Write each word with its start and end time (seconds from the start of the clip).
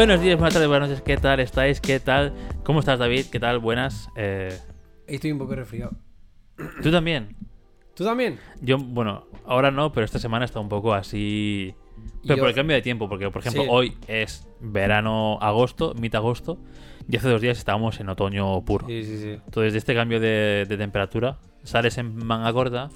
Buenos 0.00 0.22
días, 0.22 0.38
buenas 0.38 0.54
tardes, 0.54 0.66
buenas 0.70 0.88
noches, 0.88 1.04
¿qué 1.04 1.18
tal 1.18 1.40
estáis? 1.40 1.78
¿Qué 1.78 2.00
tal? 2.00 2.32
¿Cómo 2.64 2.80
estás, 2.80 2.98
David? 2.98 3.26
¿Qué 3.30 3.38
tal? 3.38 3.58
Buenas. 3.58 4.08
Eh, 4.16 4.58
Estoy 5.06 5.30
un 5.30 5.36
poco 5.38 5.54
resfriado. 5.54 5.92
¿Tú 6.82 6.90
también? 6.90 7.36
¿Tú 7.94 8.02
también? 8.02 8.40
Yo, 8.62 8.78
bueno, 8.78 9.26
ahora 9.44 9.70
no, 9.70 9.92
pero 9.92 10.06
esta 10.06 10.18
semana 10.18 10.46
está 10.46 10.58
un 10.58 10.70
poco 10.70 10.94
así. 10.94 11.74
Pero 12.22 12.36
Yo- 12.36 12.40
por 12.40 12.48
el 12.48 12.54
cambio 12.54 12.76
de 12.76 12.80
tiempo, 12.80 13.10
porque 13.10 13.28
por 13.28 13.42
ejemplo 13.42 13.64
Sí. 13.64 13.68
hoy 13.70 13.96
es 14.08 14.48
verano, 14.60 15.36
agosto, 15.42 15.92
mitad 15.92 16.20
agosto, 16.20 16.56
y 17.06 17.18
hace 17.18 17.28
dos 17.28 17.42
días 17.42 17.58
estábamos 17.58 18.00
en 18.00 18.08
otoño 18.08 18.58
puro. 18.64 18.86
Sí, 18.86 19.04
sí, 19.04 19.18
sí. 19.18 19.38
Entonces, 19.44 19.74
de 19.74 19.78
este 19.80 19.94
cambio 19.94 20.18
de, 20.18 20.64
de 20.66 20.76
temperatura, 20.78 21.36
sales 21.62 21.98
en 21.98 22.16
manga 22.24 22.50
corta 22.54 22.88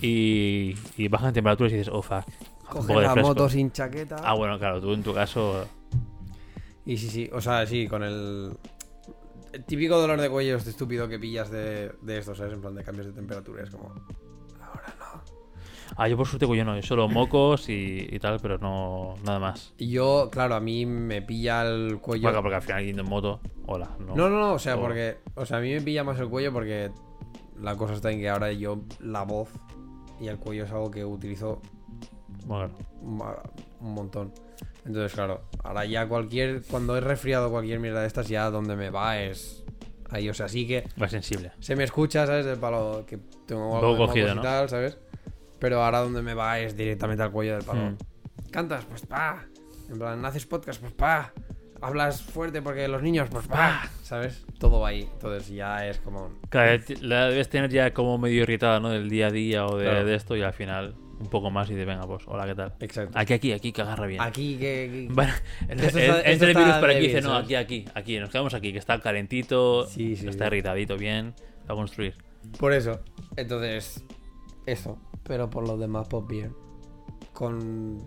y, 0.00 0.74
y 0.96 1.08
bajan 1.08 1.34
temperaturas 1.34 1.70
y 1.70 1.76
dices, 1.76 1.92
oh 1.92 2.00
fuck. 2.00 2.24
Coges 2.66 2.96
la 2.96 3.14
moto 3.16 3.46
sin 3.50 3.70
chaqueta. 3.70 4.16
Ah, 4.24 4.32
bueno, 4.32 4.58
claro, 4.58 4.80
tú 4.80 4.94
en 4.94 5.02
tu 5.02 5.12
caso. 5.12 5.68
Y 6.84 6.96
sí, 6.96 7.08
sí. 7.08 7.30
O 7.32 7.40
sea, 7.40 7.66
sí, 7.66 7.86
con 7.86 8.02
el... 8.02 8.52
el 9.52 9.64
típico 9.64 9.98
dolor 9.98 10.20
de 10.20 10.28
cuello 10.28 10.56
este 10.56 10.70
estúpido 10.70 11.08
que 11.08 11.18
pillas 11.18 11.50
de, 11.50 11.92
de 12.02 12.18
esto, 12.18 12.34
¿sabes? 12.34 12.52
En 12.52 12.60
plan 12.60 12.74
de 12.74 12.82
cambios 12.84 13.06
de 13.06 13.12
temperatura. 13.12 13.62
Es 13.62 13.70
como... 13.70 13.94
Ahora 14.60 14.94
no. 14.98 15.22
Ah, 15.96 16.08
yo 16.08 16.16
por 16.16 16.26
suerte 16.26 16.46
yo 16.46 16.64
no, 16.64 16.74
yo 16.74 16.82
solo 16.82 17.08
mocos 17.08 17.68
y, 17.68 18.08
y 18.10 18.18
tal, 18.18 18.40
pero 18.40 18.58
no 18.58 19.14
nada 19.24 19.38
más. 19.38 19.74
Y 19.76 19.90
yo, 19.90 20.28
claro, 20.32 20.54
a 20.54 20.60
mí 20.60 20.86
me 20.86 21.20
pilla 21.22 21.62
el 21.66 21.98
cuello... 22.00 22.28
Porque, 22.28 22.40
porque 22.42 22.56
al 22.56 22.62
final 22.62 22.84
yendo 22.84 23.02
en 23.02 23.08
moto, 23.08 23.40
hola. 23.66 23.90
No, 23.98 24.14
No, 24.16 24.30
no, 24.30 24.40
no, 24.40 24.52
o 24.54 24.58
sea, 24.58 24.80
porque... 24.80 25.18
O 25.34 25.44
sea, 25.44 25.58
a 25.58 25.60
mí 25.60 25.70
me 25.72 25.82
pilla 25.82 26.02
más 26.02 26.18
el 26.18 26.28
cuello 26.28 26.52
porque 26.52 26.90
la 27.60 27.76
cosa 27.76 27.94
está 27.94 28.10
en 28.10 28.20
que 28.20 28.28
ahora 28.28 28.52
yo 28.52 28.80
la 29.00 29.22
voz 29.22 29.50
y 30.18 30.28
el 30.28 30.38
cuello 30.38 30.64
es 30.64 30.70
algo 30.70 30.90
que 30.90 31.04
utilizo 31.04 31.60
Bueno, 32.46 32.70
un 33.02 33.94
montón. 33.94 34.32
Entonces, 34.84 35.12
claro, 35.14 35.42
ahora 35.62 35.84
ya 35.84 36.06
cualquier... 36.08 36.62
Cuando 36.62 36.96
he 36.96 37.00
resfriado 37.00 37.50
cualquier 37.50 37.78
mierda 37.80 38.00
de 38.00 38.06
estas, 38.06 38.28
ya 38.28 38.50
donde 38.50 38.76
me 38.76 38.90
va 38.90 39.20
es... 39.20 39.64
Ahí, 40.10 40.28
o 40.28 40.34
sea, 40.34 40.46
sí 40.48 40.66
que 40.66 40.84
va 41.00 41.08
sensible. 41.08 41.52
se 41.60 41.74
me 41.74 41.84
escucha, 41.84 42.26
¿sabes? 42.26 42.44
Del 42.44 42.58
palo 42.58 43.04
que 43.06 43.18
tengo 43.46 43.78
algo 43.78 43.96
cogido, 43.96 44.34
¿no? 44.34 44.42
tal, 44.42 44.68
¿sabes? 44.68 44.98
Pero 45.58 45.82
ahora 45.82 46.00
donde 46.00 46.20
me 46.20 46.34
va 46.34 46.58
es 46.58 46.76
directamente 46.76 47.22
al 47.22 47.30
cuello 47.30 47.54
del 47.54 47.64
palo. 47.64 47.80
Mm. 47.92 47.96
¿Cantas? 48.50 48.84
Pues 48.84 49.06
pa. 49.06 49.44
En 49.90 49.98
plan, 49.98 50.22
¿haces 50.24 50.44
podcast? 50.44 50.80
Pues 50.80 50.92
pa. 50.92 51.32
¿Hablas 51.80 52.20
fuerte 52.20 52.60
porque 52.60 52.86
los 52.88 53.02
niños? 53.02 53.28
Pues 53.30 53.46
pa. 53.46 53.88
¿Sabes? 54.02 54.44
Todo 54.58 54.80
va 54.80 54.88
ahí. 54.88 55.08
Entonces 55.14 55.48
ya 55.48 55.86
es 55.86 55.98
como... 56.00 56.30
Claro, 56.50 56.78
ti- 56.84 56.96
la 56.96 57.28
debes 57.28 57.48
tener 57.48 57.70
ya 57.70 57.94
como 57.94 58.18
medio 58.18 58.42
irritada, 58.42 58.80
¿no? 58.80 58.90
Del 58.90 59.08
día 59.08 59.28
a 59.28 59.30
día 59.30 59.64
o 59.66 59.78
de, 59.78 59.84
Claro. 59.86 60.04
de 60.04 60.14
esto 60.14 60.36
y 60.36 60.42
al 60.42 60.52
final 60.52 60.94
un 61.22 61.28
poco 61.30 61.50
más 61.50 61.70
y 61.70 61.74
de 61.74 61.84
venga, 61.84 62.06
pues, 62.06 62.22
hola, 62.26 62.46
¿qué 62.46 62.54
tal? 62.54 62.74
Exacto. 62.80 63.18
Aquí, 63.18 63.32
aquí, 63.34 63.52
aquí, 63.52 63.72
que 63.72 63.82
agarra 63.82 64.06
bien. 64.06 64.20
Aquí 64.20 64.56
que... 64.56 65.06
que- 65.08 65.14
Bueno, 65.14 65.32
entra 65.68 66.48
el 66.50 66.56
virus 66.56 66.74
por 66.74 66.90
aquí 66.90 66.98
y 66.98 67.06
dice, 67.08 67.20
no, 67.22 67.34
aquí, 67.34 67.54
aquí, 67.54 67.84
aquí, 67.94 68.18
nos 68.18 68.30
quedamos 68.30 68.54
aquí, 68.54 68.72
que 68.72 68.78
está 68.78 69.00
calentito, 69.00 69.86
Sí, 69.86 70.16
sí, 70.16 70.26
está 70.28 70.46
irritadito 70.48 70.96
bien, 70.96 71.34
va 71.68 71.74
a 71.74 71.76
construir. 71.76 72.14
Por 72.58 72.72
eso. 72.72 73.00
Entonces, 73.36 74.04
eso. 74.66 74.98
Pero 75.22 75.48
por 75.48 75.66
lo 75.66 75.76
demás, 75.78 76.08
pues 76.08 76.26
bien. 76.26 76.52
Con. 77.32 77.98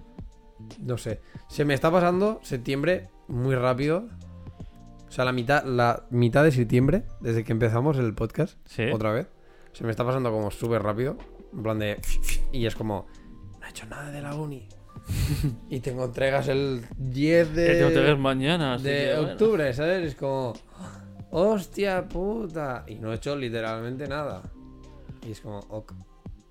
No 0.82 0.98
sé. 0.98 1.22
Se 1.48 1.64
me 1.66 1.74
está 1.74 1.90
pasando 1.92 2.40
septiembre 2.44 3.08
muy 3.28 3.56
rápido. 3.56 4.08
O 5.08 5.12
sea, 5.12 5.24
la 5.24 5.32
mitad, 5.32 5.64
la 5.64 6.04
mitad 6.10 6.44
de 6.44 6.52
septiembre, 6.52 7.04
desde 7.22 7.44
que 7.46 7.54
empezamos 7.54 7.98
el 7.98 8.14
podcast, 8.14 8.58
Sí. 8.66 8.84
otra 8.92 9.12
vez, 9.14 9.28
se 9.72 9.86
me 9.86 9.92
está 9.92 10.04
pasando 10.04 10.32
como 10.32 10.52
súper 10.52 10.84
rápido. 10.84 11.18
En 11.56 11.64
plan 11.64 11.80
de. 11.80 12.00
Y 12.52 12.66
es 12.66 12.76
como. 12.76 13.08
No 13.60 13.66
he 13.66 13.70
hecho 13.70 13.86
nada 13.88 14.12
de 14.12 14.22
la 14.22 14.36
uni. 14.36 14.68
y 15.70 15.80
tengo 15.80 16.06
entregas 16.06 16.48
el 16.48 16.86
10 16.98 17.54
de. 17.56 17.90
Tengo 17.90 18.18
mañana, 18.18 18.78
de 18.78 18.92
que, 18.92 19.14
bueno. 19.16 19.32
octubre, 19.34 19.74
¿sabes? 19.74 20.06
Es 20.08 20.16
como. 20.16 20.54
¡Hostia 21.32 22.08
puta! 22.08 22.86
Y 22.88 22.96
no 22.96 23.12
he 23.12 23.16
hecho 23.16 23.36
literalmente 23.36 24.08
nada. 24.08 24.42
Y 25.28 25.32
es 25.32 25.42
como, 25.42 25.60
ok. 25.70 25.94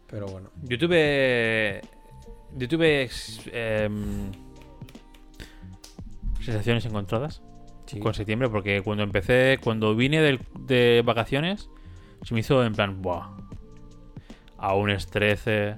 Pero 0.06 0.26
bueno. 0.26 0.50
Yo 0.62 0.78
tuve. 0.78 1.80
Yo 2.56 2.68
tuve. 2.68 3.08
em, 3.52 4.30
sensaciones 6.40 6.84
encontradas 6.84 7.42
Sí. 7.86 7.98
con 8.00 8.14
septiembre, 8.14 8.48
porque 8.48 8.82
cuando 8.82 9.02
empecé, 9.02 9.58
cuando 9.62 9.94
vine 9.94 10.20
del- 10.20 10.40
de 10.58 11.02
vacaciones, 11.04 11.68
se 12.22 12.34
me 12.34 12.40
hizo 12.40 12.64
en 12.64 12.74
plan, 12.74 13.02
¡buah! 13.02 13.28
Aún 14.66 14.88
es 14.90 15.06
13, 15.08 15.76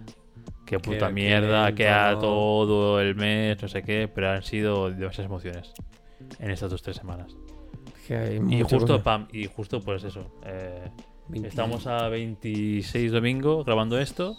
qué 0.64 0.78
puta 0.78 1.08
mierda, 1.10 1.74
queda 1.74 2.10
lento. 2.12 2.20
todo 2.20 3.00
el 3.00 3.14
mes, 3.16 3.60
no 3.60 3.68
sé 3.68 3.82
qué, 3.82 4.08
pero 4.12 4.30
han 4.30 4.42
sido 4.44 4.90
demasiadas 4.90 5.26
emociones 5.30 5.72
en 6.38 6.50
estas 6.50 6.70
dos 6.70 6.82
tres 6.82 6.96
semanas. 6.96 7.34
Que 8.06 8.40
Y 8.48 8.62
justo, 8.62 9.02
pam, 9.02 9.26
y 9.32 9.46
justo 9.46 9.80
pues 9.80 10.04
eso. 10.04 10.38
eh, 10.44 10.88
20. 11.28 11.48
Estamos 11.48 11.88
a 11.88 12.08
26 12.08 13.10
domingo 13.10 13.64
grabando 13.64 13.98
esto. 13.98 14.36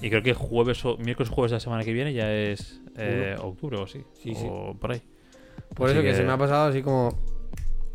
Y 0.00 0.08
creo 0.08 0.22
que 0.22 0.32
jueves 0.34 0.84
o 0.84 0.96
miércoles 0.98 1.28
jueves 1.30 1.50
de 1.50 1.56
la 1.56 1.60
semana 1.60 1.82
que 1.84 1.92
viene 1.92 2.12
ya 2.12 2.32
es 2.32 2.80
eh, 2.96 3.34
octubre 3.42 3.78
o 3.78 3.86
sí. 3.86 4.04
Sí, 4.22 4.34
sí. 4.34 4.46
o 4.48 4.74
por 4.78 4.92
ahí. 4.92 5.02
Por 5.74 5.88
así 5.88 5.96
eso 5.98 6.02
que... 6.04 6.10
que- 6.12 6.16
se 6.16 6.22
me 6.22 6.32
ha 6.32 6.38
pasado 6.38 6.68
así 6.70 6.82
como. 6.82 7.18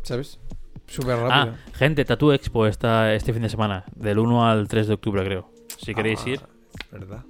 ¿Sabes? 0.02 0.38
Súper 0.86 1.16
rápido. 1.16 1.54
Ah, 1.54 1.72
gente, 1.74 2.04
Tattoo 2.04 2.32
Expo 2.32 2.66
está 2.66 3.12
este 3.14 3.32
fin 3.32 3.42
de 3.42 3.48
semana, 3.48 3.84
del 3.94 4.18
1 4.18 4.48
al 4.48 4.68
3 4.68 4.86
de 4.88 4.94
octubre 4.94 5.24
creo. 5.24 5.50
Si 5.78 5.94
queréis 5.94 6.20
Ah, 6.26 6.30
ir, 6.30 6.40
¿Verdad? 6.92 7.24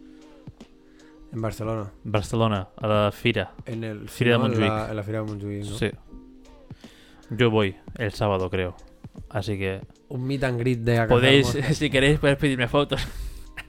En 1.33 1.43
Barcelona. 1.43 1.91
Barcelona, 2.05 2.69
a 2.77 2.87
la 2.87 3.13
Fira. 3.13 3.53
En 3.67 3.83
el. 3.85 4.09
Fira 4.09 4.31
de 4.31 4.35
en 4.37 4.41
Montjuic. 4.43 4.69
la, 4.69 4.91
en 4.91 4.97
la 4.97 5.03
Fira 5.03 5.19
de 5.21 5.25
Montjuic, 5.25 5.65
¿no? 5.65 5.77
Sí. 5.77 5.91
Yo 7.31 7.51
voy 7.51 7.77
el 7.99 8.13
sábado 8.13 8.49
creo. 8.51 8.77
Así 9.31 9.59
que 9.59 9.81
Un 10.09 10.27
meet 10.27 10.45
and 10.45 10.59
greet 10.61 10.79
de 10.81 10.99
acá. 10.99 11.09
podéis, 11.09 11.47
si 11.73 11.91
queréis, 11.91 12.19
podéis 12.19 12.39
pedirme 12.39 12.69
fotos. 12.69 13.07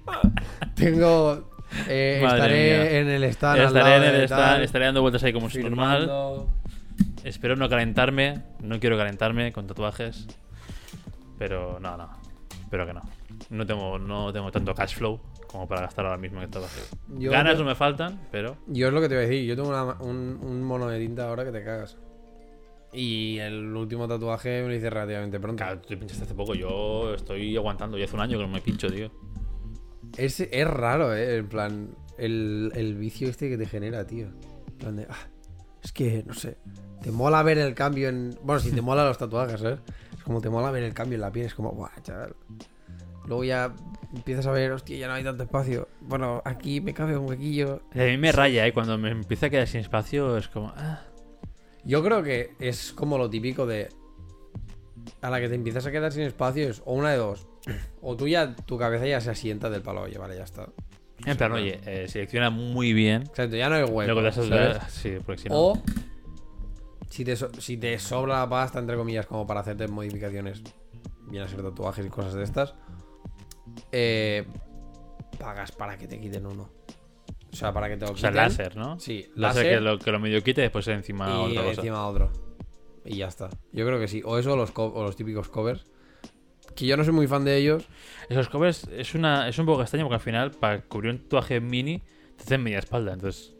Tengo. 0.76 1.50
eh, 1.88 2.22
estaré 2.24 2.54
mía. 2.78 3.00
en 3.00 3.08
el 3.10 3.24
stand. 3.26 3.60
al 3.60 3.68
estaré 3.68 3.90
lado 3.90 4.04
en 4.06 4.16
el 4.16 4.22
stand, 4.24 4.64
estaré 4.64 4.86
dando 4.86 5.02
vueltas 5.02 5.24
ahí 5.24 5.34
como 5.34 5.48
es 5.48 5.58
normal. 5.58 6.10
Espero 7.24 7.56
no 7.56 7.68
calentarme. 7.70 8.44
No 8.62 8.80
quiero 8.80 8.98
calentarme 8.98 9.52
con 9.52 9.68
tatuajes. 9.68 10.28
Pero 11.38 11.80
no, 11.80 11.98
no. 11.98 12.10
Espero 12.64 12.86
que 12.86 12.94
no. 12.94 13.02
No 13.50 13.66
tengo, 13.66 14.00
no 14.00 14.34
tengo 14.34 14.52
tanto 14.52 14.74
cash 14.74 14.96
flow 14.96 15.20
como 15.48 15.68
para 15.68 15.82
gastar 15.82 16.06
ahora 16.06 16.18
mismo 16.18 16.42
en 16.42 16.50
tatuajes. 16.50 16.90
Yo 17.18 17.32
Ganas 17.32 17.58
no 17.58 17.66
me 17.66 17.76
faltan, 17.76 18.20
pero. 18.32 18.58
Yo 18.68 18.88
es 18.88 18.94
lo 18.94 19.02
que 19.02 19.08
te 19.08 19.14
iba 19.16 19.24
a 19.24 19.26
decir. 19.28 19.46
Yo 19.46 19.56
tengo 19.56 19.70
una- 19.70 19.96
un, 20.02 20.40
un 20.42 20.64
mono 20.64 20.88
de 20.88 21.00
tinta 21.00 21.28
ahora 21.30 21.46
que 21.46 21.52
te 21.52 21.64
cagas. 21.64 21.98
Y 22.94 23.38
el 23.40 23.76
último 23.76 24.08
tatuaje 24.08 24.62
me 24.64 24.70
lo 24.70 24.76
hice 24.76 24.90
relativamente 24.90 25.40
pronto. 25.40 25.58
Claro, 25.64 25.80
tú 25.82 25.90
te 25.90 25.98
pinchaste 25.98 26.24
hace 26.24 26.34
poco. 26.34 26.56
Yo 26.56 27.14
estoy 27.14 27.56
aguantando. 27.56 27.98
Ya 27.98 28.06
hace 28.06 28.16
un 28.16 28.22
año 28.22 28.38
que 28.38 28.46
no 28.46 28.50
me 28.52 28.62
pincho, 28.62 28.88
tío. 28.90 29.12
Es, 30.18 30.40
es 30.40 30.68
raro, 30.68 31.14
¿eh? 31.16 31.38
En 31.38 31.48
plan, 31.50 31.90
el, 32.18 32.72
el 32.76 32.96
vicio 32.96 33.30
este 33.30 33.50
que 33.50 33.58
te 33.58 33.66
genera, 33.68 34.08
tío. 34.08 34.28
En 34.68 34.78
plan 34.78 34.96
de, 34.96 35.04
ah, 35.10 35.28
es 35.84 35.92
que, 35.92 36.24
no 36.26 36.34
sé, 36.34 36.58
te 37.02 37.12
mola 37.12 37.44
ver 37.44 37.58
el 37.58 37.74
cambio 37.74 38.10
en... 38.10 38.38
Bueno, 38.44 38.60
si 38.60 38.72
te 38.72 38.82
mola 38.82 39.06
los 39.06 39.18
tatuajes, 39.18 39.60
¿sabes? 39.60 39.80
Es 40.18 40.24
como 40.24 40.42
te 40.42 40.50
mola 40.50 40.72
ver 40.72 40.84
el 40.84 40.94
cambio 40.94 41.16
en 41.16 41.22
la 41.22 41.32
piel, 41.32 41.46
es 41.46 41.54
como, 41.54 41.72
guau, 41.72 41.92
chaval. 42.02 42.36
Luego 43.26 43.44
ya 43.44 43.74
empiezas 44.16 44.48
a 44.48 44.52
ver, 44.52 44.72
hostia, 44.72 44.98
ya 44.98 45.08
no 45.08 45.14
hay 45.14 45.24
tanto 45.24 45.44
espacio. 45.44 45.90
Bueno, 46.02 46.42
aquí 46.46 46.80
me 46.80 46.94
cabe 46.94 47.18
un 47.18 47.28
huequillo. 47.28 47.82
A 47.94 47.98
mí 47.98 48.18
me 48.18 48.32
raya, 48.32 48.66
¿eh? 48.66 48.74
Cuando 48.74 48.98
me 48.98 49.12
empieza 49.12 49.48
a 49.48 49.50
quedar 49.50 49.68
sin 49.68 49.82
espacio, 49.82 50.38
es 50.38 50.48
como. 50.48 50.74
ah. 50.78 51.02
Yo 51.84 52.04
creo 52.04 52.24
que 52.24 52.54
es 52.60 52.92
como 52.94 53.18
lo 53.18 53.30
típico 53.30 53.66
de... 53.66 53.90
A 55.22 55.30
la 55.30 55.40
que 55.40 55.48
te 55.48 55.56
empiezas 55.56 55.86
a 55.86 55.92
quedar 55.92 56.12
sin 56.12 56.24
espacio 56.24 56.70
es 56.70 56.82
o 56.86 56.94
una 56.94 57.12
de 57.12 57.18
dos. 57.18 57.48
O 58.02 58.16
tú 58.16 58.28
ya, 58.28 58.56
tu 58.56 58.78
cabeza 58.78 59.06
ya 59.06 59.22
se 59.22 59.30
asienta 59.30 59.70
del 59.70 59.82
palo, 59.82 60.02
oye, 60.02 60.18
vale, 60.18 60.36
ya 60.36 60.44
está. 60.44 60.68
En 61.26 61.38
plan, 61.38 61.52
oye, 61.54 61.80
eh, 61.86 62.08
selecciona 62.08 62.50
muy 62.50 62.94
bien. 62.94 63.24
Exacto, 63.24 63.56
ya 63.56 63.70
no 63.70 63.76
hay 63.76 63.84
hueco. 63.84 64.14
Luego 64.14 64.32
¿sabes? 64.32 64.78
Sí. 64.90 65.18
O 65.50 65.82
si 67.10 67.24
te, 67.26 67.36
so- 67.36 67.52
si 67.60 67.78
te 67.78 67.98
sobra 68.00 68.40
la 68.40 68.50
pasta, 68.50 68.80
entre 68.80 68.96
comillas, 68.98 69.26
como 69.26 69.46
para 69.48 69.62
hacerte 69.62 69.88
modificaciones, 69.88 70.62
viene 71.30 71.46
a 71.46 71.48
ser 71.48 71.62
tatuajes 71.62 72.06
y 72.06 72.10
cosas 72.10 72.34
de 72.34 72.44
estas, 72.44 72.74
eh, 73.92 74.46
pagas 75.40 75.72
para 75.72 75.98
que 75.98 76.08
te 76.08 76.20
quiten 76.20 76.46
uno. 76.46 76.70
O 77.52 77.56
sea, 77.56 77.74
para 77.74 77.88
que 77.90 77.98
te 77.98 78.06
lo 78.06 78.12
o 78.12 78.18
sea, 78.18 78.30
quiten. 78.30 78.44
láser, 78.44 78.76
¿no? 78.76 79.00
Sí, 79.00 79.30
Láser, 79.36 79.64
láser 79.64 79.76
que, 79.78 79.82
lo, 79.82 80.00
que 80.00 80.12
lo 80.12 80.20
medio 80.20 80.44
quite 80.44 80.62
y 80.62 80.64
después 80.64 80.88
encima 80.90 81.28
y 81.30 81.52
otra 81.52 81.64
cosa. 81.64 81.82
encima 81.82 82.08
otro. 82.08 82.32
Y 83.06 83.18
ya 83.18 83.28
está. 83.28 83.50
Yo 83.72 83.86
creo 83.86 84.00
que 84.00 84.08
sí. 84.08 84.22
O 84.26 84.38
eso 84.38 84.54
o 84.54 84.56
los, 84.58 84.72
o 84.76 85.02
los 85.04 85.16
típicos 85.16 85.48
covers. 85.48 85.86
Que 86.76 86.86
yo 86.86 86.98
no 86.98 87.04
soy 87.04 87.14
muy 87.14 87.26
fan 87.26 87.46
de 87.46 87.56
ellos. 87.58 87.88
Esos 88.30 88.50
covers 88.50 88.84
es, 88.92 89.16
una, 89.16 89.48
es 89.48 89.58
un 89.58 89.66
poco 89.66 89.82
extraño 89.82 90.04
porque 90.06 90.16
al 90.16 90.22
final, 90.22 90.52
para 90.52 90.82
cubrir 90.82 91.12
un 91.14 91.20
tatuaje 91.20 91.62
mini, 91.62 92.04
te 92.36 92.44
hacen 92.44 92.62
media 92.62 92.80
espalda. 92.80 93.14
Entonces. 93.14 93.56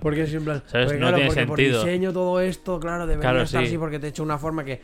Porque 0.00 0.22
es 0.22 0.34
en 0.34 0.44
plan. 0.44 0.62
¿Sabes? 0.66 0.86
porque 0.86 1.00
No 1.00 1.06
claro, 1.08 1.16
tiene 1.16 1.28
porque 1.30 1.46
por 1.46 1.58
diseño 1.58 2.12
todo 2.12 2.40
esto, 2.40 2.78
claro, 2.80 3.06
debería 3.06 3.30
Claro, 3.30 3.42
estar 3.44 3.60
sí. 3.62 3.66
así 3.68 3.78
porque 3.78 3.98
te 3.98 4.06
he 4.06 4.10
hecho 4.10 4.22
una 4.22 4.38
forma 4.38 4.64
que 4.64 4.82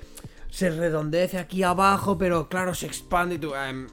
se 0.51 0.71
redondece 0.71 1.39
aquí 1.39 1.63
abajo, 1.63 2.17
pero 2.19 2.49
claro, 2.49 2.75
se 2.75 2.87
expande 2.87 3.37
y 3.37 3.39
tú. 3.39 3.55
em, 3.55 3.87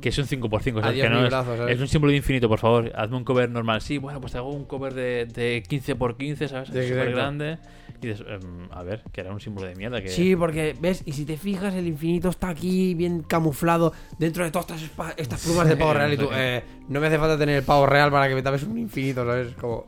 Que 0.00 0.08
es 0.10 0.18
un 0.18 0.24
5x5, 0.26 0.78
o 0.78 0.82
sea, 0.82 0.92
que 0.92 1.08
no 1.10 1.24
es, 1.24 1.30
brazo, 1.30 1.56
¿sabes? 1.56 1.74
es 1.76 1.80
un 1.80 1.88
símbolo 1.88 2.10
de 2.10 2.16
infinito, 2.18 2.48
por 2.48 2.58
favor. 2.58 2.92
Hazme 2.94 3.16
un 3.16 3.24
cover 3.24 3.50
normal. 3.50 3.80
Sí, 3.80 3.98
bueno, 3.98 4.20
pues 4.20 4.32
te 4.32 4.38
hago 4.38 4.50
un 4.52 4.64
cover 4.64 4.94
de, 4.94 5.26
de 5.26 5.62
15x15, 5.62 6.48
¿sabes? 6.48 6.68
Sí, 6.68 6.88
Súper 6.88 7.12
grande. 7.12 7.58
Y 8.02 8.08
dices, 8.08 8.26
em, 8.28 8.68
a 8.72 8.82
ver, 8.82 9.02
que 9.12 9.20
era 9.22 9.32
un 9.32 9.40
símbolo 9.40 9.66
de 9.66 9.74
mierda. 9.74 10.02
Que... 10.02 10.08
Sí, 10.08 10.36
porque 10.36 10.76
ves, 10.80 11.02
y 11.06 11.12
si 11.12 11.24
te 11.24 11.36
fijas, 11.36 11.74
el 11.74 11.86
infinito 11.86 12.28
está 12.28 12.48
aquí 12.50 12.94
bien 12.94 13.22
camuflado 13.22 13.92
dentro 14.18 14.44
de 14.44 14.50
todas 14.50 14.82
estas, 14.82 15.14
estas 15.16 15.44
plumas 15.44 15.66
de 15.68 15.76
pavo 15.76 15.94
real. 15.94 16.12
Y 16.12 16.16
tú, 16.18 16.24
Sí. 16.24 16.30
eh, 16.34 16.62
no 16.88 17.00
me 17.00 17.06
hace 17.06 17.18
falta 17.18 17.38
tener 17.38 17.56
el 17.56 17.64
pavo 17.64 17.86
real 17.86 18.10
para 18.10 18.28
que 18.28 18.34
me 18.34 18.42
tapes 18.42 18.64
un 18.64 18.76
infinito, 18.78 19.24
¿sabes? 19.24 19.54
Como. 19.54 19.86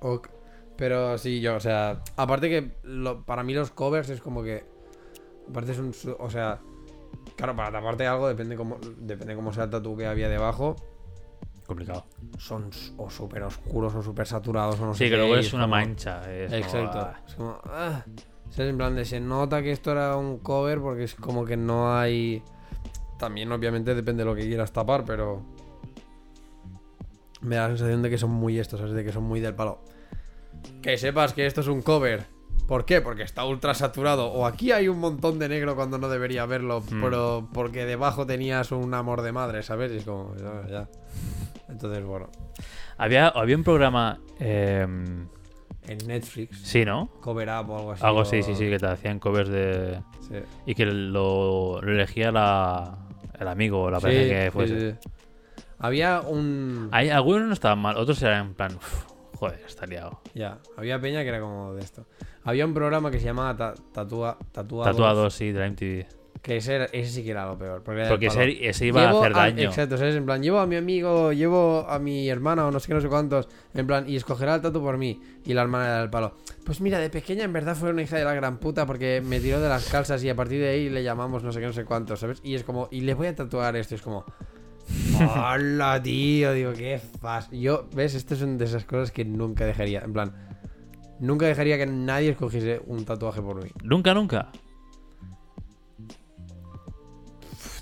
ok. 0.00 0.28
Pero 0.76 1.16
sí, 1.18 1.40
yo, 1.40 1.56
o 1.56 1.60
sea. 1.60 2.02
Aparte 2.16 2.48
que 2.48 2.72
lo- 2.84 3.24
para 3.24 3.42
mí 3.42 3.54
los 3.54 3.70
covers 3.70 4.08
es 4.10 4.20
como 4.20 4.42
que. 4.42 4.64
Aparte 5.48 5.72
es 5.72 5.78
un. 5.78 5.92
O 6.18 6.30
sea. 6.30 6.60
Claro, 7.36 7.54
para 7.54 7.70
taparte 7.70 8.06
algo 8.06 8.28
depende 8.28 8.56
cómo, 8.56 8.78
depende 8.98 9.34
cómo 9.34 9.52
sea 9.52 9.64
el 9.64 9.70
tatu 9.70 9.96
que 9.96 10.06
había 10.06 10.28
debajo. 10.28 10.76
Complicado. 11.66 12.06
Son 12.38 12.70
o 12.96 13.10
súper 13.10 13.42
oscuros 13.42 13.94
o 13.94 14.02
súper 14.02 14.26
saturados 14.26 14.78
o 14.80 14.86
no 14.86 14.94
sé 14.94 15.04
Sí, 15.04 15.10
que 15.10 15.16
luego 15.16 15.36
es 15.36 15.52
una 15.52 15.64
como- 15.64 15.74
mancha. 15.76 16.32
Es 16.32 16.52
Exacto. 16.52 16.98
ah, 17.00 17.20
Es 17.26 17.34
como. 17.34 17.58
ah. 17.64 18.04
En 18.58 18.78
plan 18.78 18.94
de 18.94 19.04
se 19.04 19.18
nota 19.20 19.60
que 19.62 19.72
esto 19.72 19.90
era 19.92 20.16
un 20.16 20.38
cover 20.38 20.80
porque 20.80 21.04
es 21.04 21.14
como 21.14 21.44
que 21.44 21.56
no 21.56 21.94
hay. 21.94 22.42
También, 23.18 23.50
obviamente, 23.52 23.94
depende 23.94 24.22
de 24.22 24.30
lo 24.30 24.36
que 24.36 24.42
quieras 24.46 24.72
tapar, 24.72 25.04
pero. 25.04 25.42
Me 27.42 27.56
da 27.56 27.62
la 27.62 27.68
sensación 27.76 28.02
de 28.02 28.10
que 28.10 28.18
son 28.18 28.30
muy 28.30 28.58
estos, 28.58 28.78
¿sabes? 28.80 28.94
De 28.94 29.04
que 29.04 29.12
son 29.12 29.24
muy 29.24 29.40
del 29.40 29.54
palo. 29.54 29.80
Que 30.82 30.96
sepas 30.96 31.32
que 31.32 31.46
esto 31.46 31.60
es 31.60 31.66
un 31.68 31.82
cover. 31.82 32.24
¿Por 32.66 32.84
qué? 32.84 33.00
Porque 33.00 33.22
está 33.22 33.44
ultra 33.44 33.74
saturado. 33.74 34.26
O 34.32 34.44
aquí 34.46 34.72
hay 34.72 34.88
un 34.88 34.98
montón 34.98 35.38
de 35.38 35.48
negro 35.48 35.76
cuando 35.76 35.98
no 35.98 36.08
debería 36.08 36.42
haberlo, 36.42 36.80
Hmm. 36.80 37.00
pero 37.02 37.48
porque 37.52 37.84
debajo 37.86 38.26
tenías 38.26 38.72
un 38.72 38.92
amor 38.94 39.22
de 39.22 39.32
madre, 39.32 39.62
¿sabes? 39.62 39.92
Y 39.92 39.98
es 39.98 40.04
como. 40.04 40.34
Ya, 40.36 40.66
ya. 40.68 40.88
Entonces, 41.68 42.04
bueno. 42.04 42.28
Había, 42.98 43.28
había 43.28 43.56
un 43.56 43.64
programa. 43.64 44.18
em, 44.40 45.28
En 45.88 45.98
Netflix, 46.08 46.58
sí, 46.62 46.84
¿no? 46.84 47.08
cover 47.20 47.48
up 47.48 47.70
o 47.70 47.76
algo 47.78 47.92
así. 47.92 48.04
Algo 48.04 48.18
o- 48.18 48.22
así, 48.22 48.42
sí, 48.42 48.56
sí, 48.56 48.68
que 48.68 48.78
te 48.78 48.86
hacían 48.86 49.20
covers 49.20 49.48
de. 49.48 50.00
sí. 50.20 50.34
Y 50.66 50.74
que 50.74 50.84
lo, 50.86 51.80
lo 51.80 51.92
elegía 51.92 52.32
la, 52.32 52.98
el 53.38 53.46
amigo 53.46 53.82
o 53.82 53.90
la 53.90 53.98
Sí, 54.00 54.06
pareja 54.06 54.44
que 54.46 54.50
fuese. 54.50 54.92
sí. 54.92 55.08
Había 55.78 56.20
un. 56.22 56.88
Hay, 56.90 57.10
algunos 57.10 57.46
no 57.46 57.52
estaban 57.52 57.78
mal, 57.78 57.96
otros 57.98 58.20
eran 58.22 58.46
en 58.48 58.54
plan. 58.54 58.74
"Uf, 58.74 59.04
joder, 59.36 59.60
está 59.66 59.86
liado. 59.86 60.20
Ya, 60.34 60.58
había 60.76 60.98
peña 61.00 61.22
que 61.22 61.28
era 61.28 61.38
como 61.40 61.74
de 61.74 61.82
esto. 61.82 62.06
Había 62.46 62.64
un 62.64 62.72
programa 62.72 63.10
que 63.10 63.18
se 63.18 63.26
llamaba 63.26 63.54
Ta- 63.56 63.74
Tatua, 63.92 64.38
Tatuados. 64.52 64.96
Tatuados, 64.96 65.34
sí, 65.34 65.52
de 65.52 65.60
la 65.60 65.66
MTV. 65.66 66.06
Que 66.42 66.58
ese, 66.58 66.76
era- 66.76 66.84
ese 66.92 67.10
sí 67.10 67.24
que 67.24 67.32
era 67.32 67.44
lo 67.46 67.58
peor. 67.58 67.82
Porque, 67.82 68.04
Porque 68.08 68.26
ese, 68.26 68.68
ese 68.68 68.86
iba 68.86 69.04
Llevo 69.04 69.18
a 69.18 69.20
hacer 69.22 69.34
daño. 69.34 69.62
Exacto, 69.68 69.98
¿sabes? 69.98 70.14
En 70.14 70.24
plan, 70.24 70.40
llevo 70.40 70.60
a 70.60 70.66
mi 70.66 70.76
amigo, 70.76 71.32
llevo 71.32 71.84
a 71.88 71.98
mi 71.98 72.28
hermana 72.28 72.66
o 72.66 72.70
no 72.70 72.78
sé 72.78 72.86
qué, 72.86 72.94
no 72.94 73.00
sé 73.00 73.08
cuántos. 73.08 73.48
En 73.74 73.86
plan, 73.86 74.08
y 74.08 74.14
escogerá 74.14 74.54
el 74.54 74.60
tatu 74.60 74.80
por 74.80 74.96
mí. 74.96 75.20
Y 75.44 75.54
la 75.54 75.62
hermana 75.62 75.86
era 75.86 76.00
del 76.00 76.10
palo. 76.10 76.36
Pues 76.64 76.80
mira, 76.80 77.00
de 77.00 77.10
pequeña 77.10 77.42
en 77.44 77.52
verdad 77.52 77.74
fue 77.74 77.90
una 77.90 78.02
hija 78.02 78.16
de 78.16 78.24
la 78.24 78.34
gran 78.34 78.58
puta 78.58 78.86
porque 78.86 79.20
me 79.24 79.40
tiró 79.40 79.60
de 79.60 79.68
las 79.68 79.88
calzas 79.88 80.22
y 80.22 80.28
a 80.28 80.36
partir 80.36 80.60
de 80.60 80.68
ahí 80.68 80.88
le 80.88 81.02
llamamos 81.02 81.42
no 81.42 81.50
sé 81.52 81.58
qué, 81.60 81.66
no 81.66 81.72
sé 81.72 81.84
cuántos, 81.84 82.20
¿sabes? 82.20 82.40
Y 82.44 82.54
es 82.54 82.62
como, 82.62 82.86
y 82.92 83.00
le 83.00 83.14
voy 83.14 83.26
a 83.26 83.34
tatuar 83.34 83.74
esto. 83.74 83.94
Y 83.94 83.96
es 83.96 84.02
como, 84.02 84.24
hola, 85.18 86.00
tío. 86.02 86.52
Digo, 86.52 86.72
qué 86.74 87.00
fas. 87.20 87.50
Yo, 87.50 87.88
¿ves? 87.94 88.14
Esto 88.14 88.36
son 88.36 88.56
de 88.58 88.66
esas 88.66 88.84
cosas 88.84 89.10
que 89.10 89.24
nunca 89.24 89.64
dejaría. 89.66 90.00
En 90.00 90.12
plan, 90.12 90.32
nunca 91.20 91.46
dejaría 91.46 91.78
que 91.78 91.86
nadie 91.86 92.30
escogiese 92.30 92.80
un 92.86 93.04
tatuaje 93.04 93.42
por 93.42 93.62
mí. 93.62 93.70
Nunca, 93.82 94.14
nunca. 94.14 94.50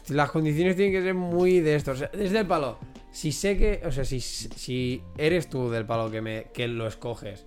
Las 0.09 0.31
condiciones 0.31 0.77
tienen 0.77 0.93
que 0.93 1.03
ser 1.03 1.15
muy 1.15 1.61
de 1.61 1.77
esto. 1.77 1.93
O 1.93 1.97
sea, 1.97 2.11
desde 2.13 2.41
el 2.41 2.47
palo. 2.47 2.79
Si 3.11 3.33
sé 3.33 3.57
que. 3.57 3.83
O 3.87 3.93
sea, 3.93 4.05
si, 4.05 4.21
si 4.21 5.03
eres 5.17 5.49
tú 5.49 5.71
del 5.71 5.87
palo 5.87 6.11
que, 6.11 6.21
me, 6.21 6.51
que 6.53 6.69
lo 6.69 6.87
escoges, 6.87 7.47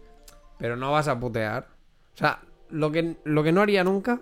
pero 0.57 0.75
no 0.75 0.91
vas 0.91 1.07
a 1.07 1.19
putear. 1.19 1.67
O 2.13 2.17
sea, 2.17 2.41
lo 2.69 2.91
que, 2.91 3.17
lo 3.25 3.43
que 3.43 3.51
no 3.51 3.61
haría 3.61 3.83
nunca, 3.83 4.21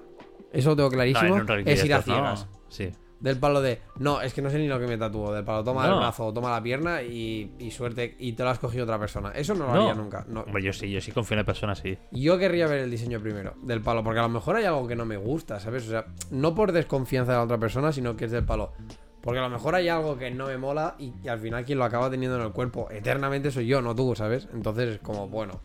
eso 0.52 0.72
lo 0.72 0.76
tengo 0.76 0.90
clarísimo, 0.90 1.44
No, 1.44 1.56
es 1.56 1.86
ir 1.86 1.94
a 1.94 2.02
ciegas. 2.02 2.48
Sí. 2.68 2.92
Del 3.26 3.40
palo 3.40 3.60
de. 3.60 3.82
No, 3.98 4.22
es 4.22 4.36
que 4.36 4.42
no 4.44 4.52
sé 4.52 4.60
ni 4.60 4.68
lo 4.68 4.80
que 4.80 4.86
me 4.86 5.00
tatúo. 5.00 5.34
Del 5.34 5.44
palo, 5.44 5.64
toma 5.64 5.88
el 5.88 5.96
brazo, 5.96 6.32
toma 6.32 6.52
la 6.52 6.62
pierna 6.62 7.02
y, 7.02 7.56
y 7.58 7.72
suerte. 7.72 8.16
Y 8.20 8.34
te 8.34 8.44
lo 8.44 8.50
has 8.52 8.60
cogido 8.60 8.84
otra 8.84 9.00
persona. 9.00 9.32
Eso 9.32 9.56
no 9.56 9.66
lo 9.66 9.74
No. 9.74 9.82
haría 9.82 9.96
nunca. 9.96 10.24
No. 10.30 10.46
Yo 10.60 10.72
sí, 10.72 10.92
yo 10.92 11.02
sí 11.02 11.12
confío 11.12 11.34
en 11.34 11.40
la 11.40 11.44
persona, 11.44 11.74
sí. 11.74 11.98
Yo 12.12 12.38
querría 12.38 12.68
ver 12.68 12.82
el 12.82 12.92
diseño 12.92 13.20
primero, 13.20 13.56
del 13.64 13.82
palo, 13.82 14.04
porque 14.04 14.20
a 14.20 14.24
lo 14.24 14.30
mejor 14.30 14.58
hay 14.58 14.66
algo 14.66 14.88
que 14.88 14.96
no 14.96 15.06
me 15.06 15.18
gusta, 15.18 15.60
¿sabes? 15.60 15.88
O 15.88 15.90
sea, 15.90 16.06
no 16.30 16.54
por 16.54 16.72
desconfianza 16.72 17.32
de 17.32 17.38
la 17.40 17.44
otra 17.46 17.58
persona, 17.58 17.92
sino 17.92 18.16
que 18.16 18.26
es 18.26 18.32
del 18.32 18.46
palo. 18.46 18.74
Porque 19.22 19.40
a 19.40 19.44
lo 19.44 19.50
mejor 19.50 19.74
hay 19.74 19.90
algo 19.90 20.20
que 20.20 20.30
no 20.30 20.46
me 20.46 20.60
mola 20.60 20.94
y, 21.00 21.12
y 21.24 21.28
al 21.28 21.40
final 21.40 21.66
quien 21.66 21.80
lo 21.80 21.86
acaba 21.86 22.12
teniendo 22.12 22.38
en 22.38 22.44
el 22.46 22.52
cuerpo 22.52 22.90
eternamente 22.92 23.50
soy 23.50 23.66
yo, 23.66 23.82
no 23.82 23.96
tú, 23.96 24.16
¿sabes? 24.16 24.48
Entonces 24.54 24.88
es 24.96 25.00
como, 25.00 25.28
bueno. 25.28 25.62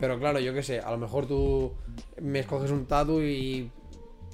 Pero 0.00 0.18
claro, 0.18 0.40
yo 0.40 0.52
qué 0.52 0.64
sé, 0.64 0.80
a 0.80 0.90
lo 0.90 0.98
mejor 0.98 1.26
tú 1.26 1.74
me 2.20 2.40
escoges 2.40 2.72
un 2.72 2.86
tatu 2.86 3.20
y. 3.20 3.70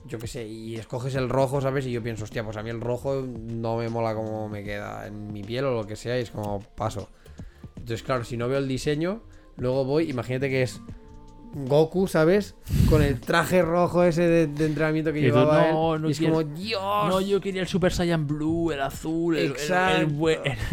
Yo 0.07 0.19
qué 0.19 0.27
sé, 0.27 0.47
y 0.47 0.77
escoges 0.77 1.15
el 1.15 1.29
rojo, 1.31 1.61
¿sabes? 1.63 1.87
Y 1.87 1.93
yo 1.93 2.03
pienso, 2.03 2.25
hostia, 2.25 2.45
pues 2.45 2.57
a 2.59 2.63
mí 2.63 2.69
el 2.71 2.81
rojo 2.81 3.23
no 3.27 3.79
me 3.79 3.89
mola 3.89 4.15
como 4.15 4.49
me 4.51 4.63
queda 4.63 5.07
en 5.07 5.33
mi 5.33 5.43
piel 5.43 5.65
o 5.65 5.75
lo 5.75 5.87
que 5.87 5.97
sea, 5.97 6.19
y 6.19 6.23
es 6.23 6.31
como 6.31 6.61
paso. 6.61 7.09
Entonces, 7.77 8.03
claro, 8.03 8.23
si 8.25 8.37
no 8.37 8.47
veo 8.49 8.59
el 8.59 8.69
diseño, 8.69 9.23
luego 9.57 9.85
voy, 9.85 10.11
imagínate 10.11 10.51
que 10.51 10.63
es 10.63 10.81
Goku, 11.55 12.07
¿sabes? 12.09 12.55
Con 12.91 13.01
el 13.03 13.21
traje 13.21 13.63
rojo 13.63 14.03
ese 14.05 14.23
de, 14.23 14.47
de 14.49 14.67
entrenamiento 14.67 15.13
que 15.13 15.21
Y 15.21 15.23
tú, 15.23 15.27
llevaba 15.29 15.71
no, 15.71 15.95
él. 15.95 16.03
no 16.03 16.09
y 16.09 16.13
es 16.13 16.19
quiero- 16.19 16.35
como, 16.35 16.45
Dios. 16.55 16.83
No, 17.09 17.21
yo 17.21 17.41
quería 17.41 17.63
el 17.63 17.69
Super 17.69 17.93
Saiyan 17.93 18.27
Blue, 18.27 18.73
el 18.73 18.83
azul, 18.83 19.37
el, 19.39 19.53
el- 19.53 19.57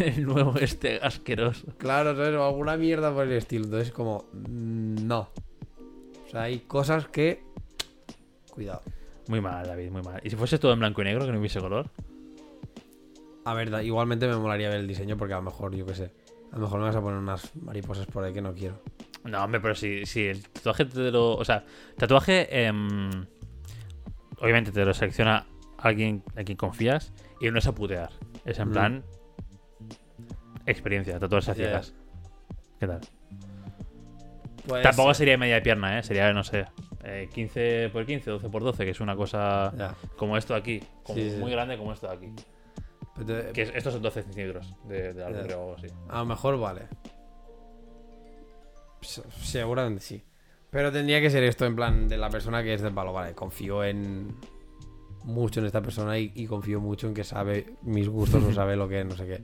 el 0.00 0.24
nuevo 0.26 0.56
este 0.58 0.98
asqueroso. 1.00 1.68
Claro, 1.78 2.14
¿sabes? 2.16 2.34
O 2.34 2.44
alguna 2.44 2.76
mierda 2.76 3.14
por 3.14 3.24
el 3.26 3.32
estilo. 3.32 3.64
Entonces, 3.64 3.92
como, 3.92 4.24
mm, 4.32 5.06
no. 5.06 5.28
O 6.26 6.30
sea, 6.30 6.42
hay 6.42 6.58
cosas 6.60 7.06
que. 7.06 7.44
Cuidado. 8.50 8.82
Muy 9.28 9.40
mal, 9.40 9.66
David, 9.66 9.90
muy 9.90 10.02
mal. 10.02 10.20
¿Y 10.24 10.30
si 10.30 10.36
fuese 10.36 10.58
todo 10.58 10.72
en 10.72 10.80
blanco 10.80 11.00
y 11.02 11.04
negro, 11.04 11.24
que 11.26 11.32
no 11.32 11.38
hubiese 11.38 11.60
color? 11.60 11.88
A 13.44 13.54
ver, 13.54 13.70
da- 13.70 13.82
igualmente 13.82 14.26
me 14.28 14.36
molaría 14.36 14.68
ver 14.68 14.80
el 14.80 14.88
diseño 14.88 15.16
porque 15.16 15.34
a 15.34 15.38
lo 15.38 15.42
mejor, 15.42 15.74
yo 15.74 15.86
qué 15.86 15.94
sé. 15.94 16.10
A 16.52 16.56
lo 16.56 16.62
mejor 16.62 16.80
me 16.80 16.86
vas 16.86 16.96
a 16.96 17.00
poner 17.00 17.18
unas 17.18 17.54
mariposas 17.56 18.06
por 18.06 18.24
ahí 18.24 18.32
que 18.32 18.42
no 18.42 18.52
quiero. 18.54 18.80
No, 19.24 19.42
hombre, 19.42 19.60
pero 19.60 19.74
si, 19.74 20.04
si 20.06 20.26
el 20.26 20.42
tatuaje 20.48 20.84
te 20.84 21.10
lo. 21.10 21.36
O 21.36 21.44
sea, 21.44 21.64
tatuaje. 21.96 22.66
em, 22.66 23.10
obviamente 24.38 24.72
te 24.72 24.84
lo 24.84 24.92
selecciona 24.92 25.46
alguien 25.78 26.22
en 26.36 26.44
quien 26.44 26.58
confías 26.58 27.12
y 27.40 27.50
no 27.50 27.58
es 27.58 27.66
a 27.66 27.72
putear. 27.74 28.10
Es 28.44 28.58
en 28.58 28.68
Mm. 28.68 28.72
plan. 28.72 29.04
Experiencia, 30.66 31.18
tatuarse 31.18 31.52
a 31.52 31.54
ciegas. 31.54 31.94
¿Qué 32.78 32.86
tal? 32.86 33.00
Pues, 34.66 34.82
Tampoco 34.82 35.14
sería 35.14 35.36
media 35.38 35.60
pierna, 35.62 35.98
¿eh? 35.98 36.02
Sería, 36.04 36.32
no 36.32 36.44
sé, 36.44 36.66
eh, 37.04 37.28
15 37.32 37.90
por 37.92 38.06
15, 38.06 38.30
12 38.30 38.48
por 38.48 38.62
12, 38.62 38.84
que 38.84 38.90
es 38.90 39.00
una 39.00 39.16
cosa 39.16 39.72
Ya. 39.76 39.94
como 40.16 40.36
esto 40.36 40.54
de 40.54 40.60
aquí. 40.60 40.80
Como 41.02 41.18
Sí, 41.18 41.30
sí. 41.30 41.36
muy 41.36 41.50
grande 41.50 41.76
como 41.76 41.92
esto 41.92 42.06
de 42.08 42.14
aquí. 42.14 42.32
Pero 43.14 43.26
te- 43.26 43.52
Que 43.52 43.62
es- 43.62 43.72
estos 43.74 43.92
son 43.92 44.02
12 44.02 44.22
centímetros 44.22 44.74
de, 44.88 45.12
de 45.12 45.42
creo, 45.42 45.58
o 45.60 45.62
algo 45.62 45.74
así. 45.76 45.86
A 46.08 46.18
lo 46.20 46.26
mejor 46.26 46.58
vale. 46.58 46.82
Se- 49.00 49.22
Seguramente 49.42 50.00
sí. 50.02 50.22
Pero 50.70 50.90
tendría 50.90 51.20
que 51.20 51.28
ser 51.30 51.42
esto 51.42 51.66
en 51.66 51.76
plan 51.76 52.08
de 52.08 52.16
la 52.16 52.30
persona 52.30 52.62
que 52.62 52.74
es 52.74 52.80
del 52.80 52.94
palo. 52.94 53.12
Vale, 53.12 53.34
confío 53.34 53.84
en 53.84 54.34
mucho 55.24 55.60
en 55.60 55.66
esta 55.66 55.82
persona 55.82 56.18
y, 56.18 56.32
y 56.34 56.46
confío 56.46 56.80
mucho 56.80 57.06
en 57.08 57.14
que 57.14 57.24
sabe 57.24 57.74
mis 57.82 58.08
gustos 58.08 58.42
o 58.42 58.52
sabe 58.54 58.76
lo 58.76 58.88
que 58.88 59.04
no 59.04 59.14
sé 59.16 59.26
qué. 59.26 59.42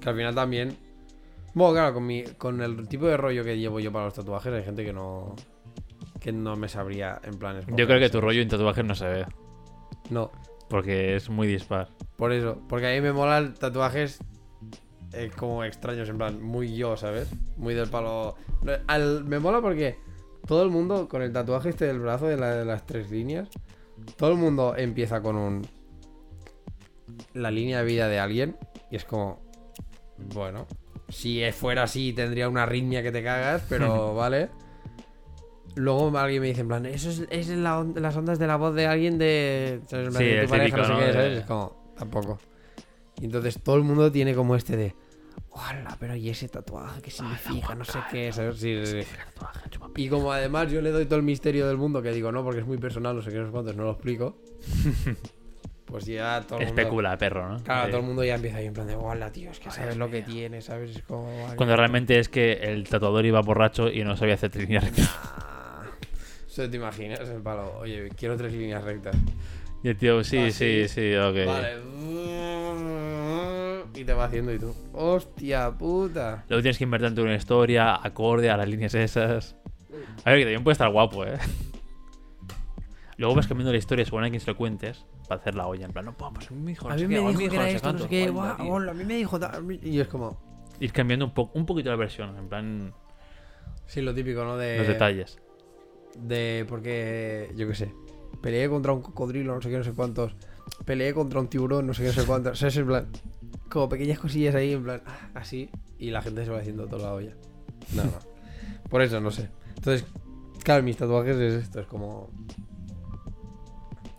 Que 0.00 0.08
al 0.10 0.16
final 0.16 0.34
también. 0.34 0.76
Bueno, 1.54 1.72
claro, 1.72 1.94
con, 1.94 2.04
mi, 2.06 2.22
con 2.24 2.60
el 2.60 2.86
tipo 2.86 3.06
de 3.06 3.16
rollo 3.16 3.42
que 3.42 3.56
llevo 3.56 3.80
yo 3.80 3.90
para 3.90 4.04
los 4.06 4.14
tatuajes, 4.14 4.52
hay 4.52 4.62
gente 4.64 4.84
que 4.84 4.92
no. 4.92 5.34
Que 6.26 6.32
no 6.32 6.56
me 6.56 6.68
sabría 6.68 7.20
en 7.22 7.38
plan. 7.38 7.60
Yo 7.76 7.86
creo 7.86 8.00
que 8.00 8.10
tu 8.10 8.20
rollo 8.20 8.42
en 8.42 8.48
tatuajes 8.48 8.84
no 8.84 8.96
se 8.96 9.06
ve. 9.06 9.26
No, 10.10 10.32
Porque 10.68 11.14
es 11.14 11.30
muy 11.30 11.46
dispar. 11.46 11.90
por 12.16 12.32
eso. 12.32 12.58
Porque 12.68 12.88
a 12.88 12.94
mí 12.96 13.00
me 13.00 13.12
molan 13.12 13.54
tatuajes 13.54 14.18
eh, 15.12 15.30
como 15.36 15.62
extraños, 15.62 16.08
en 16.08 16.18
plan, 16.18 16.42
muy 16.42 16.74
yo, 16.76 16.96
¿sabes? 16.96 17.30
Muy 17.56 17.74
del 17.74 17.88
palo. 17.88 18.34
Al- 18.88 19.22
me 19.24 19.38
mola 19.38 19.60
porque 19.60 19.98
todo 20.48 20.64
el 20.64 20.70
mundo, 20.70 21.08
con 21.08 21.22
el 21.22 21.32
tatuaje 21.32 21.68
este 21.68 21.86
del 21.86 22.00
brazo 22.00 22.26
de, 22.26 22.36
la- 22.36 22.56
de 22.56 22.64
las 22.64 22.84
tres 22.86 23.08
líneas, 23.08 23.48
todo 24.16 24.32
el 24.32 24.36
mundo 24.38 24.74
empieza 24.76 25.22
con 25.22 25.36
un. 25.36 25.64
La 27.34 27.52
línea 27.52 27.78
de 27.78 27.84
vida 27.84 28.08
de 28.08 28.18
alguien. 28.18 28.56
Y 28.90 28.96
es 28.96 29.04
como. 29.04 29.40
Bueno. 30.34 30.66
Si 31.08 31.40
fuera 31.52 31.84
así, 31.84 32.12
tendría 32.12 32.48
una 32.48 32.64
arritmia 32.64 33.00
que 33.04 33.12
te 33.12 33.22
cagas, 33.22 33.64
pero 33.68 34.12
vale. 34.16 34.50
Luego 35.76 36.16
alguien 36.18 36.40
me 36.42 36.48
dice, 36.48 36.62
en 36.62 36.68
plan, 36.68 36.86
eso 36.86 37.10
es, 37.10 37.24
es 37.30 37.48
la 37.48 37.78
on- 37.78 37.94
las 37.96 38.16
ondas 38.16 38.38
de 38.38 38.46
la 38.46 38.56
voz 38.56 38.74
de 38.74 38.86
alguien 38.86 39.18
de. 39.18 39.80
plan, 39.88 40.10
Sí, 40.12 40.24
de 40.24 40.42
tu 40.44 40.48
pareja, 40.50 40.76
no 40.78 40.82
típico, 40.82 40.86
sé 40.86 40.92
¿no? 40.92 41.06
qué, 41.06 41.12
¿sabes? 41.12 41.38
Es 41.40 41.44
como, 41.46 41.94
tampoco. 41.96 42.38
Y 43.20 43.24
entonces 43.26 43.62
todo 43.62 43.76
el 43.76 43.82
mundo 43.82 44.10
tiene 44.10 44.34
como 44.34 44.56
este 44.56 44.76
de. 44.76 44.94
Hola, 45.50 45.96
pero 46.00 46.14
¿y 46.16 46.28
ese 46.28 46.48
tatuaje 46.48 47.00
qué 47.02 47.10
significa? 47.10 47.74
No 47.74 47.84
sé 47.84 48.02
qué, 48.10 48.32
¿sabes? 48.32 48.56
Sí, 48.58 48.74
sí, 48.84 49.02
sí. 49.02 49.08
Y 49.96 50.08
como 50.08 50.32
además 50.32 50.70
yo 50.70 50.80
le 50.82 50.90
doy 50.90 51.04
todo 51.06 51.16
el 51.16 51.22
misterio 51.24 51.66
del 51.68 51.76
mundo, 51.78 52.02
que 52.02 52.10
digo, 52.12 52.30
no, 52.32 52.42
porque 52.44 52.60
es 52.60 52.66
muy 52.66 52.78
personal, 52.78 53.14
no 53.16 53.22
sé 53.22 53.30
qué, 53.30 53.38
no 53.38 53.46
sé 53.46 53.52
cuántos, 53.52 53.76
no 53.76 53.84
lo 53.84 53.92
explico. 53.92 54.36
pues 55.86 56.04
ya 56.06 56.42
todo 56.46 56.58
el 56.60 56.66
mundo... 56.66 56.80
Especula, 56.82 57.16
perro, 57.16 57.48
¿no? 57.48 57.62
Claro, 57.64 57.88
todo 57.90 58.00
el 58.00 58.06
mundo 58.06 58.24
ya 58.24 58.34
empieza 58.34 58.58
ahí 58.58 58.66
en 58.66 58.74
plan 58.74 58.86
de, 58.86 58.96
hola, 58.96 59.30
tío, 59.32 59.50
es 59.50 59.58
que 59.60 59.70
sabes 59.70 59.96
lo 59.96 60.10
que 60.10 60.22
tiene, 60.22 60.60
¿sabes? 60.60 60.96
Es 60.96 61.02
como... 61.02 61.46
Cuando 61.56 61.76
realmente 61.76 62.18
es 62.18 62.28
que 62.28 62.52
el 62.52 62.84
tatuador 62.88 63.24
iba 63.24 63.40
borracho 63.40 63.88
y 63.90 64.04
no 64.04 64.16
sabía 64.16 64.34
hacer 64.34 64.50
tres 64.50 64.64
líneas 64.68 64.84
rectas. 64.84 65.10
Ah, 65.14 65.82
Eso 66.45 66.45
te 66.56 66.76
imaginas, 66.76 67.20
el 67.28 67.42
palo. 67.42 67.78
Oye, 67.80 68.08
quiero 68.16 68.36
tres 68.36 68.52
líneas 68.52 68.82
rectas. 68.84 69.16
Y 69.82 69.88
el 69.88 69.96
tío, 69.96 70.24
sí, 70.24 70.38
Ah, 70.38 70.50
sí, 70.50 70.88
sí. 70.88 70.88
sí, 70.88 71.14
ok. 71.16 71.46
Vale. 71.46 71.76
Y 73.94 74.04
te 74.04 74.12
va 74.12 74.24
haciendo 74.24 74.52
y 74.52 74.58
tú. 74.58 74.74
Hostia 74.92 75.70
puta. 75.70 76.44
Luego 76.48 76.62
tienes 76.62 76.78
que 76.78 76.84
inventarte 76.84 77.20
una 77.22 77.34
historia 77.34 77.94
acorde 78.02 78.50
a 78.50 78.56
las 78.56 78.68
líneas 78.68 78.94
esas. 78.94 79.56
A 80.24 80.30
ver, 80.30 80.40
que 80.40 80.44
también 80.44 80.64
puede 80.64 80.72
estar 80.72 80.90
guapo, 80.90 81.24
¿eh? 81.24 81.38
Luego 83.16 83.34
vas 83.34 83.46
cambiando 83.46 83.72
la 83.72 83.78
historia 83.78 84.04
según 84.04 84.24
a 84.24 84.28
quien 84.28 84.40
se 84.40 84.50
lo 84.50 84.56
cuentes 84.56 85.06
para 85.28 85.40
hacer 85.40 85.54
la 85.54 85.66
olla. 85.66 85.86
En 85.86 85.92
plan, 85.92 86.04
no, 86.04 86.12
pues 86.16 86.50
mi 86.50 86.72
hijo, 86.72 86.88
no 86.88 86.94
A 86.94 86.96
mí 86.96 87.06
me 87.06 87.14
dijo 87.16 87.30
hijo, 87.30 87.38
que 87.38 87.46
era 87.46 87.56
no 87.56 87.62
sé 87.70 87.76
esto, 87.76 87.92
no 87.92 87.98
cuánto. 87.98 88.02
sé 88.04 88.08
qué. 88.10 88.22
Hola, 88.30 88.32
guau, 88.32 88.56
tío. 88.56 88.72
hola, 88.74 88.90
a 88.90 88.94
mí 88.94 89.04
me 89.04 89.14
dijo. 89.16 89.40
Y 89.82 90.00
es 90.00 90.08
como. 90.08 90.38
Ir 90.80 90.92
cambiando 90.92 91.24
un, 91.24 91.32
po 91.32 91.50
un 91.54 91.64
poquito 91.64 91.88
la 91.88 91.96
versión, 91.96 92.36
en 92.36 92.48
plan, 92.48 92.92
Sí, 93.86 94.02
lo 94.02 94.14
típico, 94.14 94.44
¿no? 94.44 94.58
De. 94.58 94.76
los 94.78 94.86
detalles. 94.88 95.38
De. 96.22 96.64
Porque. 96.68 97.52
Yo 97.56 97.66
qué 97.68 97.74
sé. 97.74 97.92
Peleé 98.40 98.68
contra 98.68 98.92
un 98.92 99.02
cocodrilo, 99.02 99.54
no 99.54 99.60
sé 99.62 99.70
qué, 99.70 99.78
no 99.78 99.84
sé 99.84 99.92
cuántos. 99.92 100.34
Peleé 100.84 101.14
contra 101.14 101.40
un 101.40 101.48
tiburón, 101.48 101.86
no 101.86 101.94
sé 101.94 102.02
qué, 102.02 102.08
no 102.08 102.14
sé 102.14 102.24
cuántos. 102.26 102.58
¿Sabes? 102.58 102.76
En 102.76 102.86
plan. 102.86 103.06
Como 103.70 103.88
pequeñas 103.88 104.18
cosillas 104.18 104.54
ahí, 104.54 104.72
en 104.72 104.84
plan. 104.84 105.02
ah, 105.06 105.30
Así. 105.34 105.70
Y 105.98 106.10
la 106.10 106.22
gente 106.22 106.44
se 106.44 106.50
va 106.50 106.58
haciendo 106.58 106.86
toda 106.86 107.08
la 107.08 107.14
olla. 107.14 107.34
No, 107.94 108.04
no. 108.04 108.10
Por 108.90 109.02
eso, 109.02 109.20
no 109.20 109.30
sé. 109.30 109.48
Entonces, 109.76 110.04
claro, 110.62 110.82
mis 110.82 110.96
tatuajes 110.96 111.36
es 111.36 111.54
esto. 111.64 111.80
Es 111.80 111.86
como. 111.86 112.30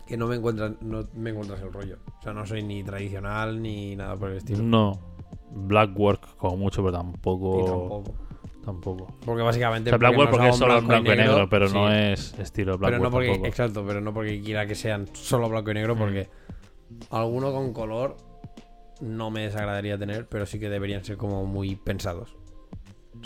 Que 0.06 0.16
no 0.16 0.26
me 0.26 0.36
encuentran. 0.36 0.76
No 0.80 1.06
me 1.14 1.30
encuentras 1.30 1.60
el 1.60 1.72
rollo. 1.72 1.98
O 2.18 2.22
sea, 2.22 2.32
no 2.32 2.46
soy 2.46 2.62
ni 2.62 2.82
tradicional 2.82 3.62
ni 3.62 3.94
nada 3.96 4.16
por 4.16 4.30
el 4.30 4.38
estilo. 4.38 4.62
No. 4.62 4.98
Black 5.50 5.98
work 5.98 6.36
como 6.36 6.56
mucho, 6.56 6.82
pero 6.82 6.98
Y 6.98 7.00
tampoco. 7.00 8.14
Tampoco. 8.72 9.06
Porque 9.24 9.42
básicamente. 9.42 9.90
O 9.90 9.92
sea, 9.92 9.98
Black 9.98 10.16
work 10.18 10.30
no 10.30 10.36
porque 10.36 10.48
es 10.50 10.56
solo 10.56 10.82
blanco 10.82 11.12
y 11.12 11.16
negro, 11.16 11.48
pero 11.48 11.68
sí. 11.68 11.74
no 11.74 11.90
es 11.92 12.38
estilo 12.38 12.76
Black 12.78 12.90
pero 12.92 12.98
no 12.98 13.02
work 13.04 13.12
porque, 13.12 13.26
tampoco. 13.28 13.48
exacto, 13.48 13.84
pero 13.86 14.00
no 14.00 14.12
porque 14.14 14.40
quiera 14.42 14.66
que 14.66 14.74
sean 14.74 15.08
solo 15.14 15.48
blanco 15.48 15.70
y 15.70 15.74
negro, 15.74 15.94
Mm. 15.94 15.98
porque 15.98 16.28
alguno 17.10 17.52
con 17.52 17.72
color 17.72 18.16
no 19.00 19.30
me 19.30 19.42
desagradaría 19.42 19.96
tener, 19.98 20.26
pero 20.28 20.44
sí 20.46 20.58
que 20.60 20.68
deberían 20.68 21.04
ser 21.04 21.16
como 21.16 21.44
muy 21.46 21.76
pensados. 21.76 22.36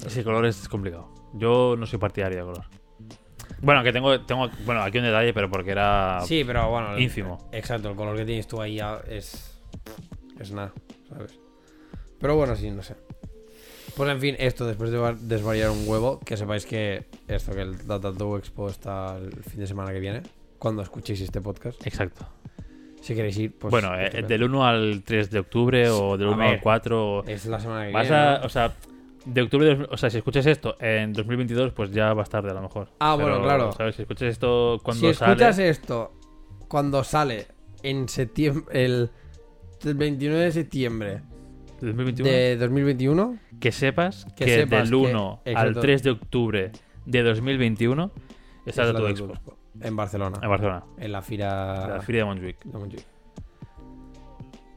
Ese 0.07 0.23
color 0.25 0.47
es 0.47 0.69
complicado. 0.69 1.09
Yo 1.35 1.77
no 1.79 1.87
soy 1.87 1.99
partidario 1.99 2.39
de 2.39 2.45
color. 2.53 2.65
Bueno, 3.61 3.83
que 3.83 3.93
tengo, 3.93 4.21
tengo 4.23 4.49
bueno, 4.65 4.83
aquí 4.83 4.99
un 4.99 5.05
detalle, 5.05 5.33
pero 5.35 5.49
porque 5.51 5.71
era 5.71 6.21
Sí, 6.25 6.43
pero 6.47 6.69
bueno. 6.71 6.95
el- 6.95 7.03
ínfimo. 7.03 7.39
Exacto, 7.53 7.91
el 7.91 7.97
color 7.97 8.17
que 8.17 8.25
tienes 8.25 8.47
tú 8.47 8.61
ahí 8.61 8.81
es. 9.09 9.61
Es 10.39 10.51
nada, 10.53 10.73
¿sabes? 11.09 11.39
Pero 12.19 12.37
bueno, 12.37 12.55
sí, 12.57 12.71
no 12.71 12.83
sé. 12.83 12.97
Pues 13.97 14.11
en 14.11 14.21
fin, 14.21 14.37
esto 14.39 14.67
después 14.67 14.91
de 14.91 14.99
va- 14.99 15.15
desvariar 15.19 15.71
un 15.71 15.87
huevo, 15.87 16.19
que 16.21 16.37
sepáis 16.37 16.65
que 16.65 17.05
esto, 17.29 17.53
que 17.53 17.61
el 17.63 17.79
Tattoo 17.87 18.39
Expo 18.39 18.69
está 18.69 19.17
el 19.19 19.33
fin 19.45 19.61
de 19.61 19.67
semana 19.67 19.93
que 19.93 20.01
viene, 20.01 20.23
cuando 20.59 20.83
escuchéis 20.83 21.21
este 21.21 21.41
podcast. 21.43 21.87
Exacto. 21.87 22.27
Si 23.03 23.15
queréis 23.15 23.37
ir, 23.37 23.53
pues. 23.59 23.71
bueno, 23.71 23.91
eh, 23.99 24.23
del 24.27 24.45
1 24.45 24.65
al 24.67 25.03
3 25.05 25.31
de 25.31 25.41
octubre 25.41 25.91
o 25.91 26.17
del 26.17 26.29
A 26.29 26.31
1 26.33 26.43
al 26.45 26.51
ver, 26.53 26.61
4. 26.63 27.17
o- 27.19 27.25
Es 27.27 27.45
la 27.47 27.59
semana 27.61 27.87
que 27.87 27.93
Vas 27.93 28.03
viene. 28.09 28.17
a, 28.17 28.39
¿no? 28.39 28.47
o 28.47 28.49
sea, 28.49 28.73
de 29.25 29.43
octubre, 29.43 29.77
de 29.77 29.85
o 29.91 29.97
sea, 29.97 30.09
si 30.09 30.19
escuchas 30.19 30.47
esto 30.47 30.77
en 30.81 31.13
2022, 31.13 31.73
pues 31.73 31.91
ya 31.91 32.15
va 32.15 32.23
a 32.23 32.27
tarde 32.27 32.51
a 32.51 32.55
lo 32.55 32.63
mejor. 32.63 32.89
Ah, 33.01 33.15
bueno, 33.17 33.43
claro. 33.43 33.73
¿sabes? 33.73 33.97
Si 33.97 34.03
escuchas 34.03 34.29
esto 34.29 34.81
cuando 34.83 35.09
si 35.09 35.15
sale. 35.15 35.33
escuchas 35.33 35.59
esto 35.59 36.13
cuando 36.69 37.05
sale 37.05 37.47
en 37.83 38.09
septiembre, 38.09 38.85
el, 38.85 39.11
el 39.85 39.95
29 39.95 40.45
de 40.45 40.53
septiembre 40.53 41.23
de 41.83 41.89
2021, 41.89 42.31
de 42.31 42.57
2021, 42.57 43.39
que 43.61 43.73
sepas 43.73 44.25
que, 44.37 44.45
que 44.47 44.55
sepas 44.55 44.89
del 44.91 45.01
que- 45.03 45.11
1 45.11 45.41
al 45.45 45.53
exacto. 45.53 45.81
3 45.81 46.03
de 46.03 46.11
octubre 46.11 46.73
de 47.07 47.23
2021 47.23 48.11
está 48.67 48.83
es 48.85 48.93
la 48.95 48.99
tu 49.01 49.07
expo 49.07 49.33
Expo, 49.33 49.59
en 49.81 49.97
Barcelona, 49.97 50.39
en 50.43 50.49
Barcelona, 50.49 50.85
en 50.99 51.13
la 51.13 51.23
fira 51.23 51.89
la 51.89 52.01
Feria 52.03 52.23
de 52.23 52.25
Montjuic. 52.27 52.65
de 52.65 52.79
Montjuic. 52.79 53.05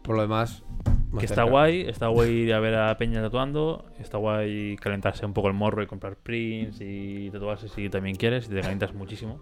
Por 0.04 0.16
lo 0.16 0.22
demás, 0.22 0.64
más 1.12 1.20
Que 1.20 1.26
está 1.26 1.44
guay, 1.44 1.82
está 1.82 2.08
guay 2.08 2.32
ir 2.32 2.54
a 2.54 2.60
ver 2.60 2.76
a 2.76 2.96
Peña 2.98 3.22
tatuando, 3.22 3.86
está 4.00 4.18
guay 4.18 4.76
calentarse 4.78 5.26
un 5.26 5.34
poco 5.34 5.48
el 5.48 5.54
morro 5.56 5.82
y 5.82 5.88
comprar 5.88 6.16
prints 6.16 6.80
y 6.82 7.30
tatuarse 7.32 7.70
si 7.70 7.90
también 7.90 8.16
quieres, 8.16 8.46
si 8.46 8.52
te 8.52 8.62
calientas 8.62 8.94
muchísimo. 8.94 9.40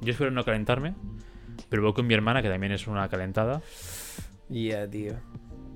Yo 0.00 0.12
espero 0.12 0.30
no 0.30 0.44
calentarme, 0.44 0.94
pero 1.68 1.82
voy 1.82 1.92
con 1.94 2.06
mi 2.06 2.14
hermana, 2.14 2.42
que 2.42 2.48
también 2.48 2.72
es 2.72 2.86
una 2.86 3.08
calentada, 3.08 3.60
Yeah, 4.48 4.88
tío. 4.88 5.14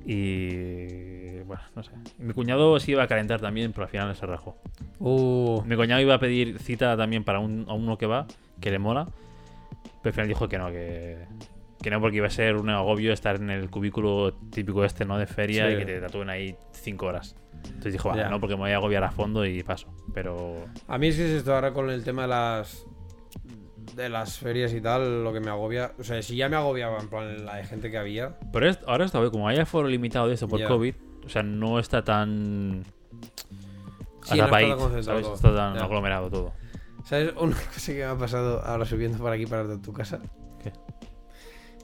Y 0.07 1.41
bueno, 1.43 1.63
no 1.75 1.83
sé. 1.83 1.91
Mi 2.19 2.33
cuñado 2.33 2.79
sí 2.81 2.93
iba 2.93 3.03
a 3.03 3.07
calentar 3.09 3.41
también, 3.41 3.73
pero 3.73 3.85
al 3.85 3.91
final 3.91 4.15
se 4.17 4.27
rajó. 4.27 4.57
Uh, 4.99 5.63
Mi 5.67 5.77
cuñado 5.77 6.01
iba 6.01 6.15
a 6.15 6.19
pedir 6.19 6.59
cita 6.59 6.97
también 6.97 7.25
para 7.25 7.41
un, 7.41 7.67
a 7.69 7.75
uno 7.75 7.99
que 7.99 8.07
va, 8.07 8.27
que 8.61 8.71
le 8.71 8.79
mola, 8.79 9.07
pero 10.03 10.11
al 10.11 10.13
final 10.13 10.29
dijo 10.29 10.49
que 10.49 10.59
no, 10.59 10.69
que, 10.69 11.19
que 11.83 11.91
no, 11.91 12.01
porque 12.01 12.17
iba 12.19 12.27
a 12.27 12.31
ser 12.31 12.57
un 12.57 12.71
agobio 12.71 13.13
estar 13.13 13.37
en 13.37 13.51
el 13.51 13.69
cubículo 13.71 14.33
típico 14.51 14.85
este, 14.85 15.05
¿no? 15.05 15.19
De 15.19 15.27
feria 15.27 15.67
Sí. 15.69 15.75
y 15.75 15.79
que 15.79 15.85
te 15.87 16.01
tatúen 16.01 16.31
ahí 16.31 16.57
cinco 16.73 17.07
horas. 17.07 17.37
Entonces 17.65 17.93
dijo, 17.95 18.11
va, 18.11 18.17
Ya. 18.17 18.29
no, 18.31 18.39
porque 18.41 18.55
me 18.55 18.63
voy 18.63 18.71
a 18.71 18.77
agobiar 18.77 19.03
a 19.05 19.11
fondo 19.11 19.45
y 19.45 19.63
paso. 19.63 19.89
Pero 20.15 20.67
a 20.87 20.99
mí 20.99 21.09
es 21.09 21.17
que 21.17 21.25
es 21.25 21.31
esto 21.33 21.55
ahora 21.55 21.73
con 21.73 21.91
el 21.91 22.05
tema 22.05 22.23
de 22.23 22.29
las 22.29 22.87
de 23.97 24.09
las 24.11 24.39
ferias 24.39 24.73
y 24.75 24.81
tal, 24.81 25.25
lo 25.25 25.33
que 25.33 25.41
me 25.41 25.49
agobia, 25.51 25.93
o 25.99 26.05
sea, 26.05 26.21
si 26.23 26.37
ya 26.37 26.49
me 26.49 26.57
agobiaba 26.57 26.99
en 27.01 27.09
plan 27.09 27.45
la 27.47 27.57
de 27.57 27.65
gente 27.65 27.91
que 27.91 27.97
había, 27.99 28.39
pero 28.53 28.69
es- 28.69 28.79
ahora 28.87 29.07
está 29.07 29.19
bien, 29.21 29.31
como 29.33 29.49
hay 29.49 29.59
aforo 29.59 29.89
limitado 29.89 30.29
de 30.29 30.35
esto 30.35 30.47
por. 30.49 30.63
COVID, 30.63 30.95
o 31.25 31.29
sea, 31.29 31.43
no 31.43 31.79
está 31.79 32.05
tan... 32.05 32.85
Sí, 34.23 34.37
no 34.37 34.45
está 34.45 34.51
tan 34.61 34.79
concentrado 34.79 35.03
¿sabes? 35.03 35.23
todo. 35.25 35.35
Está 35.37 35.55
tan 35.55 35.75
Ya. 35.77 35.85
aglomerado 35.85 36.31
todo. 36.31 36.53
¿Sabes 37.05 37.33
una 37.39 37.57
cosa 37.75 37.93
que 37.93 37.99
me 37.99 38.05
ha 38.05 38.19
pasado 38.19 38.61
ahora 38.65 38.85
subiendo 38.85 39.19
para 39.23 39.35
aquí 39.37 39.47
para 39.47 39.81
tu 39.81 39.93
casa? 39.93 40.21
¿Qué? 40.63 40.73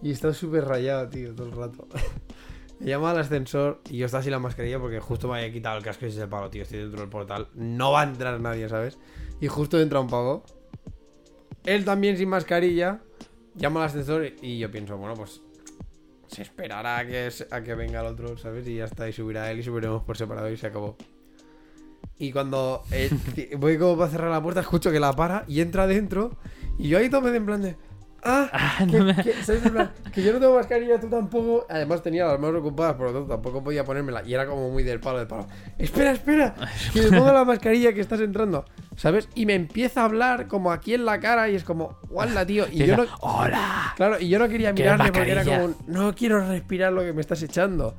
Y 0.02 0.11
he 0.11 0.12
estado 0.12 0.35
súper 0.35 0.64
rayado, 0.64 1.09
tío, 1.09 1.35
todo 1.35 1.47
el 1.47 1.52
rato. 1.52 1.87
Me 2.81 2.88
llama 2.88 3.12
al 3.12 3.19
ascensor 3.21 3.81
y 3.88 3.99
yo 3.99 4.07
estaba 4.07 4.25
sin 4.25 4.33
la 4.33 4.40
mascarilla 4.40 4.81
porque 4.81 4.99
justo 4.99 5.28
me 5.28 5.38
había 5.38 5.52
quitado 5.52 5.78
el 5.78 5.85
casco 5.85 6.04
y 6.04 6.09
ese 6.09 6.26
palo, 6.26 6.50
tío. 6.50 6.64
Estoy 6.64 6.81
dentro 6.81 7.00
del 7.00 7.09
portal. 7.09 7.47
No 7.54 7.92
va 7.92 8.00
a 8.00 8.04
entrar 8.04 8.40
nadie, 8.40 8.69
¿sabes? 8.69 8.99
Y 9.40 9.47
justo 9.47 9.81
entra 9.81 10.00
un 10.00 10.09
pavo. 10.09 10.42
Él 11.64 11.85
también 11.85 12.16
sin 12.16 12.28
mascarilla. 12.28 13.00
Llama 13.54 13.81
al 13.81 13.87
ascensor 13.87 14.33
y 14.40 14.59
yo 14.59 14.71
pienso, 14.71 14.97
bueno, 14.97 15.14
pues 15.14 15.42
se 16.28 16.42
esperará 16.42 16.99
a 16.99 17.07
que, 17.07 17.28
a 17.50 17.61
que 17.61 17.75
venga 17.75 18.00
el 18.00 18.07
otro, 18.07 18.38
¿sabes? 18.38 18.66
Y 18.66 18.76
ya 18.76 18.87
está, 18.87 19.09
y 19.09 19.12
subirá 19.12 19.50
él 19.50 19.61
y 19.61 19.62
subiremos 19.62 20.02
por 20.02 20.16
separado 20.16 20.50
y 20.50 20.57
se 20.57 20.66
acabó. 20.66 20.97
Y 22.19 22.33
cuando 22.33 22.83
eh, 22.90 23.11
voy 23.59 23.78
como 23.78 23.99
para 23.99 24.11
cerrar 24.11 24.31
la 24.31 24.42
puerta, 24.42 24.61
escucho 24.61 24.90
que 24.90 25.00
la 25.00 25.12
para 25.12 25.45
y 25.47 25.61
entra 25.61 25.87
dentro. 25.87 26.37
Y 26.78 26.88
yo 26.88 26.99
ahí 26.99 27.11
tomé 27.11 27.37
en 27.37 27.47
plan 27.47 27.62
de. 27.62 27.76
Ah, 28.25 28.76
que, 28.88 29.23
que- 29.23 29.33
¿sabes? 29.43 29.64
En 29.67 29.73
plan, 29.73 29.91
que 30.12 30.23
yo 30.23 30.33
no 30.33 30.38
tengo 30.38 30.55
mascarilla, 30.55 31.00
tú 31.00 31.09
tampoco. 31.09 31.67
Además 31.69 32.02
tenía 32.02 32.25
las 32.26 32.38
manos 32.38 32.61
ocupadas, 32.61 32.95
por 32.95 33.07
lo 33.07 33.12
tanto 33.12 33.29
tampoco 33.35 33.64
podía 33.64 33.85
ponérmela. 33.85 34.23
Y 34.25 34.33
era 34.35 34.47
como 34.47 34.71
muy 34.71 34.83
del 34.85 35.00
palo 35.00 35.19
del 35.19 35.26
palo. 35.26 35.47
Espera, 35.79 36.12
espera, 36.12 36.55
que 36.93 37.02
me 37.02 37.19
pongo 37.19 37.33
la 37.33 37.45
mascarilla 37.45 37.93
que 37.93 38.00
estás 38.00 38.21
entrando. 38.21 38.64
¿Sabes? 38.97 39.29
Y 39.35 39.47
me 39.47 39.55
empieza 39.55 40.02
a 40.02 40.05
hablar 40.05 40.47
como 40.47 40.71
aquí 40.71 40.95
en 40.95 41.05
la 41.05 41.19
cara 41.19 41.49
y 41.49 41.55
es 41.57 41.64
como, 41.64 41.99
¡guala, 42.11 42.47
tío! 42.47 42.67
Y 42.71 42.87
yo 42.87 42.97
no. 42.97 43.07
¡Hola! 43.21 43.93
Claro, 43.97 44.21
y 44.21 44.29
yo 44.29 44.38
no 44.38 44.49
quería 44.49 44.73
¿Quieres 44.75 44.93
mirarle 44.93 45.12
porque 45.12 45.33
era 45.33 45.45
como, 45.45 45.75
no 45.87 46.14
quiero 46.14 46.47
respirar 46.47 46.93
lo 46.93 47.00
que 47.02 47.12
me 47.12 47.21
estás 47.23 47.43
echando. 47.43 47.97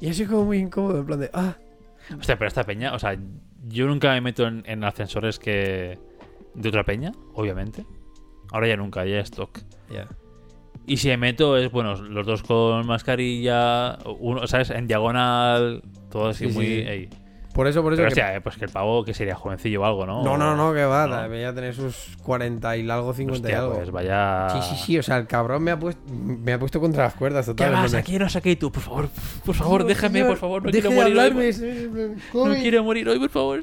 Y 0.00 0.10
así 0.10 0.26
como 0.26 0.44
muy 0.44 0.58
incómodo, 0.58 0.98
en 0.98 1.06
plan 1.06 1.20
de, 1.20 1.30
ah, 1.32 1.56
Hostia, 2.18 2.36
pero 2.36 2.48
esta 2.48 2.64
peña, 2.64 2.92
o 2.94 2.98
sea, 2.98 3.16
yo 3.68 3.86
nunca 3.86 4.12
me 4.12 4.20
meto 4.20 4.46
en, 4.46 4.62
en 4.66 4.84
ascensores 4.84 5.38
que 5.38 5.98
de 6.54 6.68
otra 6.68 6.84
peña, 6.84 7.12
obviamente. 7.34 7.86
Ahora 8.56 8.68
ya 8.68 8.76
nunca, 8.78 9.04
ya 9.04 9.18
es 9.20 9.24
stock. 9.24 9.60
Y 10.86 10.96
si 10.96 11.08
me 11.08 11.18
meto 11.18 11.58
es, 11.58 11.70
bueno, 11.70 11.94
los 11.94 12.24
dos 12.24 12.42
con 12.42 12.86
mascarilla, 12.86 13.98
uno, 14.18 14.46
¿sabes? 14.46 14.70
En 14.70 14.86
diagonal, 14.86 15.82
todo 16.10 16.28
así 16.28 16.46
Sí, 16.46 16.50
sí, 16.50 16.56
muy... 16.56 16.66
sí. 16.66 17.08
Por 17.56 17.66
eso, 17.66 17.82
por 17.82 17.94
eso. 17.94 18.02
Pero 18.02 18.14
que- 18.14 18.20
hostia, 18.20 18.36
eh, 18.36 18.40
pues 18.42 18.56
que 18.56 18.66
el 18.66 18.70
pavo 18.70 19.02
que 19.02 19.14
sería 19.14 19.34
jovencillo 19.34 19.80
o 19.80 19.84
algo, 19.86 20.04
¿no? 20.06 20.22
No, 20.22 20.36
no, 20.36 20.54
no, 20.54 20.74
que 20.74 20.84
va, 20.84 21.06
No. 21.06 21.22
debería 21.22 21.54
tener 21.54 21.74
sus 21.74 22.16
40 22.22 22.76
y 22.76 22.88
algo, 22.88 23.14
50 23.14 23.48
y 23.48 23.52
Hostia, 23.52 23.58
algo. 23.60 23.74
pues 23.76 23.90
vaya... 23.90 24.48
Sí, 24.50 24.58
sí, 24.62 24.76
sí, 24.84 24.98
o 24.98 25.02
sea, 25.02 25.16
el 25.16 25.26
cabrón 25.26 25.62
me 25.64 25.70
ha 25.70 25.78
puesto, 25.78 26.02
me 26.12 26.52
ha 26.52 26.58
puesto 26.58 26.78
contra 26.80 27.04
las 27.04 27.14
cuerdas 27.14 27.46
¿Qué 27.46 27.52
total. 27.52 27.72
vas? 27.72 27.84
en 27.86 27.90
plan 27.92 28.00
Aquí 28.02 28.18
no 28.18 28.28
saqué 28.28 28.56
tú, 28.56 28.70
por 28.70 28.82
favor, 28.82 29.08
por 29.44 29.54
favor, 29.54 29.80
"No, 29.80 29.86
déjame, 29.88 30.12
señor, 30.18 30.28
por 30.28 30.36
favor, 30.38 30.64
no 30.66 30.70
quiero 30.70 30.90
morir 30.90 31.04
hoy, 31.14 31.18
hablarme, 31.18 31.52
plan, 31.52 32.16
No 32.34 32.54
quiero 32.54 32.84
morir 32.84 33.08
hoy, 33.08 33.18
por 33.18 33.30
favor. 33.30 33.62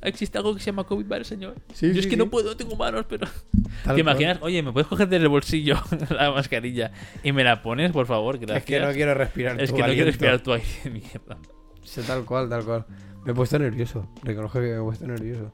Existe 0.00 0.38
algo 0.38 0.54
que 0.54 0.60
se 0.60 0.66
llama 0.66 0.84
COVID, 0.84 1.06
¿vale, 1.06 1.24
señor? 1.24 1.54
Sí, 1.74 1.88
Yo 1.88 1.92
sí, 1.92 1.98
es 2.00 2.06
que 2.06 2.12
sí. 2.12 2.16
no 2.16 2.30
puedo, 2.30 2.48
no 2.50 2.56
tengo 2.56 2.76
manos, 2.76 3.04
pero... 3.08 3.26
Tal 3.26 3.34
¿Te 3.52 3.82
cual. 3.84 3.98
imaginas? 4.00 4.38
Oye, 4.40 4.62
¿me 4.62 4.72
puedes 4.72 4.86
coger 4.88 5.06
del 5.08 5.28
bolsillo 5.28 5.76
la 6.10 6.30
mascarilla 6.30 6.92
y 7.22 7.32
me 7.32 7.44
la 7.44 7.62
pones, 7.62 7.92
por 7.92 8.06
favor? 8.06 8.38
Gracias. 8.38 8.58
Es 8.58 8.64
que 8.64 8.80
no 8.80 8.90
quiero 8.92 9.12
respirar 9.12 9.60
Es 9.60 9.68
tu 9.68 9.76
que 9.76 9.82
no 9.82 9.86
quiero 9.88 10.02
aliento. 10.02 10.06
respirar 10.06 10.40
tu 10.40 10.52
aire 10.54 10.66
mierda. 10.90 11.36
Sí, 11.82 12.00
tal 12.06 12.24
cual, 12.24 12.48
tal 12.48 12.64
cual. 12.64 12.86
Me 13.24 13.32
he 13.32 13.34
puesto 13.34 13.58
nervioso. 13.58 14.06
Reconozco 14.22 14.60
que 14.60 14.66
me 14.66 14.76
he 14.76 14.80
puesto 14.80 15.06
nervioso. 15.06 15.52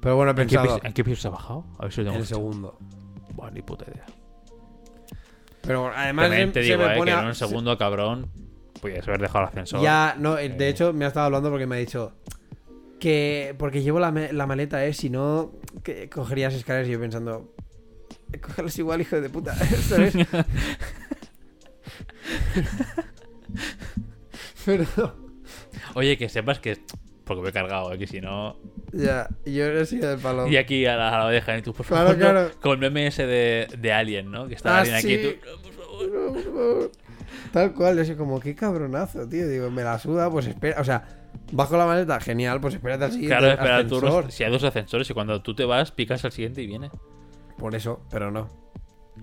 Pero 0.00 0.16
bueno, 0.16 0.32
he 0.32 0.32
¿En 0.32 0.36
qué, 0.48 0.56
pensado 0.56 0.76
piso, 0.76 0.86
¿En 0.86 0.92
qué 0.92 1.04
piso 1.04 1.22
se 1.22 1.28
ha 1.28 1.30
bajado? 1.30 1.64
A 1.78 1.82
ver 1.84 1.92
si 1.92 2.00
lo 2.00 2.06
tengo 2.06 2.18
el 2.18 2.24
fichado. 2.24 2.40
segundo. 2.40 2.78
Buah, 3.34 3.50
ni 3.50 3.62
puta 3.62 3.84
idea. 3.90 4.04
Pero 5.62 5.90
además 5.94 6.26
También 6.28 6.48
se, 6.48 6.52
te 6.54 6.62
se 6.66 6.72
digo, 6.76 6.86
me 6.88 6.94
eh, 6.94 6.98
pone 6.98 7.10
que 7.12 7.16
a- 7.16 7.20
en 7.20 7.26
un 7.28 7.34
se- 7.34 7.46
segundo, 7.46 7.78
cabrón, 7.78 8.30
podías 8.80 9.06
haber 9.06 9.20
dejado 9.20 9.44
el 9.44 9.48
ascensor. 9.48 9.80
Ya, 9.80 10.16
no, 10.18 10.36
eh, 10.38 10.46
Eh. 10.46 10.48
de 10.50 10.68
hecho 10.68 10.92
me 10.92 11.04
ha 11.04 11.08
estado 11.08 11.26
hablando 11.26 11.50
porque 11.50 11.66
me 11.66 11.76
ha 11.76 11.78
dicho 11.78 12.14
que 12.98 13.54
porque 13.58 13.82
llevo 13.82 14.00
la, 14.00 14.10
me- 14.10 14.32
la 14.32 14.46
maleta, 14.46 14.84
eh, 14.84 14.92
si 14.92 15.08
no 15.08 15.52
que 15.84 16.10
cogerías 16.10 16.52
escaleras 16.54 16.88
y 16.88 16.92
yo 16.92 17.00
pensando 17.00 17.54
cógelas 18.40 18.76
igual, 18.78 19.00
hijo 19.00 19.20
de 19.20 19.30
puta, 19.30 19.54
¿sabes? 19.88 20.14
Pero 24.64 25.14
Oye, 25.94 26.16
que 26.18 26.28
sepas 26.28 26.58
que. 26.58 26.78
Porque 27.24 27.42
me 27.42 27.48
he 27.50 27.52
cargado, 27.52 27.92
eh, 27.92 27.98
que 27.98 28.06
si 28.08 28.20
no. 28.20 28.56
ya, 28.92 29.28
yo 29.46 29.66
he 29.66 29.86
sido 29.86 30.10
del 30.10 30.18
palo. 30.18 30.48
Y 30.48 30.56
aquí 30.56 30.84
a 30.86 30.96
la, 30.96 31.08
a 31.14 31.18
la 31.20 31.26
oreja, 31.26 31.56
y 31.56 31.62
tú, 31.62 31.72
por 31.72 31.86
Claro, 31.86 32.18
favor. 32.18 32.34
no. 32.54 32.60
Con 32.60 32.82
el 32.82 32.96
ese 32.96 33.26
de, 33.26 33.68
de 33.78 33.92
Alien, 33.92 34.30
¿no? 34.30 34.48
Que 34.48 34.54
está 34.54 34.78
Ah, 34.78 34.80
Alien 34.80 34.96
aquí 34.96 35.06
sí. 35.06 35.12
y 35.14 35.32
tú. 35.34 35.46
"No, 35.46 35.62
por 35.62 35.72
favor". 35.74 36.32
Por 36.32 36.42
favor. 36.44 36.90
Tal 37.52 37.74
cual, 37.74 37.96
yo 37.96 38.04
soy 38.04 38.16
como, 38.16 38.40
qué 38.40 38.54
cabronazo, 38.54 39.28
tío. 39.28 39.48
Digo, 39.48 39.70
me 39.70 39.84
la 39.84 39.98
suda, 39.98 40.30
pues 40.30 40.46
espera. 40.46 40.80
O 40.80 40.84
sea, 40.84 41.04
bajo 41.52 41.76
la 41.76 41.86
maleta, 41.86 42.18
genial, 42.20 42.60
pues 42.60 42.74
espérate 42.74 43.04
al 43.04 43.12
siguiente 43.12 43.36
Claro, 43.36 43.52
espera 43.52 43.76
ascensor. 43.78 44.32
Si 44.32 44.42
hay 44.44 44.50
dos 44.50 44.64
ascensores 44.64 45.08
y 45.08 45.14
cuando 45.14 45.42
tú 45.42 45.54
te 45.54 45.64
vas, 45.64 45.92
picas 45.92 46.24
al 46.24 46.32
siguiente 46.32 46.60
y 46.62 46.66
viene. 46.66 46.90
Por 47.58 47.74
eso, 47.74 48.04
pero 48.10 48.30
no. 48.30 48.48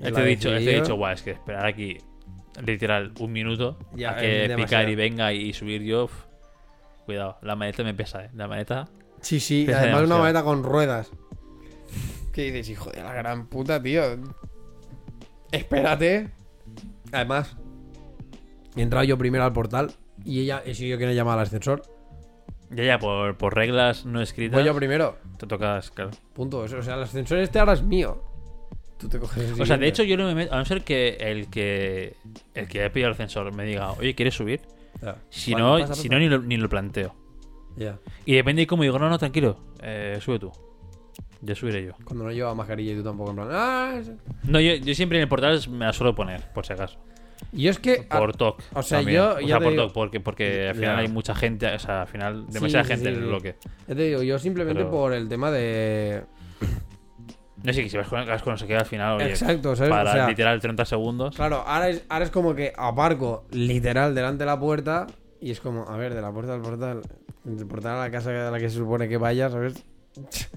Te 0.01 0.07
he 0.09 0.25
dicho, 0.25 0.49
te 0.49 0.57
he 0.57 0.79
dicho, 0.81 0.95
guau, 0.95 1.11
es 1.13 1.21
que 1.21 1.31
esperar 1.31 1.65
aquí 1.65 1.97
literal 2.65 3.11
un 3.19 3.31
minuto 3.31 3.77
Ya, 3.95 4.11
a 4.11 4.17
que 4.17 4.53
picar 4.55 4.87
y 4.89 4.95
venga 4.95 5.33
y 5.33 5.51
subir 5.53 5.81
yo. 5.83 6.09
Cuidado, 7.09 7.39
la 7.41 7.55
maleta 7.55 7.83
me 7.83 7.95
pesa, 7.95 8.25
eh. 8.25 8.29
La 8.35 8.47
maleta. 8.47 8.87
Sí, 9.19 9.39
sí, 9.39 9.63
Pesa 9.65 9.79
además 9.79 10.03
una 10.03 10.15
demasiado. 10.17 10.21
maleta 10.21 10.43
con 10.43 10.63
ruedas. 10.63 11.11
¿Qué 12.31 12.43
dices, 12.43 12.69
hijo 12.69 12.91
de 12.91 13.01
la 13.01 13.11
gran 13.15 13.47
puta, 13.47 13.81
tío? 13.81 14.03
Espérate. 15.51 16.29
Además, 17.11 17.57
he 18.75 18.83
entrado 18.83 19.05
yo 19.05 19.17
primero 19.17 19.43
al 19.43 19.53
portal 19.53 19.91
y 20.23 20.41
ella 20.41 20.61
he 20.63 20.75
sido 20.75 20.91
yo 20.91 20.97
quien 20.97 21.09
ha 21.09 21.13
llamado 21.13 21.39
al 21.39 21.47
ascensor. 21.47 21.81
Ya, 22.69 22.83
ya, 22.83 22.99
por, 22.99 23.35
por 23.39 23.55
reglas 23.55 24.05
no 24.05 24.21
escritas. 24.21 24.59
Voy 24.59 24.67
yo 24.67 24.75
primero. 24.75 25.17
Te 25.39 25.47
tocas, 25.47 25.89
claro. 25.89 26.11
Punto. 26.33 26.63
Eso, 26.63 26.77
O 26.77 26.83
sea, 26.83 26.93
el 26.93 27.01
ascensor 27.01 27.39
este 27.39 27.57
ahora 27.57 27.73
es 27.73 27.81
mío. 27.81 28.23
Tú 28.99 29.09
te 29.09 29.17
coges 29.17 29.49
el 29.55 29.59
O 29.59 29.65
sea, 29.65 29.77
de 29.77 29.87
hecho, 29.87 30.03
yo 30.03 30.15
no 30.15 30.27
me 30.27 30.35
meto. 30.35 30.53
A 30.53 30.59
no 30.59 30.65
ser 30.65 30.83
que 30.83 31.17
el 31.19 31.49
que. 31.49 32.17
El 32.53 32.67
que 32.67 32.81
haya 32.81 32.93
pillado 32.93 33.07
el 33.09 33.13
ascensor 33.13 33.51
me 33.55 33.63
diga, 33.65 33.93
oye, 33.93 34.13
¿quieres 34.13 34.35
subir? 34.35 34.61
Si 35.29 35.53
no, 35.55 35.77
pasa, 35.79 35.95
si 35.95 36.09
no 36.09 36.19
ni, 36.19 36.27
lo, 36.29 36.39
ni 36.39 36.57
lo 36.57 36.67
planteo. 36.69 37.15
Ya. 37.77 37.99
Y 38.25 38.33
depende 38.35 38.61
de 38.63 38.67
cómo 38.67 38.83
digo, 38.83 38.99
no, 38.99 39.09
no, 39.09 39.17
tranquilo. 39.17 39.57
Eh, 39.81 40.17
sube 40.21 40.39
tú. 40.39 40.51
Ya 41.41 41.55
subiré 41.55 41.85
yo. 41.85 41.93
Cuando 42.03 42.25
no 42.25 42.31
lleva 42.31 42.53
mascarilla 42.53 42.91
y 42.91 42.95
tú 42.97 43.03
tampoco 43.03 43.29
en 43.29 43.35
plan. 43.37 43.47
Ah, 43.51 44.01
No, 44.43 44.59
yo, 44.59 44.75
yo 44.75 44.93
siempre 44.93 45.17
en 45.19 45.21
el 45.23 45.29
portal 45.29 45.57
me 45.69 45.85
la 45.85 45.93
suelo 45.93 46.13
poner, 46.13 46.51
por 46.53 46.65
si 46.65 46.73
acaso. 46.73 46.99
y 47.53 47.63
yo 47.63 47.71
es 47.71 47.79
que. 47.79 48.03
Por 48.03 48.35
TOC. 48.35 48.61
o 48.73 48.83
sea, 48.83 48.97
también. 48.99 49.17
yo- 49.21 49.35
O 49.35 49.39
ya 49.39 49.47
sea, 49.47 49.59
por 49.59 49.71
digo- 49.71 49.83
TOC, 49.85 49.93
porque, 49.93 50.19
porque 50.19 50.67
al 50.69 50.75
final 50.75 50.97
hay 50.99 51.07
mucha 51.07 51.33
gente. 51.33 51.67
O 51.73 51.79
sea, 51.79 52.01
al 52.01 52.07
final, 52.07 52.45
demasiada 52.47 52.83
sí, 52.83 52.89
gente 52.91 53.09
sí, 53.09 53.15
en 53.15 53.21
el 53.23 53.27
bloque. 53.29 53.55
Ya 53.87 53.95
te 53.95 54.01
digo, 54.03 54.21
yo 54.23 54.37
simplemente 54.37 54.79
Pero- 54.81 54.91
por 54.91 55.13
el 55.13 55.29
tema 55.29 55.49
de. 55.51 56.23
No 57.63 57.73
sé, 57.73 57.83
que 57.83 57.89
si 57.89 57.97
vas 57.97 58.07
con 58.07 58.19
el 58.19 58.25
casco 58.27 58.49
no 58.49 58.57
se 58.57 58.67
queda 58.67 58.79
al 58.79 58.85
final, 58.85 59.17
oye. 59.17 59.29
Exacto, 59.29 59.75
¿sabes? 59.75 59.89
Para 59.91 60.09
O 60.09 60.13
sea, 60.13 60.27
literal 60.29 60.59
30 60.59 60.85
segundos. 60.85 61.35
Claro, 61.35 61.63
ahora 61.65 61.89
es, 61.89 62.03
ahora 62.09 62.25
es 62.25 62.31
como 62.31 62.55
que 62.55 62.73
aparco 62.77 63.45
literal 63.51 64.15
delante 64.15 64.39
de 64.39 64.45
la 64.45 64.59
puerta 64.59 65.07
y 65.41 65.51
es 65.51 65.59
como, 65.59 65.87
a 65.87 65.97
ver, 65.97 66.13
de 66.13 66.21
la 66.21 66.31
puerta 66.31 66.53
al 66.53 66.61
portal, 66.61 67.01
del 67.43 67.67
portal 67.67 67.97
a 67.97 67.99
la 67.99 68.11
casa 68.11 68.47
a 68.47 68.51
la 68.51 68.59
que 68.59 68.69
se 68.69 68.77
supone 68.77 69.07
que 69.09 69.17
vaya, 69.17 69.49
¿sabes? 69.49 69.83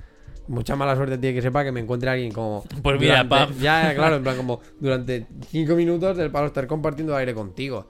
Mucha 0.48 0.74
mala 0.74 0.96
suerte 0.96 1.18
tiene 1.18 1.36
que 1.36 1.42
sepa 1.42 1.62
que 1.62 1.70
me 1.70 1.80
encuentre 1.80 2.10
alguien 2.10 2.32
como. 2.32 2.64
Pues 2.82 3.00
mira, 3.00 3.22
durante-. 3.22 3.60
Ya, 3.60 3.94
claro, 3.96 4.16
en 4.16 4.22
plan, 4.22 4.36
como 4.36 4.60
durante 4.80 5.26
cinco 5.48 5.74
minutos 5.74 6.16
del 6.16 6.30
palo 6.30 6.46
estar 6.48 6.66
compartiendo 6.66 7.16
aire 7.16 7.32
contigo. 7.32 7.88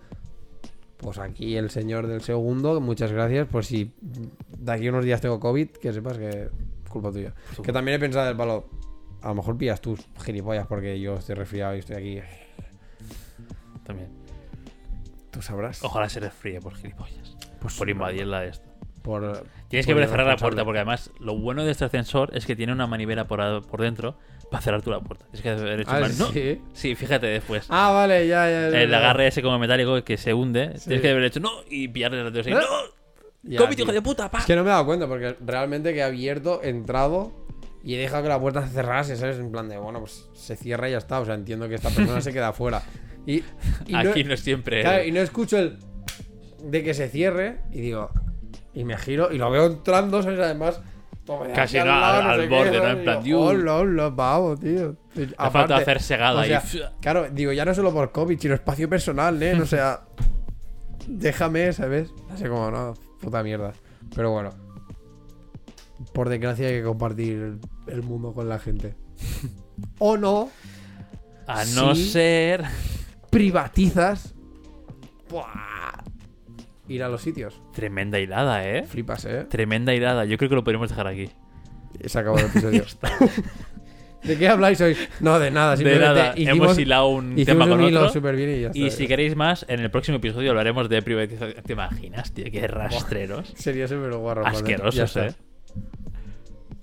Pues 0.99 1.19
aquí 1.19 1.57
el 1.57 1.71
señor 1.71 2.07
del 2.07 2.21
segundo, 2.21 2.81
muchas 2.81 3.11
gracias. 3.11 3.49
Pues 3.51 3.67
si 3.67 3.93
de 4.01 4.73
aquí 4.73 4.87
a 4.87 4.91
unos 4.91 5.05
días 5.05 5.21
tengo 5.21 5.41
COVID, 5.41 5.69
que 5.69 5.93
sepas 5.93 6.19
que 6.19 6.29
es 6.29 6.49
culpa 6.89 7.11
tuya. 7.11 7.35
Que 7.63 7.73
también 7.73 7.97
he 7.97 7.99
pensado 7.99 8.27
del 8.27 8.37
palo, 8.37 8.67
a 9.23 9.29
lo 9.29 9.35
mejor 9.37 9.57
pillas 9.57 9.81
tus 9.81 10.01
gilipollas 10.25 10.67
porque 10.67 10.99
yo 11.01 11.15
estoy 11.15 11.35
resfriado 11.37 11.75
y 11.77 11.79
estoy 11.81 11.97
aquí. 11.97 12.21
También. 13.85 14.11
Tú 15.31 15.43
sabrás. 15.43 15.83
Ojalá 15.83 16.09
se 16.09 16.21
resfríe 16.21 16.61
por 16.61 16.75
gilipollas. 16.75 17.37
Pues 17.61 17.75
por 17.75 17.87
sí, 17.87 17.93
invadir 17.93 18.27
la 18.27 18.41
de 18.41 18.49
esto. 18.49 18.69
Por, 19.03 19.45
Tienes 19.69 19.87
que 19.87 19.93
por 19.95 20.01
ver 20.01 20.09
cerrar 20.09 20.27
la 20.27 20.37
puerta, 20.37 20.65
porque 20.65 20.79
además 20.79 21.11
lo 21.19 21.37
bueno 21.37 21.65
de 21.65 21.73
este 21.73 21.85
ascensor 21.85 22.31
es 22.37 22.47
que 22.47 22.55
tiene 22.55 22.73
una 22.73 22.87
manivela 22.87 23.27
por, 23.27 23.81
dentro 23.81 24.17
para 24.51 24.63
cerrar 24.63 24.83
tú 24.83 24.91
la 24.91 25.01
puerta. 25.01 25.25
Tienes 25.33 25.43
que 25.43 25.49
haber 25.51 25.81
hecho 25.81 25.91
Ah, 25.93 26.01
mal- 26.01 26.19
no. 26.19 26.27
¿sí? 26.31 26.61
Sí, 26.73 26.95
fíjate 26.95 27.27
después. 27.27 27.67
Ah, 27.69 27.91
vale, 27.91 28.29
ya, 28.29 28.49
ya. 28.49 28.71
ya, 28.71 28.81
el 28.83 28.91
ya. 28.91 28.99
agarre 28.99 29.27
ese 29.27 29.43
como 29.43 29.59
metálico 29.59 30.05
que 30.05 30.17
se 30.17 30.33
hunde. 30.35 30.79
Sí. 30.79 30.85
Tienes 30.85 31.03
que 31.03 31.11
haber 31.11 31.25
hecho 31.25 31.41
no 31.41 31.51
y 31.69 31.89
pillarle 31.89 32.31
dedos 32.31 32.47
ahí. 32.47 32.53
¿Eh? 32.53 32.57
¡No! 32.57 33.03
Ya, 33.45 33.59
¡COVID, 33.59 33.75
tío. 33.75 33.85
hijo 33.85 33.93
de 33.93 34.03
puta! 34.03 34.31
¡Pa! 34.31 34.39
Es 34.39 34.45
que 34.45 34.55
no 34.55 34.63
me 34.63 34.69
he 34.69 34.73
dado 34.73 34.87
cuenta 34.87 35.09
porque 35.09 35.37
realmente 35.45 35.93
que 35.93 35.99
he 35.99 36.03
abierto, 36.05 36.63
entrado 36.63 37.42
y 37.85 37.95
he 37.95 37.99
dejado 37.99 38.23
que 38.23 38.29
la 38.29 38.40
puerta 38.40 38.66
se 38.66 38.73
cerrase, 38.73 39.16
¿sabes? 39.16 39.38
En 39.38 39.51
plan 39.51 39.68
de, 39.68 39.77
bueno, 39.79 40.01
pues 40.01 40.29
se 40.35 40.57
cierra 40.57 40.88
y 40.88 40.92
ya 40.92 40.99
está. 40.99 41.21
O 41.21 41.25
sea, 41.25 41.35
entiendo 41.35 41.68
que 41.68 41.75
esta 41.77 41.90
persona 41.90 42.21
se 42.21 42.33
queda 42.33 42.53
fuera. 42.53 42.83
Y, 43.27 43.37
y 43.87 43.92
no, 43.92 44.11
Aquí 44.11 44.25
no 44.25 44.37
siempre. 44.37 44.83
claro, 44.83 45.05
y 45.05 45.12
no 45.12 45.21
escucho 45.21 45.59
el 45.59 45.79
de 46.64 46.83
que 46.83 46.95
se 46.95 47.09
cierre 47.09 47.61
y 47.73 47.81
digo, 47.81 48.11
y 48.75 48.85
me 48.85 48.97
giro 48.97 49.33
y 49.33 49.38
lo 49.38 49.51
veo 49.51 49.66
entrando, 49.66 50.23
¿sabes? 50.23 50.38
Además, 50.40 50.81
Casi 51.55 51.79
no, 51.79 51.83
al- 51.92 52.25
no 52.25 52.31
al 52.31 52.49
borde, 52.49 52.71
qué, 52.73 52.79
¿no? 52.79 52.88
En 52.88 53.03
plan, 53.05 53.23
digo. 53.23 53.40
Hola, 53.45 53.77
hola, 53.77 54.14
pavo, 54.14 54.57
tío. 54.57 54.97
Me 55.14 55.27
falta 55.51 55.77
hacer 55.77 56.03
segada 56.03 56.40
o 56.40 56.45
sea, 56.45 56.62
y. 56.75 56.81
Claro, 57.01 57.29
digo, 57.31 57.53
ya 57.53 57.64
no 57.64 57.73
solo 57.75 57.92
por 57.92 58.11
COVID, 58.11 58.38
sino 58.40 58.55
espacio 58.55 58.88
personal, 58.88 59.40
¿eh? 59.40 59.55
O 59.61 59.64
sea, 59.66 60.01
déjame, 61.07 61.73
¿sabes? 61.73 62.11
Así 62.33 62.45
como, 62.45 62.71
no, 62.71 62.95
puta 63.21 63.42
mierda. 63.42 63.73
Pero 64.14 64.31
bueno, 64.33 64.51
por 66.12 66.29
desgracia 66.29 66.69
hay 66.69 66.75
que 66.75 66.83
compartir 66.83 67.59
el, 67.87 68.03
mundo 68.03 68.33
con 68.33 68.49
la 68.49 68.59
gente. 68.59 68.95
O 69.99 70.17
no, 70.17 70.51
A 71.47 71.65
no 71.65 71.95
ser. 71.95 72.65
privatizas 73.31 74.35
¡buah! 75.31 76.05
ir 76.88 77.03
a 77.03 77.09
los 77.09 77.23
sitios. 77.23 77.61
Tremenda 77.73 78.19
hilada, 78.19 78.69
¿eh? 78.69 78.85
Flipas, 78.85 79.25
¿eh? 79.25 79.47
Tremenda 79.49 79.95
hilada. 79.95 80.25
Yo 80.25 80.37
creo 80.37 80.49
que 80.51 80.57
lo 80.57 80.65
podemos 80.65 80.91
dejar 80.91 81.07
aquí. 81.07 81.31
Se 82.05 82.19
acabó 82.19 82.38
el 82.38 82.47
episodio. 82.47 82.85
¿De 84.23 84.38
qué 84.38 84.49
habláis 84.49 84.81
hoy? 84.81 84.97
No, 85.21 85.38
de 85.41 85.51
nada, 85.51 85.75
De 85.75 85.99
nada, 85.99 86.33
hicimos, 86.37 86.57
hemos 86.57 86.79
hilado 86.79 87.09
un 87.09 87.35
tema 87.45 87.65
un 87.65 87.71
con 87.73 87.83
hilo 87.83 88.01
otro. 88.01 88.12
súper 88.12 88.37
bien 88.37 88.51
y 88.51 88.61
ya 88.61 88.67
está. 88.69 88.79
Y 88.79 88.91
si 88.93 89.09
queréis 89.09 89.35
más, 89.35 89.67
en 89.69 89.81
el 89.81 89.91
próximo 89.91 90.19
episodio 90.19 90.51
hablaremos 90.51 90.88
de 90.88 91.03
privatización. 91.03 91.62
¿Te 91.65 91.73
imaginas, 91.73 92.33
tío? 92.33 92.45
Qué 92.51 92.69
rastreros. 92.69 93.53
Sería 93.57 93.88
súper 93.88 94.15
guarro. 94.15 94.47
Asquerosos. 94.47 95.17
¿eh? 95.17 95.35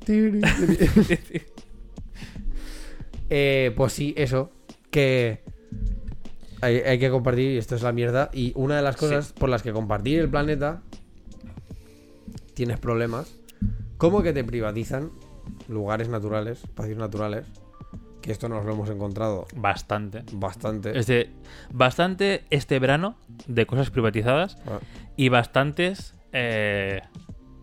Eh, 3.29 3.73
pues 3.77 3.93
sí, 3.93 4.13
eso. 4.17 4.51
Que 4.89 5.43
hay, 6.61 6.77
hay 6.77 6.97
que 6.99 7.09
compartir 7.11 7.51
y 7.51 7.57
esto 7.57 7.75
es 7.75 7.83
la 7.83 7.91
mierda. 7.91 8.29
Y 8.33 8.53
una 8.55 8.75
de 8.77 8.81
las 8.81 8.97
cosas 8.97 9.33
por 9.33 9.49
las 9.49 9.61
que 9.61 9.71
compartir 9.71 10.19
el 10.19 10.29
planeta 10.29 10.81
tienes 12.55 12.79
problemas. 12.79 13.31
Como 13.97 14.23
que 14.23 14.33
te 14.33 14.43
privatizan 14.43 15.11
lugares 15.67 16.09
naturales, 16.09 16.63
espacios 16.63 16.97
naturales. 16.97 17.45
Que 18.21 18.31
esto 18.31 18.49
nos 18.49 18.65
lo 18.65 18.73
hemos 18.73 18.89
encontrado 18.89 19.45
Bastante. 19.55 20.23
bastante. 20.33 20.97
Este, 20.97 21.29
bastante 21.71 22.43
este 22.49 22.79
verano 22.79 23.15
de 23.47 23.65
cosas 23.65 23.91
privatizadas 23.91 24.57
Ah. 24.67 24.79
y 25.15 25.29
bastantes 25.29 26.15
eh, 26.33 27.01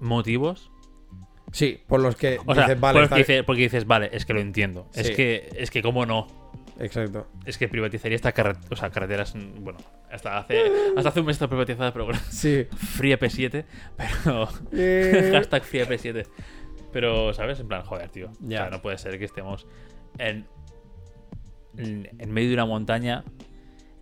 motivos. 0.00 0.70
Sí, 1.56 1.80
por 1.86 2.00
los 2.00 2.16
que 2.16 2.38
O 2.44 2.54
sea, 2.54 2.64
dices, 2.64 2.80
vale, 2.80 2.92
porque, 3.00 3.04
está- 3.04 3.16
dices, 3.16 3.44
porque 3.44 3.62
dices, 3.62 3.86
vale, 3.86 4.10
es 4.12 4.26
que 4.26 4.34
lo 4.34 4.40
entiendo. 4.40 4.88
Es 4.92 5.10
que, 5.10 5.48
es 5.56 5.70
que 5.70 5.80
cómo 5.80 6.04
no. 6.04 6.26
Exacto. 6.78 7.28
Es 7.46 7.56
que 7.56 7.66
privatizaría 7.66 8.14
esta 8.14 8.32
carretera, 8.32 8.66
o 8.70 8.76
sea, 8.76 8.90
carreteras, 8.90 9.32
bueno, 9.60 9.78
hasta 10.12 10.36
hace, 10.36 10.64
hasta 10.98 11.08
hace 11.08 11.20
un 11.20 11.24
mes 11.26 11.36
está 11.36 11.48
privatizada, 11.48 11.94
pero 11.94 12.04
bueno, 12.04 12.20
Sí. 12.28 12.66
FreeP7, 12.98 13.64
pero 13.96 14.48
Eh, 14.72 15.30
hashtag 15.32 15.62
FreeP7. 15.62 16.26
Pero, 16.92 17.32
¿sabes? 17.32 17.58
En 17.58 17.68
plan, 17.68 17.82
joder, 17.84 18.10
tío. 18.10 18.30
Ya. 18.40 18.58
O 18.58 18.62
sea, 18.64 18.70
no 18.70 18.82
puede 18.82 18.98
ser 18.98 19.18
que 19.18 19.24
estemos 19.24 19.66
en, 20.18 20.44
en, 21.78 22.32
medio 22.34 22.48
de 22.48 22.54
una 22.54 22.66
montaña 22.66 23.24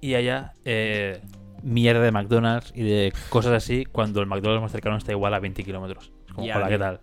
y 0.00 0.14
haya 0.14 0.54
eh, 0.64 1.20
mierda 1.62 2.00
de 2.02 2.10
McDonald's 2.10 2.72
y 2.74 2.82
de 2.82 3.12
cosas 3.28 3.52
así 3.52 3.84
cuando 3.84 4.20
el 4.20 4.26
McDonald's 4.26 4.62
más 4.62 4.72
cercano 4.72 4.96
está 4.96 5.12
igual 5.12 5.34
a 5.34 5.38
20 5.38 5.62
kilómetros. 5.62 6.10
Es 6.26 6.32
Como, 6.32 6.48
hola, 6.52 6.68
¿qué 6.68 6.78
tal? 6.78 7.00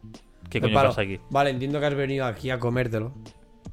¿Qué 0.52 0.62
coño 0.62 0.74
palo. 0.74 0.90
pasa 0.90 1.02
aquí? 1.02 1.20
Vale, 1.32 1.50
entiendo 1.50 1.80
que 1.80 1.86
has 1.88 1.96
venido 1.96 2.26
aquí 2.26 2.50
a 2.52 2.60
comértelo. 2.60 3.12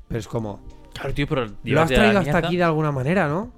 Pero 0.09 0.19
es 0.21 0.27
como. 0.29 0.61
Claro, 0.95 1.13
tío, 1.13 1.27
pero 1.29 1.47
Lo 1.65 1.81
has 1.83 1.89
traído 1.91 2.19
hasta 2.21 2.39
aquí 2.39 2.57
de 2.57 2.65
alguna 2.65 2.91
manera, 2.93 3.29
¿no? 3.29 3.53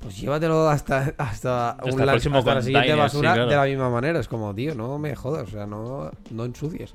Pues 0.00 0.18
llévatelo 0.18 0.68
hasta, 0.68 1.12
hasta, 1.18 1.70
Hasta 1.72 1.84
un 1.84 2.00
el 2.00 2.06
la- 2.06 2.12
próximo 2.12 2.38
hasta 2.38 2.54
la 2.54 2.62
siguiente 2.62 2.94
basura 2.94 3.30
sí, 3.30 3.34
claro. 3.34 3.50
de 3.50 3.56
la 3.56 3.64
misma 3.64 3.90
manera. 3.90 4.20
Es 4.20 4.28
como, 4.28 4.54
tío, 4.54 4.74
no 4.74 4.98
me 4.98 5.14
jodas, 5.16 5.48
o 5.48 5.50
sea, 5.50 5.66
no, 5.66 6.10
no 6.30 6.44
ensucies. 6.44 6.94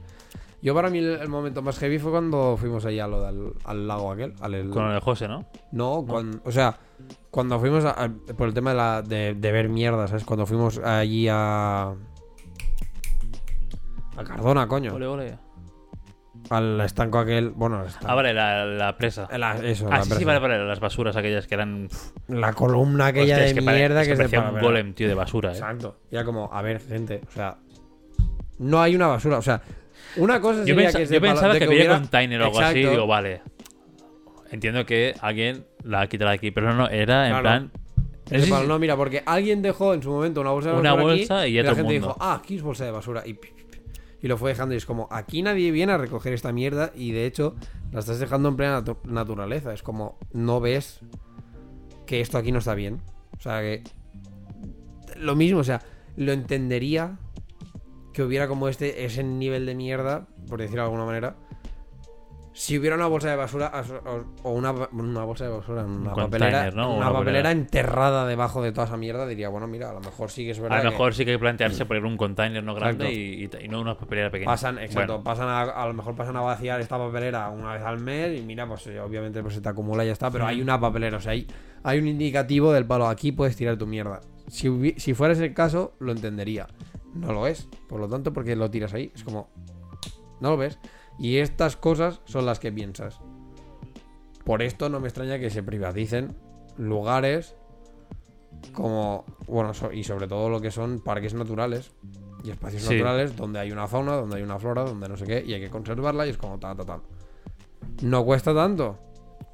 Yo 0.62 0.74
para 0.74 0.90
mí 0.90 0.98
el, 0.98 1.20
el 1.22 1.28
momento 1.28 1.62
más 1.62 1.78
heavy 1.78 2.00
fue 2.00 2.10
cuando 2.10 2.58
fuimos 2.58 2.84
allá 2.86 3.06
lo 3.08 3.22
del, 3.24 3.54
al 3.66 3.88
lago 3.88 4.12
aquel. 4.12 4.34
Al, 4.42 4.56
el- 4.56 4.70
Con 4.72 4.90
el 4.90 5.00
José, 5.02 5.28
¿no? 5.28 5.46
No, 5.72 6.04
cuando, 6.08 6.40
o 6.44 6.52
sea, 6.52 6.80
cuando 7.30 7.60
fuimos 7.60 7.86
a- 7.86 7.92
a- 8.06 8.10
por 8.36 8.48
el 8.48 8.54
tema 8.56 8.72
de, 8.72 8.76
la, 8.78 9.02
de, 9.04 9.36
de 9.36 9.52
ver 9.52 9.70
mierda, 9.70 10.08
¿sabes? 10.08 10.24
Cuando 10.24 10.48
fuimos 10.48 10.80
allí 10.80 11.28
a... 11.30 11.94
A 14.18 14.24
Cardona, 14.24 14.68
coño. 14.68 14.96
Ole, 14.96 15.06
ole. 15.06 15.38
Al 16.50 16.80
estanco 16.82 17.18
aquel, 17.20 17.50
bueno, 17.50 17.80
al 17.80 17.88
estanco. 17.88 18.08
Ah, 18.10 18.16
vale, 18.16 18.34
la, 18.34 18.66
la 18.66 18.98
presa. 18.98 19.28
La- 19.38 19.58
eso, 19.66 19.88
Ah, 19.88 19.98
la 19.98 20.04
sí, 20.04 20.10
presa. 20.10 20.20
sí, 20.20 20.26
vale, 20.26 20.40
vale. 20.40 20.66
Las 20.66 20.80
basuras 20.80 21.16
aquellas 21.16 21.48
que 21.48 21.56
eran. 21.56 21.88
La 22.28 22.54
columna 22.54 23.08
aquella 23.08 23.24
hostia, 23.34 23.38
de 23.38 23.46
es 23.48 23.54
que 23.54 23.62
mierda 23.62 24.02
es 24.02 24.08
que, 24.08 24.14
que 24.14 24.18
parecía 24.18 24.42
un 24.42 24.60
golem, 24.60 24.94
tío, 24.94 25.08
de 25.08 25.14
basura, 25.16 25.50
eh. 25.50 25.54
Exacto. 25.54 25.98
Y 26.12 26.16
era 26.16 26.24
como, 26.26 26.50
a 26.54 26.62
ver, 26.62 26.80
gente, 26.82 27.22
o 27.28 27.32
sea, 27.32 27.58
no 28.60 28.82
hay 28.82 28.96
una 28.96 29.08
basura, 29.08 29.38
o 29.38 29.42
sea, 29.42 29.62
una 30.18 30.40
cosa 30.40 30.60
Yo, 30.60 30.76
sería 30.76 30.92
que 30.92 31.04
es 31.04 31.10
yo 31.10 31.14
de 31.16 31.22
pensaba 31.22 31.54
de 31.54 31.60
que, 31.60 31.66
había 31.66 31.78
hubiera- 31.78 31.96
container 32.00 32.42
o 32.42 32.46
algo 32.46 32.60
así. 32.60 32.80
Exacto. 32.80 32.92
Digo, 32.92 33.08
vale. 33.08 33.42
Entiendo 34.52 34.86
que 34.86 35.16
alguien 35.22 35.66
la 35.84 36.02
ha 36.02 36.08
quitado 36.08 36.30
de 36.30 36.36
aquí, 36.36 36.52
pero 36.52 36.68
no, 36.68 36.76
no, 36.76 36.88
era 36.90 37.26
en 37.26 37.32
Claro. 37.32 37.42
plan. 37.44 37.72
Es 38.30 38.42
de 38.42 38.48
Sí, 38.48 38.68
no, 38.68 38.80
mira, 38.80 38.96
porque 38.96 39.22
alguien 39.26 39.62
dejó 39.62 39.94
en 39.94 40.02
su 40.02 40.10
momento 40.10 40.42
una 40.42 40.52
bolsa 40.52 40.72
de 40.72 40.78
Una 40.80 40.94
basura 40.94 41.14
aquí, 41.14 41.20
bolsa 41.22 41.48
y 41.48 41.54
ya 41.54 41.64
la 41.64 41.70
gente 41.76 41.84
mundo. 41.84 42.08
dijo, 42.08 42.18
ah, 42.20 42.36
aquí 42.42 42.56
es 42.56 42.62
bolsa 42.64 42.86
de 42.86 42.92
basura. 42.92 43.24
Y, 43.26 43.38
y 44.22 44.28
lo 44.28 44.38
fue 44.38 44.50
dejando 44.52 44.74
y 44.74 44.78
es 44.78 44.86
como, 44.86 45.08
aquí 45.12 45.42
nadie 45.42 45.72
viene 45.72 45.94
a 45.94 45.98
recoger 45.98 46.34
esta 46.34 46.52
mierda 46.52 46.92
y 46.96 47.12
de 47.12 47.26
hecho 47.26 47.56
la 47.92 48.00
estás 48.00 48.20
dejando 48.20 48.50
en 48.50 48.56
plena 48.56 48.84
natu- 48.84 49.04
naturaleza. 49.04 49.74
Es 49.74 49.84
como, 49.84 50.18
no 50.34 50.60
ves 50.60 51.00
que 52.06 52.22
esto 52.22 52.38
aquí 52.38 52.52
no 52.52 52.60
está 52.60 52.76
bien. 52.76 53.02
O 53.38 53.42
sea, 53.42 53.62
que... 53.62 53.84
Lo 55.18 55.36
mismo, 55.36 55.60
o 55.60 55.64
sea, 55.64 55.82
lo 56.18 56.32
entendería 56.32 57.18
que 58.14 58.24
hubiera 58.24 58.48
como 58.48 58.68
este, 58.68 59.06
ese 59.06 59.24
nivel 59.24 59.66
de 59.66 59.76
mierda, 59.76 60.28
por 60.48 60.60
decirlo 60.60 60.82
de 60.82 60.86
alguna 60.86 61.06
manera. 61.06 61.36
Si 62.58 62.78
hubiera 62.80 62.96
una 62.96 63.08
bolsa 63.08 63.30
de 63.30 63.36
basura 63.36 63.68
as- 63.68 63.92
o- 63.92 64.50
una, 64.50 64.72
una 64.72 65.26
bolsa 65.26 65.44
de 65.44 65.50
basura, 65.50 65.84
una 65.84 66.14
papelera, 66.14 66.72
¿no? 66.72 66.96
una 66.96 67.10
Una 67.10 67.12
papelera 67.12 67.20
papelera. 67.44 67.52
enterrada 67.52 68.26
debajo 68.26 68.62
de 68.62 68.72
toda 68.72 68.88
esa 68.88 68.96
mierda, 68.96 69.28
diría, 69.28 69.50
bueno, 69.50 69.68
mira, 69.68 69.90
a 69.90 69.94
lo 69.94 70.00
mejor 70.00 70.32
sí 70.32 70.46
que 70.46 70.52
es 70.52 70.60
verdad. 70.62 70.80
A 70.80 70.84
lo 70.84 70.90
que 70.90 70.94
mejor 70.96 71.14
sí 71.14 71.26
que 71.26 71.32
hay 71.32 71.36
que 71.36 71.42
plantearse 71.42 71.86
poner 71.86 72.06
un 72.06 72.16
container 72.16 72.64
no 72.64 72.74
grande 72.74 73.12
y, 73.12 73.50
no 73.68 73.82
una 73.82 73.98
papelera 73.98 74.32
pequeña. 74.32 74.50
pasan, 74.50 74.80
exacto, 74.80 75.16
Bueno, 75.16 75.24
pasan 75.26 75.50
a, 75.50 75.64
a 75.64 75.86
lo 75.86 75.94
mejor 75.94 76.16
pasan 76.16 76.38
a 76.38 76.42
vaciar 76.42 76.80
esta 76.80 76.98
papelera 76.98 77.50
una 77.50 77.74
vez 77.74 77.84
al 77.84 78.00
mes 78.00 78.40
y 78.40 78.42
mira, 78.42 78.66
pues 78.66 78.88
eh, 78.88 79.02
obviamente 79.02 79.42
pues 79.42 79.56
se 79.56 79.60
te 79.60 79.68
acumula 79.68 80.06
y 80.06 80.08
ya 80.08 80.14
está, 80.14 80.32
pero 80.32 80.46
hay 80.46 80.62
una 80.62 80.80
papelera, 80.80 81.18
o 81.18 81.22
sea, 81.22 81.34
hay, 81.34 81.46
hay 81.84 82.00
un 82.00 82.08
indicativo 82.08 82.72
del 82.72 82.86
palo, 82.86 83.08
aquí 83.10 83.34
puedes 83.34 83.58
tirar 83.58 83.78
tu 83.78 83.86
mierda. 83.86 84.22
Si, 84.48 84.94
si 84.96 85.14
fuera 85.14 85.34
ese 85.34 85.44
el 85.44 85.54
caso, 85.54 85.96
lo 86.00 86.14
entendería. 86.14 86.68
No 87.16 87.34
lo 87.34 87.48
es, 87.48 87.68
por 87.90 88.00
lo 88.00 88.08
tanto, 88.08 88.32
porque 88.32 88.56
lo 88.56 88.72
tiras 88.72 88.94
ahí? 88.94 89.12
Es 89.14 89.26
como, 89.26 89.50
no 90.40 90.52
lo 90.52 90.58
ves. 90.58 90.80
Y 91.18 91.38
estas 91.38 91.78
cosas 91.78 92.22
son 92.26 92.46
las 92.46 92.60
que 92.60 92.72
piensas. 92.72 93.20
Por 94.44 94.62
esto 94.62 94.90
no 94.90 95.00
me 95.00 95.08
extraña 95.08 95.40
que 95.40 95.50
se 95.50 95.64
privaticen 95.64 96.36
lugares 96.78 97.56
como, 98.74 99.26
bueno, 99.48 99.74
so- 99.74 99.92
y 99.92 100.04
sobre 100.04 100.28
todo 100.28 100.50
lo 100.50 100.62
que 100.62 100.72
son 100.72 101.00
parques 101.00 101.34
naturales 101.34 101.92
y 102.44 102.52
espacios 102.52 102.84
Sí. 102.84 102.94
naturales 102.94 103.36
donde 103.36 103.60
hay 103.60 103.72
una 103.72 103.88
fauna, 103.88 104.14
donde 104.16 104.38
hay 104.38 104.44
una 104.44 104.60
flora, 104.60 104.84
donde 104.84 105.08
no 105.10 105.18
sé 105.18 105.26
qué, 105.26 105.44
y 105.46 105.54
hay 105.54 105.62
que 105.62 105.70
conservarla 105.70 106.26
y 106.28 106.30
es 106.30 106.38
como 106.38 106.60
tal, 106.60 106.76
tal, 106.78 106.86
tal. 106.86 107.02
No 108.04 108.24
cuesta 108.26 108.54
tanto. 108.54 108.98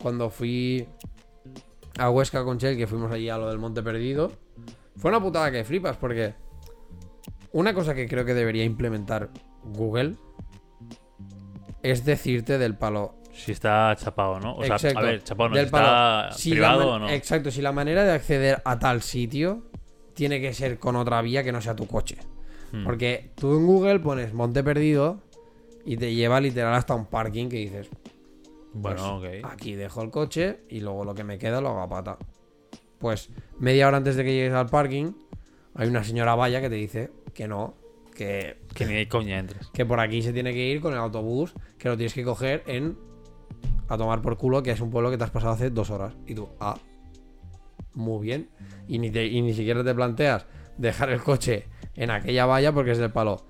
Cuando 0.02 0.30
fui 0.30 0.88
a 1.98 2.10
Huesca 2.10 2.44
con 2.44 2.58
Chel, 2.58 2.76
que 2.78 2.88
fuimos 2.88 3.12
allí 3.12 3.30
a 3.30 3.38
lo 3.38 3.48
del 3.50 3.60
Monte 3.60 3.84
Perdido, 3.84 4.32
fue 4.96 5.10
una 5.12 5.22
putada 5.22 5.52
que 5.52 5.64
flipas, 5.64 5.98
porque 5.98 6.34
una 7.54 7.74
cosa 7.74 7.94
que 7.94 8.08
creo 8.08 8.26
que 8.26 8.34
debería 8.34 8.64
implementar 8.64 9.30
Google 9.64 10.16
es 11.84 12.06
decirte 12.06 12.58
del 12.58 12.76
palo. 12.76 13.16
si 13.34 13.52
está 13.54 13.96
chapado, 13.98 14.40
¿no? 14.40 14.56
O 14.56 14.64
sea, 14.64 14.76
Exacto, 14.76 15.00
a 15.00 15.02
ver, 15.04 15.24
chapado 15.24 15.50
no, 15.50 15.56
del 15.56 15.66
si 15.66 15.72
palo. 15.72 15.86
está 16.28 16.32
Si 16.38 16.52
privado 16.52 16.92
o 16.94 17.00
no. 17.00 17.10
Exacto, 17.10 17.50
si 17.52 17.62
la 17.62 17.72
manera 17.72 18.04
de 18.04 18.12
acceder 18.12 18.62
a 18.66 18.78
tal 18.80 19.02
sitio 19.02 19.64
tiene 20.14 20.42
que 20.42 20.54
ser 20.54 20.78
con 20.80 20.96
otra 20.96 21.22
vía 21.22 21.44
que 21.44 21.52
no 21.52 21.62
sea 21.62 21.76
tu 21.76 21.88
coche. 21.88 22.18
Hmm. 22.72 22.84
Porque 22.84 23.32
tú 23.36 23.56
en 23.58 23.66
Google 23.66 24.00
pones 24.00 24.34
Monte 24.34 24.64
Perdido 24.64 25.22
y 25.86 25.98
te 25.98 26.14
lleva 26.14 26.40
literal 26.42 26.74
hasta 26.74 26.94
un 26.94 27.06
parking 27.06 27.48
que 27.50 27.58
dices, 27.58 27.90
Bueno, 28.74 29.20
pues, 29.22 29.44
ok. 29.44 29.50
aquí 29.52 29.76
dejo 29.76 30.04
el 30.04 30.12
coche 30.12 30.60
y 30.70 30.82
luego 30.82 31.04
lo 31.06 31.16
que 31.16 31.24
me 31.24 31.38
queda 31.38 31.62
lo 31.62 31.70
hago 31.70 31.82
a 31.82 31.90
pata. 31.90 32.18
Pues 33.00 33.30
media 33.58 33.88
hora 33.88 33.98
antes 33.98 34.16
de 34.16 34.24
que 34.24 34.34
llegues 34.34 34.54
al 34.54 34.68
parking, 34.68 35.14
hay 35.74 35.88
una 35.88 36.04
señora 36.04 36.36
valla 36.36 36.62
que 36.62 36.70
te 36.70 36.76
dice 36.76 37.12
que 37.34 37.48
no, 37.48 37.74
que, 38.26 38.58
Que 38.74 38.86
ni 38.86 38.94
de 38.94 39.08
coña 39.08 39.40
entres. 39.40 39.68
que 39.74 39.86
por 39.86 40.00
aquí 40.00 40.22
se 40.22 40.34
tiene 40.34 40.54
que 40.54 40.66
ir 40.68 40.82
con 40.82 40.94
el 40.94 41.00
autobús, 41.00 41.54
que 41.78 41.90
lo 41.90 41.98
tienes 41.98 42.14
que 42.14 42.24
coger 42.24 42.64
en 42.68 42.98
a 43.90 43.98
tomar 43.98 44.22
por 44.22 44.38
culo, 44.38 44.64
que 44.64 44.72
es 44.72 44.80
un 44.82 44.90
pueblo 44.90 45.10
que 45.12 45.18
te 45.18 45.24
has 45.24 45.32
pasado 45.32 45.54
hace 45.54 45.70
dos 45.70 45.90
horas. 45.90 46.14
Y 46.26 46.34
tú, 46.36 46.50
ah, 46.60 46.78
muy 47.94 48.26
bien. 48.26 48.50
Y 48.88 49.00
ni, 49.00 49.10
te- 49.12 49.26
y 49.28 49.42
ni 49.42 49.54
siquiera 49.54 49.84
te 49.84 49.94
planteas 49.94 50.46
dejar 50.78 51.10
el 51.10 51.22
coche 51.22 51.68
en 51.96 52.10
aquella 52.12 52.46
valla 52.46 52.72
porque 52.74 52.92
es 52.92 52.98
del 52.98 53.12
palo. 53.12 53.46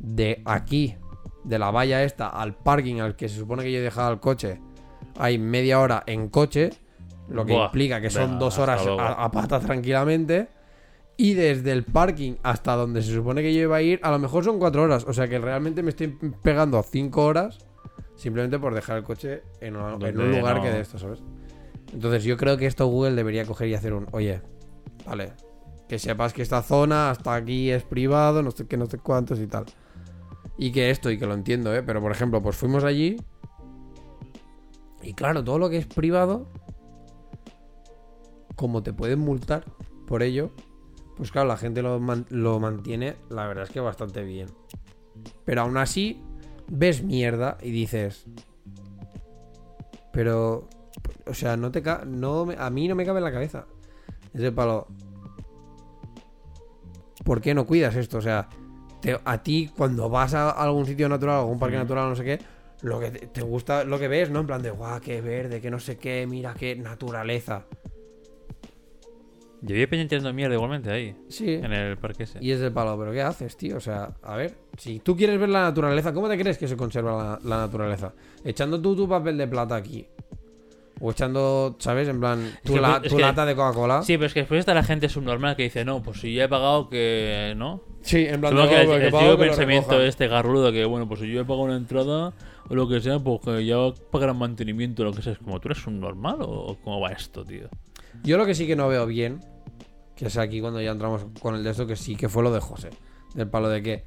De 0.00 0.42
aquí, 0.46 0.96
de 1.44 1.58
la 1.58 1.70
valla 1.70 2.02
esta, 2.02 2.28
al 2.28 2.54
parking 2.56 3.00
al 3.00 3.14
que 3.16 3.28
se 3.28 3.36
supone 3.38 3.62
que 3.62 3.72
yo 3.72 3.78
he 3.78 3.82
dejado 3.82 4.12
el 4.12 4.20
coche, 4.20 4.60
hay 5.18 5.38
media 5.38 5.78
hora 5.80 6.02
en 6.06 6.28
coche, 6.30 6.70
lo 7.28 7.44
que 7.44 7.52
Buah, 7.52 7.66
implica 7.66 8.00
que 8.00 8.10
son 8.10 8.24
venga, 8.26 8.38
dos 8.38 8.58
horas 8.58 8.82
a 8.88 9.30
pata 9.30 9.60
tranquilamente. 9.60 10.48
Y 11.16 11.34
desde 11.34 11.70
el 11.72 11.84
parking 11.84 12.34
hasta 12.42 12.74
donde 12.74 13.02
se 13.02 13.14
supone 13.14 13.40
que 13.42 13.54
yo 13.54 13.60
iba 13.62 13.76
a 13.76 13.82
ir, 13.82 14.00
a 14.02 14.10
lo 14.10 14.18
mejor 14.18 14.44
son 14.44 14.58
cuatro 14.58 14.82
horas. 14.82 15.04
O 15.06 15.12
sea 15.12 15.28
que 15.28 15.38
realmente 15.38 15.82
me 15.82 15.90
estoy 15.90 16.08
pegando 16.42 16.82
cinco 16.82 17.24
horas 17.24 17.58
simplemente 18.16 18.58
por 18.58 18.74
dejar 18.74 18.98
el 18.98 19.04
coche 19.04 19.42
en, 19.60 19.76
un 19.76 19.92
lugar 20.00 20.56
no- 20.56 20.62
que 20.62 20.70
de 20.70 20.80
esto, 20.80 20.98
¿sabes? 20.98 21.22
Entonces 21.92 22.24
yo 22.24 22.36
creo 22.36 22.56
que 22.56 22.66
esto 22.66 22.86
Google 22.86 23.14
debería 23.14 23.44
coger 23.44 23.68
y 23.68 23.74
hacer 23.74 23.92
un, 23.94 24.06
oye, 24.12 24.40
vale, 25.06 25.32
que 25.88 25.98
sepas 25.98 26.32
que 26.32 26.42
esta 26.42 26.62
zona 26.62 27.10
hasta 27.10 27.34
aquí 27.34 27.70
es 27.70 27.84
privado, 27.84 28.42
no 28.42 28.50
sé 28.50 28.66
qué, 28.66 28.76
no 28.76 28.86
sé 28.86 28.98
cuántos 28.98 29.38
y 29.38 29.46
tal. 29.46 29.66
Y 30.56 30.72
que 30.72 30.90
esto, 30.90 31.10
y 31.10 31.18
que 31.18 31.26
lo 31.26 31.34
entiendo, 31.34 31.74
¿eh? 31.74 31.82
Pero 31.82 32.00
por 32.00 32.10
ejemplo, 32.10 32.42
pues 32.42 32.56
fuimos 32.56 32.82
allí. 32.84 33.16
Y 35.02 35.12
claro, 35.14 35.44
todo 35.44 35.58
lo 35.58 35.68
que 35.70 35.76
es 35.76 35.86
privado, 35.86 36.46
como 38.56 38.82
te 38.82 38.92
pueden 38.92 39.18
multar 39.20 39.64
por 40.06 40.22
ello, 40.22 40.50
pues 41.16 41.30
claro, 41.30 41.48
la 41.48 41.56
gente 41.56 41.82
lo, 41.82 41.98
man- 42.00 42.26
lo 42.30 42.58
mantiene, 42.60 43.16
la 43.30 43.46
verdad 43.46 43.64
es 43.64 43.70
que 43.70 43.80
bastante 43.80 44.22
bien. 44.24 44.48
Pero 45.44 45.62
aún 45.62 45.76
así, 45.76 46.22
ves 46.68 47.02
mierda 47.02 47.58
y 47.62 47.70
dices. 47.70 48.26
Pero. 50.12 50.68
O 51.26 51.34
sea, 51.34 51.56
no 51.56 51.70
te 51.70 51.82
ca 51.82 52.04
no 52.06 52.46
A 52.58 52.70
mí 52.70 52.86
no 52.86 52.94
me 52.94 53.04
cabe 53.06 53.18
en 53.18 53.24
la 53.24 53.32
cabeza. 53.32 53.66
Ese 54.32 54.52
palo. 54.52 54.86
¿Por 57.24 57.40
qué 57.40 57.54
no 57.54 57.66
cuidas 57.66 57.96
esto? 57.96 58.18
O 58.18 58.22
sea, 58.22 58.48
te- 59.00 59.18
a 59.24 59.42
ti 59.42 59.70
cuando 59.76 60.08
vas 60.10 60.34
a 60.34 60.50
algún 60.50 60.84
sitio 60.86 61.08
natural, 61.08 61.38
algún 61.40 61.58
parque 61.58 61.76
Mm. 61.76 61.80
natural, 61.80 62.08
no 62.10 62.16
sé 62.16 62.24
qué, 62.24 62.38
lo 62.82 63.00
que 63.00 63.10
te, 63.10 63.26
te 63.28 63.42
gusta, 63.42 63.84
lo 63.84 63.98
que 63.98 64.08
ves, 64.08 64.30
¿no? 64.30 64.40
En 64.40 64.46
plan 64.46 64.62
de, 64.62 64.70
guau, 64.70 65.00
qué 65.00 65.20
verde, 65.20 65.60
que 65.60 65.70
no 65.70 65.78
sé 65.78 65.96
qué, 65.96 66.26
mira 66.26 66.54
qué 66.54 66.76
naturaleza. 66.76 67.64
Y 69.66 69.72
había 69.72 69.88
peña 69.88 70.06
tirando 70.06 70.32
mierda 70.34 70.54
igualmente 70.54 70.90
ahí, 70.90 71.16
Sí. 71.28 71.52
en 71.54 71.72
el 71.72 71.96
parque 71.96 72.24
ese. 72.24 72.38
Y 72.42 72.50
es 72.50 72.60
el 72.60 72.72
palo, 72.72 72.98
pero 72.98 73.12
¿qué 73.12 73.22
haces, 73.22 73.56
tío? 73.56 73.76
O 73.78 73.80
sea, 73.80 74.10
a 74.22 74.36
ver, 74.36 74.54
si 74.76 74.98
tú 75.00 75.16
quieres 75.16 75.38
ver 75.40 75.48
la 75.48 75.62
naturaleza, 75.62 76.12
¿cómo 76.12 76.28
te 76.28 76.36
crees 76.38 76.58
que 76.58 76.68
se 76.68 76.76
conserva 76.76 77.38
la, 77.42 77.48
la 77.48 77.56
naturaleza? 77.66 78.12
Echando 78.44 78.80
tú 78.80 78.94
tu 78.94 79.08
papel 79.08 79.38
de 79.38 79.46
plata 79.48 79.76
aquí. 79.76 80.06
O 81.00 81.10
echando, 81.10 81.74
¿sabes? 81.80 82.06
En 82.08 82.20
plan, 82.20 82.52
tu, 82.62 82.74
que, 82.74 82.80
la- 82.80 83.00
es 83.02 83.10
tu 83.10 83.16
que- 83.16 83.22
lata 83.22 83.44
de 83.44 83.56
Coca-Cola. 83.56 84.02
Sí, 84.02 84.16
pero 84.16 84.26
es 84.26 84.34
que 84.34 84.40
después 84.40 84.60
está 84.60 84.74
la 84.74 84.84
gente 84.84 85.08
subnormal 85.08 85.56
que 85.56 85.64
dice, 85.64 85.84
no, 85.84 86.02
pues 86.02 86.20
si 86.20 86.34
ya 86.34 86.44
he 86.44 86.48
pagado 86.48 86.88
que 86.88 87.54
no. 87.56 87.80
Sí, 88.02 88.26
en 88.26 88.40
plan, 88.40 88.54
de, 88.54 88.68
que 88.68 88.76
"Oh, 88.76 88.94
el, 88.94 89.02
el 89.02 89.10
pago, 89.10 89.18
típico 89.20 89.20
que 89.20 89.26
lo 89.30 89.38
pensamiento 89.38 89.88
recojan". 89.90 90.06
este 90.08 90.28
garrudo 90.28 90.70
que, 90.72 90.84
bueno, 90.84 91.08
pues 91.08 91.20
si 91.20 91.32
yo 91.32 91.40
he 91.40 91.44
pagado 91.44 91.64
una 91.64 91.76
entrada 91.76 92.32
o 92.68 92.74
lo 92.74 92.86
que 92.88 93.00
sea, 93.00 93.18
pues 93.18 93.40
que 93.40 93.64
ya 93.64 93.76
pagarán 94.12 94.36
mantenimiento 94.38 95.02
o 95.02 95.06
lo 95.06 95.12
que 95.12 95.22
sea. 95.22 95.32
Es 95.32 95.38
como, 95.38 95.58
¿tú 95.58 95.68
eres 95.68 95.84
un 95.86 95.98
normal 96.00 96.36
o 96.40 96.76
cómo 96.84 97.00
va 97.00 97.10
esto, 97.10 97.44
tío? 97.44 97.68
Yo 98.22 98.38
lo 98.38 98.46
que 98.46 98.54
sí 98.54 98.66
que 98.66 98.76
no 98.76 98.86
veo 98.86 99.04
bien, 99.06 99.40
que 100.16 100.26
es 100.26 100.36
aquí 100.36 100.60
cuando 100.60 100.80
ya 100.80 100.90
entramos 100.92 101.26
con 101.40 101.54
el 101.54 101.64
de 101.64 101.70
esto, 101.70 101.86
que 101.86 101.96
sí 101.96 102.16
que 102.16 102.28
fue 102.28 102.42
lo 102.42 102.52
de 102.52 102.60
José. 102.60 102.90
Del 103.34 103.48
palo 103.48 103.68
de 103.68 103.82
que 103.82 104.04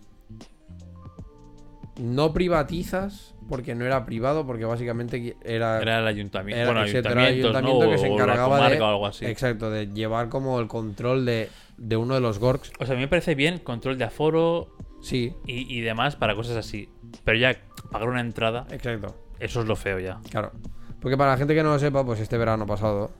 no 1.99 2.31
privatizas 2.33 3.33
porque 3.49 3.73
no 3.75 3.85
era 3.85 4.05
privado, 4.05 4.45
porque 4.45 4.65
básicamente 4.65 5.35
era... 5.43 5.81
Era 5.81 5.99
el 5.99 6.07
ayuntamiento. 6.07 6.61
Era- 6.61 6.71
bueno, 6.71 6.85
exacto, 6.85 7.09
era 7.09 7.27
el 7.29 7.33
ayuntamiento 7.39 7.85
¿no? 7.85 7.91
que 7.91 7.97
se 7.97 8.09
O 8.09 8.13
encargaba 8.13 8.69
de- 8.69 8.79
o 8.79 8.85
algo 8.85 9.07
así. 9.07 9.25
Exacto, 9.25 9.69
de 9.71 9.87
llevar 9.87 10.27
como 10.29 10.59
el 10.59 10.67
control 10.67 11.25
de, 11.25 11.49
de 11.77 11.97
uno 11.97 12.13
de 12.15 12.19
los 12.21 12.39
gorks. 12.39 12.71
O 12.79 12.85
sea, 12.85 12.93
a 12.93 12.95
mí 12.97 13.01
me 13.01 13.07
parece 13.07 13.35
bien 13.35 13.59
control 13.59 13.97
de 13.97 14.03
aforo 14.03 14.69
Sí, 15.01 15.33
y, 15.45 15.73
y 15.77 15.81
demás 15.81 16.15
para 16.15 16.35
cosas 16.35 16.57
así. 16.57 16.89
Pero 17.23 17.37
ya 17.37 17.55
pagar 17.91 18.09
una 18.09 18.19
entrada, 18.19 18.67
exacto. 18.71 19.15
eso 19.39 19.61
es 19.61 19.67
lo 19.67 19.75
feo 19.75 19.99
ya. 19.99 20.19
Claro. 20.29 20.51
Porque 20.99 21.15
para 21.15 21.31
la 21.31 21.37
gente 21.37 21.53
que 21.55 21.63
no 21.63 21.69
lo 21.71 21.79
sepa, 21.79 22.03
pues 22.05 22.19
este 22.19 22.37
verano 22.37 22.65
pasado 22.65 23.11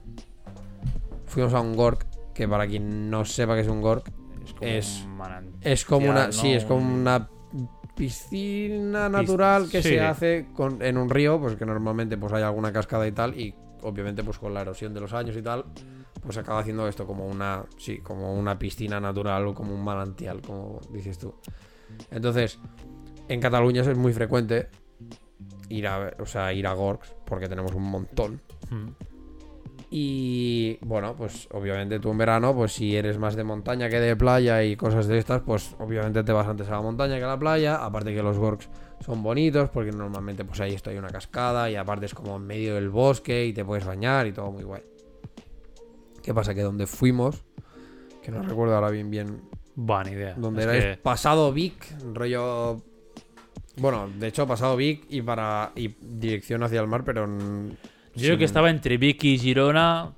fuimos 1.26 1.54
a 1.54 1.60
un 1.60 1.74
gork, 1.74 2.04
que 2.38 2.46
para 2.48 2.68
quien 2.68 3.10
no 3.10 3.24
sepa 3.24 3.56
que 3.56 3.62
es 3.62 3.68
un 3.68 3.82
gork, 3.82 4.08
Es 4.44 4.54
como 4.54 4.70
Es- 4.70 5.04
un 5.04 5.58
es 5.60 5.84
como 5.84 6.08
una... 6.08 6.26
¿no? 6.26 6.32
Sí, 6.32 6.52
es 6.52 6.64
como 6.64 6.80
Un- 6.80 7.00
una 7.00 7.28
piscina 7.96 9.08
natural 9.08 9.68
que 9.68 9.82
sí. 9.82 9.88
se 9.90 10.00
hace 10.00 10.46
con, 10.54 10.80
en 10.82 10.96
un 10.96 11.10
río, 11.10 11.40
pues 11.40 11.56
que 11.56 11.66
normalmente 11.66 12.16
pues 12.16 12.32
hay 12.32 12.44
alguna 12.44 12.72
cascada 12.72 13.06
y 13.08 13.12
tal, 13.12 13.38
y 13.38 13.52
obviamente 13.82 14.22
pues 14.22 14.38
con 14.38 14.54
la 14.54 14.60
erosión 14.60 14.94
de 14.94 15.00
los 15.00 15.12
años 15.12 15.36
y 15.36 15.42
tal, 15.42 15.64
pues 16.22 16.34
se 16.34 16.40
acaba 16.40 16.60
haciendo 16.60 16.86
esto 16.86 17.06
como 17.08 17.26
una, 17.26 17.64
sí, 17.76 17.98
como 17.98 18.32
una 18.34 18.56
piscina 18.56 19.00
natural 19.00 19.48
o 19.48 19.54
como 19.54 19.74
un 19.74 19.82
manantial, 19.82 20.40
como 20.40 20.80
dices 20.92 21.18
tú. 21.18 21.34
Entonces, 22.12 22.58
en 23.28 23.40
Cataluña 23.40 23.82
eso 23.82 23.90
es 23.90 23.98
muy 23.98 24.12
frecuente 24.12 24.68
ir 25.70 25.88
a, 25.88 26.12
o 26.20 26.26
sea, 26.26 26.52
ir 26.52 26.66
a 26.68 26.72
Gorgs, 26.72 27.14
porque 27.26 27.48
tenemos 27.48 27.74
un 27.74 27.82
montón. 27.84 28.40
Mm. 28.70 28.88
Y 29.90 30.76
bueno, 30.82 31.14
pues 31.16 31.48
obviamente 31.52 31.98
tú 31.98 32.10
en 32.10 32.18
verano, 32.18 32.54
pues 32.54 32.72
si 32.74 32.94
eres 32.94 33.18
más 33.18 33.34
de 33.36 33.44
montaña 33.44 33.88
que 33.88 33.98
de 34.00 34.16
playa 34.16 34.62
y 34.62 34.76
cosas 34.76 35.06
de 35.06 35.16
estas, 35.18 35.40
pues 35.40 35.74
obviamente 35.78 36.22
te 36.24 36.32
vas 36.32 36.46
antes 36.46 36.68
a 36.68 36.72
la 36.72 36.82
montaña 36.82 37.16
que 37.16 37.24
a 37.24 37.28
la 37.28 37.38
playa. 37.38 37.76
Aparte 37.84 38.14
que 38.14 38.22
los 38.22 38.36
gorks 38.38 38.68
son 39.00 39.22
bonitos, 39.22 39.70
porque 39.70 39.90
normalmente 39.92 40.44
pues 40.44 40.60
ahí 40.60 40.74
está 40.74 40.90
hay 40.90 40.98
una 40.98 41.08
cascada 41.08 41.70
y 41.70 41.76
aparte 41.76 42.04
es 42.06 42.12
como 42.14 42.36
en 42.36 42.46
medio 42.46 42.74
del 42.74 42.90
bosque 42.90 43.46
y 43.46 43.52
te 43.54 43.64
puedes 43.64 43.86
bañar 43.86 44.26
y 44.26 44.32
todo 44.32 44.50
muy 44.52 44.62
guay. 44.64 44.82
¿Qué 46.22 46.34
pasa? 46.34 46.54
Que 46.54 46.62
donde 46.62 46.86
fuimos, 46.86 47.42
que 48.22 48.30
no 48.30 48.42
recuerdo 48.42 48.74
ahora 48.74 48.90
bien 48.90 49.10
bien 49.10 49.40
Buena 49.74 50.10
idea. 50.10 50.34
donde 50.36 50.62
Es 50.62 50.68
era 50.68 50.96
que- 50.96 51.00
pasado 51.02 51.52
Vic, 51.52 51.96
rollo... 52.12 52.82
Bueno, 53.78 54.10
de 54.18 54.26
hecho 54.26 54.46
pasado 54.46 54.76
Vic 54.76 55.04
y 55.08 55.22
para 55.22 55.70
y 55.76 55.94
dirección 56.02 56.62
hacia 56.64 56.80
el 56.80 56.88
mar, 56.88 57.04
pero... 57.04 57.26
Yo 58.18 58.26
creo 58.28 58.38
que 58.38 58.44
estaba 58.44 58.70
entre 58.70 58.96
Vicky 58.98 59.34
y 59.34 59.38
Girona, 59.38 60.12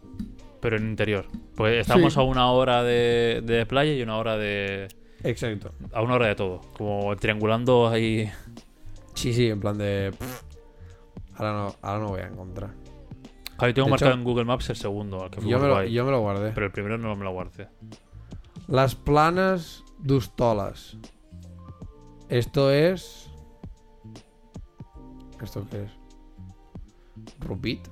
pero 0.60 0.76
en 0.76 0.88
interior. 0.90 1.26
Pues 1.54 1.80
estábamos 1.80 2.14
Sí. 2.14 2.20
a 2.20 2.22
una 2.22 2.50
hora 2.50 2.82
de, 2.82 3.42
de 3.44 3.66
playa 3.66 3.92
y 3.94 4.02
una 4.02 4.16
hora 4.18 4.36
de. 4.36 4.88
Exacto. 5.22 5.72
A 5.92 6.02
una 6.02 6.14
hora 6.14 6.26
de 6.28 6.34
todo. 6.34 6.60
Como 6.76 7.14
triangulando 7.16 7.88
ahí. 7.88 8.30
Sí, 9.14 9.32
sí, 9.34 9.48
en 9.50 9.60
plan 9.60 9.76
de... 9.76 10.12
pff, 10.18 10.42
Ahora 11.34 11.52
no, 11.52 11.76
ahora 11.82 12.00
no 12.00 12.08
voy 12.08 12.20
a 12.20 12.26
encontrar. 12.28 12.70
Ahí 13.58 13.74
tengo 13.74 13.86
De 13.86 13.90
marcado 13.90 14.12
hecho, 14.12 14.18
en 14.18 14.24
Google 14.24 14.44
Maps 14.44 14.70
el 14.70 14.76
segundo, 14.76 15.22
al 15.22 15.30
que 15.30 15.46
Yo 15.46 15.58
me, 15.58 15.68
lo, 15.68 15.84
yo 15.84 16.04
me 16.06 16.10
lo 16.10 16.20
guardé. 16.20 16.52
Pero 16.52 16.66
el 16.66 16.72
primero 16.72 16.96
no 16.96 17.14
me 17.16 17.24
lo 17.24 17.32
guardé. 17.32 17.68
Las 18.68 18.94
planas 18.94 19.84
d'Ustolas. 19.98 20.96
Esto 22.30 22.70
es... 22.70 23.28
¿Esto 25.42 25.66
qué 25.70 25.82
es? 25.84 25.90
¿Rupit? 27.38 27.88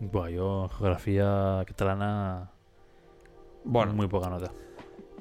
Buah, 0.00 0.30
yo 0.30 0.68
geografía 0.68 1.62
catalana. 1.66 2.50
Bueno, 3.64 3.94
Muy 3.94 4.08
poca 4.08 4.30
nota. 4.30 4.50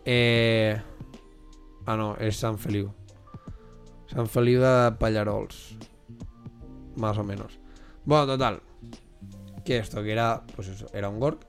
Eh... 0.06 0.82
Ah, 1.86 1.98
no, 1.98 2.16
es 2.18 2.38
Sant 2.38 2.58
Feliu. 2.58 2.94
Sant 4.08 4.30
Feliu 4.30 4.62
de 4.62 4.92
Pallarols. 5.00 5.78
Más 6.96 7.18
o 7.18 7.24
menos. 7.24 7.60
Bueno, 8.06 8.26
total. 8.26 8.62
Que 9.66 9.78
esto, 9.78 10.02
que 10.04 10.12
era, 10.12 10.44
pues 10.56 10.70
eso, 10.70 10.88
era 10.94 11.10
un 11.10 11.20
Gork. 11.20 11.46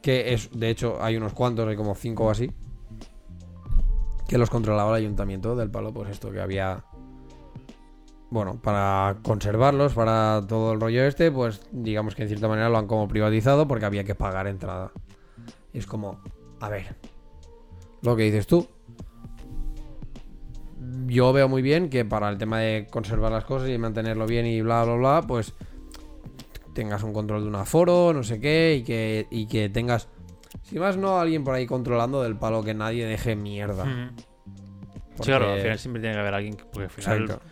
Que 0.00 0.32
es, 0.32 0.50
de 0.52 0.70
hecho, 0.70 1.02
hay 1.02 1.16
unos 1.16 1.34
cuantos, 1.34 1.68
hay 1.68 1.76
como 1.76 1.94
cinco 1.94 2.26
o 2.26 2.30
así. 2.30 2.50
Que 4.26 4.38
los 4.38 4.50
controlaba 4.50 4.90
el 4.90 5.04
ayuntamiento 5.04 5.54
del 5.56 5.70
palo, 5.70 5.92
pues 5.92 6.10
esto, 6.10 6.30
que 6.30 6.40
había. 6.40 6.84
Bueno, 8.30 8.60
para 8.60 9.16
conservarlos, 9.22 9.94
para 9.94 10.42
todo 10.46 10.72
el 10.72 10.80
rollo 10.80 11.04
este, 11.04 11.30
pues 11.30 11.62
digamos 11.72 12.14
que 12.14 12.22
en 12.22 12.28
cierta 12.28 12.46
manera 12.48 12.68
lo 12.68 12.76
han 12.78 12.86
como 12.86 13.08
privatizado 13.08 13.66
porque 13.66 13.86
había 13.86 14.04
que 14.04 14.14
pagar 14.14 14.46
entrada. 14.46 14.92
Y 15.72 15.78
es 15.78 15.86
como, 15.86 16.20
a 16.60 16.68
ver, 16.68 16.94
lo 18.02 18.16
que 18.16 18.24
dices 18.24 18.46
tú. 18.46 18.66
Yo 21.06 21.32
veo 21.32 21.48
muy 21.48 21.62
bien 21.62 21.88
que 21.88 22.04
para 22.04 22.28
el 22.28 22.38
tema 22.38 22.60
de 22.60 22.86
conservar 22.90 23.32
las 23.32 23.44
cosas 23.44 23.68
y 23.70 23.78
mantenerlo 23.78 24.26
bien 24.26 24.46
y 24.46 24.60
bla, 24.60 24.84
bla, 24.84 24.94
bla, 24.94 25.22
pues 25.26 25.54
tengas 26.74 27.02
un 27.02 27.12
control 27.12 27.42
de 27.42 27.48
un 27.48 27.56
aforo, 27.56 28.12
no 28.12 28.22
sé 28.22 28.38
qué, 28.40 28.76
y 28.80 28.84
que, 28.84 29.26
y 29.30 29.46
que 29.46 29.68
tengas, 29.68 30.08
si 30.62 30.78
más 30.78 30.96
no, 30.96 31.18
alguien 31.18 31.44
por 31.44 31.54
ahí 31.54 31.66
controlando 31.66 32.22
del 32.22 32.36
palo 32.36 32.62
que 32.62 32.74
nadie 32.74 33.06
deje 33.06 33.36
mierda. 33.36 33.84
Mm. 33.84 34.10
Porque- 35.16 35.22
Sí, 35.22 35.22
claro, 35.24 35.52
al 35.52 35.60
final 35.60 35.78
siempre 35.78 36.00
tiene 36.00 36.14
que 36.14 36.20
haber 36.20 36.34
alguien. 36.34 36.54
que- 36.56 36.64
Porque 36.64 36.84
al 36.84 36.90
final, 36.90 37.22
Exacto. 37.22 37.44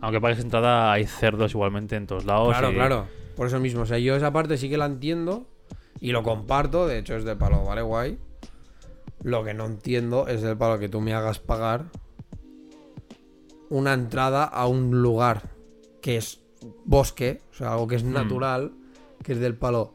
Aunque 0.00 0.20
pagues 0.20 0.40
entrada, 0.40 0.92
hay 0.92 1.06
cerdos 1.06 1.52
igualmente 1.52 1.96
en 1.96 2.06
todos 2.06 2.24
lados. 2.24 2.48
Claro, 2.48 2.70
y- 2.70 2.74
claro. 2.74 3.06
Por 3.36 3.46
eso 3.48 3.60
mismo, 3.60 3.82
o 3.82 3.86
sea, 3.86 3.98
yo 3.98 4.16
esa 4.16 4.32
parte 4.32 4.56
sí 4.56 4.70
que 4.70 4.78
la 4.78 4.86
entiendo 4.86 5.46
y 6.00 6.12
lo 6.12 6.22
comparto, 6.22 6.86
de 6.86 6.98
hecho 6.98 7.16
es 7.16 7.24
de 7.24 7.36
palo, 7.36 7.64
vale, 7.64 7.82
guay. 7.82 8.18
Lo 9.22 9.44
que 9.44 9.52
no 9.54 9.66
entiendo 9.66 10.26
es 10.28 10.40
del 10.42 10.56
palo 10.56 10.78
que 10.78 10.88
tú 10.88 11.00
me 11.00 11.12
hagas 11.12 11.38
pagar 11.38 11.86
una 13.68 13.92
entrada 13.94 14.44
a 14.44 14.66
un 14.66 15.02
lugar 15.02 15.42
que 16.00 16.16
es 16.16 16.40
bosque, 16.84 17.40
o 17.50 17.54
sea, 17.54 17.72
algo 17.72 17.86
que 17.88 17.96
es 17.96 18.04
Hmm. 18.04 18.12
natural, 18.12 18.72
que 19.22 19.32
es 19.32 19.38
del 19.40 19.56
palo 19.56 19.94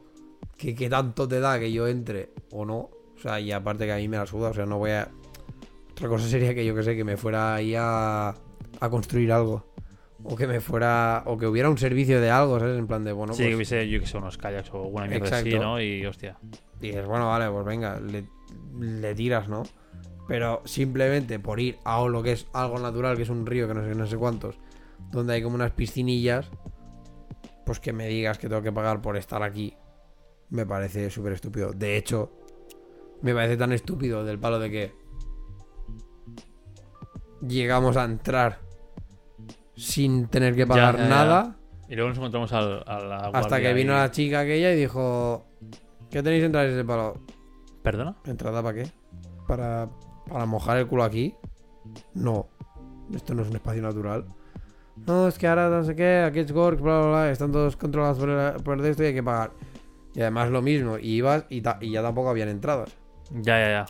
que, 0.57 0.75
que 0.75 0.89
tanto 0.89 1.27
te 1.27 1.39
da 1.39 1.57
que 1.59 1.71
yo 1.71 1.87
entre 1.87 2.29
o 2.51 2.65
no. 2.65 2.75
O 3.15 3.19
sea, 3.21 3.39
y 3.39 3.51
aparte 3.51 3.85
que 3.85 3.93
a 3.93 3.97
mí 3.97 4.07
me 4.07 4.17
la 4.17 4.25
suda, 4.25 4.49
o 4.49 4.53
sea, 4.53 4.65
no 4.65 4.77
voy 4.77 4.91
a... 4.91 5.09
Otra 5.91 6.09
cosa 6.09 6.27
sería 6.27 6.53
que 6.53 6.65
yo 6.65 6.75
que 6.75 6.83
sé, 6.83 6.95
que 6.95 7.03
me 7.03 7.17
fuera 7.17 7.55
ahí 7.55 7.75
a, 7.77 8.29
a 8.79 8.89
construir 8.89 9.31
algo. 9.31 9.65
O 10.23 10.35
que 10.35 10.47
me 10.47 10.59
fuera. 10.61 11.23
O 11.25 11.37
que 11.37 11.47
hubiera 11.47 11.69
un 11.69 11.77
servicio 11.77 12.21
de 12.21 12.29
algo, 12.29 12.59
¿sabes? 12.59 12.77
En 12.77 12.87
plan 12.87 13.03
de, 13.03 13.11
bueno, 13.11 13.33
Sí, 13.33 13.39
que 13.43 13.49
pues. 13.49 13.55
hubiese, 13.55 13.89
yo 13.89 13.99
que 13.99 14.05
sé, 14.05 14.17
unos 14.17 14.37
kayaks 14.37 14.69
o 14.73 14.83
alguna 14.83 15.07
mierda 15.07 15.37
así, 15.37 15.49
Exacto. 15.49 15.65
¿no? 15.65 15.81
Y 15.81 16.05
hostia. 16.05 16.37
Dices, 16.79 17.05
bueno, 17.05 17.27
vale, 17.27 17.49
pues 17.49 17.65
venga, 17.65 17.99
le, 17.99 18.25
le 18.79 19.15
tiras, 19.15 19.47
¿no? 19.49 19.63
Pero 20.27 20.61
simplemente 20.65 21.39
por 21.39 21.59
ir 21.59 21.77
a 21.83 22.01
lo 22.05 22.23
que 22.23 22.31
es 22.33 22.47
algo 22.53 22.79
natural, 22.79 23.17
que 23.17 23.23
es 23.23 23.29
un 23.29 23.45
río, 23.45 23.67
que 23.67 23.73
no 23.73 23.83
sé, 23.83 23.95
no 23.95 24.05
sé 24.07 24.17
cuántos, 24.17 24.55
donde 25.11 25.33
hay 25.33 25.41
como 25.43 25.55
unas 25.55 25.71
piscinillas, 25.71 26.49
pues 27.65 27.79
que 27.79 27.91
me 27.93 28.07
digas 28.07 28.37
que 28.37 28.47
tengo 28.47 28.61
que 28.61 28.71
pagar 28.71 29.01
por 29.01 29.17
estar 29.17 29.43
aquí, 29.43 29.75
me 30.49 30.65
parece 30.65 31.09
súper 31.09 31.33
estúpido. 31.33 31.71
De 31.73 31.97
hecho, 31.97 32.31
me 33.21 33.33
parece 33.33 33.57
tan 33.57 33.71
estúpido 33.73 34.23
del 34.23 34.39
palo 34.39 34.59
de 34.59 34.71
que 34.71 34.91
llegamos 37.45 37.97
a 37.97 38.05
entrar 38.05 38.59
sin 39.75 40.27
tener 40.27 40.55
que 40.55 40.65
pagar 40.67 40.97
ya, 40.97 41.03
ya. 41.03 41.09
nada. 41.09 41.55
Y 41.89 41.95
luego 41.95 42.09
nos 42.09 42.17
encontramos 42.17 42.53
al, 42.53 42.83
a 42.87 42.99
la 42.99 43.17
Hasta 43.33 43.59
que 43.59 43.73
vino 43.73 43.93
y- 43.93 43.95
la 43.97 44.11
chica 44.11 44.41
aquella 44.41 44.71
y 44.73 44.77
dijo: 44.77 45.45
¿Qué 46.09 46.23
tenéis 46.23 46.43
entradas 46.43 46.71
ese 46.71 46.85
palo? 46.85 47.21
¿Perdona? 47.83 48.15
¿Entrada 48.25 48.61
para 48.63 48.75
qué? 48.83 48.91
¿Para, 49.47 49.89
¿Para 50.29 50.45
mojar 50.45 50.77
el 50.77 50.87
culo 50.87 51.03
aquí? 51.03 51.35
No. 52.13 52.47
Esto 53.13 53.33
no 53.33 53.41
es 53.41 53.49
un 53.49 53.55
espacio 53.55 53.81
natural. 53.81 54.25
No, 55.07 55.27
es 55.27 55.37
que 55.37 55.47
ahora 55.47 55.69
no 55.69 55.83
sé 55.83 55.95
qué, 55.95 56.19
aquí 56.19 56.39
es 56.39 56.51
Gork, 56.51 56.79
bla, 56.79 56.99
bla, 56.99 57.07
bla, 57.09 57.31
están 57.31 57.51
todos 57.51 57.75
controlados 57.75 58.19
por, 58.19 58.29
el- 58.29 58.63
por 58.63 58.85
esto 58.85 59.03
y 59.03 59.07
hay 59.07 59.13
que 59.13 59.23
pagar. 59.23 59.51
Y 60.13 60.21
además 60.21 60.49
lo 60.49 60.61
mismo, 60.61 60.97
y 60.97 61.07
ibas 61.15 61.45
y, 61.49 61.61
ta- 61.61 61.77
y 61.81 61.91
ya 61.91 62.01
tampoco 62.01 62.29
habían 62.29 62.49
entradas. 62.49 62.95
Ya, 63.31 63.57
ya, 63.59 63.69
ya. 63.69 63.85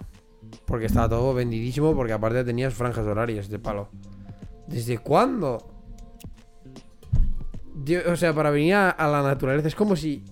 Porque 0.66 0.86
estaba 0.86 1.10
todo 1.10 1.34
vendidísimo, 1.34 1.94
porque 1.96 2.14
aparte 2.14 2.44
tenías 2.44 2.74
franjas 2.74 3.06
horarias 3.06 3.50
de 3.50 3.60
palo. 3.60 3.90
¿Desde 4.68 4.98
cuándo? 5.00 5.71
Yo- 7.84 8.02
o 8.12 8.16
sea, 8.16 8.34
para 8.34 8.50
venir 8.52 8.74
a, 8.76 8.90
a 8.90 9.08
la 9.08 9.22
naturaleza 9.24 9.68
es 9.68 9.76
como 9.76 9.96
si. 9.96 10.24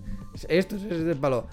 Esto 0.48 0.76
es 0.76 1.04
de 1.04 1.16
palo. 1.16 1.46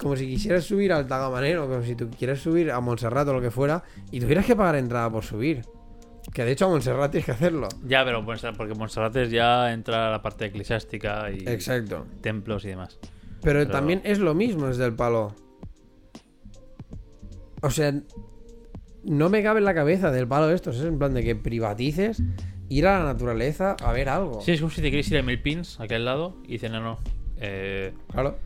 Como 0.00 0.16
si 0.16 0.26
quisieras 0.26 0.64
subir 0.64 0.92
al 0.92 1.06
Tagamanero, 1.06 1.68
como 1.68 1.82
si 1.82 1.94
tú 1.94 2.08
quieras 2.10 2.38
subir 2.40 2.70
a 2.70 2.80
Montserrat 2.80 3.26
o 3.28 3.32
lo 3.32 3.40
que 3.40 3.50
fuera, 3.50 3.82
y 4.10 4.20
tuvieras 4.20 4.44
que 4.46 4.54
pagar 4.56 4.76
entrada 4.76 5.10
por 5.10 5.24
subir. 5.24 5.62
Que 6.32 6.44
de 6.44 6.52
hecho 6.52 6.66
a 6.66 6.68
Montserrat 6.68 7.10
tienes 7.10 7.24
que 7.26 7.32
hacerlo. 7.32 7.68
Ya, 7.86 8.04
pero 8.04 8.24
porque 8.24 8.74
Montserrat 8.74 9.14
es 9.16 9.30
ya 9.30 9.72
entra 9.72 10.10
la 10.10 10.20
parte 10.22 10.46
eclesiástica 10.46 11.30
y 11.30 11.48
Exacto. 11.48 12.06
templos 12.20 12.64
y 12.64 12.68
demás. 12.68 12.98
Pero, 13.42 13.60
Pero- 13.60 13.70
también 13.70 14.00
es 14.04 14.18
lo 14.18 14.34
mismo 14.34 14.66
desde 14.66 14.84
el 14.84 14.94
palo. 14.94 15.34
O 17.62 17.70
sea, 17.70 17.92
no 19.04 19.28
me 19.30 19.42
cabe 19.42 19.58
en 19.60 19.64
la 19.64 19.74
cabeza 19.74 20.10
del 20.10 20.28
palo 20.28 20.50
esto. 20.50 20.70
Es 20.70 20.80
en 20.80 20.98
plan 20.98 21.14
de 21.14 21.22
que 21.24 21.34
privatices, 21.34 22.22
ir 22.68 22.86
a 22.86 22.98
la 22.98 23.04
naturaleza 23.06 23.76
a 23.82 23.92
ver 23.92 24.08
algo. 24.08 24.40
Sí, 24.40 24.52
es 24.52 24.60
como 24.60 24.70
si 24.70 24.82
te 24.82 24.88
quieres 24.90 25.10
ir 25.10 25.18
a 25.18 25.22
Milpins, 25.22 25.78
aquí 25.80 25.94
al 25.94 26.04
lado, 26.04 26.36
y 26.44 26.52
dicen, 26.52 26.72
no, 26.72 26.80
no. 26.80 26.98
eh, 27.40 27.92
Claro. 28.10 28.38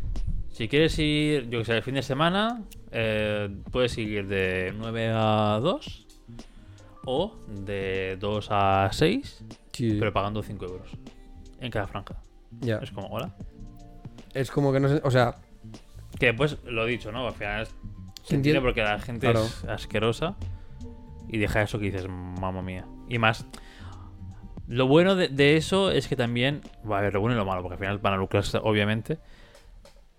si 0.50 0.68
quieres 0.68 0.98
ir, 0.98 1.48
yo 1.48 1.60
que 1.60 1.64
sé, 1.64 1.76
el 1.76 1.82
fin 1.82 1.94
de 1.94 2.02
semana, 2.02 2.62
eh, 2.90 3.48
puedes 3.70 3.96
ir 3.98 4.26
de 4.28 4.72
9 4.76 5.10
a 5.14 5.58
2 5.62 6.06
o 7.04 7.34
de 7.48 8.16
2 8.20 8.48
a 8.50 8.88
6, 8.92 9.44
Sí. 9.72 9.96
pero 9.98 10.12
pagando 10.12 10.42
5 10.42 10.64
euros 10.66 10.90
en 11.60 11.70
cada 11.70 11.86
franja. 11.86 12.16
ya. 12.60 12.76
Es 12.78 12.90
como, 12.90 13.08
hola. 13.08 13.34
Es 14.34 14.50
como 14.50 14.72
que 14.72 14.80
no 14.80 14.88
sé. 14.88 15.00
O 15.04 15.10
sea, 15.10 15.36
Que 16.18 16.26
después, 16.26 16.58
lo 16.64 16.84
dicho, 16.84 17.10
¿no? 17.10 17.26
Al 17.26 17.32
final 17.32 17.62
es- 17.62 17.74
se 18.22 18.34
entiende 18.36 18.60
porque 18.60 18.82
la 18.82 18.98
gente 19.00 19.26
Claro. 19.30 19.44
es 19.46 19.64
asquerosa 19.64 20.36
y 21.28 21.38
deja 21.38 21.62
eso 21.62 21.78
que 21.78 21.86
dices, 21.86 22.06
mamma 22.08 22.60
mía. 22.62 22.84
Y 23.08 23.18
más, 23.18 23.46
lo 24.68 24.86
bueno 24.86 25.14
de, 25.16 25.28
de 25.28 25.56
eso 25.56 25.90
es 25.90 26.08
que 26.08 26.16
también, 26.16 26.60
va 26.90 26.98
a 26.98 27.00
ver, 27.02 27.14
lo 27.14 27.20
bueno 27.20 27.34
y 27.34 27.38
lo 27.38 27.44
malo, 27.44 27.62
porque 27.62 27.74
al 27.74 27.78
final 27.80 27.98
van 27.98 28.14
a 28.14 28.16
lucrarse, 28.16 28.58
obviamente. 28.62 29.18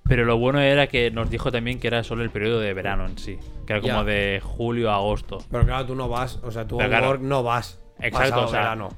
Pero 0.05 0.25
lo 0.25 0.37
bueno 0.37 0.59
era 0.59 0.87
que 0.87 1.11
nos 1.11 1.29
dijo 1.29 1.49
también 1.51 1.79
que 1.79 1.87
era 1.87 2.03
solo 2.03 2.23
el 2.23 2.29
periodo 2.29 2.59
de 2.59 2.73
verano 2.73 3.05
en 3.05 3.17
sí. 3.17 3.39
Que 3.65 3.73
era 3.73 3.81
como 3.81 4.03
de 4.03 4.41
julio 4.43 4.91
a 4.91 4.95
agosto. 4.95 5.37
Pero 5.49 5.65
claro, 5.65 5.85
tú 5.85 5.95
no 5.95 6.09
vas, 6.09 6.39
o 6.43 6.51
sea, 6.51 6.67
tú 6.67 6.81
a 6.81 6.87
claro. 6.87 7.17
no 7.19 7.41
vas. 7.41 7.79
Exacto, 7.99 8.43
o 8.43 8.47
sea, 8.49 8.59
verano. 8.59 8.89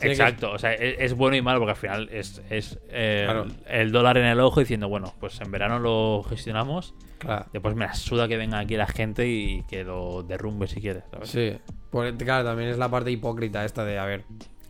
Exacto, 0.00 0.50
o 0.50 0.58
sea, 0.58 0.72
es, 0.72 0.96
es 0.98 1.14
bueno 1.14 1.36
y 1.36 1.42
malo 1.42 1.60
porque 1.60 1.72
al 1.72 1.76
final 1.76 2.08
es, 2.10 2.42
es 2.50 2.80
eh, 2.88 3.24
Claro. 3.26 3.46
el 3.68 3.92
dólar 3.92 4.16
en 4.16 4.24
el 4.24 4.40
ojo 4.40 4.60
diciendo, 4.60 4.88
bueno, 4.88 5.12
pues 5.20 5.40
en 5.40 5.50
verano 5.52 5.78
lo 5.78 6.22
gestionamos, 6.28 6.94
Claro. 7.18 7.46
después 7.52 7.74
me 7.76 7.84
la 7.84 7.94
suda 7.94 8.26
que 8.26 8.36
venga 8.38 8.58
aquí 8.58 8.76
la 8.76 8.86
gente 8.86 9.28
y 9.28 9.62
que 9.68 9.84
lo 9.84 10.22
derrumbe 10.22 10.66
si 10.66 10.80
quieres. 10.80 11.04
¿sabes? 11.12 11.28
Sí. 11.28 11.56
Claro, 12.18 12.44
también 12.44 12.70
es 12.70 12.78
la 12.78 12.88
parte 12.90 13.10
hipócrita 13.10 13.64
esta 13.64 13.84
de, 13.84 13.98
a 13.98 14.04
ver. 14.06 14.24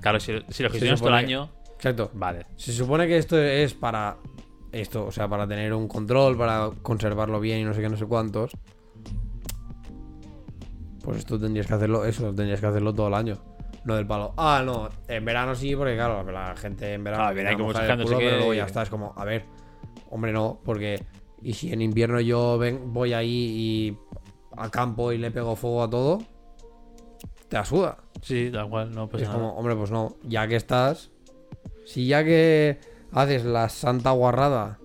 Claro, 0.04 0.20
si, 0.20 0.32
si 0.50 0.62
lo 0.62 0.68
gestionas 0.68 1.00
todo 1.00 1.08
el 1.08 1.14
que- 1.20 1.24
año, 1.24 1.48
Exacto. 1.76 2.10
vale. 2.12 2.44
Se 2.56 2.72
supone 2.74 3.06
que 3.06 3.16
esto 3.16 3.38
es 3.40 3.72
para 3.72 4.18
esto, 4.70 5.06
o 5.06 5.10
sea, 5.10 5.26
para 5.28 5.48
tener 5.48 5.72
un 5.72 5.88
control, 5.88 6.36
para 6.36 6.70
conservarlo 6.82 7.40
bien 7.40 7.60
y 7.60 7.64
no 7.64 7.72
sé 7.72 7.80
qué, 7.80 7.88
no 7.88 7.96
sé 7.96 8.04
cuántos. 8.04 8.52
Pues 11.02 11.18
esto 11.18 11.38
tendrías 11.40 11.66
que 11.66 11.72
hacerlo, 11.74 12.04
eso, 12.04 12.34
tendrías 12.34 12.60
que 12.60 12.66
hacerlo 12.66 12.92
todo 12.94 13.08
el 13.08 13.14
año. 13.14 13.34
No 13.86 13.94
del 13.96 14.06
palo. 14.06 14.34
Ah, 14.36 14.62
no, 14.64 14.90
en 15.08 15.24
verano 15.24 15.54
sí, 15.54 15.74
porque 15.74 15.94
claro, 15.94 16.22
la 16.30 16.54
gente 16.54 16.92
en 16.92 17.02
verano 17.02 17.24
Ah, 17.24 17.52
como 17.56 17.72
culo, 17.72 18.18
que- 18.18 18.24
pero 18.26 18.36
luego 18.36 18.54
ya 18.54 18.64
está, 18.66 18.82
es 18.82 18.90
como, 18.90 19.14
a 19.16 19.24
ver, 19.24 19.46
hombre, 20.10 20.32
no, 20.32 20.60
porque 20.64 21.02
y 21.42 21.54
si 21.54 21.72
en 21.72 21.80
invierno 21.80 22.20
yo 22.20 22.58
ven, 22.58 22.92
voy 22.92 23.14
ahí 23.14 23.28
y 23.90 23.98
a 24.56 24.68
campo 24.70 25.12
y 25.12 25.18
le 25.18 25.30
pego 25.30 25.56
fuego 25.56 25.82
a 25.82 25.88
todo, 25.90 26.18
te 27.48 27.56
asuda. 27.58 27.98
Sí, 28.24 28.48
da 28.50 28.64
igual, 28.64 28.94
no 28.94 29.08
pasa 29.08 29.22
es 29.22 29.28
nada. 29.28 29.38
como, 29.40 29.54
hombre, 29.54 29.76
pues 29.76 29.90
no, 29.90 30.16
ya 30.22 30.48
que 30.48 30.56
estás, 30.56 31.10
si 31.84 32.06
ya 32.06 32.24
que 32.24 32.78
haces 33.12 33.44
la 33.44 33.68
santa 33.68 34.12
guarrada 34.12 34.78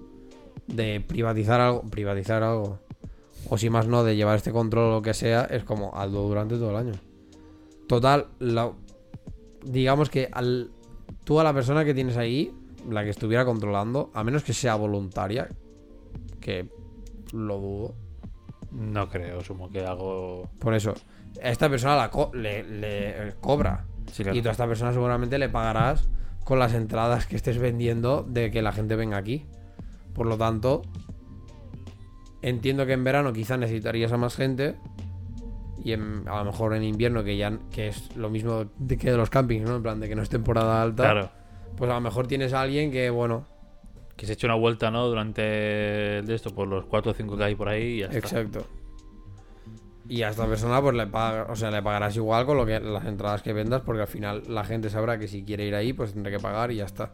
de 0.68 1.00
privatizar 1.00 1.62
algo, 1.62 1.82
privatizar 1.90 2.44
algo, 2.44 2.80
o 3.50 3.58
si 3.58 3.70
más 3.70 3.88
no, 3.88 4.04
de 4.04 4.16
llevar 4.18 4.36
este 4.36 4.52
control 4.52 4.86
o 4.86 4.92
lo 4.98 5.02
que 5.02 5.14
sea, 5.14 5.46
es 5.46 5.64
como 5.64 5.96
hazlo 5.96 6.22
durante 6.24 6.56
todo 6.56 6.72
el 6.72 6.76
año. 6.76 6.94
Total, 7.88 8.28
la- 8.40 8.74
digamos 9.64 10.10
que 10.10 10.28
al, 10.32 10.70
tú 11.24 11.40
a 11.40 11.44
la 11.46 11.54
persona 11.54 11.86
que 11.86 11.94
tienes 11.94 12.18
ahí, 12.18 12.54
la 12.90 13.04
que 13.06 13.10
estuviera 13.10 13.46
controlando, 13.46 14.12
a 14.14 14.24
menos 14.24 14.44
que 14.44 14.54
sea 14.54 14.76
voluntaria, 14.76 15.48
que 16.42 16.68
lo 17.34 17.58
dudo, 17.60 17.96
No 18.72 19.08
creo, 19.10 19.42
sumo 19.42 19.70
que 19.70 19.86
hago... 19.86 20.50
por 20.60 20.74
eso, 20.76 20.94
a 21.44 21.50
esta 21.50 21.70
persona 21.70 21.96
la 21.96 22.10
co- 22.10 22.32
le, 22.34 22.64
le 22.64 23.34
cobra. 23.42 23.86
Sí, 24.12 24.24
claro. 24.24 24.38
Y 24.38 24.42
tú 24.42 24.50
a 24.50 24.52
esta 24.52 24.68
persona 24.68 24.92
seguramente 24.94 25.38
le 25.38 25.50
pagarás 25.50 26.10
con 26.44 26.58
las 26.60 26.74
entradas 26.74 27.28
que 27.28 27.36
estés 27.36 27.58
vendiendo 27.60 28.24
de 28.28 28.50
que 28.52 28.62
la 28.62 28.72
gente 28.72 28.96
venga 28.96 29.18
aquí. 29.18 29.46
Por 30.14 30.26
lo 30.26 30.38
tanto, 30.38 30.82
entiendo 32.42 32.86
que 32.86 32.94
en 32.94 33.04
verano 33.04 33.34
quizá 33.34 33.58
necesitarías 33.58 34.12
a 34.12 34.18
más 34.18 34.36
gente. 34.36 34.76
Y 35.84 35.94
en- 35.94 36.24
a 36.28 36.38
lo 36.40 36.46
mejor 36.46 36.74
en 36.74 36.84
invierno, 36.84 37.24
que 37.24 37.38
ya 37.38 37.58
que 37.72 37.88
es 37.88 38.16
lo 38.16 38.30
mismo 38.30 38.66
de 38.78 38.98
que 38.98 39.12
de 39.12 39.18
los 39.18 39.30
campings, 39.30 39.68
¿no? 39.70 39.78
En 39.78 39.84
plan 39.84 40.00
de 40.00 40.10
que 40.10 40.16
no 40.16 40.22
es 40.22 40.30
temporada 40.30 40.82
alta. 40.82 41.04
Claro. 41.04 41.30
Pues 41.78 41.90
a 41.90 41.94
lo 41.94 42.02
mejor 42.02 42.28
tienes 42.28 42.52
a 42.54 42.62
alguien 42.62 42.92
que, 42.92 43.10
bueno, 43.10 43.46
Que 44.18 44.26
se 44.26 44.34
eche 44.34 44.48
una 44.48 44.56
vuelta, 44.56 44.92
¿no? 44.92 45.08
Durante 45.08 46.18
el 46.18 46.26
de 46.26 46.36
esto, 46.36 46.54
por 46.54 46.68
los 46.68 46.84
4 46.88 47.12
o 47.12 47.16
5 47.16 47.38
que 47.38 47.44
hay 47.46 47.56
por 47.56 47.70
ahí 47.70 47.84
y 47.84 48.00
ya 48.00 48.08
está. 48.08 48.28
Y 50.10 50.24
a 50.24 50.30
esta 50.30 50.48
persona, 50.48 50.82
pues 50.82 50.96
le 50.96 51.06
paga, 51.06 51.46
o 51.52 51.56
sea, 51.56 51.70
le 51.70 51.84
pagarás 51.84 52.16
igual 52.16 52.48
con 52.48 52.58
lo 52.58 52.66
que 52.66 52.80
las 52.80 53.06
entradas 53.06 53.44
que 53.44 53.54
vendas, 53.54 53.84
porque 53.86 54.02
al 54.02 54.08
final 54.08 54.42
la 54.48 54.64
gente 54.64 54.90
sabrá 54.90 55.20
que 55.20 55.28
si 55.28 55.44
quiere 55.44 55.68
ir 55.68 55.76
ahí, 55.76 55.94
pues 55.94 56.14
tendrá 56.14 56.32
que 56.32 56.40
pagar 56.40 56.72
y 56.72 56.78
ya 56.78 56.86
está. 56.86 57.14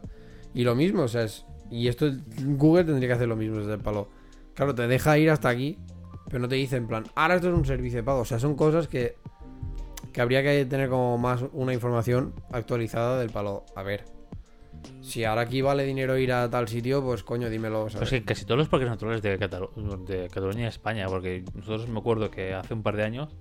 Y 0.54 0.64
lo 0.64 0.74
mismo, 0.74 1.02
o 1.02 1.08
sea, 1.08 1.24
es. 1.24 1.44
Y 1.70 1.88
esto 1.88 2.10
Google 2.42 2.84
tendría 2.84 3.10
que 3.10 3.12
hacer 3.12 3.28
lo 3.28 3.36
mismo 3.36 3.58
desde 3.58 3.74
el 3.74 3.80
palo. 3.80 4.08
Claro, 4.54 4.74
te 4.74 4.86
deja 4.86 5.18
ir 5.18 5.28
hasta 5.28 5.50
aquí, 5.50 5.78
pero 6.30 6.38
no 6.38 6.48
te 6.48 6.54
dice 6.54 6.76
en 6.76 6.86
plan, 6.86 7.04
ahora 7.14 7.34
esto 7.34 7.48
es 7.48 7.54
un 7.54 7.66
servicio 7.66 7.98
de 7.98 8.02
pago. 8.02 8.20
O 8.20 8.24
sea, 8.24 8.38
son 8.38 8.54
cosas 8.54 8.88
que. 8.88 9.16
que 10.14 10.20
habría 10.22 10.42
que 10.42 10.64
tener 10.64 10.88
como 10.88 11.18
más 11.18 11.44
una 11.52 11.74
información 11.74 12.32
actualizada 12.50 13.18
del 13.18 13.28
palo. 13.28 13.66
A 13.74 13.82
ver. 13.82 14.15
Si 15.00 15.24
ahora 15.24 15.42
aquí 15.42 15.62
vale 15.62 15.84
dinero 15.84 16.16
ir 16.18 16.32
a 16.32 16.48
tal 16.50 16.68
sitio, 16.68 17.02
pues 17.02 17.22
coño, 17.22 17.48
dímelo. 17.48 17.82
Pues 17.82 17.92
¿sabes? 17.94 18.12
es 18.12 18.20
que 18.20 18.24
casi 18.26 18.44
todos 18.44 18.58
los 18.58 18.68
parques 18.68 18.88
naturales 18.88 19.22
de, 19.22 19.38
Catalu- 19.38 20.04
de 20.04 20.28
Cataluña 20.28 20.62
y 20.62 20.66
España, 20.66 21.06
porque 21.06 21.44
nosotros 21.54 21.88
me 21.88 21.98
acuerdo 21.98 22.30
que 22.30 22.54
hace 22.54 22.74
un 22.74 22.82
par 22.82 22.96
de 22.96 23.04
años, 23.04 23.34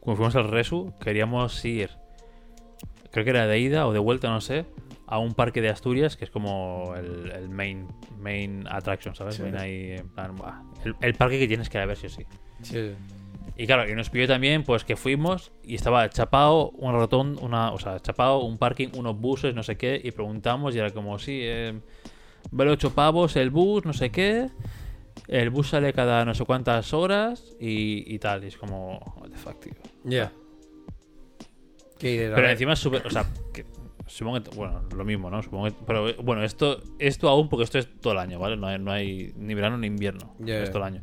cuando 0.00 0.16
fuimos 0.18 0.36
al 0.36 0.48
Resu, 0.50 0.92
queríamos 1.00 1.64
ir, 1.64 1.90
creo 3.10 3.24
que 3.24 3.30
era 3.30 3.46
de 3.46 3.58
ida 3.58 3.86
o 3.86 3.92
de 3.92 3.98
vuelta, 3.98 4.28
no 4.30 4.40
sé, 4.40 4.64
a 5.06 5.18
un 5.18 5.34
parque 5.34 5.60
de 5.60 5.68
Asturias 5.68 6.16
que 6.16 6.24
es 6.24 6.30
como 6.30 6.94
el, 6.96 7.32
el 7.32 7.48
main, 7.48 7.88
main 8.20 8.64
attraction, 8.70 9.14
¿sabes? 9.16 9.34
Sí. 9.34 9.42
Main 9.42 9.56
ahí, 9.56 9.90
en 9.98 10.08
plan, 10.08 10.36
buah, 10.36 10.62
el, 10.84 10.94
el 11.00 11.14
parque 11.14 11.38
que 11.38 11.48
tienes 11.48 11.68
que 11.68 11.78
ir 11.78 11.82
a 11.82 11.86
ver, 11.86 11.96
sí 11.96 12.06
o 12.06 12.10
sí. 12.10 12.24
Sí. 12.62 12.92
Y 13.56 13.66
claro, 13.66 13.88
y 13.90 13.94
nos 13.94 14.08
pidió 14.08 14.26
también, 14.26 14.64
pues 14.64 14.84
que 14.84 14.96
fuimos 14.96 15.52
y 15.62 15.74
estaba 15.74 16.08
chapado, 16.08 16.70
un 16.70 16.94
ratón, 16.94 17.38
una, 17.42 17.72
o 17.72 17.78
sea, 17.78 18.00
chapado, 18.00 18.40
un 18.40 18.56
parking, 18.56 18.88
unos 18.94 19.18
buses, 19.18 19.54
no 19.54 19.62
sé 19.62 19.76
qué, 19.76 20.00
y 20.02 20.12
preguntamos 20.12 20.74
y 20.74 20.78
era 20.78 20.90
como, 20.90 21.18
sí, 21.18 21.40
eh, 21.42 21.78
vale 22.50 22.70
8 22.70 22.94
pavos 22.94 23.36
el 23.36 23.50
bus, 23.50 23.84
no 23.84 23.92
sé 23.92 24.10
qué, 24.10 24.48
el 25.28 25.50
bus 25.50 25.68
sale 25.68 25.92
cada 25.92 26.24
no 26.24 26.34
sé 26.34 26.44
cuántas 26.44 26.94
horas 26.94 27.54
y, 27.60 28.14
y 28.14 28.18
tal, 28.18 28.44
y 28.44 28.46
es 28.46 28.56
como, 28.56 28.98
what 29.20 29.28
the 29.28 29.36
fuck, 29.36 29.60
tío. 29.60 29.74
Ya. 30.04 30.32
Pero 32.00 32.48
encima 32.48 32.72
es 32.72 32.78
súper, 32.78 33.06
o 33.06 33.10
sea, 33.10 33.26
que, 33.52 33.66
supongo 34.06 34.42
que, 34.42 34.56
bueno, 34.56 34.82
lo 34.96 35.04
mismo, 35.04 35.30
¿no? 35.30 35.42
Supongo 35.42 35.66
que, 35.66 35.74
pero 35.86 36.14
bueno, 36.22 36.42
esto, 36.42 36.80
esto 36.98 37.28
aún 37.28 37.48
porque 37.48 37.64
esto 37.64 37.78
es 37.78 37.88
todo 38.00 38.14
el 38.14 38.18
año, 38.18 38.38
¿vale? 38.38 38.56
No 38.56 38.66
hay, 38.66 38.78
no 38.78 38.90
hay 38.90 39.32
ni 39.36 39.54
verano 39.54 39.76
ni 39.76 39.86
invierno, 39.86 40.34
Ya, 40.38 40.62
es 40.62 40.70
todo 40.70 40.78
el 40.78 40.94
año. 40.94 41.02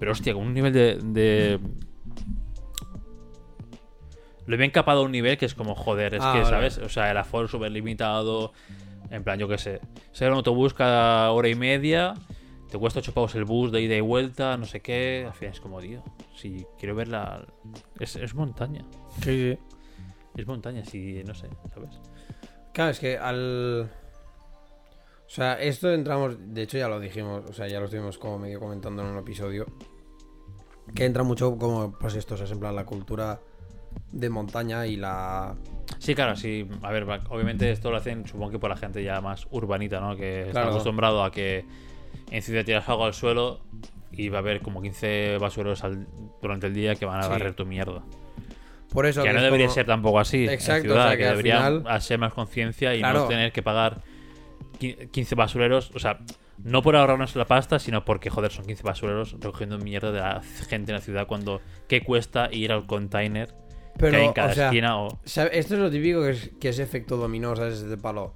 Pero 0.00 0.10
hostia, 0.12 0.34
con 0.34 0.42
un 0.46 0.54
nivel 0.54 0.72
de, 0.72 0.98
de... 1.00 1.60
Lo 4.46 4.56
bien 4.56 4.70
capado 4.72 5.02
a 5.02 5.04
un 5.04 5.12
nivel 5.12 5.38
que 5.38 5.46
es 5.46 5.54
como, 5.54 5.76
joder, 5.76 6.14
es 6.14 6.20
Ah, 6.24 6.32
que, 6.32 6.40
vale. 6.40 6.50
¿sabes? 6.50 6.78
O 6.78 6.88
sea, 6.88 7.10
el 7.10 7.16
aforo 7.16 7.46
súper 7.46 7.70
limitado. 7.70 8.52
En 9.10 9.22
plan, 9.22 9.38
yo 9.38 9.46
qué 9.46 9.58
sé. 9.58 9.80
Ser 10.10 10.30
un 10.30 10.36
autobús 10.38 10.74
cada 10.74 11.30
hora 11.30 11.48
y 11.48 11.54
media. 11.54 12.14
Te 12.70 12.78
cuesta 12.78 13.00
8 13.00 13.12
pavos 13.12 13.34
el 13.34 13.44
bus 13.44 13.70
de 13.72 13.82
ida 13.82 13.94
y 13.96 14.00
vuelta, 14.00 14.56
no 14.56 14.64
sé 14.64 14.80
qué. 14.80 15.24
Al 15.26 15.34
final 15.34 15.54
es 15.54 15.60
como, 15.60 15.80
tío. 15.80 16.02
Si 16.34 16.64
quiero 16.78 16.94
ver 16.94 17.08
la. 17.08 17.46
Es, 17.98 18.16
es 18.16 18.34
montaña. 18.34 18.84
Sí, 19.22 19.54
sí. 19.54 19.58
Es 20.36 20.46
montaña, 20.46 20.84
si 20.84 21.22
no 21.24 21.34
sé, 21.34 21.48
¿sabes? 21.74 22.00
Claro, 22.72 22.90
es 22.92 22.98
que 23.00 23.18
al. 23.18 23.90
O 25.26 25.32
sea, 25.32 25.54
esto 25.60 25.92
entramos. 25.92 26.36
De 26.40 26.62
hecho, 26.62 26.78
ya 26.78 26.88
lo 26.88 26.98
dijimos. 26.98 27.44
O 27.48 27.52
sea, 27.52 27.68
ya 27.68 27.78
lo 27.78 27.84
estuvimos 27.86 28.18
como 28.18 28.38
medio 28.38 28.58
comentando 28.58 29.02
en 29.02 29.08
un 29.08 29.18
episodio. 29.18 29.66
Que 30.94 31.04
entra 31.04 31.22
mucho 31.22 31.56
como, 31.56 31.92
pues 31.98 32.14
esto, 32.14 32.34
es 32.34 32.50
en 32.50 32.60
plan 32.60 32.74
la 32.76 32.84
cultura 32.84 33.40
de 34.12 34.30
montaña 34.30 34.86
y 34.86 34.96
la. 34.96 35.54
Sí, 35.98 36.14
claro, 36.14 36.36
sí. 36.36 36.66
A 36.82 36.90
ver, 36.90 37.04
obviamente 37.28 37.70
esto 37.70 37.90
lo 37.90 37.96
hacen, 37.96 38.26
supongo 38.26 38.50
que 38.50 38.58
por 38.58 38.70
la 38.70 38.76
gente 38.76 39.02
ya 39.02 39.20
más 39.20 39.46
urbanita, 39.50 40.00
¿no? 40.00 40.16
Que 40.16 40.42
está 40.48 40.68
acostumbrado 40.68 41.22
a 41.24 41.30
que 41.32 41.64
en 42.30 42.42
ciudad 42.42 42.64
tiras 42.64 42.88
algo 42.88 43.04
al 43.04 43.14
suelo 43.14 43.60
y 44.12 44.28
va 44.28 44.38
a 44.38 44.40
haber 44.40 44.60
como 44.62 44.82
15 44.82 45.38
basureros 45.38 45.82
al- 45.84 46.06
durante 46.42 46.66
el 46.68 46.74
día 46.74 46.94
que 46.94 47.04
van 47.06 47.20
a 47.20 47.24
Sí. 47.24 47.28
barrer 47.30 47.54
tu 47.54 47.66
mierda. 47.66 48.02
Por 48.92 49.06
eso. 49.06 49.22
que 49.22 49.28
que 49.28 49.32
no 49.34 49.38
es 49.38 49.44
debería 49.44 49.66
como- 49.66 49.74
ser 49.74 49.86
tampoco 49.86 50.18
así. 50.18 50.48
Exacto, 50.48 50.88
ciudad, 50.88 51.06
o 51.06 51.08
sea, 51.10 51.16
que, 51.16 51.24
debería 51.26 51.56
final- 51.58 51.84
hacer 51.86 52.18
más 52.18 52.32
conciencia 52.34 52.92
y 52.94 52.98
Claro. 52.98 53.20
no 53.20 53.28
tener 53.28 53.52
que 53.52 53.62
pagar 53.62 54.00
qui- 54.80 55.10
15 55.12 55.36
basureros. 55.36 55.92
O 55.94 56.00
sea, 56.00 56.18
no 56.64 56.82
por 56.82 56.96
ahorrarnos 56.96 57.34
la 57.36 57.46
pasta, 57.46 57.78
sino 57.78 58.04
porque, 58.04 58.30
joder, 58.30 58.50
son 58.52 58.64
15 58.66 58.82
basureros 58.82 59.36
recogiendo 59.40 59.78
mierda 59.78 60.12
de 60.12 60.20
la 60.20 60.42
gente 60.68 60.92
en 60.92 60.96
la 60.96 61.02
ciudad 61.02 61.26
cuando. 61.26 61.60
¿Qué 61.88 62.02
cuesta 62.02 62.48
ir 62.52 62.72
al 62.72 62.86
container 62.86 63.54
Pero, 63.98 64.10
que 64.12 64.16
hay 64.18 64.26
en 64.26 64.32
cada 64.32 64.50
o 64.52 64.54
sea, 64.54 64.66
esquina? 64.66 64.96
Esto 65.24 65.74
es 65.74 65.80
lo 65.80 65.90
típico 65.90 66.22
que 66.22 66.30
es, 66.30 66.50
que 66.60 66.68
es 66.70 66.78
efecto 66.78 67.16
dominó, 67.16 67.54
¿sabes? 67.56 67.82
De 67.82 67.96
palo. 67.96 68.34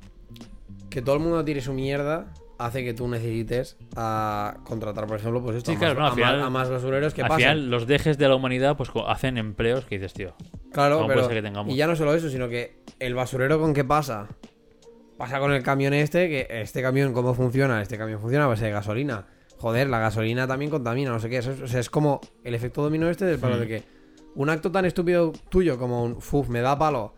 Que 0.91 1.03
todo 1.03 1.17
el 1.17 1.23
mundo 1.23 1.45
tire 1.45 1.61
su 1.61 1.73
mierda 1.73 2.33
hace 2.59 2.85
que 2.85 2.95
tú 2.95 3.09
necesites 3.09 3.77
a 3.97 4.59
contratar, 4.65 5.07
por 5.07 5.17
ejemplo, 5.19 5.43
pues 5.43 5.57
esto. 5.57 5.71
Sí, 5.73 5.77
a, 5.77 5.81
claro, 5.81 5.95
más, 5.95 6.01
no, 6.01 6.07
al 6.07 6.15
final- 6.15 6.43
a 6.43 6.51
más 6.51 6.71
basureros 6.71 7.13
que 7.13 7.23
Al 7.23 7.29
pasan. 7.29 7.39
final, 7.41 7.71
los 7.71 7.87
dejes 7.87 8.17
de 8.17 8.29
la 8.29 8.37
humanidad 8.37 8.77
pues 8.77 8.91
hacen 9.07 9.39
empleos 9.39 9.85
que 9.87 9.97
dices, 9.99 10.13
tío. 10.15 10.35
Claro, 10.73 10.97
¿Cómo 10.99 11.09
pero. 11.09 11.29
que 11.29 11.43
tengamos? 11.43 11.73
Y 11.73 11.77
ya 11.77 11.87
no 11.87 11.97
solo 11.97 12.15
eso, 12.15 12.29
sino 12.31 12.49
que 12.49 12.77
el 13.01 13.15
basurero 13.15 13.61
con 13.61 13.75
qué 13.75 13.85
pasa. 13.85 14.29
Pasa 15.17 15.39
con 15.39 15.53
el 15.53 15.63
camión 15.63 15.95
este, 15.95 16.29
que 16.29 16.47
este 16.63 16.83
camión, 16.83 17.13
¿cómo 17.13 17.35
funciona? 17.35 17.81
Este 17.81 17.97
camión 17.97 18.21
funciona 18.21 18.45
a 18.47 18.49
base 18.49 18.65
de 18.65 18.73
gasolina. 18.73 19.27
Joder, 19.59 19.89
la 19.89 19.99
gasolina 20.01 20.47
también 20.47 20.71
contamina, 20.71 21.11
no 21.11 21.21
sé 21.21 21.29
qué. 21.31 21.39
Es- 21.39 21.47
o 21.47 21.67
sea, 21.69 21.81
es 21.81 21.89
como 21.89 22.21
el 22.43 22.55
efecto 22.55 22.83
dominó 22.83 23.09
este 23.09 23.25
del 23.25 23.39
palo 23.39 23.57
Mm. 23.57 23.61
de 23.61 23.69
que 23.69 23.83
un 24.35 24.51
acto 24.51 24.73
tan 24.73 24.85
estúpido 24.85 25.33
tuyo 25.49 25.79
como 25.79 26.03
un 26.03 26.21
fuf, 26.21 26.49
me 26.49 26.61
da 26.61 26.77
palo 26.77 27.15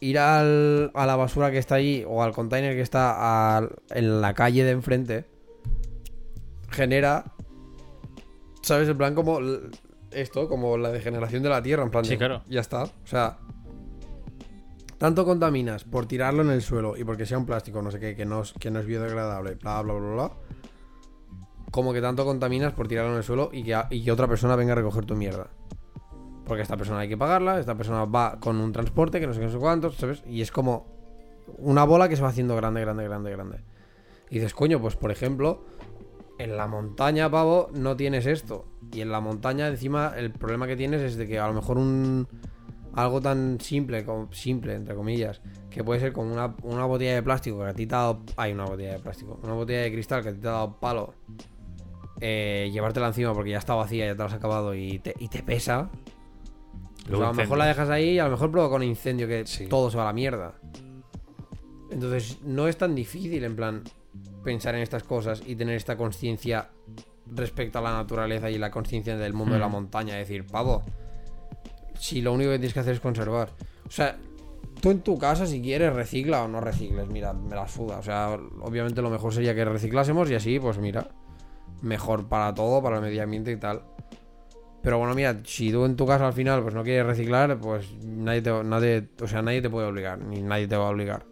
ir 0.00 0.18
al- 0.18 0.90
a 0.94 1.06
la 1.06 1.14
basura 1.14 1.52
que 1.52 1.58
está 1.58 1.76
allí 1.76 2.04
o 2.06 2.22
al 2.24 2.32
container 2.32 2.74
que 2.74 2.80
está 2.82 3.56
al- 3.56 3.76
en 3.90 4.20
la 4.20 4.34
calle 4.34 4.64
de 4.64 4.72
enfrente 4.72 5.24
genera, 6.70 7.24
¿sabes? 8.62 8.88
En 8.88 8.98
plan 8.98 9.14
como 9.14 9.38
esto, 10.10 10.48
como 10.48 10.76
la 10.76 10.90
degeneración 10.90 11.42
de 11.44 11.48
la 11.48 11.62
tierra, 11.62 11.84
en 11.84 11.90
plan 11.90 12.04
Sí, 12.04 12.10
de, 12.10 12.18
claro. 12.18 12.42
ya 12.48 12.60
está. 12.60 12.82
O 12.84 12.90
sea, 13.04 13.38
tanto 14.98 15.24
contaminas 15.24 15.84
por 15.84 16.06
tirarlo 16.06 16.42
en 16.42 16.50
el 16.50 16.62
suelo 16.62 16.96
y 16.96 17.04
porque 17.04 17.26
sea 17.26 17.38
un 17.38 17.46
plástico, 17.46 17.82
no 17.82 17.90
sé 17.90 18.00
qué, 18.00 18.16
que 18.16 18.24
no 18.24 18.42
es, 18.42 18.54
biodegradable, 18.86 19.56
bla, 19.56 19.82
bla, 19.82 19.94
bla, 19.94 20.12
bla. 20.14 20.30
como 21.70 21.92
que 21.92 22.00
tanto 22.00 22.24
contaminas 22.24 22.72
por 22.72 22.88
tirarlo 22.88 23.12
en 23.12 23.18
el 23.18 23.24
suelo 23.24 23.50
y 23.52 23.62
que, 23.62 23.74
a- 23.74 23.88
y 23.90 24.02
que 24.04 24.12
otra 24.12 24.26
persona 24.26 24.56
venga 24.56 24.72
a 24.72 24.76
recoger 24.76 25.04
tu 25.04 25.14
mierda. 25.16 25.48
Porque 26.46 26.62
esta 26.62 26.76
persona 26.76 27.00
hay 27.00 27.08
que 27.08 27.16
pagarla, 27.18 27.58
esta 27.58 27.74
persona 27.74 28.04
va 28.04 28.38
con 28.40 28.56
un 28.60 28.72
transporte 28.72 29.18
que 29.20 29.26
no 29.26 29.34
sé 29.34 29.40
qué, 29.40 29.46
no 29.46 29.52
sé 29.52 29.58
cuántos, 29.58 29.96
¿sabes? 29.96 30.22
Y 30.28 30.40
es 30.42 30.52
como 30.52 30.86
una 31.58 31.84
bola 31.84 32.08
que 32.08 32.16
se 32.16 32.22
va 32.22 32.28
haciendo 32.28 32.54
grande, 32.56 32.80
grande, 32.80 33.04
grande, 33.04 33.30
grande. 33.32 33.60
Y 34.30 34.36
dices, 34.36 34.54
coño, 34.54 34.80
pues 34.80 34.94
por 34.96 35.10
ejemplo, 35.10 35.64
en 36.38 36.56
la 36.56 36.66
montaña, 36.68 37.28
pavo, 37.30 37.68
no 37.74 37.96
tienes 37.96 38.26
esto. 38.26 38.64
Y 38.92 39.00
en 39.00 39.10
la 39.10 39.20
montaña, 39.20 39.66
encima, 39.68 40.12
el 40.16 40.30
problema 40.30 40.66
que 40.68 40.76
tienes 40.76 41.02
es 41.02 41.16
de 41.16 41.26
que 41.26 41.38
a 41.40 41.48
lo 41.48 41.54
mejor 41.54 41.78
un. 41.78 42.28
Algo 42.96 43.20
tan 43.20 43.58
simple, 43.60 44.04
como, 44.04 44.32
simple, 44.32 44.74
entre 44.74 44.94
comillas, 44.94 45.40
que 45.70 45.84
puede 45.84 46.00
ser 46.00 46.12
como 46.12 46.32
una, 46.32 46.54
una 46.62 46.84
botella 46.86 47.14
de 47.14 47.22
plástico 47.22 47.58
que 47.58 47.64
a 47.66 47.74
ti 47.74 47.86
te 47.86 47.94
ha 47.94 47.98
dado. 47.98 48.22
Hay 48.36 48.52
una 48.52 48.64
botella 48.64 48.92
de 48.94 48.98
plástico. 48.98 49.38
Una 49.42 49.52
botella 49.52 49.82
de 49.82 49.92
cristal 49.92 50.22
que 50.22 50.30
a 50.30 50.32
ti 50.32 50.40
te 50.40 50.48
ha 50.48 50.52
dado 50.52 50.76
palo. 50.80 51.14
eh, 52.22 52.70
llevártela 52.72 53.08
encima 53.08 53.34
porque 53.34 53.50
ya 53.50 53.58
está 53.58 53.74
vacía, 53.74 54.06
ya 54.06 54.12
te 54.14 54.18
la 54.18 54.24
has 54.24 54.32
acabado 54.32 54.74
y 54.74 54.98
te, 55.00 55.14
y 55.18 55.28
te 55.28 55.42
pesa. 55.42 55.90
Pues 57.06 57.20
a 57.20 57.26
lo 57.26 57.34
mejor 57.34 57.58
la 57.58 57.66
dejas 57.66 57.90
ahí 57.90 58.12
y 58.12 58.18
a 58.18 58.24
lo 58.24 58.30
mejor 58.30 58.50
provoca 58.50 58.76
un 58.76 58.82
incendio 58.84 59.28
que 59.28 59.46
Sí. 59.46 59.66
todo 59.68 59.90
se 59.90 59.98
va 59.98 60.04
a 60.04 60.06
la 60.06 60.12
mierda. 60.14 60.54
Entonces, 61.90 62.38
no 62.42 62.66
es 62.68 62.76
tan 62.78 62.94
difícil, 62.94 63.44
en 63.44 63.54
plan, 63.54 63.82
pensar 64.42 64.74
en 64.74 64.80
estas 64.80 65.02
cosas 65.02 65.42
y 65.46 65.54
tener 65.56 65.76
esta 65.76 65.96
conciencia 65.96 66.70
respecto 67.34 67.78
a 67.78 67.82
la 67.82 67.92
naturaleza 67.92 68.50
y 68.50 68.58
la 68.58 68.70
conciencia 68.70 69.16
del 69.16 69.34
mundo 69.34 69.54
de 69.54 69.60
la 69.60 69.68
Mm. 69.68 69.72
montaña. 69.72 70.14
Decir, 70.16 70.46
pavo, 70.46 70.82
si 71.98 72.22
lo 72.22 72.32
único 72.32 72.50
que 72.50 72.58
tienes 72.58 72.74
que 72.74 72.80
hacer 72.80 72.94
es 72.94 73.00
conservar. 73.00 73.50
O 73.86 73.90
sea, 73.90 74.16
tú 74.80 74.90
en 74.90 75.00
tu 75.00 75.18
casa, 75.18 75.46
si 75.46 75.60
quieres, 75.60 75.92
recicla 75.92 76.44
o 76.44 76.48
no 76.48 76.60
recicles. 76.60 77.06
Mira, 77.08 77.32
me 77.32 77.54
la 77.54 77.68
suda. 77.68 77.98
O 77.98 78.02
sea, 78.02 78.38
obviamente 78.60 79.02
lo 79.02 79.10
mejor 79.10 79.32
sería 79.32 79.54
que 79.54 79.64
reciclásemos 79.64 80.30
y 80.30 80.34
así, 80.34 80.58
pues 80.58 80.78
mira, 80.78 81.08
mejor 81.82 82.28
para 82.28 82.54
todo, 82.54 82.82
para 82.82 82.96
el 82.96 83.02
medio 83.02 83.22
ambiente 83.22 83.52
y 83.52 83.56
tal. 83.56 83.82
Pero 84.82 84.98
bueno, 84.98 85.14
mira, 85.14 85.40
si 85.44 85.72
tú 85.72 85.84
en 85.84 85.96
tu 85.96 86.06
casa 86.06 86.28
al 86.28 86.32
final 86.32 86.62
pues 86.62 86.74
no 86.74 86.84
quieres 86.84 87.06
reciclar, 87.06 87.58
pues 87.58 87.92
nadie 88.04 88.40
te, 88.40 88.62
nadie, 88.62 89.08
o 89.20 89.26
sea, 89.26 89.42
nadie 89.42 89.60
te 89.60 89.68
puede 89.68 89.88
obligar, 89.88 90.18
ni 90.18 90.40
nadie 90.42 90.68
te 90.68 90.76
va 90.76 90.86
a 90.86 90.90
obligar. 90.90 91.24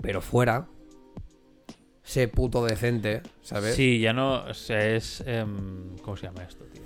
Pero 0.00 0.22
fuera, 0.22 0.66
sé 2.02 2.28
puto 2.28 2.64
decente, 2.64 3.22
¿sabes? 3.42 3.74
Sí, 3.74 4.00
ya 4.00 4.12
no. 4.12 4.44
O 4.44 4.54
sea, 4.54 4.86
es. 4.86 5.22
em, 5.26 5.96
¿Cómo 6.02 6.16
se 6.16 6.26
llama 6.26 6.42
esto, 6.42 6.64
tío? 6.64 6.81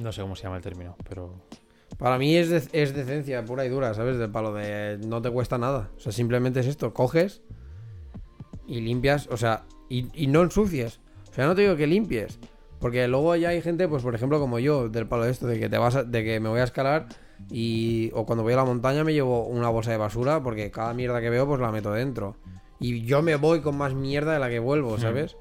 No 0.00 0.12
sé 0.12 0.22
cómo 0.22 0.34
se 0.36 0.44
llama 0.44 0.56
el 0.56 0.62
término, 0.62 0.96
pero. 1.08 1.34
Para 1.98 2.18
mí 2.18 2.36
es, 2.36 2.48
de- 2.48 2.80
es 2.82 2.94
decencia 2.94 3.44
pura 3.44 3.64
y 3.66 3.68
dura, 3.68 3.92
¿sabes? 3.94 4.16
Del 4.18 4.30
palo 4.30 4.54
de 4.54 4.98
no 5.06 5.20
te 5.20 5.30
cuesta 5.30 5.58
nada. 5.58 5.90
O 5.96 6.00
sea, 6.00 6.12
simplemente 6.12 6.60
es 6.60 6.66
esto, 6.66 6.94
coges 6.94 7.42
y 8.66 8.80
limpias, 8.80 9.28
o 9.30 9.36
sea, 9.36 9.64
y, 9.88 10.06
y 10.14 10.26
no 10.28 10.42
ensucies. 10.42 11.00
O 11.30 11.34
sea, 11.34 11.46
no 11.46 11.54
te 11.54 11.62
digo 11.62 11.76
que 11.76 11.86
limpies. 11.86 12.38
Porque 12.78 13.06
luego 13.08 13.36
ya 13.36 13.50
hay 13.50 13.60
gente, 13.60 13.86
pues 13.88 14.02
por 14.02 14.14
ejemplo, 14.14 14.40
como 14.40 14.58
yo, 14.58 14.88
del 14.88 15.06
palo 15.06 15.24
de 15.24 15.30
esto, 15.32 15.46
de 15.46 15.58
que 15.60 15.68
te 15.68 15.76
vas 15.78 15.96
a- 15.96 16.04
de 16.04 16.24
que 16.24 16.40
me 16.40 16.48
voy 16.48 16.60
a 16.60 16.64
escalar 16.64 17.06
y. 17.50 18.10
o 18.14 18.24
cuando 18.24 18.42
voy 18.42 18.52
a 18.54 18.56
la 18.56 18.64
montaña 18.64 19.04
me 19.04 19.12
llevo 19.12 19.46
una 19.46 19.68
bolsa 19.68 19.90
de 19.90 19.96
basura, 19.98 20.42
porque 20.42 20.70
cada 20.70 20.94
mierda 20.94 21.20
que 21.20 21.28
veo, 21.30 21.46
pues 21.46 21.60
la 21.60 21.70
meto 21.72 21.92
dentro. 21.92 22.36
Y 22.78 23.02
yo 23.04 23.20
me 23.20 23.36
voy 23.36 23.60
con 23.60 23.76
más 23.76 23.92
mierda 23.94 24.32
de 24.32 24.38
la 24.38 24.48
que 24.48 24.58
vuelvo, 24.60 24.96
¿sabes? 24.98 25.36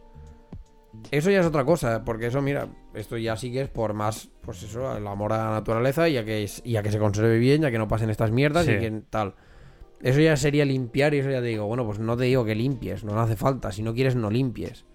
Eso 1.12 1.32
ya 1.32 1.40
es 1.40 1.46
otra 1.46 1.66
cosa, 1.66 2.04
porque 2.06 2.28
eso, 2.28 2.42
mira, 2.42 2.68
esto 2.94 3.18
ya 3.18 3.36
sí 3.36 3.52
que 3.52 3.62
es 3.62 3.70
por 3.70 3.94
más, 3.94 4.30
pues 4.42 4.62
eso, 4.64 4.96
el 4.96 5.06
amor 5.08 5.34
a 5.34 5.38
la 5.46 5.50
naturaleza 5.52 6.08
y 6.10 6.18
a 6.18 6.26
que, 6.26 6.44
es- 6.44 6.62
y 6.66 6.76
a 6.78 6.84
que 6.84 6.92
se 6.92 7.00
conserve 7.00 7.38
bien, 7.40 7.62
ya 7.64 7.72
que 7.72 7.78
no 7.80 7.88
pasen 7.88 8.10
estas 8.10 8.32
mierdas 8.32 8.66
Sí. 8.66 8.74
y 8.74 8.80
que 8.80 8.92
tal. 9.10 9.36
Eso 10.02 10.20
ya 10.22 10.38
sería 10.38 10.64
limpiar 10.66 11.14
y 11.14 11.20
eso 11.20 11.30
ya 11.32 11.40
te 11.42 11.48
digo, 11.48 11.66
bueno, 11.66 11.86
pues 11.86 12.00
no 12.00 12.16
te 12.16 12.24
digo 12.26 12.46
que 12.46 12.56
limpies, 12.56 13.04
no 13.04 13.20
hace 13.20 13.36
falta, 13.36 13.72
si 13.72 13.82
no 13.82 13.94
quieres 13.94 14.16
no 14.16 14.30
limpies. 14.30 14.86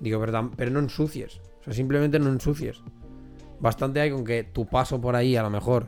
Digo, 0.00 0.20
pero, 0.20 0.50
pero 0.56 0.70
no 0.70 0.80
ensucies, 0.80 1.40
o 1.60 1.64
sea, 1.64 1.72
simplemente 1.72 2.18
no 2.18 2.28
ensucies. 2.28 2.82
Bastante 3.60 4.00
hay 4.00 4.10
con 4.10 4.24
que 4.24 4.44
tu 4.44 4.66
paso 4.66 5.00
por 5.00 5.14
ahí 5.16 5.36
a 5.36 5.42
lo 5.42 5.50
mejor 5.50 5.86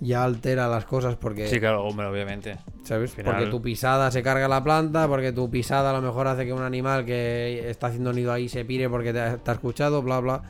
ya 0.00 0.22
altera 0.24 0.68
las 0.68 0.84
cosas 0.84 1.16
porque... 1.16 1.48
Sí, 1.48 1.58
claro, 1.60 1.84
hombre, 1.84 2.06
obviamente. 2.06 2.56
¿Sabes? 2.84 3.10
Final- 3.12 3.34
Porque 3.34 3.50
tu 3.50 3.60
pisada 3.60 4.10
se 4.10 4.22
carga 4.22 4.46
la 4.48 4.62
planta, 4.62 5.08
porque 5.08 5.32
tu 5.32 5.50
pisada 5.50 5.90
a 5.90 5.92
lo 5.92 6.02
mejor 6.02 6.26
hace 6.28 6.46
que 6.46 6.52
un 6.52 6.62
animal 6.62 7.04
que 7.04 7.68
está 7.68 7.88
haciendo 7.88 8.12
nido 8.12 8.32
ahí 8.32 8.48
se 8.48 8.64
pire 8.64 8.88
porque 8.88 9.12
te 9.12 9.20
ha, 9.20 9.36
te 9.38 9.50
ha 9.50 9.54
escuchado, 9.54 10.02
bla, 10.02 10.20
bla. 10.20 10.42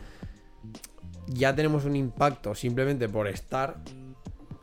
Ya 1.27 1.55
tenemos 1.55 1.85
un 1.85 1.97
impacto 1.97 2.55
simplemente 2.55 3.09
por 3.09 3.27
estar. 3.29 3.79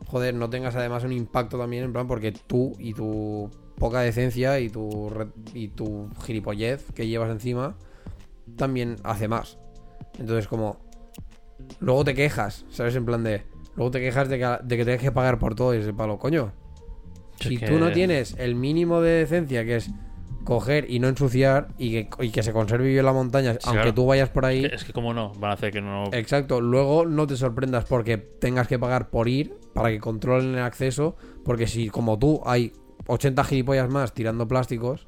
Joder, 0.08 0.34
no 0.36 0.50
tengas 0.50 0.76
además 0.76 1.04
un 1.04 1.12
impacto 1.12 1.58
también 1.58 1.84
en 1.84 1.94
plan 1.94 2.08
porque 2.08 2.32
tú 2.32 2.74
y 2.80 2.94
tu 2.94 3.50
poca 3.78 4.00
decencia 4.02 4.60
y 4.60 4.70
tu, 4.70 5.12
y 5.54 5.68
tu 5.70 6.10
gilipollez 6.26 6.92
que 6.94 7.08
llevas 7.08 7.30
encima 7.32 7.76
también 8.56 8.98
hace 9.04 9.28
más. 9.28 9.58
Entonces 10.20 10.48
como... 10.48 10.78
Luego 11.80 12.04
te 12.06 12.14
quejas, 12.14 12.66
¿sabes? 12.70 12.96
En 12.96 13.06
plan 13.06 13.24
de... 13.24 13.44
Luego 13.76 13.92
te 13.92 14.00
quejas 14.00 14.30
de 14.30 14.40
que, 14.40 14.58
de 14.64 14.78
que 14.78 14.86
tengas 14.86 15.02
que 15.02 15.12
pagar 15.12 15.38
por 15.40 15.56
todo 15.56 15.74
y 15.74 15.78
ese 15.80 15.94
palo, 15.94 16.18
coño. 16.18 16.52
Si 17.40 17.56
Es 17.56 17.60
que- 17.60 17.68
tú 17.68 17.78
no 17.80 17.92
tienes 17.92 18.36
el 18.40 18.56
mínimo 18.56 19.02
de 19.02 19.12
decencia, 19.12 19.66
que 19.66 19.76
es 19.78 19.90
coger 20.46 20.90
y 20.90 21.00
no 21.00 21.08
ensuciar 21.08 21.70
y 21.78 21.92
que, 22.06 22.10
y 22.26 22.30
que 22.30 22.44
se 22.44 22.54
conserve 22.54 22.88
bien 22.88 23.04
la 23.04 23.12
montaña, 23.14 23.54
Sí, 23.54 23.60
aunque 23.64 23.82
claro. 23.82 23.94
tú 23.96 24.06
vayas 24.06 24.30
por 24.30 24.46
ahí. 24.46 24.64
Es 24.66 24.84
que, 24.84 24.94
como 24.94 25.14
no, 25.14 25.34
van 25.34 25.52
a 25.52 25.54
hacer 25.56 25.72
que 25.74 25.82
no. 25.82 26.06
Exacto, 26.14 26.62
luego 26.62 27.06
no 27.06 27.26
te 27.28 27.36
sorprendas 27.36 27.86
porque 27.86 28.18
tengas 28.18 28.68
que 28.68 28.78
pagar 28.80 29.10
por 29.10 29.28
ir 29.28 29.54
para 29.74 29.90
que 29.90 30.00
controlen 30.00 30.54
el 30.54 30.60
acceso, 30.62 31.16
porque 31.44 31.66
si 31.68 31.90
como 31.90 32.18
tú 32.20 32.42
hay 32.46 32.72
80 33.08 33.44
gilipollas 33.44 33.90
más 33.90 34.14
tirando 34.14 34.48
plásticos, 34.48 35.04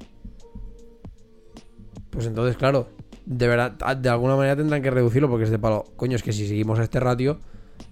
pues 2.10 2.26
entonces 2.26 2.56
claro, 2.56 2.88
de 3.26 3.46
verdad, 3.48 3.96
de 3.96 4.08
alguna 4.08 4.36
manera 4.36 4.56
tendrán 4.56 4.82
que 4.82 4.90
reducirlo 4.90 5.28
porque 5.28 5.44
es 5.44 5.50
de 5.50 5.58
palo. 5.58 5.84
Coño, 5.96 6.16
es 6.16 6.22
que 6.22 6.32
si 6.32 6.46
seguimos 6.48 6.78
a 6.78 6.82
este 6.82 6.98
ratio, 7.00 7.38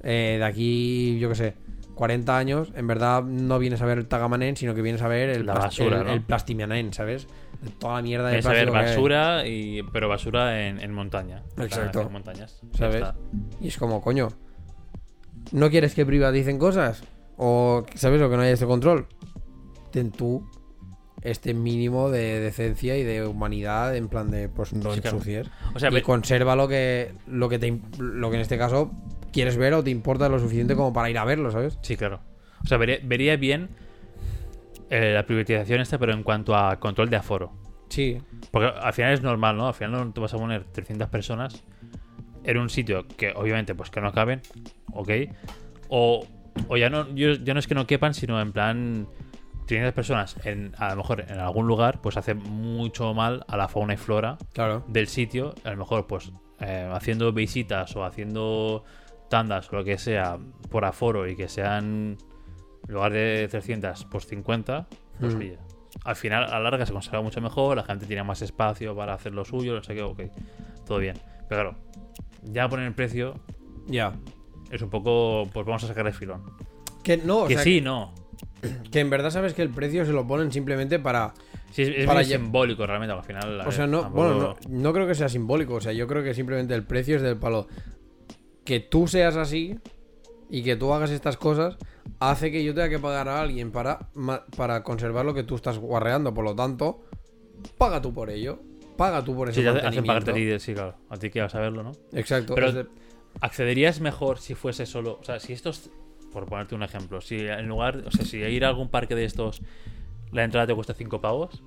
eh, 0.03 0.37
de 0.39 0.45
aquí, 0.45 1.18
yo 1.18 1.28
qué 1.28 1.34
sé, 1.34 1.55
40 1.97 2.37
años, 2.37 2.72
en 2.76 2.87
verdad 2.87 3.22
no 3.22 3.59
vienes 3.59 3.80
a 3.80 3.87
ver 3.87 3.99
el 3.99 4.07
Tagamanén, 4.07 4.57
sino 4.57 4.74
que 4.74 4.82
vienes 4.82 5.01
a 5.01 5.09
ver 5.09 5.30
el, 5.30 5.47
La 5.47 5.55
basura, 5.55 6.01
el, 6.01 6.07
¿no? 6.07 6.74
el 6.74 6.93
¿sabes? 6.93 7.26
De 7.62 7.70
toda 7.70 7.97
la 7.97 8.03
mierda 8.03 8.28
de 8.28 8.41
ver 8.43 8.66
que 8.66 8.70
basura, 8.70 9.47
y, 9.47 9.82
pero 9.93 10.09
basura 10.09 10.66
en, 10.68 10.78
en 10.80 10.93
montaña. 10.93 11.43
Exacto. 11.59 12.03
En 12.03 12.12
montañas. 12.12 12.61
¿Sabes? 12.74 13.05
Y 13.61 13.68
es 13.68 13.78
como, 13.78 14.03
coño, 14.03 14.28
¿no 15.53 15.70
quieres 15.70 15.95
que 15.95 16.05
privaticen 16.05 16.59
cosas? 16.59 17.03
O, 17.39 17.84
¿sabes? 17.95 18.20
O 18.20 18.28
que 18.28 18.37
no 18.37 18.43
haya 18.43 18.53
este 18.53 18.66
control. 18.66 19.07
Ten 19.91 20.11
tú 20.11 20.47
este 21.22 21.55
mínimo 21.55 22.11
de 22.11 22.41
decencia 22.41 22.97
y 22.97 23.05
de 23.05 23.26
humanidad 23.26 23.97
en 23.97 24.09
plan 24.09 24.30
de, 24.30 24.49
pues 24.49 24.72
no 24.74 24.93
Sí, 24.95 25.01
claro. 25.01 25.16
ensucies. 25.16 25.49
O 25.74 25.78
sea, 25.78 25.91
y 25.91 26.03
conserva 26.03 26.55
lo 26.57 26.68
que, 26.68 27.12
lo 27.26 27.49
que 27.49 27.59
te, 27.59 27.80
lo 27.99 28.30
que 28.30 28.37
en 28.37 28.43
este 28.43 28.59
caso 28.59 28.93
quieres 29.37 29.57
ver 29.57 29.74
o 29.74 29.84
te 29.84 29.91
importa 29.91 30.28
lo 30.28 30.39
suficiente 30.39 30.74
como 30.74 30.93
para 30.93 31.09
ir 31.11 31.18
a 31.18 31.24
verlo, 31.24 31.51
¿sabes? 31.51 31.78
Sí, 31.82 31.97
claro. 31.97 32.20
O 32.64 32.66
sea, 32.66 32.78
vería, 32.78 32.99
vería 33.05 33.37
bien 33.37 33.68
eh, 34.91 35.12
la 35.14 35.24
privatización 35.26 35.80
esta, 35.80 35.99
pero 35.99 36.12
en 36.12 36.22
cuanto 36.22 36.57
a 36.57 36.78
control 36.80 37.11
de 37.11 37.16
aforo. 37.16 37.53
Sí. 37.89 38.18
Porque 38.51 38.68
al 38.68 38.93
final 38.93 39.12
es 39.12 39.22
normal, 39.22 39.57
¿no? 39.57 39.68
Al 39.68 39.74
final 39.74 39.93
no 39.93 40.12
te 40.12 40.20
vas 40.20 40.34
a 40.34 40.39
poner 40.39 40.64
300 40.64 41.09
personas 41.09 41.62
en 42.45 42.59
un 42.59 42.70
sitio 42.70 43.07
que 43.16 43.32
obviamente 43.34 43.74
pues 43.74 43.91
que 43.91 44.01
no 44.01 44.12
caben, 44.12 44.41
¿ok? 44.93 45.11
O, 45.89 46.26
o 46.68 46.76
ya 46.76 46.89
no 46.91 47.12
yo- 47.14 47.34
ya 47.34 47.55
no 47.55 47.61
es 47.61 47.66
que 47.66 47.74
no 47.74 47.87
quepan, 47.87 48.14
sino 48.14 48.41
en 48.41 48.53
plan 48.53 49.07
300 49.66 49.93
personas 49.95 50.37
en 50.45 50.72
a 50.78 50.91
lo 50.91 50.97
mejor 50.97 51.24
en 51.28 51.39
algún 51.41 51.66
lugar 51.66 52.01
pues 52.01 52.16
hace 52.16 52.34
mucho 52.34 53.12
mal 53.14 53.45
a 53.49 53.57
la 53.57 53.68
fauna 53.68 53.95
y 53.95 53.97
flora 53.97 54.39
Claro. 54.53 54.84
del 54.89 55.09
sitio, 55.09 55.55
a 55.64 55.70
lo 55.72 55.76
mejor 55.78 56.07
pues 56.07 56.32
eh, 56.61 56.89
haciendo 56.93 57.32
visitas 57.32 57.95
o 57.97 58.05
haciendo 58.05 58.84
tandas 59.29 59.72
o 59.72 59.77
lo 59.77 59.85
que 59.85 59.99
sea 59.99 60.39
por 60.70 60.85
aforo 60.85 61.27
y 61.29 61.37
que 61.37 61.49
sean 61.49 62.16
en 62.89 62.95
lugar 62.95 63.12
de 63.12 63.49
300 63.51 64.05
pues 64.07 64.27
50, 64.27 64.87
pues 65.20 65.35
Mm. 65.35 65.39
oye, 65.39 65.59
al 66.05 66.16
final 66.16 66.45
a 66.45 66.49
la 66.59 66.61
larga 66.70 66.87
se 66.87 66.93
conserva 66.93 67.22
mucho 67.22 67.41
mejor, 67.41 67.77
la 67.77 67.85
gente 67.85 68.07
tiene 68.07 68.22
más 68.22 68.43
espacio 68.43 68.95
para 68.95 69.14
hacer 69.14 69.33
lo 69.35 69.45
suyo, 69.45 69.74
no 69.74 69.83
sé 69.83 69.95
qué, 69.95 70.03
ok, 70.03 70.20
todo 70.87 70.99
bien. 70.99 71.16
Pero 71.49 71.62
claro, 71.72 71.77
ya 72.43 72.68
poner 72.68 72.87
el 72.87 72.95
precio 72.95 73.35
Ya. 73.87 74.12
es 74.70 74.83
un 74.83 74.91
poco, 74.91 75.49
pues 75.53 75.66
vamos 75.66 75.83
a 75.85 75.89
sacar 75.89 76.07
el 76.07 76.12
filón. 76.12 76.43
Que 77.03 77.16
no, 77.16 77.39
o 77.45 77.49
que 77.49 77.55
sea, 77.55 77.62
sí, 77.62 77.81
no. 77.81 78.12
que, 78.91 79.01
en 79.01 79.11
verdad 79.11 79.31
sabes 79.31 79.55
que 79.55 79.62
el 79.62 79.70
precio 79.70 80.05
se 80.05 80.12
lo 80.12 80.27
ponen 80.27 80.53
simplemente 80.53 80.99
para 80.99 81.33
Sí, 81.72 81.83
es, 81.83 81.89
es 81.91 82.07
Para 82.07 82.20
muy 82.20 82.24
simbólico 82.24 82.87
realmente 82.87 83.12
al 83.14 83.22
final. 83.22 83.61
O 83.66 83.70
sea, 83.72 83.87
no, 83.87 84.03
tampoco- 84.03 84.22
bueno, 84.35 84.57
no, 84.68 84.79
no 84.79 84.93
creo 84.95 85.07
que 85.07 85.14
sea 85.14 85.29
simbólico. 85.29 85.74
O 85.74 85.81
sea, 85.81 85.93
yo 85.93 86.07
creo 86.07 86.22
que 86.22 86.33
simplemente 86.33 86.74
el 86.74 86.85
precio 86.85 87.16
es 87.16 87.22
del 87.22 87.37
palo. 87.37 87.66
Que 88.67 88.81
tú 88.81 89.09
seas 89.09 89.37
así 89.37 89.79
y 90.51 90.62
que 90.62 90.77
tú 90.77 90.93
hagas 90.93 91.11
estas 91.11 91.39
cosas 91.39 91.79
hace 92.21 92.53
que 92.53 92.62
yo 92.62 92.75
tenga 92.75 92.89
que 92.91 92.99
pagar 92.99 93.29
a 93.29 93.41
alguien 93.41 93.73
para, 93.73 94.11
para 94.57 94.83
conservar 94.83 95.25
lo 95.25 95.33
que 95.33 95.43
tú 95.45 95.55
estás 95.55 95.79
guarreando. 95.79 96.35
Por 96.35 96.45
lo 96.45 96.55
tanto, 96.55 97.05
paga 97.79 98.03
tú 98.03 98.12
por 98.12 98.29
ello. 98.29 98.59
Paga 98.99 99.25
tú 99.25 99.35
por 99.35 99.49
ese 99.49 99.62
Sí, 99.62 99.67
hacen 99.69 100.05
pagarte 100.05 100.39
ID, 100.39 100.59
sí, 100.59 100.75
claro. 100.75 100.97
A 101.09 101.17
ti 101.17 101.31
que 101.31 101.41
vas 101.41 101.55
a 101.55 101.61
verlo, 101.61 101.83
¿no? 101.83 101.93
Exacto. 102.12 102.55
Pero- 102.55 102.73
de- 102.73 102.87
¿Accederías 103.41 104.01
mejor 104.01 104.39
si 104.39 104.55
fuese 104.55 104.85
solo. 104.87 105.19
O 105.21 105.25
sea, 105.25 105.39
si 105.41 105.53
estos. 105.53 105.91
Por 106.33 106.47
ponerte 106.47 106.75
un 106.75 106.83
ejemplo, 106.83 107.21
si 107.21 107.39
en 107.41 107.69
lugar. 107.69 108.03
O 108.07 108.11
sea, 108.11 108.25
si 108.25 108.39
ir 108.39 108.64
a 108.64 108.69
algún 108.69 108.89
parque 108.91 109.14
de 109.14 109.25
estos. 109.27 109.62
La 110.33 110.43
entrada 110.45 110.67
te 110.67 110.75
cuesta 110.75 110.93
5 110.95 111.21
pavos. 111.21 111.62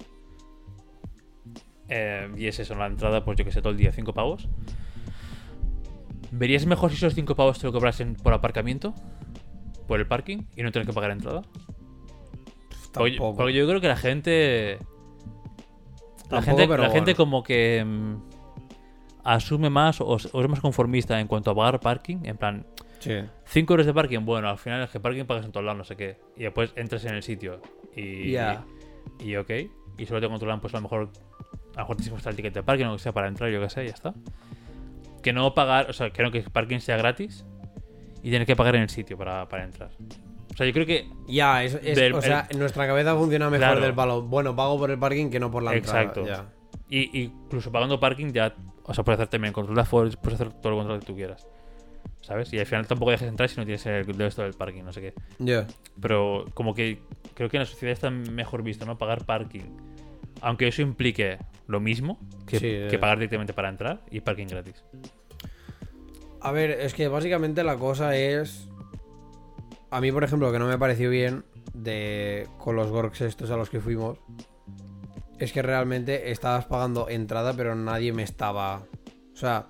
eh, 1.87 2.29
y 2.37 2.47
es 2.47 2.59
eso, 2.59 2.75
la 2.75 2.87
entrada, 2.87 3.23
pues 3.25 3.37
yo 3.37 3.45
que 3.45 3.51
sé, 3.51 3.61
todo 3.61 3.71
el 3.71 3.77
día, 3.77 3.91
5 3.91 4.13
pavos. 4.13 4.47
¿Verías 6.31 6.65
mejor 6.65 6.91
si 6.91 6.97
esos 6.97 7.15
5 7.15 7.35
pavos 7.35 7.59
te 7.59 7.67
lo 7.67 7.73
cobrasen 7.73 8.15
por 8.15 8.33
aparcamiento? 8.33 8.93
¿Por 9.87 9.99
el 9.99 10.07
parking? 10.07 10.43
¿Y 10.55 10.63
no 10.63 10.71
tener 10.71 10.85
que 10.87 10.93
pagar 10.93 11.11
entrada? 11.11 11.41
Porque, 12.93 13.53
yo 13.53 13.67
creo 13.67 13.81
que 13.81 13.87
la 13.87 13.97
gente. 13.97 14.79
La 16.29 16.41
gente, 16.41 16.67
la 16.67 16.89
gente 16.91 17.15
como 17.15 17.41
que 17.41 17.83
mm, 17.83 18.15
asume 19.23 19.69
más 19.71 19.99
o, 19.99 20.05
o 20.05 20.41
es 20.41 20.49
más 20.49 20.59
conformista 20.59 21.19
en 21.19 21.27
cuanto 21.27 21.51
a 21.51 21.55
pagar 21.55 21.79
parking. 21.79 22.17
En 22.23 22.37
plan, 22.37 22.65
Sí. 22.99 23.13
5 23.45 23.73
euros 23.73 23.85
de 23.85 23.93
parking, 23.93 24.25
bueno, 24.25 24.49
al 24.49 24.57
final 24.57 24.83
es 24.83 24.89
que 24.89 24.99
parking 24.99 25.25
pagas 25.25 25.45
en 25.45 25.51
todos 25.51 25.65
lados, 25.65 25.77
no 25.77 25.83
sé 25.83 25.95
qué. 25.95 26.17
Y 26.35 26.43
después 26.43 26.73
entras 26.75 27.05
en 27.05 27.15
el 27.15 27.23
sitio 27.23 27.61
y. 27.95 28.31
Ya. 28.31 28.65
Y, 29.19 29.35
ok. 29.37 29.51
Y 29.97 30.05
solo 30.05 30.21
te 30.21 30.27
controlan, 30.27 30.59
pues 30.59 30.73
a 30.73 30.77
lo 30.77 30.83
mejor. 30.83 31.09
A 31.75 31.81
lo 31.81 31.87
mejor 31.87 31.95
te 31.97 32.03
está 32.03 32.29
el 32.29 32.35
ticket 32.35 32.53
de 32.53 32.63
parking 32.63 32.85
o 32.85 32.89
lo 32.89 32.97
que 32.97 33.03
sea 33.03 33.13
para 33.13 33.27
entrar, 33.27 33.49
yo 33.49 33.61
qué 33.61 33.69
sé, 33.69 33.85
ya 33.85 33.93
está. 33.93 34.13
Que 35.21 35.33
no 35.33 35.53
pagar, 35.53 35.89
o 35.89 35.93
sea, 35.93 36.09
no 36.19 36.31
que 36.31 36.39
el 36.39 36.43
parking 36.51 36.79
sea 36.79 36.97
gratis 36.97 37.45
y 38.23 38.29
tienes 38.29 38.45
que 38.45 38.55
pagar 38.55 38.75
en 38.75 38.83
el 38.83 38.89
sitio 38.89 39.17
para, 39.17 39.47
para 39.49 39.63
entrar. 39.63 39.89
O 40.53 40.57
sea, 40.57 40.65
yo 40.65 40.73
creo 40.73 40.85
que. 40.85 41.07
Ya, 41.27 41.63
es, 41.63 41.75
es- 41.83 41.95
Del- 41.97 42.13
o 42.13 42.21
sea, 42.21 42.47
en 42.49 42.59
nuestra 42.59 42.85
cabeza 42.87 43.15
funciona 43.15 43.49
mejor 43.49 43.65
Claro. 43.67 43.81
del 43.81 43.93
palo. 43.93 44.21
Bueno, 44.23 44.55
pago 44.55 44.77
por 44.77 44.91
el 44.91 44.99
parking 44.99 45.29
que 45.29 45.39
no 45.39 45.49
por 45.51 45.63
la 45.63 45.73
entrada. 45.75 46.01
Exacto. 46.01 46.25
Y, 46.89 47.21
incluso 47.23 47.71
pagando 47.71 47.99
parking 47.99 48.31
ya. 48.33 48.53
O 48.83 48.93
sea, 48.93 49.03
puedes 49.03 49.19
hacer 49.19 49.29
también 49.29 49.53
control 49.53 49.75
de 49.75 49.81
aforo, 49.81 50.09
puedes 50.21 50.41
hacer 50.41 50.51
todo 50.53 50.73
el 50.73 50.79
control 50.79 50.99
que 50.99 51.05
tú 51.05 51.15
quieras. 51.15 51.47
¿Sabes? 52.21 52.51
Y 52.53 52.59
al 52.59 52.65
final 52.65 52.85
tampoco 52.87 53.11
dejes 53.11 53.27
entrar 53.29 53.47
si 53.47 53.57
no 53.57 53.63
tienes 53.63 53.85
el 53.85 54.05
de 54.05 54.27
esto 54.27 54.41
del 54.41 54.53
parking, 54.53 54.83
no 54.83 54.91
sé 54.91 54.99
qué. 55.01 55.13
Ya. 55.39 55.65
Pero 56.01 56.45
como 56.53 56.73
que 56.73 56.99
creo 57.33 57.49
que 57.49 57.57
en 57.57 57.61
la 57.61 57.65
sociedad 57.65 57.93
está 57.93 58.09
mejor 58.09 58.61
visto, 58.63 58.85
¿no? 58.85 58.97
Pagar 58.97 59.25
parking. 59.25 59.61
Aunque 60.41 60.67
eso 60.67 60.81
implique 60.81 61.37
lo 61.67 61.79
mismo 61.79 62.19
que, 62.45 62.59
Sí, 62.59 62.67
eh. 62.67 62.87
que 62.89 62.97
pagar 62.97 63.17
directamente 63.17 63.53
para 63.53 63.69
entrar 63.69 64.01
y 64.09 64.21
parking 64.21 64.47
gratis. 64.47 64.83
A 66.41 66.51
ver, 66.51 66.71
es 66.71 66.93
que 66.93 67.07
básicamente 67.07 67.63
la 67.63 67.77
cosa 67.77 68.15
es. 68.15 68.67
A 69.91 70.01
mí, 70.01 70.11
por 70.11 70.23
ejemplo, 70.23 70.47
lo 70.47 70.53
que 70.53 70.59
no 70.59 70.67
me 70.67 70.77
pareció 70.77 71.09
bien 71.09 71.43
de 71.73 72.47
con 72.57 72.75
los 72.75 72.89
Gorks 72.89 73.21
estos 73.21 73.51
a 73.51 73.57
los 73.57 73.69
que 73.69 73.79
fuimos 73.79 74.17
es 75.39 75.53
que 75.53 75.61
realmente 75.61 76.31
estabas 76.31 76.65
pagando 76.65 77.09
entrada, 77.09 77.53
pero 77.53 77.75
nadie 77.75 78.13
me 78.13 78.23
estaba. 78.23 78.83
O 79.33 79.37
sea, 79.37 79.67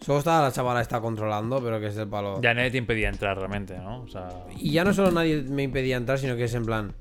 solo 0.00 0.18
estaba 0.18 0.42
la 0.42 0.52
chavala 0.52 0.80
está 0.80 1.00
controlando, 1.00 1.60
pero 1.62 1.80
que 1.80 1.88
es 1.88 1.94
del 1.94 2.08
palo. 2.08 2.40
Ya 2.40 2.54
nadie 2.54 2.70
te 2.70 2.78
impedía 2.78 3.08
entrar 3.08 3.36
realmente, 3.36 3.76
¿no? 3.78 4.02
O 4.02 4.08
sea. 4.08 4.28
Y 4.56 4.72
ya 4.72 4.84
no 4.84 4.92
solo 4.92 5.10
nadie 5.10 5.42
me 5.42 5.64
impedía 5.64 5.96
entrar, 5.96 6.18
sino 6.18 6.36
que 6.36 6.44
es 6.44 6.54
en 6.54 6.64
plan. 6.64 6.94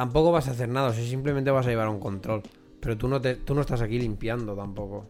Tampoco 0.00 0.32
vas 0.32 0.48
a 0.48 0.52
hacer 0.52 0.70
nada, 0.70 0.88
o 0.88 0.92
sea, 0.94 1.04
simplemente 1.04 1.50
vas 1.50 1.66
a 1.66 1.68
llevar 1.68 1.86
un 1.90 2.00
control. 2.00 2.40
Pero 2.80 2.96
tú 2.96 3.06
no, 3.06 3.20
te, 3.20 3.34
tú 3.34 3.54
no 3.54 3.60
estás 3.60 3.82
aquí 3.82 3.98
limpiando 3.98 4.56
tampoco. 4.56 5.06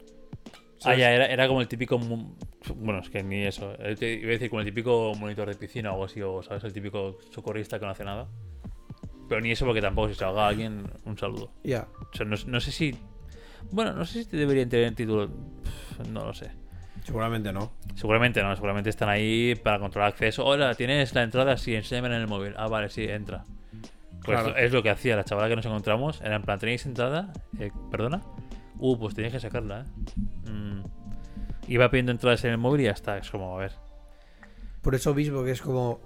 Ah, 0.82 0.96
ya, 0.96 1.12
era, 1.12 1.26
era 1.26 1.46
como 1.46 1.60
el 1.60 1.68
típico. 1.68 1.96
Bueno, 1.96 2.98
es 2.98 3.08
que 3.08 3.22
ni 3.22 3.44
eso. 3.44 3.72
Iba 3.78 3.86
a 3.86 3.94
decir 3.94 4.50
como 4.50 4.62
el 4.62 4.66
típico 4.66 5.12
monitor 5.14 5.46
de 5.46 5.54
piscina 5.54 5.90
o 5.90 5.92
algo 5.92 6.06
así, 6.06 6.20
o 6.22 6.42
¿sabes? 6.42 6.64
El 6.64 6.72
típico 6.72 7.18
socorrista 7.32 7.78
que 7.78 7.84
no 7.86 7.92
hace 7.92 8.04
nada. 8.04 8.26
Pero 9.28 9.40
ni 9.40 9.52
eso, 9.52 9.64
porque 9.64 9.80
tampoco 9.80 10.08
si 10.08 10.16
se 10.16 10.24
ahoga 10.24 10.48
alguien, 10.48 10.90
un 11.04 11.16
saludo. 11.16 11.52
Ya. 11.62 11.86
O 12.12 12.16
sea, 12.16 12.26
no, 12.26 12.34
no 12.48 12.58
sé 12.58 12.72
si. 12.72 12.96
Bueno, 13.70 13.92
no 13.92 14.04
sé 14.04 14.24
si 14.24 14.28
te 14.28 14.38
deberían 14.38 14.68
tener 14.68 14.92
título. 14.96 15.28
Pff, 15.28 16.08
No 16.08 16.24
lo 16.24 16.34
sé. 16.34 16.50
Seguramente 17.04 17.52
no. 17.52 17.70
Seguramente 17.94 18.42
no, 18.42 18.56
seguramente 18.56 18.90
están 18.90 19.08
ahí 19.08 19.54
para 19.54 19.78
controlar 19.78 20.08
acceso. 20.08 20.44
Hola, 20.44 20.74
tienes 20.74 21.14
la 21.14 21.22
entrada, 21.22 21.56
sí, 21.58 21.76
enséñame 21.76 22.08
en 22.08 22.14
el 22.14 22.26
móvil. 22.26 22.54
Ah, 22.56 22.66
vale, 22.66 22.90
sí, 22.90 23.04
entra. 23.04 23.44
Pues 24.24 24.38
Claro. 24.40 24.56
es 24.56 24.72
lo 24.72 24.82
que 24.82 24.90
hacía 24.90 25.16
la 25.16 25.24
chavala 25.24 25.48
que 25.48 25.56
nos 25.56 25.66
encontramos. 25.66 26.20
Era 26.20 26.36
en 26.36 26.42
plan, 26.42 26.58
¿tenéis 26.58 26.84
entrada? 26.86 27.32
Eh, 27.58 27.70
¿Perdona? 27.90 28.22
Uh, 28.78 28.98
pues 28.98 29.14
tenéis 29.14 29.32
que 29.34 29.40
sacarla, 29.40 29.80
¿eh? 30.46 30.50
Mm. 30.50 30.82
Iba 31.68 31.90
pidiendo 31.90 32.12
entradas 32.12 32.44
en 32.44 32.50
el 32.52 32.58
móvil 32.58 32.82
y 32.82 32.84
ya 32.84 32.90
está. 32.92 33.16
Es 33.18 33.30
como, 33.30 33.54
a 33.54 33.58
ver. 33.60 33.72
Por 34.82 34.94
eso 34.94 35.14
mismo 35.14 35.44
que 35.44 35.52
es 35.52 35.62
como. 35.62 36.00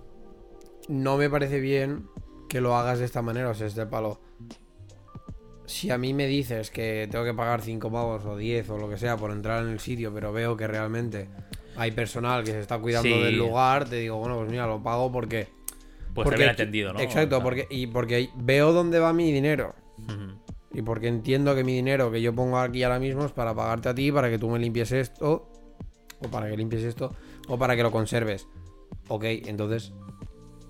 No 0.88 1.16
me 1.16 1.30
parece 1.30 1.60
bien 1.60 2.06
que 2.48 2.60
lo 2.60 2.76
hagas 2.76 2.98
de 2.98 3.04
esta 3.06 3.22
manera, 3.22 3.48
o 3.50 3.54
sea, 3.54 3.66
es 3.66 3.74
del 3.74 3.88
palo. 3.88 4.20
Si 5.66 5.90
a 5.90 5.96
mí 5.96 6.12
me 6.12 6.26
dices 6.26 6.70
que 6.70 7.08
tengo 7.10 7.24
que 7.24 7.32
pagar 7.32 7.62
5 7.62 7.90
pavos 7.90 8.24
o 8.26 8.36
10 8.36 8.68
o 8.70 8.76
lo 8.78 8.88
que 8.90 8.98
sea 8.98 9.16
por 9.16 9.30
entrar 9.30 9.62
en 9.64 9.70
el 9.70 9.80
sitio, 9.80 10.12
pero 10.12 10.30
veo 10.32 10.56
que 10.56 10.66
realmente 10.66 11.30
hay 11.76 11.90
personal 11.92 12.44
que 12.44 12.50
se 12.52 12.60
está 12.60 12.78
cuidando 12.78 13.08
Sí. 13.08 13.22
del 13.22 13.38
lugar, 13.38 13.88
te 13.88 13.96
digo, 13.96 14.18
bueno, 14.18 14.36
pues 14.36 14.50
mira, 14.50 14.66
lo 14.66 14.82
pago 14.82 15.10
porque. 15.10 15.48
Pues 16.14 16.24
porque 16.24 16.36
te 16.36 16.42
habían 16.44 16.54
atendido, 16.54 16.92
¿no? 16.92 17.00
Exacto, 17.00 17.42
porque, 17.42 17.66
y 17.70 17.86
porque 17.88 18.30
veo 18.36 18.72
dónde 18.72 18.98
va 19.00 19.12
mi 19.12 19.32
dinero. 19.32 19.74
Y 20.72 20.82
porque 20.82 21.06
entiendo 21.08 21.54
que 21.54 21.62
mi 21.64 21.74
dinero 21.74 22.10
que 22.10 22.20
yo 22.20 22.34
pongo 22.34 22.58
aquí 22.58 22.82
ahora 22.82 22.98
mismo 22.98 23.24
es 23.24 23.32
para 23.32 23.54
pagarte 23.54 23.88
a 23.88 23.94
ti, 23.94 24.10
para 24.10 24.28
que 24.28 24.38
tú 24.38 24.48
me 24.50 24.58
limpies 24.58 24.90
esto, 24.92 25.48
o 26.20 26.28
para 26.28 26.48
que 26.50 26.56
limpies 26.56 26.82
esto, 26.82 27.14
o 27.48 27.58
para 27.58 27.76
que 27.76 27.82
lo 27.82 27.90
conserves. 27.92 28.48
Ok, 29.08 29.24
entonces 29.24 29.92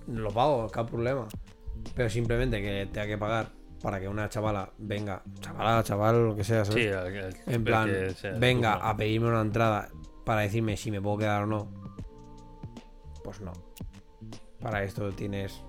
lo 0.06 0.30
pago, 0.30 0.68
qué 0.70 0.84
problema. 0.84 1.26
Pero 1.94 2.10
simplemente 2.10 2.60
que 2.60 2.86
tenga 2.92 3.06
que 3.06 3.16
pagar 3.18 3.48
para 3.82 4.00
que 4.00 4.08
una 4.08 4.28
chavala 4.28 4.70
venga, 4.78 5.22
chavala, 5.40 5.82
chaval, 5.82 6.26
lo 6.28 6.36
que 6.36 6.44
sea, 6.44 6.64
¿sabes? 6.64 6.82
Sí, 6.82 6.88
el- 6.88 7.16
el- 7.16 7.54
en 7.54 7.64
plan, 7.64 7.88
venga 8.38 8.74
a 8.74 8.96
pedirme 8.96 9.28
una 9.28 9.40
entrada 9.42 9.88
para 10.24 10.40
decirme 10.42 10.76
si 10.76 10.90
me 10.90 11.00
puedo 11.00 11.18
quedar 11.18 11.42
o 11.42 11.46
no. 11.46 11.68
Pues 13.22 13.40
no. 13.40 13.52
Para 14.64 14.82
esto 14.82 15.12
tienes 15.12 15.62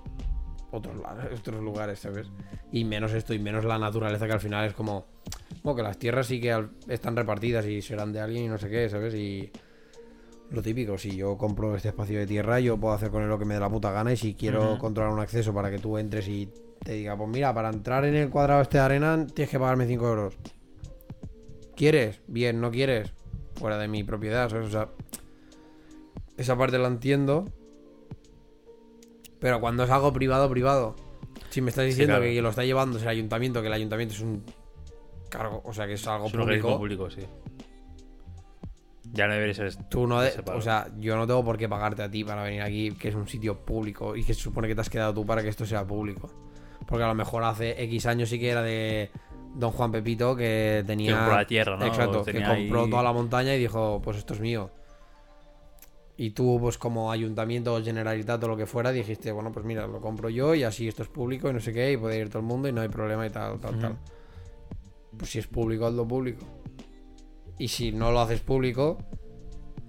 otros, 0.72 0.96
otros 1.38 1.62
lugares, 1.62 2.00
¿sabes? 2.00 2.28
Y 2.72 2.86
menos 2.86 3.12
esto, 3.12 3.34
y 3.34 3.40
menos 3.40 3.66
la 3.66 3.78
naturaleza 3.78 4.26
que 4.26 4.32
al 4.32 4.40
final 4.40 4.66
es 4.66 4.74
como... 4.74 5.06
Bueno, 5.64 5.76
que 5.76 5.84
las 5.84 6.00
tierras 6.00 6.28
sí 6.28 6.40
que 6.40 6.66
están 6.88 7.18
repartidas 7.18 7.66
y 7.66 7.82
serán 7.82 8.14
de 8.14 8.22
alguien 8.22 8.46
y 8.46 8.48
no 8.48 8.58
sé 8.58 8.70
qué, 8.70 8.88
¿sabes? 8.88 9.14
Y 9.14 9.52
lo 10.50 10.62
típico, 10.62 10.98
si 10.98 11.14
yo 11.14 11.38
compro 11.38 11.76
este 11.76 11.90
espacio 11.90 12.20
de 12.20 12.26
tierra, 12.26 12.62
yo 12.62 12.78
puedo 12.78 12.94
hacer 12.94 13.12
con 13.12 13.22
él 13.22 13.28
lo 13.28 13.38
que 13.38 13.44
me 13.44 13.56
dé 13.56 13.60
la 13.60 13.70
puta 13.70 13.92
gana 13.92 14.14
y 14.14 14.18
si 14.18 14.34
quiero 14.34 14.78
controlar 14.78 15.12
un 15.12 15.20
acceso 15.20 15.54
para 15.54 15.70
que 15.70 15.80
tú 15.80 15.98
entres 15.98 16.30
y 16.30 16.50
te 16.82 16.94
diga, 16.94 17.18
pues 17.18 17.30
mira, 17.30 17.54
para 17.54 17.72
entrar 17.72 18.06
en 18.06 18.16
el 18.16 18.30
cuadrado 18.30 18.62
este 18.62 18.78
de 18.78 18.84
arena 18.86 19.28
tienes 19.28 19.52
que 19.52 19.60
pagarme 19.60 19.88
5 19.88 20.08
euros. 20.08 20.38
¿Quieres? 21.76 22.22
Bien, 22.28 22.62
no 22.62 22.72
quieres. 22.72 23.12
Fuera 23.56 23.78
de 23.78 23.90
mi 23.90 24.06
propiedad, 24.06 24.48
¿sabes? 24.48 24.68
O 24.68 24.72
sea, 24.72 24.88
esa 26.38 26.58
parte 26.58 26.78
la 26.78 26.88
entiendo. 26.88 27.52
Pero 29.40 29.60
cuando 29.60 29.84
es 29.84 29.90
algo 29.90 30.12
privado, 30.14 30.50
privado. 30.50 30.96
Si 31.50 31.62
me 31.62 31.70
estás 31.70 31.86
diciendo 31.86 32.16
claro. 32.16 32.24
que 32.24 32.42
lo 32.42 32.50
está 32.50 32.64
llevando 32.66 32.98
es 32.98 33.04
el 33.04 33.10
ayuntamiento, 33.10 33.62
que 33.62 33.68
el 33.68 33.74
ayuntamiento 33.74 34.14
es 34.16 34.22
un 34.22 34.44
cargo, 35.30 35.62
o 35.66 35.74
sea, 35.74 35.86
que 35.88 35.94
es 35.94 36.08
algo 36.08 36.28
Es 36.28 36.34
un 36.34 36.40
público. 36.42 36.78
público, 36.78 37.10
sí. 37.10 37.22
Ya 39.14 39.28
no 39.28 39.34
debería 39.34 39.54
ser 39.54 39.68
esto. 39.68 39.84
Tú 39.90 40.08
no, 40.08 40.20
de- 40.22 40.34
o 40.54 40.62
sea, 40.62 40.88
yo 41.00 41.16
no 41.16 41.26
tengo 41.28 41.44
por 41.46 41.58
qué 41.58 41.70
pagarte 41.70 42.04
a 42.04 42.10
ti 42.12 42.24
para 42.24 42.44
venir 42.44 42.62
aquí, 42.62 42.92
que 42.92 43.10
es 43.10 43.16
un 43.16 43.28
sitio 43.28 43.58
público 43.66 44.16
y 44.16 44.24
que 44.24 44.34
se 44.34 44.42
supone 44.42 44.68
que 44.68 44.76
te 44.76 44.82
has 44.82 44.90
quedado 44.90 45.14
tú 45.14 45.26
para 45.26 45.42
que 45.42 45.50
esto 45.50 45.66
sea 45.66 45.86
público. 45.86 46.30
Porque 46.88 47.04
a 47.04 47.08
lo 47.08 47.16
mejor 47.16 47.44
hace 47.44 47.82
X 47.84 48.06
años 48.08 48.30
sí 48.30 48.40
que 48.40 48.50
era 48.50 48.62
de 48.62 49.12
Don 49.56 49.72
Juan 49.72 49.92
Pepito 49.92 50.36
que 50.36 50.84
tenía. 50.86 51.12
Que 51.12 51.18
compró 51.18 51.36
la 51.36 51.48
tierra, 51.48 51.78
¿no? 51.78 51.86
Exacto, 51.86 52.24
que 52.26 52.34
compró 52.44 52.84
ahí- 52.84 52.90
toda 52.90 53.04
la 53.04 53.14
montaña 53.14 53.56
y 53.56 53.60
dijo, 53.60 54.02
pues 54.04 54.18
esto 54.18 54.34
es 54.34 54.40
mío. 54.42 54.70
Y 56.18 56.30
tú, 56.32 56.58
pues 56.62 56.78
como 56.78 57.12
ayuntamiento 57.12 57.74
o 57.76 57.84
generalitat 57.84 58.42
o 58.44 58.48
lo 58.48 58.56
que 58.56 58.66
fuera, 58.66 58.92
dijiste, 58.92 59.32
bueno, 59.34 59.52
pues 59.52 59.66
mira, 59.66 59.86
lo 59.86 60.00
compro 60.00 60.30
yo 60.30 60.56
y 60.56 60.64
así 60.64 60.88
esto 60.88 61.04
es 61.04 61.10
público 61.10 61.50
y 61.50 61.54
no 61.54 61.60
sé 61.60 61.74
qué, 61.74 61.92
y 61.92 61.98
puede 61.98 62.18
ir 62.20 62.30
todo 62.30 62.40
el 62.40 62.46
mundo 62.46 62.70
y 62.70 62.72
no 62.72 62.82
hay 62.82 62.88
problema 62.88 63.26
y 63.28 63.30
tal, 63.30 63.60
tal, 63.60 63.78
tal. 63.80 63.98
Pues 65.18 65.30
si 65.32 65.40
es 65.40 65.48
público, 65.48 65.86
hazlo 65.86 66.08
público. 66.08 66.46
Y 67.58 67.68
si 67.68 67.92
no 67.92 68.12
lo 68.12 68.22
haces 68.22 68.40
público, 68.40 68.98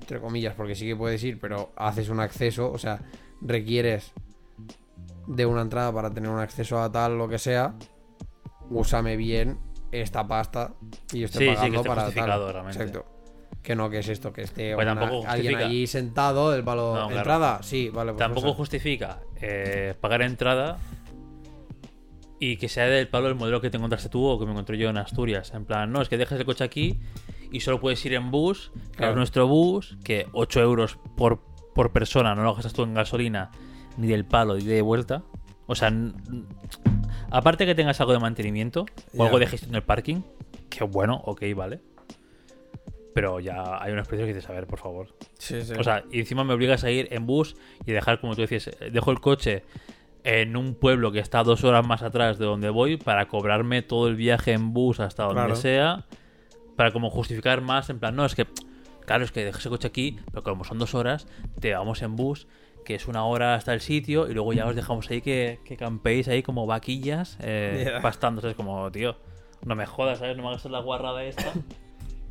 entre 0.01 0.21
comillas, 0.21 0.55
porque 0.55 0.75
sí 0.75 0.87
que 0.87 0.97
puedes 0.97 1.23
ir, 1.23 1.39
pero 1.39 1.73
haces 1.77 2.09
un 2.09 2.19
acceso, 2.21 2.71
o 2.73 2.79
sea, 2.79 3.01
requieres 3.41 4.13
de 5.29 5.47
una 5.47 5.63
entrada 5.63 5.93
para 5.93 6.11
tener 6.11 6.31
un 6.31 6.39
acceso 6.41 6.81
a 6.81 6.91
tal, 6.91 7.19
lo 7.19 7.29
que 7.29 7.39
sea, 7.39 7.75
úsame 8.71 9.17
bien 9.17 9.59
esta 9.93 10.27
pasta 10.27 10.75
y 11.13 11.21
yo 11.21 11.27
estoy 11.27 11.49
Sí, 11.49 11.55
sí, 11.57 11.71
que 11.71 11.79
pagando 11.79 11.79
esté 11.79 11.89
para 11.89 12.11
tal. 12.11 12.53
realmente. 12.53 12.83
Exacto. 12.83 13.16
Que 13.67 13.75
no, 13.75 13.91
que 13.91 13.99
es 13.99 14.09
esto, 14.09 14.33
que 14.33 14.43
esté 14.43 14.77
Pues 14.77 14.87
una- 14.87 15.09
alguien 15.29 15.57
allí 15.57 15.89
sentado, 15.89 16.55
el 16.55 16.63
palo, 16.63 16.95
No, 16.95 17.07
claro. 17.07 17.17
entrada, 17.17 17.63
sí, 17.65 17.89
vale. 17.89 18.13
pues 18.13 18.21
Tampoco 18.21 18.47
pasa. 18.47 18.57
justifica 18.59 19.21
eh, 19.41 19.95
pagar 20.01 20.23
entrada 20.23 20.79
y 22.39 22.59
que 22.59 22.69
sea 22.69 22.85
del 22.87 23.09
palo 23.09 23.27
el 23.27 23.35
modelo 23.35 23.61
que 23.61 23.69
te 23.71 23.77
encontraste 23.77 24.09
tú 24.09 24.25
o 24.25 24.39
que 24.39 24.45
me 24.47 24.53
encontré 24.53 24.79
yo 24.79 24.89
en 24.89 24.99
Asturias. 24.99 25.53
En 25.53 25.65
plan, 25.65 25.91
no, 25.91 26.01
es 26.01 26.09
que 26.09 26.17
dejas 26.17 26.39
el 26.39 26.45
coche 26.47 26.63
aquí 26.63 27.01
y 27.51 27.59
solo 27.59 27.81
puedes 27.81 28.07
ir 28.07 28.15
en 28.15 28.31
bus, 28.31 28.71
que 28.93 28.99
Claro. 28.99 29.13
es 29.15 29.17
nuestro 29.17 29.49
bus, 29.49 29.99
que 30.05 30.29
8 30.33 30.61
euros 30.61 30.99
por, 31.17 31.43
por 31.75 31.91
persona, 31.93 32.37
no 32.37 32.45
lo 32.45 32.55
gastas 32.55 32.73
tú 32.73 32.85
en 32.85 32.95
gasolina, 32.95 33.51
ni 33.97 34.07
del 34.07 34.25
palo, 34.25 34.55
ni 34.55 34.63
de 34.65 34.81
vuelta. 34.81 35.25
O 35.67 35.75
sea, 35.75 35.91
aparte 37.31 37.67
que 37.67 37.75
tengas 37.75 38.01
algo 38.01 38.13
de 38.13 38.21
mantenimiento 38.21 38.87
o 39.17 39.25
algo 39.25 39.41
de 39.41 39.49
gestión 39.49 39.73
del 39.73 39.83
parking, 39.83 40.21
que 40.71 40.85
bueno, 40.85 41.21
ok, 41.25 41.43
vale. 41.57 41.81
Pero 43.17 43.41
ya 43.41 43.83
hay 43.83 43.95
unos 43.95 44.07
precios 44.07 44.27
que 44.29 44.35
dices, 44.35 44.51
a 44.51 44.53
ver, 44.53 44.67
por 44.67 44.79
favor. 44.79 45.09
Sí, 45.39 45.63
sí. 45.63 45.73
O 45.79 45.83
sea, 45.83 46.05
y 46.13 46.21
encima 46.21 46.45
me 46.45 46.53
obligas 46.53 46.85
a 46.85 46.91
ir 46.91 47.09
en 47.13 47.25
bus 47.25 47.57
y 47.87 47.93
dejar, 47.93 48.21
como 48.21 48.35
tú 48.35 48.43
decías, 48.43 48.67
eh, 48.69 48.91
dejo 48.93 49.11
el 49.11 49.21
coche 49.21 49.65
en 50.23 50.55
un 50.55 50.75
pueblo 50.75 51.13
que 51.13 51.21
está 51.21 51.43
dos 51.43 51.65
horas 51.65 51.87
más 51.87 52.03
atrás 52.03 52.37
de 52.39 52.45
donde 52.45 52.69
voy 52.69 52.99
para 52.99 53.27
cobrarme 53.27 53.81
todo 53.81 54.09
el 54.09 54.17
viaje 54.17 54.53
en 54.53 54.75
bus 54.75 55.01
hasta 55.01 55.23
donde 55.23 55.37
Claro. 55.41 55.57
sea. 55.57 56.05
Para 56.77 56.93
como 56.93 57.09
justificar 57.09 57.63
más, 57.63 57.89
en 57.89 58.01
plan, 58.01 58.15
no, 58.17 58.27
es 58.27 58.35
que, 58.35 58.47
claro, 59.07 59.25
es 59.25 59.33
que 59.33 59.47
dejas 59.47 59.65
el 59.65 59.71
coche 59.71 59.89
aquí, 59.89 60.19
pero 60.31 60.43
como 60.43 60.65
son 60.65 60.79
dos 60.79 60.95
horas, 60.95 61.27
te 61.59 61.73
vamos 61.73 62.03
en 62.03 62.17
bus, 62.17 62.47
que 62.85 62.97
es 62.97 63.09
una 63.09 63.25
hora 63.25 63.55
hasta 63.55 63.73
el 63.73 63.81
sitio, 63.81 64.29
y 64.29 64.35
luego 64.35 64.53
ya 64.53 64.67
os 64.67 64.77
dejamos 64.77 65.11
ahí 65.11 65.23
que, 65.23 65.59
que 65.65 65.79
campéis 65.79 66.29
ahí 66.29 66.43
como 66.43 66.67
vaquillas, 66.67 67.39
eh, 67.41 67.83
Ya. 67.95 68.03
pastando, 68.03 68.43
¿sabes? 68.43 68.57
Como, 68.57 68.93
tío, 68.93 69.17
no 69.65 69.75
me 69.75 69.87
jodas, 69.87 70.19
¿sabes? 70.19 70.37
No 70.37 70.43
me 70.43 70.51
hagas 70.51 70.67
la 70.67 70.81
guarrada 70.81 71.25
esta. 71.25 71.55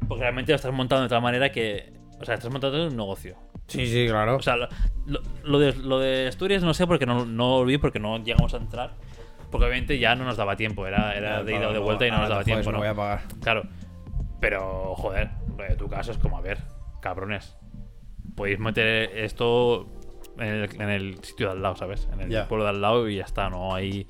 Porque 0.08 0.22
realmente 0.22 0.52
lo 0.52 0.56
estás 0.56 0.74
montando 0.74 1.04
de 1.04 1.10
tal 1.10 1.22
manera 1.22 1.52
que, 1.52 1.94
o 2.20 2.26
sea, 2.26 2.36
estás 2.36 2.52
montando 2.52 2.88
un 2.88 2.96
negocio. 2.96 3.36
Sí, 3.68 3.88
sí, 3.88 4.08
claro. 4.08 4.38
O 4.38 4.42
sea, 4.42 4.56
lo, 5.06 5.60
de, 5.60 5.74
lo 5.74 6.00
de 6.00 6.28
Asturias 6.28 6.64
no 6.64 6.74
sé 6.74 6.86
porque 6.86 7.06
no, 7.06 7.26
no 7.26 7.60
lo 7.60 7.66
vi 7.66 7.78
porque 7.78 8.00
no 8.00 8.18
llegamos 8.24 8.54
a 8.54 8.58
entrar. 8.58 8.94
Porque 9.50 9.66
obviamente 9.66 10.00
ya 10.00 10.16
no 10.16 10.26
nos 10.26 10.38
daba 10.38 10.56
tiempo, 10.56 10.86
era, 10.86 11.16
era 11.16 11.44
de 11.44 11.56
ida 11.56 11.70
o 11.70 11.74
de 11.74 11.80
vuelta 11.80 12.06
y 12.06 12.12
no 12.12 12.20
nos 12.20 12.30
daba 12.30 12.44
tiempo, 12.44 12.72
¿no? 12.72 12.80
voy 12.80 12.88
a 12.88 12.96
pagar. 12.96 13.22
Claro. 13.42 13.64
Pero, 14.40 14.96
joder, 14.96 15.30
tu 15.78 15.88
caso 15.88 16.12
es 16.12 16.18
como, 16.18 16.38
a 16.38 16.42
ver, 16.42 16.60
cabrones. 17.02 17.56
Podéis 18.36 18.60
meter 18.60 19.18
esto 19.18 19.88
en 20.38 20.48
el, 20.48 20.82
en 20.82 20.90
el 20.90 21.24
sitio 21.24 21.48
de 21.48 21.52
al 21.54 21.62
lado, 21.62 21.76
¿sabes? 21.76 22.10
En 22.12 22.32
el 22.32 22.46
pueblo 22.48 22.66
de 22.66 22.72
al 22.72 22.82
lado 22.82 23.08
y 23.08 23.18
ya 23.18 23.24
está, 23.24 23.50
¿no? 23.50 23.74
Hay 23.74 24.08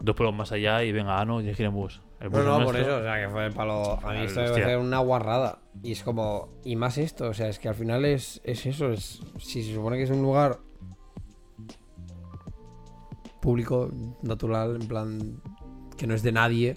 dos 0.00 0.14
pueblos 0.14 0.36
más 0.36 0.52
allá 0.52 0.82
y 0.84 0.92
venga, 0.92 1.18
ah, 1.18 1.24
no, 1.24 1.38
tienes 1.38 1.56
que 1.56 1.64
ir 1.64 1.68
en 1.68 1.74
bus. 1.74 2.00
El 2.20 2.30
No, 2.30 2.58
no, 2.58 2.64
por 2.64 2.76
eso, 2.76 2.96
o 2.96 3.02
sea, 3.02 3.20
que 3.20 3.28
fue 3.28 3.46
el 3.46 3.52
palo. 3.52 3.98
A 4.02 4.12
mí 4.12 4.20
esto 4.20 4.40
me 4.40 4.46
hostia. 4.46 4.64
parece 4.64 4.76
una 4.80 4.98
guarrada. 5.00 5.58
Y 5.82 5.92
es 5.92 6.02
como. 6.02 6.48
Y 6.64 6.76
más 6.76 6.96
esto, 6.98 7.28
o 7.28 7.34
sea, 7.34 7.48
es 7.48 7.58
que 7.58 7.68
al 7.68 7.74
final 7.74 8.04
es, 8.04 8.40
es 8.44 8.64
eso. 8.66 8.90
Es, 8.90 9.20
si 9.38 9.62
se 9.62 9.74
supone 9.74 9.96
que 9.96 10.04
es 10.04 10.10
un 10.10 10.22
lugar 10.22 10.58
público, 13.42 13.90
natural, 14.22 14.78
en 14.80 14.88
plan. 14.88 15.42
que 15.96 16.06
no 16.06 16.14
es 16.14 16.22
de 16.22 16.32
nadie. 16.32 16.76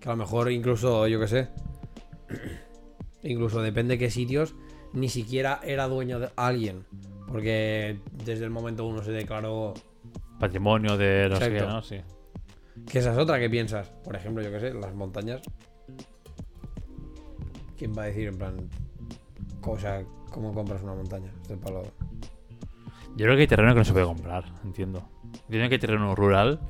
Que 0.00 0.08
a 0.08 0.12
lo 0.12 0.16
mejor 0.16 0.50
incluso, 0.50 1.06
yo 1.08 1.20
qué 1.20 1.28
sé. 1.28 1.48
incluso 3.22 3.60
depende 3.60 3.98
qué 3.98 4.10
sitios. 4.10 4.54
Ni 4.94 5.08
siquiera 5.08 5.60
era 5.62 5.88
dueño 5.88 6.20
de 6.20 6.30
alguien. 6.36 6.86
Porque 7.26 8.00
desde 8.12 8.44
el 8.44 8.50
momento 8.50 8.86
uno 8.86 9.02
se 9.02 9.12
declaró. 9.12 9.74
Patrimonio 10.38 10.96
de 10.96 11.28
no 11.28 11.36
sé 11.36 11.52
qué. 11.52 11.60
¿no? 11.60 11.82
Sí. 11.82 11.96
Que 12.90 12.98
esa 12.98 13.12
es 13.12 13.18
otra 13.18 13.38
que 13.38 13.48
piensas. 13.48 13.88
Por 14.02 14.16
ejemplo, 14.16 14.42
yo 14.42 14.50
qué 14.50 14.60
sé, 14.60 14.74
las 14.74 14.94
montañas. 14.94 15.42
¿Quién 17.76 17.92
va 17.96 18.04
a 18.04 18.06
decir 18.06 18.28
en 18.28 18.38
plan. 18.38 18.70
O 19.62 19.78
sea, 19.78 20.04
¿cómo 20.30 20.52
compras 20.52 20.82
una 20.82 20.94
montaña? 20.94 21.32
Este 21.42 21.56
palo. 21.56 21.82
Yo 23.16 23.26
creo 23.26 23.36
que 23.36 23.42
hay 23.42 23.46
terreno 23.46 23.72
que 23.72 23.78
no 23.78 23.84
se 23.84 23.92
puede 23.92 24.06
comprar, 24.06 24.44
entiendo. 24.64 25.08
Creo 25.48 25.68
que 25.68 25.74
hay 25.74 25.80
terreno 25.80 26.14
rural 26.14 26.60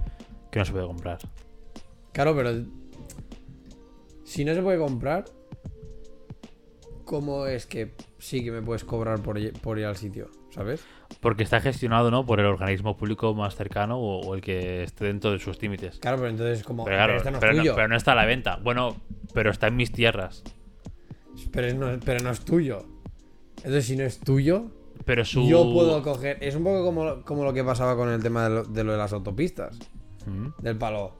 que 0.50 0.58
no 0.58 0.64
se 0.64 0.72
puede 0.72 0.86
comprar. 0.86 1.18
Claro, 2.12 2.34
pero. 2.36 2.64
Si 4.24 4.44
no 4.44 4.54
se 4.54 4.62
puede 4.62 4.78
comprar. 4.78 5.24
¿Cómo 7.04 7.46
es 7.46 7.66
que 7.66 7.94
sí 8.18 8.42
que 8.42 8.50
me 8.50 8.62
puedes 8.62 8.82
cobrar 8.82 9.20
por 9.20 9.38
ir 9.38 9.84
al 9.84 9.96
sitio? 9.96 10.30
¿Sabes? 10.54 10.84
Porque 11.20 11.42
está 11.42 11.60
gestionado, 11.60 12.10
¿no? 12.10 12.24
Por 12.24 12.38
el 12.40 12.46
organismo 12.46 12.96
público 12.96 13.34
más 13.34 13.56
cercano 13.56 13.98
o, 13.98 14.20
o 14.26 14.34
el 14.34 14.40
que 14.40 14.84
esté 14.84 15.06
dentro 15.06 15.32
de 15.32 15.38
sus 15.40 15.60
límites. 15.60 15.98
Claro, 15.98 16.18
pero 16.18 16.28
entonces 16.30 16.60
es 16.60 16.64
como. 16.64 16.84
Pero 16.84 16.96
claro, 16.96 17.16
este 17.16 17.30
no 17.30 17.36
es 17.38 17.40
pero, 17.40 17.52
no, 17.54 17.58
tuyo. 17.62 17.74
pero 17.74 17.88
no 17.88 17.96
está 17.96 18.12
a 18.12 18.14
la 18.14 18.24
venta. 18.24 18.56
Bueno, 18.62 18.96
pero 19.32 19.50
está 19.50 19.66
en 19.66 19.76
mis 19.76 19.90
tierras. 19.90 20.44
Pero, 21.50 21.66
es- 21.66 21.74
no, 21.74 21.88
pero 22.04 22.22
no 22.22 22.30
es 22.30 22.40
tuyo. 22.40 22.86
Entonces, 23.58 23.86
si 23.86 23.96
no 23.96 24.04
es 24.04 24.20
tuyo, 24.20 24.66
Pero 25.04 25.24
su. 25.24 25.48
yo 25.48 25.72
puedo 25.72 26.02
coger. 26.02 26.38
Es 26.40 26.54
un 26.54 26.62
poco 26.64 26.84
como, 26.84 27.22
como 27.22 27.44
lo 27.44 27.52
que 27.52 27.64
pasaba 27.64 27.96
con 27.96 28.08
el 28.10 28.22
tema 28.22 28.48
de 28.48 28.54
lo, 28.54 28.64
de 28.64 28.84
lo 28.84 28.92
de 28.92 28.98
las 28.98 29.12
autopistas. 29.12 29.78
Mm. 30.26 30.48
del 30.62 30.76
palo. 30.78 31.16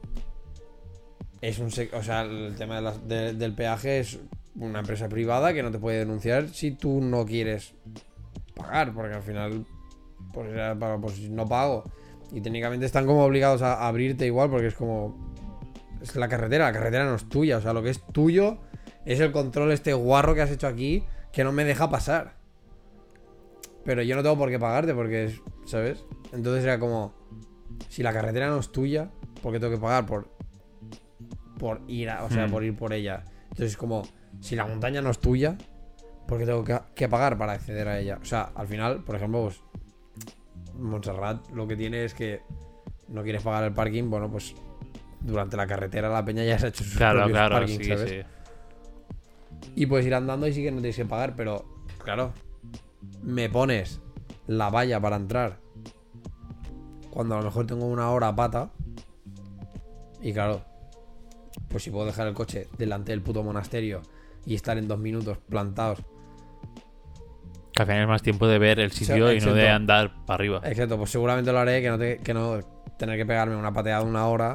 Es 1.40 1.58
un 1.58 1.66
o 1.66 2.02
sea, 2.02 2.22
el 2.22 2.54
tema 2.56 2.76
de 2.76 2.82
las- 2.82 3.06
de- 3.06 3.34
del 3.34 3.54
peaje 3.54 3.98
es 3.98 4.18
una 4.54 4.78
empresa 4.78 5.08
privada 5.08 5.52
que 5.52 5.62
no 5.62 5.70
te 5.70 5.78
puede 5.78 5.98
denunciar 5.98 6.48
si 6.48 6.70
tú 6.70 7.00
no 7.02 7.26
quieres 7.26 7.74
pagar, 8.54 8.92
porque 8.94 9.14
al 9.14 9.22
final 9.22 9.66
pues, 10.32 10.48
pues 11.00 11.30
no 11.30 11.46
pago. 11.46 11.84
Y 12.32 12.40
técnicamente 12.40 12.86
están 12.86 13.06
como 13.06 13.24
obligados 13.24 13.62
a 13.62 13.86
abrirte 13.86 14.26
igual 14.26 14.50
porque 14.50 14.68
es 14.68 14.74
como 14.74 15.32
es 16.02 16.14
la 16.16 16.28
carretera, 16.28 16.66
la 16.66 16.72
carretera 16.72 17.04
no 17.06 17.14
es 17.14 17.28
tuya, 17.28 17.58
o 17.58 17.60
sea, 17.60 17.72
lo 17.72 17.82
que 17.82 17.90
es 17.90 18.02
tuyo 18.12 18.58
es 19.04 19.20
el 19.20 19.32
control 19.32 19.72
este 19.72 19.92
guarro 19.94 20.34
que 20.34 20.42
has 20.42 20.50
hecho 20.50 20.66
aquí 20.66 21.04
que 21.32 21.44
no 21.44 21.52
me 21.52 21.64
deja 21.64 21.88
pasar. 21.90 22.34
Pero 23.84 24.02
yo 24.02 24.16
no 24.16 24.22
tengo 24.22 24.36
por 24.38 24.50
qué 24.50 24.58
pagarte 24.58 24.94
porque 24.94 25.24
es, 25.26 25.40
¿sabes? 25.66 26.04
Entonces 26.32 26.64
era 26.64 26.78
como 26.78 27.12
si 27.88 28.02
la 28.02 28.12
carretera 28.12 28.48
no 28.48 28.58
es 28.58 28.72
tuya, 28.72 29.10
¿por 29.42 29.52
qué 29.52 29.60
tengo 29.60 29.72
que 29.74 29.80
pagar 29.80 30.06
por 30.06 30.32
por 31.58 31.80
ir 31.86 32.10
a, 32.10 32.24
o 32.24 32.30
sea, 32.30 32.46
Hmm. 32.46 32.50
por 32.50 32.64
ir 32.64 32.76
por 32.76 32.92
ella? 32.92 33.24
Entonces 33.44 33.72
es 33.72 33.76
como 33.76 34.02
si 34.40 34.56
la 34.56 34.66
montaña 34.66 35.00
no 35.00 35.10
es 35.10 35.18
tuya, 35.18 35.56
¿por 36.26 36.38
qué 36.38 36.46
tengo 36.46 36.64
que, 36.64 36.78
que 36.94 37.08
pagar 37.08 37.36
para 37.38 37.52
acceder 37.52 37.88
a 37.88 37.98
ella? 37.98 38.18
O 38.20 38.24
sea, 38.24 38.50
al 38.54 38.66
final, 38.66 39.02
por 39.04 39.16
ejemplo, 39.16 39.42
pues 39.42 39.60
Montserrat 40.78 41.48
lo 41.50 41.66
que 41.66 41.76
tiene 41.76 42.04
es 42.04 42.14
que 42.14 42.40
no 43.08 43.22
quieres 43.22 43.42
pagar 43.42 43.64
el 43.64 43.72
parking, 43.72 44.10
bueno, 44.10 44.30
pues 44.30 44.54
durante 45.20 45.56
la 45.56 45.66
carretera 45.66 46.08
la 46.08 46.24
peña 46.24 46.44
ya 46.44 46.58
se 46.58 46.66
ha 46.66 46.68
hecho 46.70 46.84
sus 46.84 46.96
Claro, 46.96 47.20
propios 47.20 47.38
claro, 47.38 47.68
sí, 47.68 47.84
¿sabes? 47.84 48.10
sí. 48.10 48.22
Y 49.76 49.86
puedes 49.86 50.06
ir 50.06 50.14
andando 50.14 50.46
y 50.46 50.52
sí 50.52 50.62
que 50.62 50.70
no 50.70 50.78
tienes 50.78 50.96
que 50.96 51.04
pagar, 51.04 51.34
pero 51.36 51.64
claro, 51.98 52.32
me 53.22 53.48
pones 53.48 54.00
la 54.46 54.70
valla 54.70 55.00
para 55.00 55.16
entrar 55.16 55.58
cuando 57.10 57.36
a 57.36 57.38
lo 57.38 57.44
mejor 57.44 57.66
tengo 57.66 57.86
una 57.86 58.10
hora 58.10 58.28
a 58.28 58.36
pata. 58.36 58.70
Y 60.20 60.32
claro, 60.32 60.62
pues 61.68 61.82
si 61.82 61.90
puedo 61.90 62.06
dejar 62.06 62.26
el 62.26 62.34
coche 62.34 62.68
delante 62.78 63.12
del 63.12 63.22
puto 63.22 63.42
monasterio 63.42 64.02
y 64.46 64.54
estar 64.54 64.78
en 64.78 64.88
dos 64.88 64.98
minutos 64.98 65.38
plantados. 65.48 66.02
Que 67.74 67.82
al 67.82 67.88
final 67.88 68.02
es 68.02 68.08
más 68.08 68.22
tiempo 68.22 68.46
de 68.46 68.58
ver 68.58 68.78
el 68.78 68.92
sitio 68.92 69.32
y 69.32 69.40
no 69.40 69.52
de 69.52 69.68
andar 69.68 70.24
para 70.26 70.36
arriba. 70.36 70.60
Exacto, 70.64 70.96
pues 70.96 71.10
seguramente 71.10 71.50
lo 71.52 71.58
haré 71.58 71.82
que 71.82 71.88
no, 71.88 71.98
te- 71.98 72.18
que 72.18 72.32
no 72.34 72.60
tener 72.98 73.16
que 73.18 73.26
pegarme 73.26 73.56
una 73.56 73.72
pateada 73.72 74.02
de 74.04 74.08
una 74.10 74.28
hora 74.28 74.54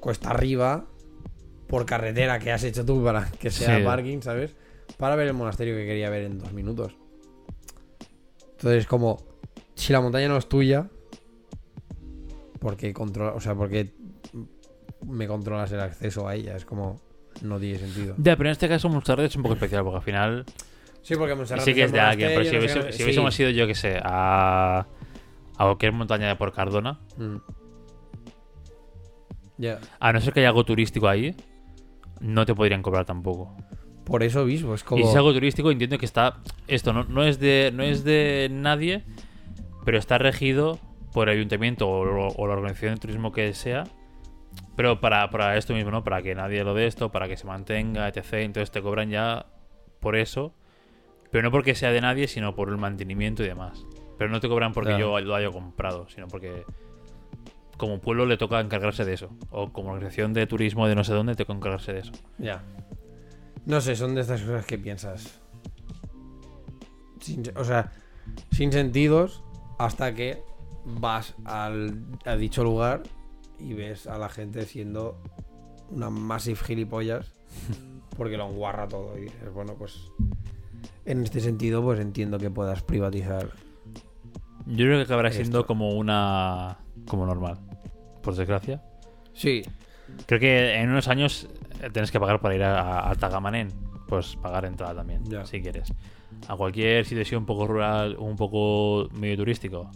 cuesta 0.00 0.30
arriba 0.30 0.86
por 1.68 1.84
carretera 1.86 2.38
que 2.38 2.52
has 2.52 2.62
hecho 2.64 2.84
tú 2.86 3.02
para 3.04 3.30
que 3.32 3.50
sea 3.50 3.78
Sí. 3.78 3.84
parking, 3.84 4.20
¿sabes? 4.22 4.54
Para 4.96 5.16
ver 5.16 5.26
el 5.28 5.34
monasterio 5.34 5.74
que 5.76 5.84
quería 5.86 6.08
ver 6.10 6.22
en 6.24 6.38
dos 6.38 6.52
minutos. 6.52 6.96
Entonces, 8.52 8.86
como 8.86 9.18
si 9.74 9.92
la 9.92 10.00
montaña 10.00 10.28
no 10.28 10.36
es 10.38 10.48
tuya, 10.48 10.88
porque 12.60 12.92
controla, 12.94 13.32
o 13.34 13.40
sea, 13.40 13.54
porque 13.54 13.92
me 15.06 15.26
controlas 15.26 15.70
el 15.72 15.80
acceso 15.80 16.26
a 16.26 16.34
ella, 16.34 16.56
es 16.56 16.64
como 16.64 17.00
no 17.42 17.58
tiene 17.58 17.78
sentido. 17.78 18.14
Ya, 18.18 18.36
pero 18.36 18.48
en 18.48 18.52
este 18.52 18.68
caso 18.68 18.88
Montserrat 18.88 19.26
es 19.26 19.36
un 19.36 19.42
poco 19.42 19.54
especial 19.54 19.82
porque 19.82 19.96
al 19.96 20.02
final 20.02 20.44
Sí, 21.04 21.14
porque 21.16 21.34
Montserrat 21.34 21.64
sí 21.64 21.74
que 21.74 21.84
es 21.84 21.92
de 21.92 22.00
alguien. 22.00 22.30
Pero 22.34 22.44
si, 22.44 22.56
hubiese- 22.56 23.04
hubiésemos 23.04 23.38
ido, 23.38 23.50
yo 23.50 23.66
que 23.66 23.74
sé, 23.74 24.00
a, 24.02 24.80
a 25.56 25.64
cualquier 25.64 25.92
montaña 25.92 26.28
de 26.28 26.36
por 26.36 26.52
Cardona, 26.52 26.98
Mm. 27.18 27.36
Ya. 29.56 29.78
a 30.00 30.12
no 30.12 30.20
ser 30.20 30.32
que 30.32 30.40
haya 30.40 30.48
algo 30.48 30.64
turístico 30.64 31.08
ahí, 31.08 31.34
no 32.20 32.44
te 32.44 32.54
podrían 32.54 32.82
cobrar 32.82 33.04
tampoco. 33.04 33.54
Por 34.04 34.22
eso 34.22 34.44
mismo, 34.44 34.74
es 34.74 34.82
como. 34.84 35.00
Y 35.00 35.04
si 35.04 35.10
es 35.10 35.16
algo 35.16 35.32
turístico, 35.32 35.70
entiendo 35.70 35.96
que 35.98 36.04
está. 36.06 36.38
Esto 36.66 36.92
no, 36.92 37.04
no 37.04 37.22
es 37.22 37.38
de 37.38 37.70
no 37.72 37.82
es 37.82 38.04
de 38.04 38.48
nadie, 38.50 39.04
pero 39.84 39.98
está 39.98 40.18
regido 40.18 40.78
por 41.12 41.28
el 41.28 41.36
ayuntamiento 41.38 41.88
o, 41.88 42.28
o 42.34 42.46
la 42.46 42.54
organización 42.54 42.94
de 42.94 43.00
turismo 43.00 43.32
que 43.32 43.54
sea. 43.54 43.84
Pero 44.76 45.00
para, 45.00 45.30
para 45.30 45.56
esto 45.56 45.72
mismo, 45.72 45.90
¿no? 45.90 46.02
Para 46.04 46.20
que 46.22 46.34
nadie 46.34 46.64
lo 46.64 46.74
de 46.74 46.86
esto, 46.86 47.12
para 47.12 47.28
que 47.28 47.36
se 47.36 47.46
mantenga, 47.46 48.08
etc. 48.08 48.34
Entonces 48.34 48.70
te 48.72 48.82
cobran 48.82 49.08
ya 49.10 49.46
por 50.00 50.16
eso. 50.16 50.52
Pero 51.34 51.42
no 51.42 51.50
porque 51.50 51.74
sea 51.74 51.90
de 51.90 52.00
nadie, 52.00 52.28
sino 52.28 52.54
por 52.54 52.68
el 52.68 52.76
mantenimiento 52.78 53.42
y 53.42 53.48
demás. 53.48 53.84
Pero 54.16 54.30
no 54.30 54.38
te 54.38 54.48
cobran 54.48 54.72
porque 54.72 54.90
Claro. 54.90 55.18
yo 55.18 55.26
lo 55.26 55.34
haya 55.34 55.50
comprado, 55.50 56.08
sino 56.08 56.28
porque 56.28 56.62
como 57.76 58.00
pueblo 58.00 58.24
le 58.24 58.36
toca 58.36 58.60
encargarse 58.60 59.04
de 59.04 59.14
eso. 59.14 59.30
O 59.50 59.72
como 59.72 59.90
organización 59.90 60.32
de 60.32 60.46
turismo 60.46 60.86
de 60.86 60.94
no 60.94 61.02
sé 61.02 61.12
dónde, 61.12 61.34
te 61.34 61.44
toca 61.44 61.56
encargarse 61.56 61.92
de 61.92 61.98
eso. 61.98 62.12
Ya. 62.38 62.62
No 63.66 63.80
sé, 63.80 63.96
son 63.96 64.14
de 64.14 64.20
estas 64.20 64.42
cosas 64.42 64.64
que 64.64 64.78
piensas. 64.78 65.40
Sin- 67.20 67.42
o 67.56 67.64
sea, 67.64 67.90
sin 68.52 68.70
sentidos 68.70 69.42
hasta 69.80 70.14
que 70.14 70.40
vas 70.84 71.34
al, 71.44 72.00
a 72.24 72.36
dicho 72.36 72.62
lugar 72.62 73.02
y 73.58 73.72
ves 73.74 74.06
a 74.06 74.18
la 74.18 74.28
gente 74.28 74.66
siendo 74.66 75.20
una 75.90 76.10
massive 76.10 76.60
gilipollas 76.62 77.34
porque 78.16 78.36
lo 78.36 78.48
enguarra 78.48 78.86
todo. 78.86 79.18
Y 79.18 79.22
dices, 79.22 79.52
bueno, 79.52 79.74
pues 79.76 80.12
en 81.04 81.22
este 81.22 81.40
sentido, 81.40 81.82
pues 81.82 82.00
entiendo 82.00 82.38
que 82.38 82.50
puedas 82.50 82.82
privatizar. 82.82 83.48
Yo 84.66 84.86
creo 84.86 84.96
que 84.98 85.04
acabará 85.04 85.30
siendo 85.30 85.66
como 85.66 85.90
una. 85.90 86.78
como 87.06 87.26
normal. 87.26 87.58
Por 88.22 88.34
desgracia. 88.34 88.82
Sí, 89.34 89.62
Creo 90.26 90.38
que 90.38 90.74
en 90.76 90.90
unos 90.90 91.08
años 91.08 91.48
eh, 91.82 91.90
tienes 91.92 92.10
que 92.10 92.20
pagar 92.20 92.40
para 92.40 92.54
ir 92.54 92.62
a, 92.62 93.10
a 93.10 93.14
Tagamanén. 93.14 93.68
Pues 94.06 94.36
pagar 94.36 94.64
entrada 94.66 94.94
también, 94.94 95.24
Ya. 95.24 95.44
si 95.44 95.60
quieres. 95.60 95.92
A 96.48 96.56
cualquier 96.56 97.04
sitio 97.04 97.38
un 97.38 97.46
poco 97.46 97.66
rural, 97.66 98.16
un 98.18 98.36
poco 98.36 99.08
medio 99.14 99.36
turístico. 99.38 99.90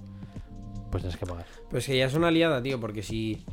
pues 0.90 1.02
tienes 1.02 1.18
que 1.18 1.26
pagar. 1.26 1.44
Pues 1.70 1.86
que 1.86 1.96
ya 1.96 2.06
es 2.06 2.14
una 2.14 2.30
liada, 2.30 2.62
tío, 2.62 2.80
porque 2.80 3.02
si 3.02 3.44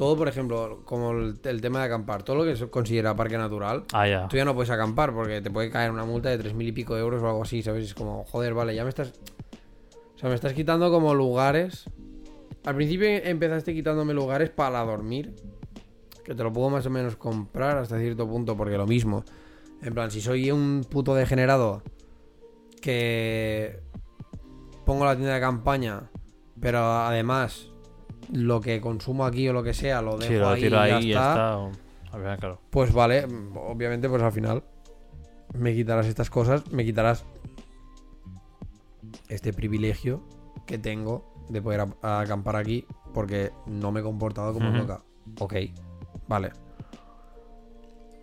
todo, 0.00 0.16
por 0.16 0.28
ejemplo, 0.28 0.80
como 0.86 1.10
el, 1.10 1.38
el 1.44 1.60
tema 1.60 1.80
de 1.80 1.84
acampar, 1.84 2.22
todo 2.22 2.36
lo 2.36 2.44
que 2.44 2.56
se 2.56 2.70
considera 2.70 3.14
parque 3.14 3.36
natural, 3.36 3.84
Ah, 3.92 4.08
ya. 4.08 4.28
tú 4.28 4.36
ya 4.38 4.46
no 4.46 4.54
puedes 4.54 4.70
acampar 4.70 5.12
porque 5.12 5.42
te 5.42 5.50
puede 5.50 5.68
caer 5.68 5.90
una 5.90 6.06
multa 6.06 6.30
de 6.30 6.38
tres 6.38 6.54
mil 6.54 6.66
y 6.66 6.72
pico 6.72 6.96
euros 6.96 7.22
o 7.22 7.26
algo 7.26 7.42
así, 7.42 7.62
¿sabes? 7.62 7.84
Es 7.84 7.92
como, 7.92 8.24
joder, 8.24 8.54
vale, 8.54 8.74
ya 8.74 8.82
me 8.82 8.88
estás. 8.88 9.12
O 10.14 10.18
sea, 10.18 10.30
me 10.30 10.34
estás 10.36 10.54
quitando 10.54 10.90
como 10.90 11.12
lugares. 11.14 11.84
Al 12.64 12.76
principio 12.76 13.08
empezaste 13.08 13.74
quitándome 13.74 14.14
lugares 14.14 14.48
para 14.48 14.82
dormir. 14.86 15.34
Que 16.24 16.34
te 16.34 16.42
lo 16.44 16.50
puedo 16.50 16.70
más 16.70 16.86
o 16.86 16.90
menos 16.90 17.16
comprar 17.16 17.76
hasta 17.76 17.98
cierto 17.98 18.26
punto, 18.26 18.56
porque 18.56 18.78
lo 18.78 18.86
mismo. 18.86 19.22
En 19.82 19.92
plan, 19.92 20.10
si 20.10 20.22
soy 20.22 20.50
un 20.50 20.86
puto 20.88 21.14
degenerado 21.14 21.82
que 22.80 23.80
pongo 24.86 25.04
la 25.04 25.14
tienda 25.14 25.34
de 25.34 25.40
campaña, 25.40 26.10
pero 26.58 26.78
además 26.80 27.68
lo 28.32 28.60
que 28.60 28.80
consumo 28.80 29.24
aquí 29.24 29.48
o 29.48 29.52
lo 29.52 29.62
que 29.62 29.74
sea 29.74 30.00
lo 30.02 30.16
dejo 30.18 30.32
Sí, 30.32 30.38
lo 30.38 30.48
ahí, 30.50 30.60
tiro 30.62 30.78
ahí 30.80 30.90
y 31.04 31.08
ya 31.08 31.18
está, 31.18 31.30
está. 31.30 31.58
o- 31.58 31.72
A 32.12 32.16
ver, 32.18 32.38
claro. 32.38 32.60
pues 32.70 32.92
vale, 32.92 33.26
obviamente 33.54 34.08
pues 34.08 34.22
al 34.22 34.32
final 34.32 34.62
me 35.54 35.74
quitarás 35.74 36.06
estas 36.06 36.30
cosas, 36.30 36.70
me 36.72 36.84
quitarás 36.84 37.24
este 39.28 39.52
privilegio 39.52 40.22
que 40.66 40.78
tengo 40.78 41.24
de 41.48 41.60
poder 41.62 41.86
acampar 42.02 42.56
aquí 42.56 42.84
porque 43.14 43.50
no 43.66 43.90
me 43.92 44.00
he 44.00 44.02
comportado 44.02 44.52
como 44.52 44.72
toca. 44.72 45.02
Ok, 45.40 45.54
vale. 46.28 46.50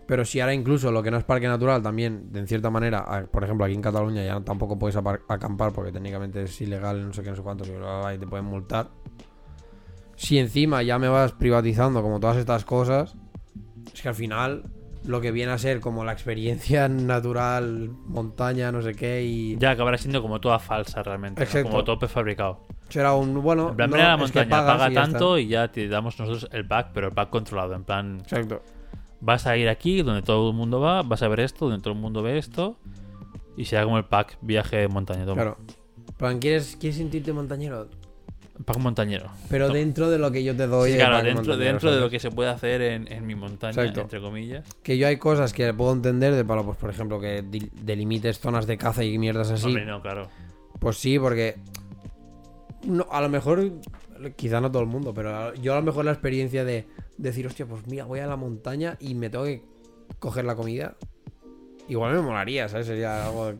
Pero 0.06 0.24
si 0.24 0.40
ahora 0.40 0.54
incluso 0.54 0.90
lo 0.92 1.04
que 1.04 1.12
no 1.12 1.18
es 1.18 1.26
parque 1.26 1.48
natural 1.50 1.82
también, 1.84 2.32
de 2.32 2.40
en 2.40 2.48
cierta 2.48 2.70
manera, 2.70 3.28
por 3.30 3.44
ejemplo 3.44 3.66
aquí 3.66 3.74
en 3.76 3.82
Cataluña 3.82 4.24
ya 4.24 4.40
tampoco 4.40 4.80
puedes 4.80 4.96
acampar 4.96 5.74
porque 5.74 5.92
técnicamente 5.92 6.44
es 6.44 6.62
ilegal, 6.62 7.06
no 7.06 7.14
sé 7.14 7.24
qué, 7.24 7.30
no 7.32 7.36
sé 7.36 7.42
cuánto, 7.42 7.66
y 7.66 8.18
te 8.18 8.26
pueden 8.28 8.46
multar. 8.46 8.90
Si 10.18 10.38
encima 10.40 10.84
ya 10.84 11.00
me 11.00 11.08
vas 11.08 11.32
privatizando 11.32 12.02
como 12.02 12.20
todas 12.20 12.38
estas 12.38 12.66
cosas, 12.66 13.16
es 13.94 14.02
que 14.02 14.10
al 14.10 14.16
final 14.16 14.64
lo 15.06 15.22
que 15.22 15.32
viene 15.32 15.52
a 15.52 15.58
ser 15.58 15.80
como 15.80 16.04
la 16.04 16.12
experiencia 16.12 16.88
natural, 16.90 17.90
montaña, 18.08 18.72
no 18.72 18.82
sé 18.82 18.94
qué, 18.94 19.24
y 19.24 19.58
Ya 19.58 19.72
acabará 19.72 19.98
siendo 19.98 20.22
como 20.22 20.42
toda 20.42 20.60
falsa 20.60 21.02
realmente. 21.04 21.48
¿no? 21.54 21.64
Como 21.64 21.84
todo 21.84 22.00
prefabricado. 22.00 22.66
será 22.90 23.14
un 23.14 23.42
bueno. 23.42 23.70
En 23.70 23.76
plan, 23.76 23.90
no, 23.92 23.96
mira 23.96 24.10
la 24.10 24.18
montaña, 24.18 24.50
paga 24.50 24.76
y 24.76 24.80
ya 24.80 24.88
está. 24.88 25.02
tanto 25.02 25.38
y 25.38 25.48
ya 25.48 25.72
te 25.72 25.88
damos 25.88 26.20
nosotros 26.20 26.50
el 26.52 26.68
pack, 26.68 26.90
pero 26.94 27.08
el 27.08 27.14
pack 27.14 27.30
controlado. 27.30 27.76
En 27.76 27.84
plan, 27.84 28.18
Exacto. 28.22 28.62
vas 29.22 29.46
a 29.46 29.56
ir 29.56 29.70
aquí 29.70 30.02
donde 30.02 30.24
todo 30.24 30.50
el 30.50 30.56
mundo 30.56 30.80
va, 30.80 31.04
vas 31.04 31.22
a 31.22 31.28
ver 31.28 31.42
esto, 31.42 31.70
donde 31.70 31.82
todo 31.82 31.94
el 31.94 32.00
mundo 32.00 32.24
ve 32.24 32.38
esto. 32.40 32.78
Y 33.56 33.66
será 33.66 33.84
como 33.84 33.98
el 34.00 34.06
pack 34.06 34.38
viaje 34.42 34.78
de 34.78 34.88
montaña. 34.88 35.26
Toma. 35.26 35.36
Claro. 35.36 35.58
Plan, 36.18 36.40
¿quieres, 36.40 36.76
¿quieres 36.80 36.98
sentirte 36.98 37.34
montañero? 37.34 37.88
Pack 38.66 38.78
montañero. 38.80 39.30
Pero 39.50 39.68
Toma. 39.68 39.78
dentro 39.80 40.10
de 40.10 40.18
lo 40.18 40.32
que 40.32 40.44
yo 40.44 40.56
te 40.56 40.68
doy. 40.68 40.92
Sí, 40.92 40.98
claro, 40.98 41.24
dentro, 41.24 41.58
dentro 41.58 41.94
de 41.94 42.00
lo 42.00 42.10
que 42.10 42.20
se 42.20 42.32
puede 42.32 42.50
hacer 42.50 42.82
en, 42.82 43.12
en 43.12 43.26
mi 43.26 43.36
montaña, 43.36 43.72
Exacto. 43.72 44.02
entre 44.02 44.20
comillas. 44.20 44.66
Que 44.84 44.98
yo 44.98 45.08
hay 45.08 45.18
cosas 45.18 45.54
que 45.54 45.74
puedo 45.74 45.94
entender 45.94 46.34
de 46.34 46.44
para, 46.44 46.64
pues, 46.64 46.78
por 46.78 46.90
ejemplo, 46.90 47.20
que 47.20 47.44
delimites 47.84 48.40
zonas 48.40 48.66
de 48.68 48.78
caza 48.78 49.04
y 49.04 49.18
mierdas 49.18 49.52
así. 49.52 49.68
Hombre, 49.68 49.86
no, 49.86 50.02
claro. 50.02 50.28
Pues 50.80 50.98
sí, 50.98 51.20
porque 51.20 51.56
no, 52.84 53.06
a 53.12 53.22
lo 53.22 53.30
mejor, 53.30 53.72
quizá 54.36 54.62
no 54.62 54.72
todo 54.72 54.82
el 54.82 54.88
mundo, 54.88 55.14
pero 55.14 55.54
yo 55.56 55.74
a 55.74 55.78
lo 55.78 55.84
mejor 55.84 56.06
la 56.06 56.12
experiencia 56.12 56.64
de 56.64 56.88
decir, 57.18 57.46
hostia, 57.48 57.66
pues 57.66 57.86
mira, 57.88 58.06
voy 58.06 58.20
a 58.20 58.28
la 58.28 58.36
montaña 58.36 58.98
y 59.00 59.16
me 59.16 59.30
tengo 59.30 59.46
que 59.46 59.62
coger 60.20 60.46
la 60.46 60.56
comida. 60.56 60.96
Igual 61.90 62.14
me 62.16 62.22
molaría, 62.22 62.68
¿sabes? 62.70 62.88
Sería 62.88 63.26
algo 63.26 63.54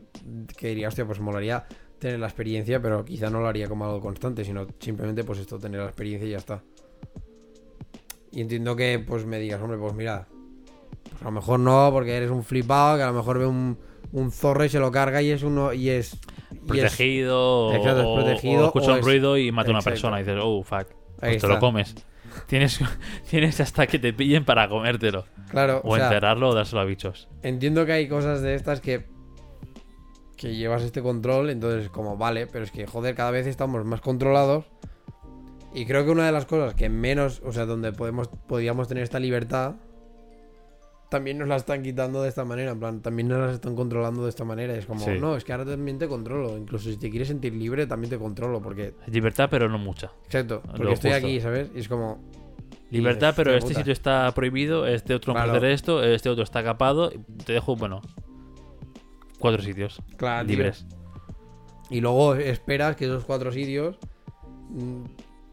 que 0.56 0.68
diría, 0.68 0.88
hostia, 0.88 1.06
pues 1.06 1.18
molaría 1.20 1.64
tener 1.98 2.18
la 2.20 2.26
experiencia, 2.26 2.80
pero 2.80 3.04
quizá 3.04 3.28
no 3.30 3.40
lo 3.40 3.48
haría 3.48 3.68
como 3.68 3.84
algo 3.84 4.00
constante, 4.00 4.44
sino 4.44 4.66
simplemente 4.78 5.24
pues 5.24 5.38
esto, 5.40 5.58
tener 5.58 5.80
la 5.80 5.86
experiencia 5.86 6.26
y 6.28 6.32
ya 6.32 6.38
está. 6.38 6.62
Y 8.30 8.40
entiendo 8.40 8.76
que 8.76 8.98
pues 8.98 9.24
me 9.26 9.38
digas, 9.38 9.60
hombre, 9.60 9.78
pues 9.78 9.94
mira, 9.94 10.28
pues 11.10 11.22
a 11.22 11.24
lo 11.26 11.30
mejor 11.32 11.60
no, 11.60 11.88
porque 11.92 12.16
eres 12.16 12.30
un 12.30 12.44
flipado, 12.44 12.96
que 12.96 13.02
a 13.02 13.06
lo 13.08 13.14
mejor 13.14 13.38
ve 13.38 13.46
un, 13.46 13.78
un 14.12 14.30
zorro 14.30 14.64
y 14.64 14.68
se 14.68 14.78
lo 14.78 14.90
carga 14.92 15.22
y 15.22 15.30
es 15.30 15.42
uno 15.42 15.72
y 15.72 15.88
es... 15.90 16.14
y 16.14 16.56
es- 16.56 16.58
Protegido, 16.66 17.72
Exacto, 17.74 18.00
es 18.00 18.06
o- 18.06 18.14
protegido, 18.14 18.62
o 18.62 18.66
escucha 18.66 18.90
o 18.90 18.92
un 18.92 18.98
es- 19.00 19.04
ruido 19.04 19.38
y 19.38 19.50
mata 19.50 19.68
a 19.70 19.72
una 19.72 19.82
persona. 19.82 20.20
Y 20.20 20.24
dices, 20.24 20.38
oh, 20.42 20.62
fuck. 20.62 20.86
Pues 21.18 21.40
te 21.40 21.48
lo 21.48 21.58
comes. 21.58 21.94
Tienes, 22.46 22.78
tienes 23.28 23.58
hasta 23.60 23.86
que 23.88 23.98
te 23.98 24.12
pillen 24.12 24.44
para 24.44 24.68
comértelo. 24.68 25.24
Claro, 25.50 25.80
O, 25.82 25.94
o 25.94 25.96
sea, 25.96 26.04
enterrarlo 26.04 26.50
o 26.50 26.54
dárselo 26.54 26.82
a 26.82 26.84
bichos. 26.84 27.28
entiendo 27.42 27.84
que 27.86 27.92
hay 27.92 28.06
cosas 28.08 28.42
de 28.42 28.54
estas 28.54 28.80
que 28.80 29.06
que 30.38 30.56
llevas 30.56 30.82
este 30.82 31.02
control, 31.02 31.50
entonces 31.50 31.90
como 31.90 32.16
vale, 32.16 32.46
pero 32.46 32.64
es 32.64 32.70
que 32.70 32.86
joder, 32.86 33.14
cada 33.14 33.30
vez 33.30 33.46
estamos 33.46 33.84
más 33.84 34.00
controlados 34.00 34.64
y 35.74 35.84
creo 35.84 36.04
que 36.06 36.10
una 36.10 36.24
de 36.24 36.32
las 36.32 36.46
cosas 36.46 36.74
que 36.74 36.88
menos, 36.88 37.42
o 37.44 37.52
sea, 37.52 37.66
donde 37.66 37.92
podemos 37.92 38.28
podíamos 38.46 38.88
tener 38.88 39.02
esta 39.04 39.18
libertad 39.18 39.74
también 41.10 41.38
nos 41.38 41.48
la 41.48 41.56
están 41.56 41.82
quitando 41.82 42.22
de 42.22 42.28
esta 42.28 42.44
manera, 42.44 42.70
en 42.72 42.78
plan, 42.80 43.00
también 43.00 43.28
nos 43.28 43.38
la 43.46 43.52
están 43.52 43.74
controlando 43.74 44.24
de 44.24 44.28
esta 44.28 44.44
manera, 44.44 44.74
y 44.74 44.78
es 44.78 44.84
como, 44.86 45.04
Sí. 45.06 45.12
no, 45.18 45.36
es 45.36 45.44
que 45.44 45.52
ahora 45.52 45.64
también 45.64 45.98
te 45.98 46.06
controlo, 46.06 46.58
incluso 46.58 46.90
si 46.90 46.98
te 46.98 47.08
quieres 47.08 47.28
sentir 47.28 47.54
libre 47.54 47.86
también 47.86 48.10
te 48.10 48.18
controlo 48.18 48.60
porque 48.60 48.92
libertad, 49.06 49.48
pero 49.50 49.68
no 49.70 49.78
mucha. 49.78 50.12
exacto, 50.26 50.62
Lo 50.66 50.72
porque 50.76 50.92
estoy 50.92 51.10
justo. 51.12 51.26
aquí, 51.26 51.40
¿sabes? 51.40 51.70
Y 51.74 51.78
es 51.80 51.88
como 51.88 52.18
Libertad, 52.90 53.28
dices, 53.28 53.36
pero 53.36 53.50
"Hostia 53.50 53.56
este 53.58 53.68
puta". 53.68 53.80
sitio 53.80 53.92
está 53.94 54.32
prohibido, 54.34 54.86
este 54.86 55.14
otro 55.14 55.32
no 55.32 55.40
puede 55.40 55.44
Claro. 55.46 55.58
hacer 55.58 55.70
esto, 55.72 56.02
este 56.02 56.28
otro 56.30 56.42
está 56.44 56.62
capado. 56.62 57.10
Te 57.44 57.52
dejo, 57.54 57.74
bueno, 57.76 58.00
cuatro 59.38 59.62
sitios 59.62 60.02
Claro, 60.16 60.46
tío. 60.46 60.56
libres. 60.56 60.86
Y 61.90 62.00
luego 62.00 62.34
esperas 62.34 62.96
que 62.96 63.06
esos 63.06 63.24
cuatro 63.24 63.50
sitios 63.52 63.98
mm, 64.70 65.04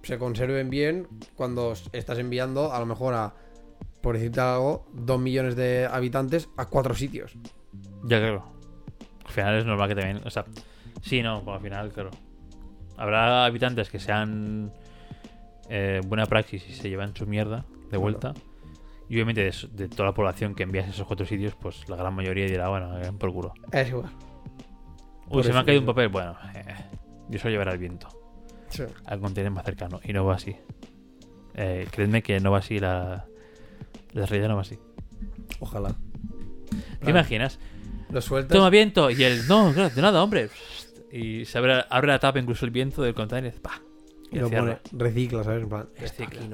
se 0.04 0.18
conserven 0.18 0.70
bien 0.70 1.08
cuando 1.36 1.74
estás 1.94 2.20
enviando 2.20 2.74
a 2.74 2.80
lo 2.80 2.86
mejor 2.86 3.14
a, 3.14 3.34
por 4.02 4.16
decirte 4.16 4.42
algo, 4.42 4.86
dos 4.94 5.20
millones 5.20 5.56
de 5.56 5.88
habitantes 5.90 6.50
a 6.58 6.66
cuatro 6.68 6.94
sitios. 6.94 7.34
Ya, 8.04 8.20
claro. 8.20 8.44
Al 9.26 9.32
final 9.32 9.56
es 9.58 9.66
normal 9.66 9.88
que 9.90 9.96
también. 9.96 10.22
O 10.26 10.30
sea, 10.30 10.46
sí, 11.02 11.24
no, 11.24 11.42
pues 11.44 11.56
al 11.56 11.62
final, 11.64 11.92
claro. 11.92 12.12
Habrá 12.98 13.46
habitantes 13.46 13.90
que 13.90 14.00
sean 14.00 14.72
eh, 15.70 16.02
buena 16.06 16.26
praxis 16.28 16.68
y 16.70 16.74
se 16.74 16.90
llevan 16.90 17.16
su 17.16 17.26
mierda 17.26 17.66
de 17.90 17.98
vuelta. 17.98 18.34
Y 19.08 19.16
obviamente 19.16 19.52
de, 19.72 19.88
toda 19.88 20.10
la 20.10 20.14
población 20.14 20.56
que 20.56 20.64
envías 20.64 20.88
a 20.88 20.90
esos 20.90 21.06
cuatro 21.06 21.26
sitios, 21.26 21.56
pues 21.56 21.88
la 21.88 21.96
gran 21.96 22.14
mayoría 22.14 22.46
dirá, 22.46 22.70
bueno, 22.70 22.96
den 22.98 23.18
por 23.18 23.32
culo. 23.32 23.54
Es 23.72 23.90
igual. 23.90 24.10
Uy, 25.28 25.32
Por 25.32 25.44
se 25.44 25.54
me 25.54 25.60
ha 25.60 25.64
caído 25.64 25.82
un 25.82 25.86
papel. 25.86 26.10
Bueno, 26.10 26.36
eh, 26.56 26.64
yo 27.30 27.40
solo 27.40 27.52
llevaré 27.52 27.72
el 27.72 27.78
viento. 27.78 28.08
Al 29.06 29.20
continente 29.20 29.50
más 29.50 29.64
cercano. 29.64 30.00
Y 30.04 30.12
no 30.12 30.26
va 30.26 30.36
así. 30.36 30.56
Eh, 31.54 31.88
creedme 31.92 32.22
que 32.22 32.40
no 32.40 32.52
va 32.52 32.60
así 32.60 32.80
la. 32.80 33.26
La 34.14 34.26
realidad 34.26 34.50
no 34.50 34.56
va 34.56 34.62
así. 34.62 34.78
Ojalá. 35.60 35.96
¿Te 37.04 37.10
imaginas? 37.10 37.60
Lo 38.10 38.22
sueltas. 38.22 38.56
Toma 38.56 38.70
viento. 38.70 39.10
Y 39.10 39.24
el. 39.24 39.48
No, 39.48 39.72
claro, 39.74 39.94
de 39.94 40.02
nada, 40.02 40.24
hombre. 40.24 40.50
Y 41.12 41.46
se 41.46 41.58
abre, 41.58 41.86
abre 41.90 42.08
la 42.08 42.20
tapa, 42.20 42.40
incluso 42.40 42.66
el 42.66 42.72
viento 42.72 43.02
del 43.02 43.14
container. 43.14 43.54
¡pah! 43.62 43.82
y 44.32 44.38
Y 44.38 44.40
lo 44.40 44.50
pone, 44.50 44.78
recicla, 44.92 45.44
¿sabes? 45.44 45.64
En 45.64 45.70
plan, 45.70 45.88
Recicla. 45.98 46.40
aquí. 46.42 46.50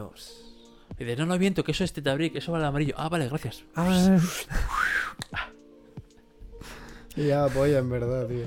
Y 1.00 1.04
dice, 1.04 1.16
no, 1.18 1.26
no, 1.26 1.38
viento, 1.38 1.64
que 1.64 1.72
eso 1.72 1.84
es 1.84 1.94
tetabric, 1.94 2.36
eso 2.36 2.52
vale 2.52 2.66
amarillo. 2.66 2.94
Ah, 2.98 3.10
vale, 3.10 3.28
gracias. 3.28 3.64
Ah, 3.76 4.18
ya 7.16 7.46
apoya, 7.46 7.80
en 7.80 7.90
verdad, 7.90 8.28
tío. 8.28 8.46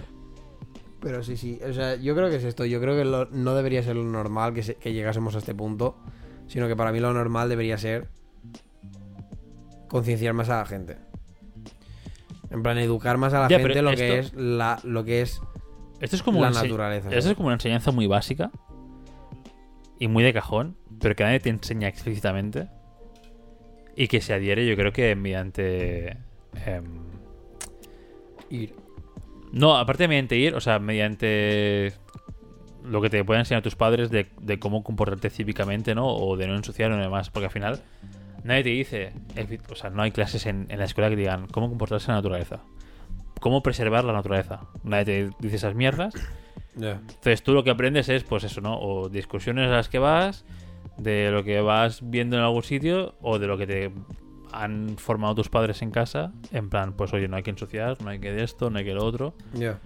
Pero 1.00 1.22
sí, 1.22 1.36
sí. 1.36 1.60
O 1.68 1.72
sea, 1.72 1.96
yo 1.96 2.14
creo 2.14 2.30
que 2.30 2.36
es 2.36 2.44
esto. 2.44 2.64
Yo 2.64 2.80
creo 2.80 2.96
que 2.96 3.04
lo- 3.04 3.26
no 3.26 3.54
debería 3.54 3.82
ser 3.82 3.96
lo 3.96 4.04
normal 4.04 4.54
que, 4.54 4.62
se- 4.62 4.76
que 4.76 4.92
llegásemos 4.92 5.34
a 5.34 5.38
este 5.38 5.54
punto. 5.54 5.96
Sino 6.46 6.66
que 6.68 6.76
para 6.76 6.92
mí 6.92 7.00
lo 7.00 7.12
normal 7.12 7.48
debería 7.48 7.76
ser 7.78 8.08
concienciar 9.88 10.32
más 10.34 10.48
a 10.48 10.58
la 10.58 10.66
gente. 10.66 10.96
En 12.50 12.62
plan, 12.62 12.78
educar 12.78 13.18
más 13.18 13.34
a 13.34 13.40
la 13.40 13.48
Ya, 13.48 13.58
gente 13.58 13.82
lo 13.82 13.90
que 13.94 14.18
es 14.20 14.32
la, 14.34 14.78
lo 14.84 15.04
que 15.04 15.22
es 15.22 15.40
Esto 16.00 16.16
es 16.16 16.22
como 16.22 16.40
la 16.40 16.50
naturaleza. 16.50 17.10
Esto 17.10 17.30
es 17.30 17.36
como 17.36 17.46
una 17.48 17.54
enseñanza 17.54 17.90
muy 17.90 18.06
básica 18.06 18.50
y 19.98 20.08
muy 20.08 20.24
de 20.24 20.32
cajón, 20.32 20.76
pero 21.00 21.14
que 21.14 21.24
nadie 21.24 21.40
te 21.40 21.50
enseña 21.50 21.88
explícitamente 21.88 22.68
y 23.96 24.08
que 24.08 24.20
se 24.20 24.34
adhiere, 24.34 24.66
yo 24.66 24.76
creo 24.76 24.92
que 24.92 25.14
mediante. 25.14 26.16
em, 26.66 27.04
Ir. 28.50 28.74
no, 29.52 29.76
aparte 29.76 30.04
de 30.04 30.08
mediante 30.08 30.36
ir, 30.36 30.54
o 30.54 30.60
sea, 30.60 30.78
mediante 30.78 31.92
lo 32.84 33.00
que 33.00 33.08
te 33.08 33.24
pueden 33.24 33.40
enseñar 33.40 33.62
tus 33.62 33.76
padres 33.76 34.10
de, 34.10 34.28
de 34.40 34.58
cómo 34.58 34.84
comportarte 34.84 35.30
cívicamente, 35.30 35.94
¿no? 35.94 36.06
O 36.06 36.36
de 36.36 36.46
no 36.46 36.54
ensuciar 36.54 36.92
o 36.92 36.96
demás, 36.96 37.30
porque 37.30 37.46
al 37.46 37.52
final 37.52 37.80
nadie 38.44 38.62
te 38.62 38.68
dice, 38.70 39.12
o 39.70 39.74
sea, 39.74 39.90
no 39.90 40.02
hay 40.02 40.10
clases 40.10 40.46
en, 40.46 40.66
en 40.68 40.78
la 40.78 40.84
escuela 40.84 41.08
que 41.08 41.16
digan 41.16 41.46
cómo 41.46 41.68
comportarse 41.68 42.10
en 42.10 42.16
la 42.16 42.18
naturaleza, 42.18 42.60
cómo 43.40 43.62
preservar 43.62 44.04
la 44.04 44.12
naturaleza. 44.12 44.68
Nadie 44.82 45.04
te 45.04 45.30
dice 45.40 45.56
esas 45.56 45.74
mierdas. 45.74 46.14
Entonces 46.76 47.42
tú 47.42 47.52
lo 47.52 47.62
que 47.64 47.70
aprendes 47.70 48.08
es, 48.08 48.24
pues 48.24 48.44
eso, 48.44 48.60
¿no? 48.60 48.78
O 48.78 49.08
discusiones 49.08 49.68
a 49.68 49.72
las 49.74 49.88
que 49.88 49.98
vas, 49.98 50.44
de 50.98 51.30
lo 51.30 51.44
que 51.44 51.60
vas 51.60 52.00
viendo 52.08 52.36
en 52.36 52.42
algún 52.42 52.62
sitio, 52.62 53.14
o 53.20 53.38
de 53.38 53.46
lo 53.46 53.56
que 53.58 53.66
te 53.66 53.92
han 54.52 54.96
formado 54.98 55.34
tus 55.34 55.48
padres 55.48 55.82
en 55.82 55.90
casa, 55.90 56.32
en 56.52 56.70
plan, 56.70 56.92
pues 56.94 57.12
oye, 57.12 57.26
no 57.28 57.36
hay 57.36 57.42
que 57.42 57.50
ensuciar, 57.50 58.00
no 58.02 58.10
hay 58.10 58.18
que 58.20 58.32
de 58.32 58.44
esto, 58.44 58.70
no 58.70 58.78
hay 58.78 58.84
que 58.84 58.94
lo 58.94 59.04
otro. 59.04 59.34
Ya. 59.52 59.78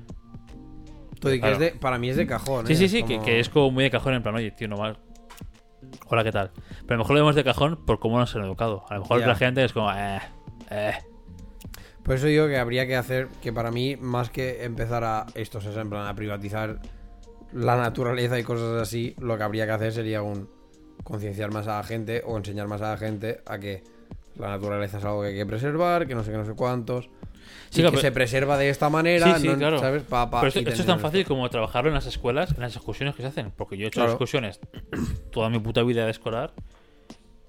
Todo 1.21 1.33
y 1.33 1.37
que 1.37 1.41
Claro. 1.41 1.55
es 1.55 1.59
de, 1.61 1.71
para 1.73 1.99
mí 1.99 2.11
es 2.11 2.17
de 2.17 2.27
cajón. 2.27 2.67
Sí, 2.67 2.75
¿eh? 2.75 2.77
sí, 2.77 2.89
sí, 2.89 3.01
como- 3.03 3.09
que, 3.21 3.21
que 3.25 3.41
es 3.41 3.49
como 3.49 3.71
muy 3.71 3.85
de 3.85 3.91
cajón 3.91 4.15
en 4.15 4.23
plan, 4.23 4.35
oye, 4.35 4.51
tío, 4.51 4.69
no 4.69 4.77
más. 4.77 4.97
Hola, 6.09 6.23
¿qué 6.25 6.33
tal? 6.33 6.51
Pero 6.87 6.95
a 6.95 6.97
lo 6.97 6.99
mejor 6.99 7.17
lo 7.17 7.21
vemos 7.23 7.35
de 7.35 7.45
cajón 7.45 7.77
por 7.87 7.99
cómo 7.99 8.19
nos 8.19 8.35
han 8.37 8.45
educado. 8.45 8.85
A 8.91 8.95
lo 8.95 9.01
mejor 9.01 9.21
Ya. 9.21 9.27
la 9.29 9.35
gente 9.37 9.65
es 9.65 9.73
como, 9.73 9.91
eh, 9.93 10.19
eh. 10.71 10.93
Por 12.09 12.17
eso 12.17 12.27
digo 12.27 12.49
que 12.49 12.57
habría 12.57 12.87
que 12.87 12.97
hacer 12.97 13.29
que 13.43 13.53
para 13.53 13.71
mí, 13.71 13.97
más 13.97 14.31
que 14.31 14.65
empezar 14.65 15.05
a 15.05 15.27
esto, 15.35 15.61
sea, 15.61 15.79
en 15.79 15.91
plan, 15.91 16.07
a 16.07 16.15
privatizar 16.15 16.81
la 17.53 17.77
naturaleza 17.77 18.39
y 18.39 18.43
cosas 18.45 18.81
así, 18.81 19.15
lo 19.21 19.37
que 19.37 19.43
habría 19.43 19.67
que 19.67 19.73
hacer 19.73 19.93
sería 19.93 20.23
un 20.23 20.49
concienciar 21.05 21.53
más 21.53 21.67
a 21.69 21.77
la 21.77 21.83
gente 21.85 22.23
o 22.27 22.39
enseñar 22.39 22.67
más 22.67 22.81
a 22.81 22.93
la 22.93 22.97
gente 22.97 23.43
a 23.45 23.59
que 23.59 23.85
la 24.39 24.49
naturaleza 24.49 24.97
es 24.97 25.05
algo 25.05 25.21
que 25.21 25.29
hay 25.29 25.35
que 25.37 25.45
preservar, 25.45 26.07
que 26.07 26.15
no 26.15 26.25
sé 26.25 26.31
qué, 26.31 26.39
no 26.39 26.47
sé 26.47 26.55
cuántos. 26.55 27.11
Sí, 27.69 27.81
y 27.81 27.83
claro, 27.83 27.91
que 27.91 27.97
pero- 27.97 28.01
se 28.01 28.13
preserva 28.13 28.57
de 28.57 28.71
esta 28.71 28.89
manera, 28.89 29.35
Sí, 29.35 29.43
sí, 29.43 29.49
no- 29.49 29.59
claro. 29.59 29.79
¿sabes? 29.79 30.03
Pa- 30.05 30.31
pa- 30.31 30.41
Pero 30.41 30.49
esto, 30.49 30.71
es 30.71 30.87
tan 30.87 31.01
fácil 31.01 31.27
como 31.27 31.47
trabajarlo 31.51 31.91
en 31.91 31.95
las 31.95 32.07
escuelas, 32.07 32.53
en 32.53 32.61
las 32.61 32.75
excursiones 32.75 33.15
que 33.17 33.21
se 33.23 33.29
hacen. 33.29 33.51
Porque 33.55 33.77
yo 33.77 33.85
he 33.85 33.89
hecho 33.89 34.01
Claro. 34.01 34.13
excursiones 34.13 34.61
toda 35.31 35.51
mi 35.51 35.59
puta 35.59 35.83
vida 35.83 36.07
de 36.07 36.11
escolar. 36.11 36.55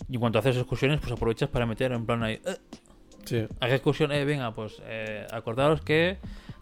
Y 0.10 0.16
en 0.16 0.20
cuanto 0.20 0.39
haces 0.39 0.57
excursiones, 0.57 0.99
pues 0.99 1.14
aprovechas 1.14 1.47
para 1.47 1.66
meter 1.66 1.93
en 1.93 2.05
plan 2.05 2.24
ahí. 2.24 2.41
"Eh, 2.45 2.57
Sí. 3.26 3.47
¿A 3.59 3.67
qué 3.67 3.76
excursión? 3.76 4.11
Eh, 4.11 4.26
venga, 4.26 4.53
pues 4.53 4.82
eh, 4.86 5.26
acordaros 5.32 5.82
que 5.82 6.17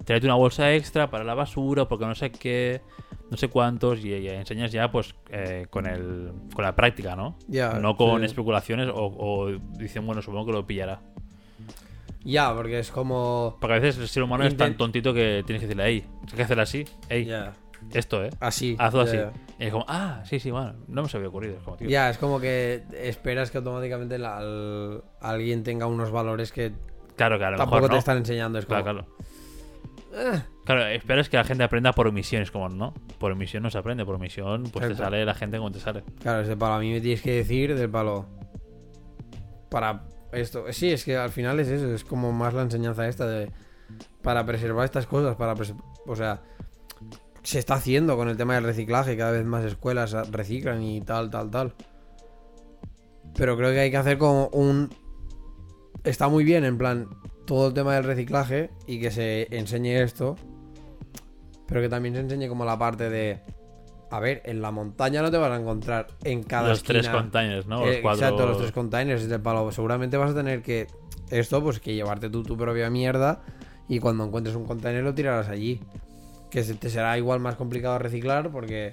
traed 0.06 0.24
una 0.24 0.36
bolsa 0.36 0.74
extra 0.74 1.10
para 1.10 1.24
la 1.24 1.34
basura, 1.34 1.88
porque 1.88 2.06
no 2.06 2.16
sé 2.16 2.32
qué, 2.32 2.82
no 3.30 3.38
sé 3.38 3.48
cuántos, 3.50 4.04
y, 4.04 4.10
y 4.10 4.28
enseñas 4.30 4.72
ya 4.72 4.92
pues 4.92 5.16
eh, 5.30 5.68
con 5.70 5.86
el 5.86 6.32
con 6.54 6.64
la 6.64 6.76
práctica, 6.76 7.16
¿no? 7.16 7.38
Ya, 7.48 7.74
no 7.74 7.96
con 7.96 8.20
sí. 8.20 8.26
especulaciones 8.26 8.90
o, 8.90 9.06
o 9.18 9.52
dicen, 9.78 10.06
bueno, 10.06 10.22
supongo 10.22 10.48
que 10.48 10.52
lo 10.54 10.68
pillará. 10.68 11.02
Ya, 12.24 12.54
porque 12.54 12.80
es 12.80 12.92
como. 12.92 13.58
Porque 13.62 13.76
a 13.76 13.80
veces 13.80 14.02
el 14.02 14.08
ser 14.10 14.24
humano 14.24 14.46
es 14.46 14.58
tan 14.58 14.76
tontito 14.76 15.14
que 15.14 15.44
tienes 15.46 15.62
que 15.62 15.68
decirle, 15.68 15.84
hey, 15.88 16.06
hay 16.30 16.36
que 16.36 16.44
hacer 16.44 16.60
así, 16.60 16.86
hey, 17.08 17.32
esto, 17.94 18.26
eh. 18.26 18.32
Así. 18.42 18.76
Hazlo 18.78 19.02
así. 19.02 19.18
Y 19.60 19.66
es 19.66 19.72
como, 19.72 19.86
ah, 19.88 20.22
sí, 20.26 20.40
sí, 20.40 20.52
bueno, 20.52 20.74
no 20.88 21.04
me 21.04 21.10
se 21.10 21.18
había 21.18 21.30
ocurrido. 21.30 21.58
Es 21.58 21.64
como, 21.64 21.78
tío. 21.78 21.90
Ya, 21.90 22.10
es 22.10 22.18
como 22.18 22.40
que 22.40 22.84
esperas 22.94 23.50
que 23.52 23.58
automáticamente 23.58 24.18
la- 24.20 24.38
al- 24.38 25.04
alguien 25.20 25.64
tenga 25.64 25.88
unos 25.88 26.12
valores 26.12 26.52
que 26.52 26.74
Claro, 27.16 27.38
lo 27.38 27.58
tampoco 27.58 27.78
mejor 27.82 27.90
te 27.92 27.98
están 27.98 28.18
enseñando. 28.18 28.60
Es 28.60 28.66
como, 28.68 28.84
Claro, 28.84 29.08
claro. 30.12 30.34
"Eh". 30.36 30.42
Claro, 30.66 30.86
esperas 30.88 31.30
que 31.30 31.38
la 31.38 31.44
gente 31.44 31.64
aprenda 31.64 31.92
por 31.94 32.08
omisión. 32.08 32.42
Es 32.44 32.52
como, 32.52 32.70
no, 32.70 32.94
por 33.18 33.32
omisión 33.32 33.64
no 33.64 33.72
se 33.72 33.78
aprende. 33.80 34.06
Por 34.06 34.16
omisión, 34.16 34.64
pues 34.72 34.88
te 34.90 34.96
sale 34.96 35.26
la 35.26 35.34
gente 35.34 35.58
como 35.58 35.72
te 35.72 35.80
sale. 35.80 36.04
Claro, 36.22 36.42
ese 36.42 36.56
palo 36.58 36.74
a 36.76 36.80
mí 36.80 36.92
me 36.92 37.02
tienes 37.02 37.22
que 37.22 37.32
decir 37.32 37.74
del 37.76 37.90
palo. 37.90 38.26
Para 39.70 40.04
esto. 40.32 40.66
Sí, 40.72 40.92
es 40.92 41.04
que 41.04 41.18
al 41.18 41.30
final 41.32 41.60
es 41.60 41.68
eso. 41.70 41.94
Es 41.94 42.04
como 42.04 42.32
más 42.32 42.54
la 42.54 42.62
enseñanza 42.62 43.08
esta 43.08 43.26
de. 43.28 43.52
Para 44.22 44.46
preservar 44.46 44.86
estas 44.86 45.08
cosas. 45.08 45.36
Para 45.36 45.56
O 46.06 46.16
sea. 46.16 46.42
Se 47.48 47.60
está 47.60 47.76
haciendo 47.76 48.18
con 48.18 48.28
el 48.28 48.36
tema 48.36 48.56
del 48.56 48.66
reciclaje. 48.66 49.16
Cada 49.16 49.32
vez 49.32 49.46
más 49.46 49.64
escuelas 49.64 50.12
reciclan 50.32 50.84
y 50.84 51.00
tal, 51.00 51.30
tal, 51.30 51.50
tal. 51.50 51.74
Pero 53.38 53.56
creo 53.56 53.72
que 53.72 53.80
hay 53.80 53.90
que 53.90 53.96
hacer 53.96 54.18
como 54.18 54.50
un. 54.50 54.90
Está 56.04 56.28
muy 56.28 56.44
bien, 56.44 56.66
en 56.66 56.78
plan. 56.78 57.08
Todo 57.46 57.70
el 57.70 57.74
tema 57.74 57.96
del 57.96 58.04
reciclaje. 58.04 58.70
Y 58.86 59.00
que 59.00 59.12
se 59.12 59.48
enseñe 59.56 60.02
esto. 60.02 60.36
Pero 61.68 61.80
que 61.80 61.88
también 61.88 62.16
se 62.16 62.20
enseñe 62.20 62.50
como 62.50 62.66
la 62.66 62.78
parte 62.78 63.10
de. 63.10 63.40
A 64.12 64.20
ver, 64.20 64.42
en 64.44 64.62
la 64.62 64.72
montaña 64.72 65.22
no 65.22 65.32
te 65.32 65.38
vas 65.38 65.50
a 65.50 65.56
encontrar 65.56 66.08
en 66.26 66.44
cada 66.44 66.68
los 66.68 66.84
tres 66.84 67.08
containers, 67.08 67.66
¿no? 67.66 67.86
eh, 67.86 67.94
los 67.94 68.02
cuatro... 68.02 68.26
Exacto, 68.26 68.46
los 68.46 68.58
tres 68.58 68.74
containers 68.74 69.30
del 69.30 69.40
palo. 69.40 69.72
Seguramente 69.72 70.18
vas 70.18 70.32
a 70.32 70.36
tener 70.36 70.62
que. 70.62 70.88
Esto, 71.30 71.64
pues 71.64 71.80
que 71.80 71.96
llevarte 71.96 72.30
tú 72.30 72.44
tu 72.44 72.58
propia 72.58 72.90
mierda. 72.90 73.42
Y 73.88 74.02
cuando 74.02 74.26
encuentres 74.26 74.54
un 74.58 74.66
container 74.66 75.02
lo 75.02 75.14
tirarás 75.14 75.48
allí. 75.48 75.80
Que 76.50 76.64
se- 76.64 76.76
te 76.76 76.90
será 76.90 77.18
igual 77.18 77.40
más 77.40 77.56
complicado 77.56 78.00
reciclar 78.00 78.50
porque 78.52 78.92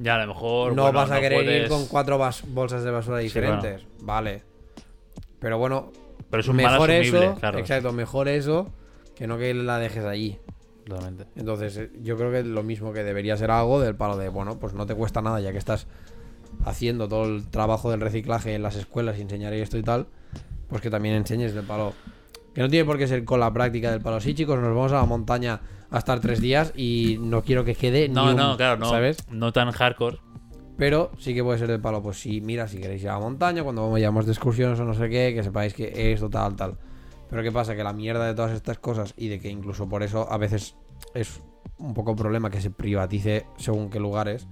Ya, 0.00 0.14
a 0.16 0.24
lo 0.26 0.34
mejor. 0.34 0.74
no 0.74 0.82
bueno, 0.82 0.98
vas 0.98 1.10
a 1.10 1.16
no 1.16 1.20
querer 1.20 1.62
ir 1.62 1.68
con 1.68 1.86
cuatro 1.86 2.18
bolsas 2.48 2.82
de 2.82 2.90
basura 2.90 3.18
Sí, 3.18 3.24
diferentes. 3.24 3.82
Vale. 4.00 4.42
Pero 5.38 5.58
bueno, 5.58 5.90
Pero 6.30 6.40
es 6.40 6.48
un 6.48 6.56
mejor 6.56 6.90
eso. 6.90 7.34
claro. 7.38 7.58
Exacto, 7.58 7.92
mejor 7.92 8.28
eso 8.28 8.70
que 9.14 9.26
no 9.26 9.36
que 9.38 9.52
la 9.54 9.78
dejes 9.78 10.04
allí. 10.04 10.38
Totalmente. 10.86 11.26
Entonces, 11.36 11.76
eh, 11.76 11.90
yo 12.02 12.16
creo 12.16 12.32
que 12.32 12.42
lo 12.42 12.62
mismo 12.62 12.92
que 12.92 13.04
debería 13.04 13.36
ser 13.36 13.50
algo 13.50 13.80
del 13.80 13.94
palo 13.94 14.16
de, 14.16 14.28
bueno, 14.30 14.58
pues 14.58 14.72
no 14.74 14.86
te 14.86 14.94
cuesta 14.94 15.20
nada 15.22 15.40
ya 15.40 15.52
que 15.52 15.58
estás 15.58 15.86
haciendo 16.64 17.08
todo 17.08 17.24
el 17.24 17.48
trabajo 17.50 17.90
del 17.90 18.00
reciclaje 18.00 18.54
en 18.54 18.62
las 18.62 18.76
escuelas 18.76 19.18
y 19.18 19.22
enseñar 19.22 19.52
esto 19.52 19.78
y 19.78 19.82
tal, 19.82 20.06
pues 20.68 20.80
que 20.82 20.90
también 20.90 21.14
enseñes 21.14 21.54
del 21.54 21.64
palo. 21.64 21.92
Que 22.54 22.60
no 22.60 22.68
tiene 22.68 22.84
por 22.84 22.98
qué 22.98 23.06
ser 23.06 23.24
con 23.24 23.40
la 23.40 23.52
práctica 23.52 23.90
del 23.90 24.00
palo. 24.00 24.20
Sí, 24.20 24.34
chicos, 24.34 24.58
nos 24.58 24.74
vamos 24.74 24.92
a 24.92 24.96
la 24.96 25.06
montaña 25.06 25.60
a 25.90 25.98
estar 25.98 26.20
tres 26.20 26.40
días 26.40 26.72
y 26.76 27.18
no 27.20 27.42
quiero 27.42 27.64
que 27.64 27.74
quede 27.74 28.08
ni 28.08 28.14
No, 28.14 28.30
un- 28.30 28.36
no, 28.36 28.56
claro, 28.56 28.78
no. 28.78 28.88
¿Sabes? 28.90 29.18
No 29.30 29.52
tan 29.52 29.70
hardcore. 29.70 30.18
Pero 30.76 31.12
sí 31.18 31.34
que 31.34 31.42
puede 31.44 31.58
ser 31.58 31.68
del 31.68 31.80
palo, 31.80 32.02
pues 32.02 32.18
sí, 32.18 32.40
mira, 32.40 32.66
si 32.68 32.78
queréis 32.78 33.02
ir 33.02 33.10
a 33.10 33.14
la 33.14 33.20
montaña, 33.20 33.62
cuando 33.62 33.90
vayamos 33.90 34.26
de 34.26 34.32
excursiones 34.32 34.80
o 34.80 34.84
no 34.84 34.94
sé 34.94 35.08
qué, 35.08 35.32
que 35.34 35.42
sepáis 35.42 35.74
que 35.74 36.12
esto, 36.12 36.28
tal, 36.30 36.56
tal. 36.56 36.78
Pero 37.30 37.42
¿qué 37.42 37.52
pasa? 37.52 37.74
Que 37.76 37.84
la 37.84 37.92
mierda 37.92 38.26
de 38.26 38.34
todas 38.34 38.52
estas 38.52 38.78
cosas 38.78 39.14
y 39.16 39.28
de 39.28 39.38
que 39.38 39.48
incluso 39.48 39.88
por 39.88 40.02
eso 40.02 40.30
a 40.30 40.36
veces 40.38 40.76
es 41.14 41.40
un 41.78 41.94
poco 41.94 42.14
problema 42.16 42.50
que 42.50 42.60
se 42.60 42.70
privatice 42.70 43.46
según 43.56 43.90
qué 43.90 44.00
lugares, 44.00 44.46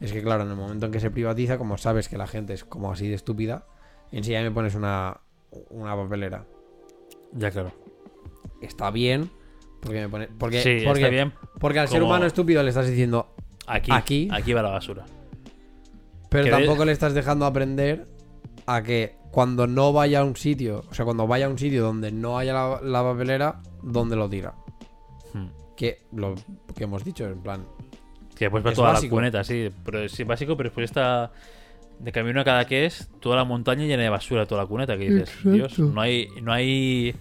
es 0.00 0.12
que 0.12 0.22
claro, 0.22 0.44
en 0.44 0.50
el 0.50 0.56
momento 0.56 0.86
en 0.86 0.92
que 0.92 1.00
se 1.00 1.10
privatiza, 1.10 1.58
como 1.58 1.76
sabes 1.78 2.08
que 2.08 2.16
la 2.18 2.26
gente 2.26 2.54
es 2.54 2.64
como 2.64 2.90
así 2.92 3.08
de 3.08 3.14
estúpida, 3.14 3.66
en 4.10 4.24
sí 4.24 4.32
ya 4.32 4.42
me 4.42 4.50
pones 4.50 4.74
una, 4.74 5.20
una 5.70 5.94
papelera. 5.96 6.44
Ya, 7.32 7.50
claro. 7.50 7.72
Está 8.60 8.90
bien, 8.90 9.30
porque 9.80 10.00
me 10.02 10.08
pone... 10.08 10.28
Porque, 10.28 10.62
sí, 10.62 10.84
porque, 10.84 11.00
está 11.00 11.10
bien. 11.10 11.32
porque 11.58 11.78
al 11.80 11.88
ser 11.88 12.02
humano 12.02 12.26
estúpido 12.26 12.62
le 12.62 12.68
estás 12.68 12.86
diciendo, 12.88 13.34
Aquí, 13.66 13.90
Aquí. 13.92 14.28
aquí. 14.30 14.52
va 14.52 14.62
la 14.62 14.70
basura. 14.70 15.04
Pero 16.28 16.50
tampoco 16.50 16.84
le 16.84 16.92
estás 16.92 17.14
dejando 17.14 17.46
aprender 17.46 18.06
a 18.66 18.82
que 18.82 19.16
cuando 19.30 19.66
no 19.66 19.92
vaya 19.92 20.20
a 20.20 20.24
un 20.24 20.36
sitio, 20.36 20.84
o 20.90 20.94
sea, 20.94 21.04
cuando 21.04 21.26
vaya 21.26 21.46
a 21.46 21.48
un 21.48 21.58
sitio 21.58 21.82
donde 21.82 22.10
no 22.12 22.38
haya 22.38 22.52
la, 22.52 22.80
la 22.82 23.02
papelera, 23.02 23.60
¿dónde 23.82 24.16
lo 24.16 24.28
tira? 24.28 24.54
Hmm. 25.32 25.46
Que 25.76 26.02
lo 26.12 26.34
que 26.76 26.84
hemos 26.84 27.04
dicho, 27.04 27.26
en 27.26 27.40
plan. 27.42 27.66
Que 28.34 28.46
después 28.46 28.64
va 28.64 28.70
Es 28.70 28.76
toda 28.76 28.92
básico. 28.92 29.16
la 29.16 29.20
cuneta, 29.20 29.44
sí. 29.44 29.70
Pero 29.84 30.08
sí, 30.08 30.24
básico, 30.24 30.56
pero 30.56 30.68
después 30.70 30.84
está 30.84 31.32
de 32.02 32.12
camino 32.12 32.40
a 32.40 32.44
cada 32.44 32.64
que 32.66 32.84
es 32.86 33.08
toda 33.20 33.36
la 33.36 33.44
montaña 33.44 33.84
llena 33.84 34.02
de 34.02 34.08
basura, 34.08 34.44
toda 34.46 34.62
la 34.62 34.66
cuneta. 34.68 34.96
Que 34.98 35.08
dices, 35.10 35.28
Exacto. 35.30 35.50
Dios, 35.52 35.78
no 35.78 36.00
hay, 36.00 36.28
no 36.42 36.52
hay 36.52 37.14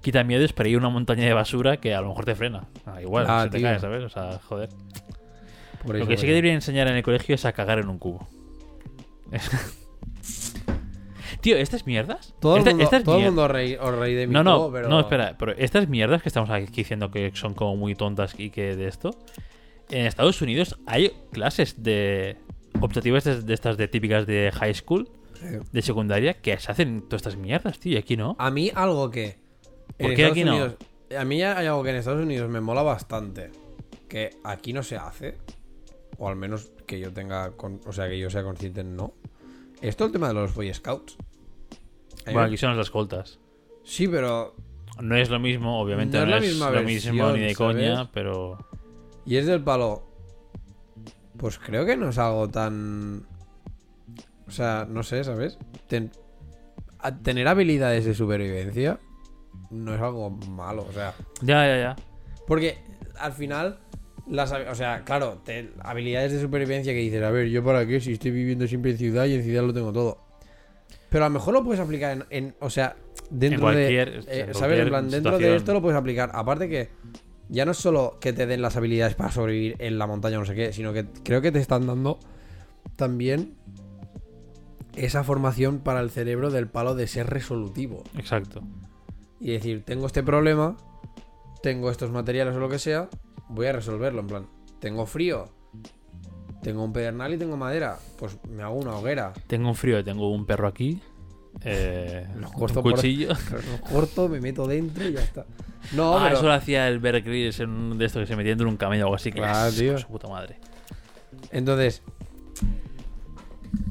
quita 0.00 0.22
miedos 0.24 0.52
para 0.52 0.68
ir 0.68 0.76
a 0.76 0.78
una 0.78 0.88
montaña 0.90 1.24
de 1.24 1.32
basura 1.32 1.78
que 1.78 1.94
a 1.94 2.00
lo 2.00 2.08
mejor 2.08 2.24
te 2.24 2.34
frena. 2.34 2.64
Ah, 2.86 3.02
igual, 3.02 3.26
Ah, 3.28 3.42
se 3.44 3.50
te 3.50 3.60
cae, 3.62 3.78
¿sabes? 3.80 4.04
O 4.04 4.08
sea, 4.08 4.38
joder. 4.48 4.68
Por 5.84 5.96
Lo 5.96 6.06
que 6.06 6.16
sí 6.16 6.22
que 6.26 6.32
debería 6.32 6.54
enseñar 6.54 6.88
en 6.88 6.96
el 6.96 7.02
colegio 7.02 7.34
es 7.34 7.44
a 7.44 7.52
cagar 7.52 7.78
en 7.78 7.88
un 7.88 7.98
cubo. 7.98 8.28
Tío, 11.40 11.56
¿estas 11.56 11.86
mierdas? 11.86 12.34
Todo 12.40 12.54
el 12.56 12.60
Esta- 12.60 12.70
mundo, 12.70 12.84
estas 12.84 13.04
todo 13.04 13.18
el 13.18 13.24
mundo 13.26 13.46
reí- 13.48 13.78
os 13.80 13.94
reí 13.94 14.14
de 14.14 14.26
mi 14.26 14.32
No, 14.34 14.42
no, 14.42 14.56
cubo, 14.58 14.72
pero... 14.72 14.88
no, 14.88 14.98
espera, 15.00 15.36
pero 15.38 15.52
estas 15.52 15.88
mierdas 15.88 16.20
que 16.22 16.28
estamos 16.28 16.50
aquí 16.50 16.66
diciendo 16.72 17.10
que 17.10 17.30
son 17.34 17.54
como 17.54 17.76
muy 17.76 17.94
tontas 17.94 18.34
y 18.38 18.50
que 18.50 18.74
de 18.74 18.88
esto, 18.88 19.10
en 19.90 20.06
Estados 20.06 20.42
Unidos 20.42 20.76
hay 20.86 21.12
clases 21.30 21.82
de 21.82 22.36
optativas 22.80 23.24
de, 23.24 23.42
de 23.42 23.54
estas 23.54 23.76
de 23.76 23.88
típicas 23.88 24.26
de 24.26 24.50
high 24.54 24.74
school, 24.74 25.08
de 25.72 25.82
secundaria, 25.82 26.34
que 26.34 26.58
se 26.58 26.70
hacen 26.72 27.02
todas 27.02 27.20
estas 27.20 27.36
mierdas, 27.36 27.78
tío, 27.78 27.92
y 27.92 27.96
aquí 27.96 28.16
no. 28.16 28.34
A 28.38 28.50
mí 28.50 28.70
algo 28.74 29.10
que... 29.10 29.38
en 29.98 30.06
¿Por 30.06 30.14
qué 30.14 30.26
Estados 30.26 30.30
aquí 30.32 30.44
no? 30.44 30.52
Unidos- 30.52 30.74
A 31.18 31.24
mí 31.24 31.42
hay 31.42 31.66
algo 31.66 31.82
que 31.84 31.90
en 31.90 31.96
Estados 31.96 32.22
Unidos 32.22 32.50
me 32.50 32.60
mola 32.60 32.82
bastante. 32.82 33.50
Que 34.08 34.30
aquí 34.44 34.72
no 34.72 34.82
se 34.82 34.96
hace. 34.96 35.36
O 36.18 36.28
al 36.28 36.36
menos 36.36 36.72
que 36.86 36.98
yo 36.98 37.12
tenga... 37.12 37.52
con- 37.52 37.80
o 37.86 37.92
sea, 37.92 38.08
que 38.08 38.18
yo 38.18 38.30
sea 38.30 38.42
consciente, 38.42 38.82
no. 38.82 39.12
Esto 39.80 40.06
el 40.06 40.12
tema 40.12 40.28
de 40.28 40.34
los 40.34 40.54
Boy 40.54 40.72
Scouts. 40.74 41.16
Bueno, 42.24 42.40
aquí 42.42 42.56
son 42.56 42.76
las 42.76 42.90
coltas. 42.90 43.38
Sí, 43.84 44.08
pero 44.08 44.54
No 45.00 45.16
es 45.16 45.30
lo 45.30 45.38
mismo, 45.38 45.80
obviamente 45.80 46.18
No 46.18 46.26
no, 46.26 46.34
es 46.34 46.40
la 46.40 46.46
es, 46.46 46.52
misma 46.52 46.70
lo 46.70 46.82
mismo 46.82 47.30
ni 47.32 47.40
de 47.40 47.54
¿sabes? 47.54 47.56
coña, 47.76 48.10
pero... 48.12 48.58
Y 49.24 49.36
es 49.36 49.46
del 49.46 49.62
palo. 49.62 50.07
Pues 51.38 51.58
creo 51.58 51.86
que 51.86 51.96
no 51.96 52.08
es 52.10 52.18
algo 52.18 52.48
tan. 52.48 53.22
O 54.46 54.50
sea, 54.50 54.86
no 54.88 55.02
sé, 55.02 55.24
¿sabes? 55.24 55.58
Ten- 55.86 56.10
Tener 57.22 57.46
habilidades 57.46 58.04
de 58.04 58.14
supervivencia 58.14 58.98
no 59.70 59.94
es 59.94 60.00
algo 60.00 60.30
malo, 60.30 60.84
o 60.88 60.92
sea. 60.92 61.14
Ya, 61.42 61.66
ya, 61.66 61.78
ya. 61.78 61.96
Porque 62.46 62.78
al 63.18 63.32
final. 63.32 63.78
Las, 64.26 64.52
o 64.52 64.74
sea, 64.74 65.04
claro, 65.06 65.40
te- 65.42 65.70
habilidades 65.80 66.32
de 66.32 66.40
supervivencia 66.42 66.92
que 66.92 66.98
dices, 66.98 67.22
a 67.22 67.30
ver, 67.30 67.48
yo 67.48 67.64
para 67.64 67.86
qué, 67.86 67.98
si 67.98 68.12
estoy 68.12 68.30
viviendo 68.30 68.66
siempre 68.66 68.90
en 68.90 68.98
ciudad 68.98 69.24
y 69.24 69.32
en 69.34 69.42
ciudad 69.42 69.62
lo 69.62 69.72
tengo 69.72 69.90
todo. 69.90 70.18
Pero 71.08 71.24
a 71.24 71.28
lo 71.28 71.32
mejor 71.32 71.54
lo 71.54 71.64
puedes 71.64 71.80
aplicar 71.80 72.12
en, 72.12 72.24
en- 72.28 72.54
o 72.60 72.68
sea, 72.68 72.94
dentro 73.30 73.70
de, 73.70 74.02
eh, 74.02 74.44
en 74.48 74.54
¿sabes? 74.54 74.80
En 74.80 74.88
plan, 74.88 75.08
dentro 75.08 75.32
situación. 75.32 75.50
de 75.52 75.56
esto 75.56 75.72
lo 75.72 75.80
puedes 75.80 75.96
aplicar. 75.98 76.30
Aparte 76.34 76.68
que 76.68 76.90
ya 77.48 77.64
no 77.64 77.72
es 77.72 77.78
solo 77.78 78.18
que 78.20 78.32
te 78.32 78.46
den 78.46 78.62
las 78.62 78.76
habilidades 78.76 79.14
para 79.14 79.30
sobrevivir 79.30 79.76
en 79.78 79.98
la 79.98 80.06
montaña 80.06 80.36
o 80.36 80.40
no 80.40 80.46
sé 80.46 80.54
qué, 80.54 80.72
sino 80.72 80.92
que 80.92 81.06
creo 81.24 81.40
que 81.40 81.52
te 81.52 81.58
están 81.58 81.86
dando 81.86 82.18
también 82.96 83.54
esa 84.96 85.24
formación 85.24 85.78
para 85.78 86.00
el 86.00 86.10
cerebro 86.10 86.50
del 86.50 86.68
palo 86.68 86.94
de 86.94 87.06
ser 87.06 87.28
resolutivo. 87.28 88.02
Exacto. 88.16 88.62
Y 89.40 89.52
decir, 89.52 89.84
tengo 89.84 90.06
este 90.06 90.22
problema, 90.22 90.76
tengo 91.62 91.90
estos 91.90 92.10
materiales 92.10 92.56
o 92.56 92.58
lo 92.58 92.68
que 92.68 92.78
sea, 92.78 93.08
voy 93.48 93.66
a 93.66 93.72
resolverlo, 93.72 94.20
en 94.20 94.26
plan. 94.26 94.46
tengo 94.80 95.06
frío, 95.06 95.48
tengo 96.62 96.84
un 96.84 96.92
pedernal 96.92 97.32
y 97.32 97.38
tengo 97.38 97.56
madera, 97.56 97.98
pues 98.18 98.38
me 98.48 98.62
hago 98.62 98.74
una 98.74 98.96
hoguera. 98.96 99.32
Tengo 99.46 99.68
un 99.68 99.74
frío, 99.74 100.02
tengo 100.02 100.30
un 100.30 100.44
perro 100.44 100.66
aquí. 100.66 101.00
Eh, 101.64 102.26
Los 102.36 102.50
un 102.52 102.56
corto 102.58 102.82
por- 102.82 102.94
cuchillo. 102.94 103.28
Lo 103.50 103.80
corto, 103.90 104.28
me 104.28 104.40
meto 104.40 104.66
dentro 104.66 105.06
y 105.08 105.12
ya 105.12 105.20
está. 105.20 105.44
No, 105.92 106.16
ah, 106.18 106.22
pero... 106.24 106.36
eso 106.38 106.46
lo 106.46 106.52
hacía 106.52 106.86
el 106.88 106.98
Bear 106.98 107.20
Grylls 107.22 107.60
en 107.60 107.70
un 107.70 107.98
de 107.98 108.04
estos 108.04 108.20
que 108.20 108.26
se 108.26 108.36
metía 108.36 108.50
dentro 108.50 108.66
de 108.66 108.72
un 108.72 108.76
camello 108.76 109.04
o 109.04 109.06
algo 109.06 109.16
así. 109.16 109.32
Claro, 109.32 109.68
es- 109.68 109.76
tío. 109.78 109.98
Su 109.98 110.06
puta 110.08 110.28
madre. 110.28 110.56
Entonces, 111.50 112.02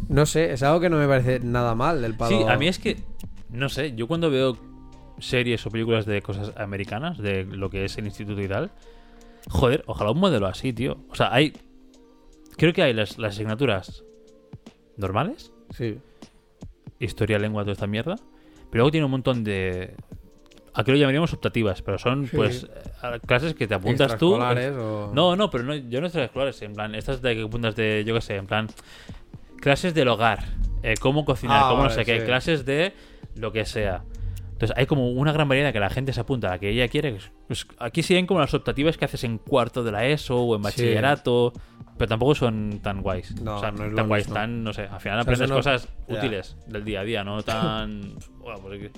no 0.10 0.26
sé, 0.26 0.54
es 0.54 0.64
algo 0.64 0.80
que 0.80 0.90
no 0.90 0.98
me 0.98 1.08
parece 1.08 1.40
nada 1.40 1.76
mal 1.76 2.02
del 2.02 2.16
palo. 2.16 2.38
Sí, 2.38 2.44
a 2.48 2.58
mí 2.58 2.68
es 2.68 2.80
que, 2.80 2.98
no 3.50 3.70
sé, 3.70 3.94
yo 3.96 4.08
cuando 4.08 4.30
veo 4.30 4.58
series 5.20 5.66
o 5.66 5.70
películas 5.72 6.06
de 6.06 6.22
cosas 6.22 6.52
americanas, 6.58 7.18
de 7.18 7.44
lo 7.44 7.70
que 7.70 7.86
es 7.86 7.98
el 7.98 8.06
instituto 8.06 8.42
y 8.42 8.48
tal, 8.48 8.72
joder, 9.50 9.84
ojalá 9.88 10.12
un 10.12 10.20
modelo 10.20 10.48
así, 10.48 10.74
tío. 10.74 10.98
O 11.10 11.16
sea, 11.16 11.34
hay, 11.34 11.54
creo 12.58 12.74
que 12.74 12.84
hay 12.84 12.94
las, 12.94 13.18
las 13.18 13.34
asignaturas 13.36 14.04
normales, 14.98 15.52
Sí. 15.76 15.98
Historia, 17.00 17.40
lengua, 17.40 17.64
toda 17.64 17.74
esta 17.74 17.88
mierda, 17.88 18.16
pero 18.70 18.82
luego 18.82 18.92
tiene 18.92 19.06
un 19.06 19.12
montón 19.12 19.44
de... 19.44 19.96
Aquí 20.74 20.92
lo 20.92 20.98
llamaríamos 20.98 21.34
optativas, 21.34 21.82
pero 21.82 21.98
son 21.98 22.28
Sí. 22.28 22.36
pues 22.38 22.68
clases 23.26 23.56
que 23.56 23.68
te 23.68 23.74
apuntas 23.74 24.16
tú. 24.18 24.36
O- 24.36 25.12
No, 25.14 25.36
no, 25.36 25.50
pero 25.50 25.64
no, 25.64 25.76
yo 25.76 26.02
no 26.02 26.08
extraescolares, 26.08 26.62
en 26.62 26.74
plan, 26.74 26.94
estas 26.94 27.22
de 27.22 27.36
que 27.36 27.42
apuntas 27.44 27.76
de, 27.76 28.04
yo 28.06 28.14
qué 28.14 28.22
sé, 28.22 28.36
en 28.36 28.46
plan, 28.46 28.68
clases 29.60 29.94
del 29.96 30.08
hogar, 30.08 30.44
eh, 30.84 30.94
cómo 31.00 31.26
cocinar, 31.26 31.62
Ah, 31.66 31.70
cómo 31.72 31.84
no 31.84 31.90
sé 31.90 32.06
qué, 32.06 32.20
sí. 32.20 32.26
clases 32.28 32.64
de 32.66 32.94
lo 33.36 33.52
que 33.52 33.66
sea. 33.66 34.04
Entonces 34.52 34.76
hay 34.78 34.86
como 34.88 35.12
una 35.12 35.32
gran 35.32 35.48
variedad 35.48 35.72
que 35.74 35.80
la 35.80 35.90
gente 35.90 36.14
se 36.14 36.20
apunta 36.20 36.48
a 36.48 36.52
la 36.52 36.60
que 36.60 36.70
ella 36.70 36.88
quiere. 36.88 37.18
Pues 37.48 37.68
aquí 37.80 38.02
siguen 38.04 38.26
como 38.28 38.40
las 38.40 38.54
optativas 38.54 38.98
que 38.98 39.06
haces 39.06 39.24
en 39.24 39.38
cuarto 39.40 39.84
de 39.84 39.92
la 39.92 40.06
ESO 40.06 40.38
o 40.42 40.56
en 40.56 40.62
Sí. 40.64 40.68
Pero 41.98 42.08
tampoco 42.10 42.36
son 42.36 42.80
tan 42.82 43.02
guays. 43.02 43.42
No, 43.42 43.58
o 43.58 43.60
sea, 43.60 43.72
no 43.72 43.86
es 43.86 43.90
lo 43.92 43.96
tan 43.96 44.08
guays, 44.08 44.26
mismo. 44.26 44.34
tan, 44.36 44.64
no 44.64 44.74
sé, 44.74 44.84
al 44.84 45.00
final 45.00 45.20
O 45.20 45.24
sea, 45.24 45.32
aprendes 45.34 45.50
no- 45.50 45.56
cosas 45.56 45.90
útiles 46.08 46.58
del 46.68 46.84
día 46.84 47.02
a 47.02 47.04
día, 47.04 47.24
no 47.24 47.42
tan... 47.44 48.14
bueno, 48.40 48.60
pues, 48.62 48.92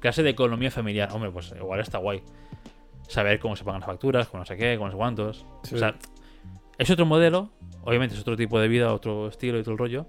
clase 0.00 0.22
de 0.22 0.30
economía 0.30 0.70
familiar, 0.70 1.10
hombre, 1.12 1.30
pues 1.30 1.52
igual 1.56 1.80
está 1.80 1.98
guay. 1.98 2.22
Saber 3.08 3.38
cómo 3.38 3.54
se 3.56 3.64
pagan 3.64 3.80
las 3.80 3.86
facturas, 3.86 4.28
con 4.28 4.40
no 4.40 4.46
sé 4.46 4.56
qué, 4.56 4.76
con 4.76 4.86
no 4.86 4.92
sé 4.92 4.96
cuántos. 4.96 5.46
Sí. 5.62 5.74
O 5.74 5.78
sea, 5.78 5.94
es 6.78 6.90
otro 6.90 7.06
modelo, 7.06 7.50
obviamente 7.82 8.14
es 8.14 8.20
otro 8.20 8.36
tipo 8.36 8.58
de 8.58 8.68
vida, 8.68 8.92
otro 8.92 9.28
estilo 9.28 9.58
y 9.58 9.62
todo 9.62 9.72
el 9.72 9.78
rollo. 9.78 10.06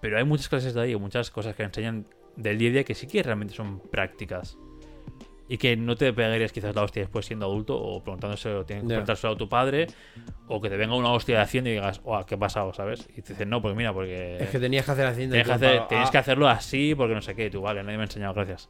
Pero 0.00 0.16
hay 0.16 0.24
muchas 0.24 0.48
clases 0.48 0.72
de 0.74 0.80
ahí, 0.80 0.96
muchas 0.96 1.30
cosas 1.30 1.54
que 1.54 1.62
enseñan 1.62 2.06
del 2.36 2.58
día 2.58 2.70
a 2.70 2.72
día 2.72 2.84
que 2.84 2.94
sí 2.94 3.06
que 3.06 3.22
realmente 3.22 3.54
son 3.54 3.80
prácticas. 3.80 4.56
Y 5.52 5.58
que 5.58 5.76
no 5.76 5.96
te 5.96 6.12
pegarías 6.12 6.52
quizás 6.52 6.74
la 6.76 6.82
hostia 6.84 7.02
después 7.02 7.26
siendo 7.26 7.46
adulto 7.46 7.76
o 7.76 8.00
preguntándose 8.04 8.48
o 8.54 8.64
tienes 8.64 8.84
que 8.84 8.88
Ya. 8.90 8.94
preguntárselo 8.94 9.32
a 9.32 9.36
tu 9.36 9.48
padre 9.48 9.88
o 10.46 10.60
que 10.60 10.68
te 10.70 10.76
venga 10.76 10.94
una 10.94 11.10
hostia 11.10 11.38
de 11.38 11.42
Hacienda 11.42 11.70
y 11.70 11.72
digas, 11.72 12.00
oh, 12.04 12.24
¿qué 12.24 12.36
ha 12.36 12.38
pasado? 12.38 12.72
¿Sabes? 12.72 13.08
Y 13.16 13.22
te 13.22 13.32
dicen, 13.32 13.50
no, 13.50 13.60
porque 13.60 13.76
mira, 13.76 13.92
porque 13.92 14.36
Es 14.38 14.48
que 14.50 14.60
tenías 14.60 14.84
que 14.84 14.92
hacer 14.92 15.06
haciendo. 15.08 15.32
tienes, 15.34 15.48
que 15.48 15.52
hacer- 15.54 15.88
tienes 15.88 16.08
Ah, 16.08 16.12
que 16.12 16.18
hacerlo 16.18 16.48
así 16.48 16.94
porque 16.94 17.14
no 17.16 17.20
sé 17.20 17.34
qué. 17.34 17.46
Y 17.46 17.50
tú, 17.50 17.62
vale, 17.62 17.82
nadie 17.82 17.96
me 17.96 18.02
ha 18.02 18.06
enseñado, 18.06 18.32
gracias. 18.34 18.68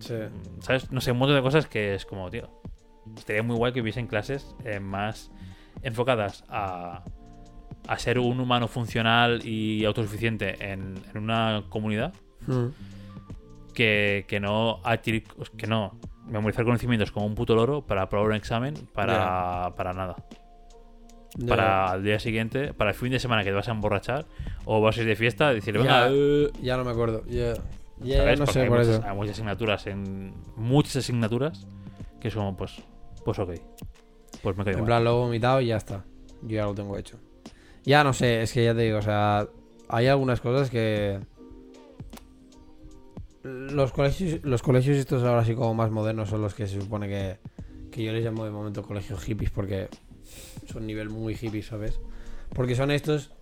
sí. 0.00 0.14
¿Sabes? 0.60 0.90
No 0.90 1.02
sé, 1.02 1.12
un 1.12 1.18
montón 1.18 1.36
de 1.36 1.42
cosas 1.42 1.66
que 1.66 1.94
es 1.94 2.06
como, 2.06 2.30
tío. 2.30 2.48
Estaría 3.14 3.42
muy 3.42 3.56
guay 3.56 3.72
que 3.74 3.82
hubiesen 3.82 4.06
clases 4.06 4.54
eh, 4.64 4.80
más 4.80 5.30
enfocadas 5.82 6.44
a, 6.48 7.04
a 7.88 7.98
ser 7.98 8.18
un 8.18 8.40
humano 8.40 8.68
funcional 8.68 9.44
y 9.44 9.84
autosuficiente 9.84 10.64
en, 10.72 10.94
en 11.12 11.18
una 11.22 11.64
comunidad 11.68 12.14
Mm. 12.46 12.68
que, 13.74 14.24
que 14.28 14.40
no 14.40 14.80
adquirir, 14.82 15.24
que 15.56 15.66
no 15.66 15.98
memorizar 16.32 16.64
conocimientos 16.64 17.12
como 17.12 17.26
un 17.26 17.34
puto 17.34 17.54
loro 17.54 17.82
para 17.82 18.02
aprobar 18.02 18.28
un 18.30 18.34
examen 18.36 18.74
para, 18.92 19.72
para 19.76 19.92
nada. 19.92 20.16
Para 21.48 21.90
al 21.90 22.02
día 22.04 22.18
siguiente, 22.18 22.74
para 22.74 22.90
el 22.90 22.96
fin 22.96 23.10
de 23.10 23.18
semana 23.18 23.42
que 23.42 23.48
te 23.50 23.54
vas 23.54 23.66
a 23.68 23.70
emborrachar 23.70 24.26
o 24.66 24.80
vas 24.82 24.98
a 24.98 25.00
ir 25.00 25.06
de 25.06 25.16
fiesta, 25.16 25.52
decirle, 25.54 25.80
venga, 25.80 26.08
Ya. 26.08 26.12
eh, 26.12 26.50
Ya 26.60 26.76
no 26.76 26.84
me 26.84 26.90
acuerdo. 26.90 27.24
Ya. 27.26 27.54
¿sabes? 27.54 28.38
no 28.38 28.44
Porque 28.44 28.52
sé 28.52 28.60
hay 28.62 28.68
por 28.68 28.78
muchas, 28.78 28.94
eso. 28.96 29.04
hay 29.08 29.16
muchas 29.16 29.32
asignaturas 29.34 29.86
en 29.86 30.34
muchas 30.56 30.96
asignaturas 30.96 31.66
que 32.20 32.30
son 32.30 32.56
pues 32.56 32.82
pues 33.24 33.38
ok 33.38 33.50
pues 34.42 34.56
me 34.56 34.64
quedo 34.64 34.72
En 34.72 34.78
igual. 34.80 34.86
plan, 34.86 35.04
lo 35.04 35.10
he 35.10 35.14
vomitado 35.14 35.60
y 35.60 35.66
ya 35.66 35.76
está. 35.76 36.04
Yo 36.42 36.56
ya 36.56 36.64
lo 36.64 36.74
tengo 36.74 36.98
hecho. 36.98 37.18
Ya 37.84 38.02
no 38.04 38.12
sé, 38.12 38.42
es 38.42 38.52
que 38.52 38.64
ya 38.64 38.74
te 38.74 38.80
digo, 38.82 38.98
o 38.98 39.02
sea, 39.02 39.46
hay 39.88 40.08
algunas 40.08 40.40
cosas 40.40 40.68
que. 40.68 41.20
Los 43.44 43.92
colegios, 43.92 44.40
los 44.44 44.62
colegios 44.62 44.96
estos 44.96 45.22
ahora 45.24 45.40
así 45.42 45.54
como 45.54 45.74
más 45.74 45.90
modernos 45.90 46.28
son 46.28 46.42
los 46.42 46.54
que 46.54 46.66
se 46.66 46.80
supone 46.80 47.08
que, 47.08 47.38
que 47.90 48.04
yo 48.04 48.12
les 48.12 48.24
llamo 48.24 48.44
de 48.44 48.50
momento 48.50 48.82
colegios 48.82 49.20
hippies 49.24 49.50
porque 49.50 49.88
son 50.70 50.86
nivel 50.86 51.10
muy 51.10 51.34
hippie, 51.40 51.62
¿sabes? 51.62 51.98
Porque 52.54 52.74
son 52.76 52.90
estos 52.90 53.32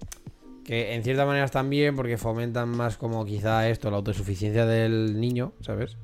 que 0.64 0.94
en 0.94 1.02
cierta 1.02 1.26
manera 1.26 1.44
están 1.44 1.68
bien 1.68 1.96
porque 1.96 2.16
fomentan 2.16 2.68
más 2.70 2.96
como 2.96 3.24
quizá 3.26 3.68
esto, 3.68 3.90
la 3.90 3.96
autosuficiencia 3.98 4.64
del 4.66 5.20
niño, 5.20 5.52
¿sabes? 5.60 5.96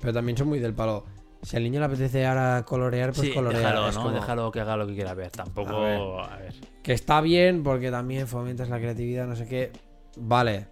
Pero 0.00 0.12
también 0.12 0.36
son 0.38 0.48
muy 0.48 0.58
del 0.58 0.74
palo. 0.74 1.04
Si 1.42 1.56
al 1.56 1.62
niño 1.62 1.78
le 1.78 1.86
apetece 1.86 2.26
ahora 2.26 2.64
colorear, 2.66 3.12
pues 3.12 3.28
sí, 3.28 3.32
colorea. 3.34 3.58
déjalo, 3.60 3.88
Es 3.88 3.94
¿no? 3.94 4.02
como- 4.02 4.14
Déjalo 4.14 4.50
que 4.50 4.60
haga 4.60 4.76
lo 4.76 4.86
que 4.88 4.94
quiera 4.94 5.14
ver. 5.14 5.30
Tampoco. 5.30 6.20
A 6.20 6.36
ver. 6.38 6.54
Que 6.82 6.92
está 6.94 7.20
bien 7.20 7.62
porque 7.62 7.90
también 7.92 8.26
fomentas 8.26 8.68
la 8.68 8.78
creatividad, 8.78 9.26
no 9.26 9.36
sé 9.36 9.46
qué. 9.46 9.70
Vale. 10.16 10.66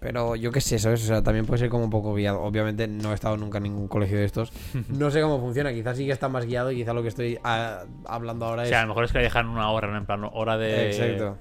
Pero 0.00 0.36
yo 0.36 0.52
qué 0.52 0.60
sé, 0.60 0.78
¿sabes? 0.78 1.02
O 1.04 1.06
sea, 1.06 1.22
también 1.22 1.46
puede 1.46 1.58
ser 1.58 1.68
como 1.68 1.84
un 1.84 1.90
poco 1.90 2.14
guiado. 2.14 2.42
Obviamente 2.42 2.88
no 2.88 3.12
he 3.12 3.14
estado 3.14 3.36
nunca 3.36 3.58
en 3.58 3.64
ningún 3.64 3.88
colegio 3.88 4.18
de 4.18 4.24
estos. 4.24 4.52
No 4.88 5.10
sé 5.10 5.20
cómo 5.20 5.40
funciona. 5.40 5.72
Quizás 5.72 5.96
sí 5.96 6.06
que 6.06 6.12
está 6.12 6.28
más 6.28 6.46
guiado 6.46 6.70
y 6.70 6.76
quizás 6.76 6.94
lo 6.94 7.02
que 7.02 7.08
estoy 7.08 7.38
ah, 7.44 7.84
hablando 8.06 8.46
ahora 8.46 8.62
O 8.62 8.64
es... 8.64 8.70
sea, 8.70 8.80
a 8.80 8.82
lo 8.82 8.88
mejor 8.88 9.04
es 9.04 9.12
que 9.12 9.18
le 9.18 9.24
dejan 9.24 9.48
una 9.48 9.70
hora, 9.70 9.88
¿no? 9.88 9.98
En 9.98 10.06
plan, 10.06 10.28
hora 10.32 10.56
de. 10.56 10.88
Exacto. 10.88 11.38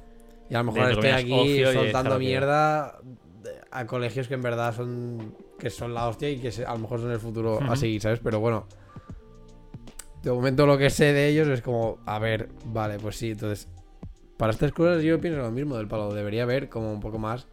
Y 0.50 0.56
a 0.56 0.60
lo 0.60 0.72
mejor 0.72 0.92
estoy 0.92 1.10
aquí 1.10 1.64
soltando 1.66 2.20
mierda 2.20 3.00
a 3.72 3.86
colegios 3.86 4.28
que 4.28 4.34
en 4.34 4.42
verdad 4.42 4.74
son 4.76 5.36
que 5.60 5.70
son 5.70 5.94
la 5.94 6.08
hostia 6.08 6.30
y 6.30 6.40
que 6.40 6.52
a 6.66 6.74
lo 6.74 6.80
mejor 6.80 7.00
son 7.00 7.12
el 7.12 7.20
futuro 7.20 7.60
a 7.62 7.66
Ujú. 7.68 7.76
seguir, 7.76 8.02
¿sabes? 8.02 8.20
Pero 8.24 8.40
bueno, 8.40 8.68
de 10.24 10.32
momento 10.32 10.66
lo 10.66 10.78
que 10.78 10.90
sé 10.90 11.14
de 11.14 11.28
ellos 11.28 11.48
es 11.48 11.62
como, 11.62 12.00
a 12.06 12.20
ver, 12.20 12.50
vale, 12.66 12.98
pues 13.00 13.16
sí, 13.16 13.32
entonces, 13.32 13.68
para 14.38 14.52
estas 14.52 14.72
cosas 14.72 15.04
yo 15.04 15.20
pienso 15.22 15.40
lo 15.42 15.52
mismo 15.52 15.78
del 15.78 15.88
palo, 15.88 16.14
debería 16.14 16.44
haber 16.44 16.70
como 16.70 16.92
un 16.92 17.00
poco 17.00 17.20
más 17.20 17.48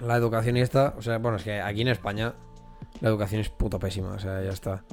la 0.00 0.16
educación 0.16 0.56
y 0.56 0.60
esta, 0.60 0.94
o 0.98 1.02
sea, 1.02 1.18
bueno, 1.18 1.36
es 1.36 1.44
que 1.44 1.60
aquí 1.60 1.82
en 1.82 1.88
España 1.88 2.34
la 3.00 3.08
educación 3.08 3.40
es 3.40 3.48
puto 3.48 3.78
pésima, 3.78 4.12
o 4.12 4.18
sea, 4.18 4.42
ya 4.42 4.50
está. 4.50 4.84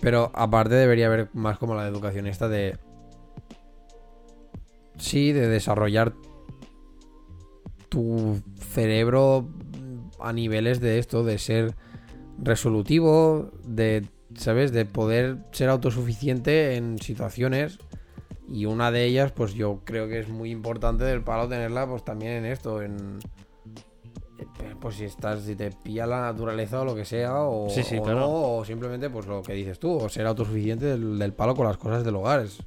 Pero 0.00 0.30
aparte 0.34 0.74
debería 0.74 1.06
haber 1.06 1.28
más 1.34 1.58
como 1.58 1.74
la 1.74 1.86
educación 1.86 2.26
esta 2.26 2.48
de 2.48 2.78
sí, 4.98 5.32
de 5.32 5.48
desarrollar 5.48 6.12
tu 7.88 8.40
cerebro 8.58 9.48
a 10.20 10.32
niveles 10.32 10.80
de 10.80 10.98
esto, 10.98 11.24
de 11.24 11.38
ser 11.38 11.74
resolutivo, 12.42 13.50
de, 13.64 14.06
¿sabes? 14.34 14.72
De 14.72 14.84
poder 14.84 15.38
ser 15.52 15.68
autosuficiente 15.68 16.76
en 16.76 16.98
situaciones. 16.98 17.78
Y 18.48 18.66
una 18.66 18.90
de 18.90 19.04
ellas, 19.04 19.32
pues 19.32 19.54
yo 19.54 19.82
creo 19.84 20.08
que 20.08 20.18
es 20.20 20.28
muy 20.28 20.50
importante 20.50 21.04
del 21.04 21.22
palo 21.22 21.48
tenerla, 21.48 21.86
pues 21.86 22.04
también 22.04 22.32
en 22.32 22.44
esto, 22.46 22.82
en... 22.82 23.18
Pues 24.80 24.94
si 24.96 25.04
estás, 25.04 25.42
si 25.42 25.56
te 25.56 25.70
pilla 25.72 26.06
la 26.06 26.20
naturaleza 26.20 26.80
o 26.80 26.84
lo 26.84 26.94
que 26.94 27.04
sea, 27.04 27.42
o, 27.42 27.68
Sí, 27.68 27.82
sí, 27.82 27.98
o 27.98 28.02
claro. 28.02 28.20
no, 28.20 28.28
o 28.58 28.64
simplemente 28.64 29.10
pues 29.10 29.26
lo 29.26 29.42
que 29.42 29.52
dices 29.54 29.78
tú, 29.78 29.90
o 29.96 30.08
ser 30.08 30.26
autosuficiente 30.26 30.86
del, 30.86 31.18
del 31.18 31.32
palo 31.32 31.54
con 31.56 31.66
las 31.66 31.76
cosas 31.76 32.04
del 32.04 32.14
hogar. 32.14 32.40
Es 32.40 32.58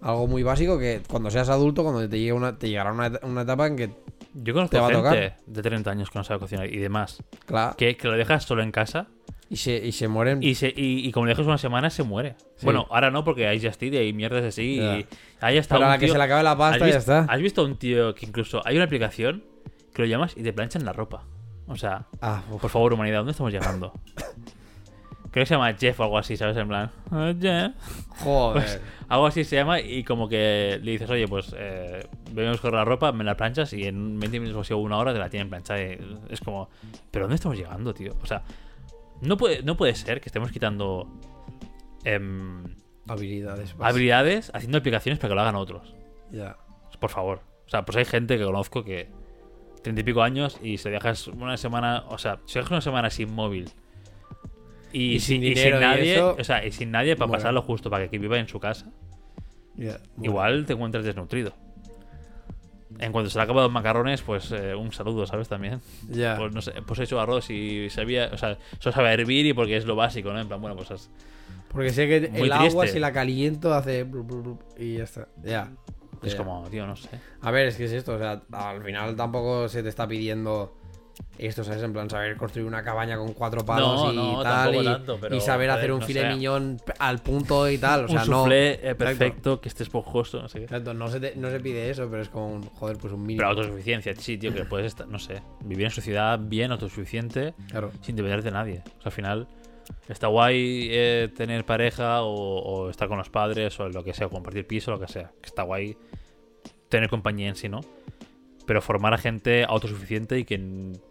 algo 0.00 0.26
muy 0.26 0.42
básico 0.42 0.78
que 0.78 1.02
cuando 1.08 1.30
seas 1.30 1.48
adulto, 1.50 1.82
cuando 1.82 2.08
te 2.08 2.18
llegue 2.18 2.32
una, 2.32 2.58
te 2.58 2.68
llegará 2.68 2.92
una, 2.92 3.12
una 3.22 3.42
etapa 3.42 3.66
en 3.66 3.76
que, 3.76 3.90
Yo 4.34 4.54
conozco 4.54 4.76
Te 4.76 4.80
va 4.80 4.86
a 4.86 4.90
gente 4.90 5.02
tocar. 5.02 5.36
de 5.46 5.62
30 5.62 5.90
años 5.90 6.10
que 6.10 6.18
no 6.18 6.24
sabe 6.24 6.40
cocinar 6.40 6.72
y 6.72 6.78
demás. 6.78 7.22
claro, 7.44 7.76
Que, 7.76 7.96
que 7.98 8.08
lo 8.08 8.16
dejas 8.16 8.44
solo 8.44 8.62
en 8.62 8.72
casa 8.72 9.08
y 9.50 9.56
se, 9.56 9.76
y 9.76 9.92
se 9.92 10.08
mueren. 10.08 10.42
y, 10.42 10.54
se, 10.54 10.68
y, 10.68 11.06
y 11.06 11.12
como 11.12 11.26
le 11.26 11.32
dejas 11.32 11.44
una 11.46 11.58
semana 11.58 11.90
se 11.90 12.04
muere. 12.04 12.36
Sí. 12.56 12.64
Bueno, 12.64 12.86
ahora 12.88 13.10
no, 13.10 13.24
porque 13.24 13.46
hay 13.46 13.60
Just 13.60 13.82
Eat 13.82 13.92
y 13.92 13.96
hay 13.98 14.12
mierdas 14.14 14.44
así. 14.44 14.76
Y 14.80 15.06
ahí 15.40 15.58
está 15.58 15.74
Pero 15.74 15.86
a 15.86 15.90
la 15.90 15.98
que 15.98 16.08
se 16.08 16.16
le 16.16 16.24
acabe 16.24 16.42
la 16.42 16.52
¿Has 16.52 16.56
pasta 16.56 16.88
ya 16.88 16.96
está. 16.96 17.26
¿Has 17.28 17.40
visto 17.42 17.60
a 17.60 17.64
un 17.64 17.76
tío 17.76 18.14
que 18.14 18.24
incluso 18.24 18.62
hay 18.64 18.76
una 18.76 18.84
aplicación 18.86 19.44
que 20.00 20.06
lo 20.08 20.10
llamas 20.10 20.36
y 20.36 20.42
te 20.42 20.52
planchan 20.52 20.84
la 20.84 20.92
ropa? 20.92 21.24
O 21.66 21.76
sea, 21.76 22.06
Ah, 22.20 22.42
por 22.60 22.70
favor, 22.70 22.92
humanidad, 22.94 23.18
¿dónde 23.18 23.32
estamos 23.32 23.52
llegando? 23.52 23.92
Creo 25.30 25.42
que 25.44 25.46
se 25.46 25.54
llama 25.54 25.72
Jeff 25.74 26.00
o 26.00 26.02
algo 26.02 26.18
así, 26.18 26.36
¿sabes? 26.36 26.56
En 26.56 26.66
plan, 26.66 26.90
"Ah, 27.12 27.32
Jeff. 27.40 27.72
Joder. 28.24 28.62
Pues, 28.62 28.80
algo 29.08 29.26
así 29.26 29.44
se 29.44 29.54
llama 29.56 29.80
y 29.80 30.02
como 30.02 30.28
que 30.28 30.80
le 30.82 30.90
dices, 30.90 31.08
oye, 31.08 31.28
pues 31.28 31.54
eh, 31.56 32.04
venimos 32.32 32.60
con 32.60 32.72
la 32.74 32.84
ropa, 32.84 33.12
me 33.12 33.22
la 33.22 33.36
planchas 33.36 33.72
y 33.72 33.84
en 33.86 34.18
20 34.18 34.40
minutos 34.40 34.68
o 34.72 34.78
una 34.78 34.98
hora 34.98 35.12
te 35.12 35.20
la 35.20 35.28
tienen 35.30 35.48
planchada. 35.48 35.80
y 35.80 35.98
es 36.30 36.40
como, 36.40 36.68
¿pero 37.12 37.24
dónde 37.26 37.36
estamos 37.36 37.56
llegando, 37.56 37.94
tío? 37.94 38.16
O 38.22 38.26
sea, 38.26 38.42
no 39.20 39.36
puede, 39.36 39.62
no 39.62 39.76
puede 39.76 39.94
ser 39.94 40.20
que 40.20 40.28
estemos 40.28 40.50
quitando 40.50 41.06
em, 42.04 42.64
Habilidades. 43.06 43.74
habilidades 43.80 44.50
haciendo 44.54 44.78
aplicaciones 44.78 45.18
para 45.20 45.28
que 45.28 45.34
lo 45.36 45.40
hagan 45.42 45.54
otros. 45.54 45.94
Ya. 46.32 46.56
Por 46.98 47.10
favor. 47.10 47.40
O 47.66 47.70
sea, 47.70 47.84
pues 47.84 47.96
hay 47.96 48.04
gente 48.04 48.36
que 48.36 48.44
conozco 48.44 48.82
que 48.82 49.08
treinta 49.82 50.00
y 50.00 50.04
pico 50.04 50.22
años 50.22 50.58
y 50.62 50.78
se 50.78 50.90
dejas 50.90 51.26
una 51.28 51.56
semana, 51.56 52.04
o 52.08 52.18
sea, 52.18 52.38
si 52.46 52.54
dejas 52.58 52.70
una 52.70 52.80
semana 52.80 53.10
sin 53.10 53.32
móvil 53.34 53.70
y, 54.92 55.14
Y 55.14 55.20
sin 55.20 55.40
dinero 55.40 55.78
y 55.78 55.80
nadie, 55.80 56.14
eso, 56.14 56.36
o 56.38 56.44
sea, 56.44 56.64
y 56.66 56.72
sin 56.72 56.90
nadie 56.90 57.14
para 57.16 57.26
bueno. 57.28 57.38
pasarlo 57.40 57.62
justo 57.62 57.90
para 57.90 58.08
que 58.08 58.18
viva 58.18 58.38
en 58.38 58.48
su 58.48 58.58
casa. 58.60 58.86
Bueno. 59.76 59.98
igual 60.22 60.66
te 60.66 60.74
encuentras 60.74 61.04
desnutrido. 61.04 61.54
En 62.98 63.12
cuanto 63.12 63.30
se 63.30 63.38
le 63.38 63.42
han 63.42 63.44
acabado 63.46 63.68
los 63.68 63.72
macarrones, 63.72 64.20
pues 64.20 64.50
eh, 64.52 64.74
un 64.74 64.92
saludo, 64.92 65.24
¿sabes? 65.26 65.48
También. 65.48 65.80
Ya. 66.10 66.36
Pues 66.36 66.52
no 66.52 66.60
sé, 66.60 66.72
pues 66.86 66.98
he 67.00 67.04
hecho 67.04 67.18
arroz 67.20 67.48
y 67.48 67.88
sabía, 67.88 68.28
o 68.32 68.36
sea, 68.36 68.58
solo 68.78 68.94
sabe 68.94 69.12
hervir 69.12 69.46
y 69.46 69.52
porque 69.54 69.76
es 69.76 69.86
lo 69.86 69.96
básico, 69.96 70.32
¿no? 70.32 70.40
En 70.40 70.48
plan, 70.48 70.60
bueno, 70.60 70.76
pues 70.76 70.90
has- 70.90 71.10
Porque 71.68 71.90
sé 71.90 72.06
que 72.08 72.16
el 72.34 72.52
agua, 72.52 72.86
si 72.88 72.98
la 72.98 73.12
caliento, 73.12 73.72
hace. 73.72 74.04
y 74.76 74.96
ya 74.98 75.04
está. 75.04 75.28
Ya. 75.42 75.70
Es 76.22 76.34
como, 76.34 76.68
tío, 76.70 76.86
no 76.86 76.96
sé. 76.96 77.08
A 77.40 77.50
ver, 77.50 77.68
es 77.68 77.76
que 77.76 77.84
es 77.84 77.92
esto, 77.92 78.14
o 78.14 78.18
sea, 78.18 78.42
al 78.52 78.82
final 78.82 79.16
tampoco 79.16 79.68
se 79.68 79.82
te 79.82 79.88
está 79.88 80.06
pidiendo 80.08 80.74
esto, 81.36 81.64
¿sabes? 81.64 81.82
En 81.82 81.92
plan, 81.92 82.08
saber 82.08 82.36
construir 82.36 82.66
una 82.66 82.82
cabaña 82.82 83.16
con 83.16 83.32
cuatro 83.34 83.64
palos 83.64 84.02
No, 84.04 84.12
y 84.12 84.16
no, 84.16 84.42
tal, 84.42 84.74
y, 84.74 84.84
tanto, 84.84 85.18
pero, 85.20 85.34
y 85.36 85.40
saber 85.40 85.70
hacer 85.70 85.92
un 85.92 86.00
no 86.00 86.06
filet 86.06 86.28
miñón 86.28 86.80
al 86.98 87.18
punto 87.20 87.68
y 87.68 87.76
tal, 87.78 88.04
o 88.04 88.08
sea, 88.08 88.22
un 88.24 88.30
no... 88.30 88.50
eh, 88.50 88.94
perfecto, 88.96 89.60
que 89.60 89.68
esté 89.68 89.82
esponjoso, 89.82 90.40
no 90.40 90.48
sé 90.48 90.58
qué. 90.60 90.64
Exacto, 90.64 90.94
no 90.94 91.08
se, 91.08 91.20
te- 91.20 91.36
no 91.36 91.50
se 91.50 91.60
pide 91.60 91.90
eso, 91.90 92.08
pero 92.10 92.22
es 92.22 92.28
como, 92.28 92.48
un, 92.54 92.62
joder, 92.62 92.96
pues 92.98 93.12
un 93.12 93.22
mínimo. 93.22 93.38
Pero 93.38 93.48
autosuficiencia, 93.50 94.14
sí, 94.16 94.38
tío, 94.38 94.52
que 94.52 94.64
puedes 94.64 94.86
estar, 94.86 95.06
no 95.08 95.18
sé, 95.18 95.42
vivir 95.64 95.86
en 95.86 95.90
sociedad 95.90 96.38
bien, 96.40 96.72
autosuficiente, 96.72 97.54
Claro. 97.70 97.90
sin 98.02 98.16
depender 98.16 98.42
de 98.42 98.50
nadie. 98.50 98.82
O 98.86 99.02
sea, 99.02 99.06
al 99.06 99.12
final, 99.12 99.48
está 100.08 100.26
guay 100.28 100.88
eh, 100.90 101.28
tener 101.36 101.64
pareja 101.64 102.22
o, 102.22 102.32
o 102.58 102.90
estar 102.90 103.08
con 103.08 103.18
los 103.18 103.30
padres 103.30 103.78
o 103.80 103.88
lo 103.88 104.02
que 104.04 104.14
sea, 104.14 104.28
compartir 104.28 104.66
piso, 104.66 104.90
lo 104.90 105.00
que 105.00 105.08
sea. 105.08 105.32
Está 105.42 105.62
guay 105.62 105.96
tener 106.88 107.08
compañía 107.08 107.48
en 107.48 107.56
sí, 107.56 107.68
¿no? 107.68 107.80
Pero 108.66 108.82
formar 108.82 109.14
a 109.14 109.18
gente 109.18 109.64
autosuficiente 109.64 110.38
y 110.38 110.44
que 110.44 110.58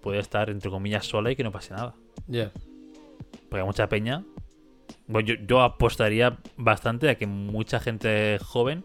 puede 0.02 0.20
estar, 0.20 0.50
entre 0.50 0.70
comillas, 0.70 1.06
sola 1.06 1.32
y 1.32 1.36
que 1.36 1.44
no 1.44 1.52
pase 1.52 1.74
nada. 1.74 1.96
Ya. 2.28 2.52
Porque 3.50 3.62
hay 3.62 3.66
mucha 3.66 3.90
peña. 3.90 4.24
Bueno, 5.08 5.28
yo, 5.28 5.36
yo 5.46 5.62
apostaría 5.62 6.38
bastante 6.58 7.10
a 7.10 7.16
que 7.16 7.28
mucha 7.28 7.80
gente 7.80 8.38
joven, 8.44 8.84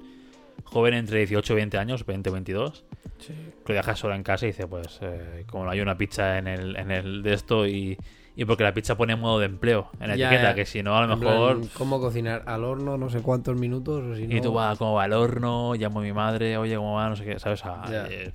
joven 0.65 0.95
entre 0.95 1.19
18 1.19 1.53
y 1.53 1.57
20 1.57 1.79
años, 1.79 2.07
20 2.07 2.31
22, 2.31 2.85
Sí. 3.19 3.33
que 3.65 3.73
lo 3.73 3.77
deja 3.77 3.95
sola 3.97 4.17
en 4.17 4.23
casa 4.23 4.45
y 4.47 4.49
dice, 4.49 4.67
pues, 4.67 4.99
eh, 5.03 5.45
como 5.49 5.65
no 5.65 5.71
hay 5.71 5.81
una 5.81 5.97
pizza 5.97 6.39
en 6.39 6.49
el, 6.49 6.77
en 6.77 6.91
el 6.91 7.23
de 7.23 7.33
esto 7.35 7.67
y, 7.67 7.97
y 8.37 8.45
porque 8.45 8.65
la 8.65 8.75
pizza 8.75 8.97
pone 8.97 9.15
modo 9.17 9.39
de 9.39 9.47
empleo 9.47 9.89
en 10.01 10.09
la 10.09 10.17
Ya, 10.17 10.27
etiqueta, 10.29 10.51
ya. 10.51 10.55
que 10.55 10.67
si 10.67 10.83
no, 10.83 10.97
a 10.97 11.07
lo 11.07 11.19
plan, 11.19 11.21
mejor... 11.21 11.61
¿Cómo 11.79 12.01
cocinar 12.01 12.43
al 12.47 12.65
horno 12.65 12.99
no 12.99 13.09
sé 13.11 13.21
cuántos 13.21 13.57
minutos? 13.57 14.03
O 14.03 14.15
si 14.17 14.25
Y 14.25 14.27
no- 14.37 14.41
tú 14.43 14.53
vas 14.53 14.77
como 14.79 14.95
va 14.95 15.05
al 15.05 15.13
horno, 15.13 15.75
llamo 15.75 16.01
a 16.01 16.03
mi 16.03 16.13
madre, 16.13 16.57
oye, 16.59 16.77
¿cómo 16.77 16.95
va? 16.97 17.09
No 17.09 17.17
sé 17.17 17.25
qué, 17.25 17.39
¿sabes? 17.39 17.65
Ah, 17.65 17.87
Ya. 17.91 18.07
eh, 18.11 18.33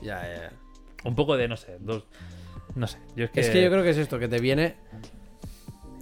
Ya, 0.00 0.22
ya, 0.22 0.34
ya. 0.42 0.52
un 1.04 1.14
poco 1.14 1.36
de, 1.36 1.48
no 1.48 1.56
sé, 1.56 1.76
dos... 1.80 2.04
No 2.74 2.86
sé, 2.86 2.98
yo 3.16 3.24
es 3.24 3.30
que... 3.30 3.40
Es 3.40 3.50
que 3.50 3.62
yo 3.62 3.70
creo 3.70 3.82
que 3.82 3.90
es 3.90 3.98
esto, 3.98 4.18
que 4.18 4.28
te 4.28 4.40
viene. 4.40 4.76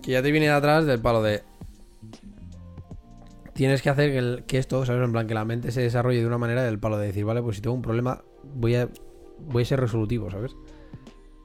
Que 0.03 0.12
ya 0.12 0.22
te 0.22 0.31
viene 0.31 0.47
de 0.47 0.53
atrás 0.53 0.85
del 0.87 1.01
palo 1.01 1.22
de. 1.22 1.43
Tienes 3.55 3.81
que 3.83 3.89
hacer 3.91 4.11
que, 4.12 4.18
el- 4.18 4.45
que 4.47 4.59
esto, 4.59 4.85
¿sabes? 4.85 5.03
En 5.03 5.12
plan, 5.12 5.27
que 5.27 5.35
la 5.35 5.45
mente 5.45 5.72
se 5.72 5.81
desarrolle 5.81 6.20
de 6.20 6.27
una 6.27 6.39
manera 6.39 6.62
del 6.62 6.79
palo 6.79 6.99
de 6.99 7.07
decir, 7.07 7.24
vale, 7.24 7.41
pues 7.43 7.57
si 7.57 7.62
tengo 7.62 7.74
un 7.74 7.83
problema, 7.83 8.22
voy 8.43 8.74
a, 8.77 8.89
voy 9.39 9.62
a 9.62 9.66
ser 9.66 9.81
resolutivo, 9.81 10.31
¿sabes? 10.31 10.55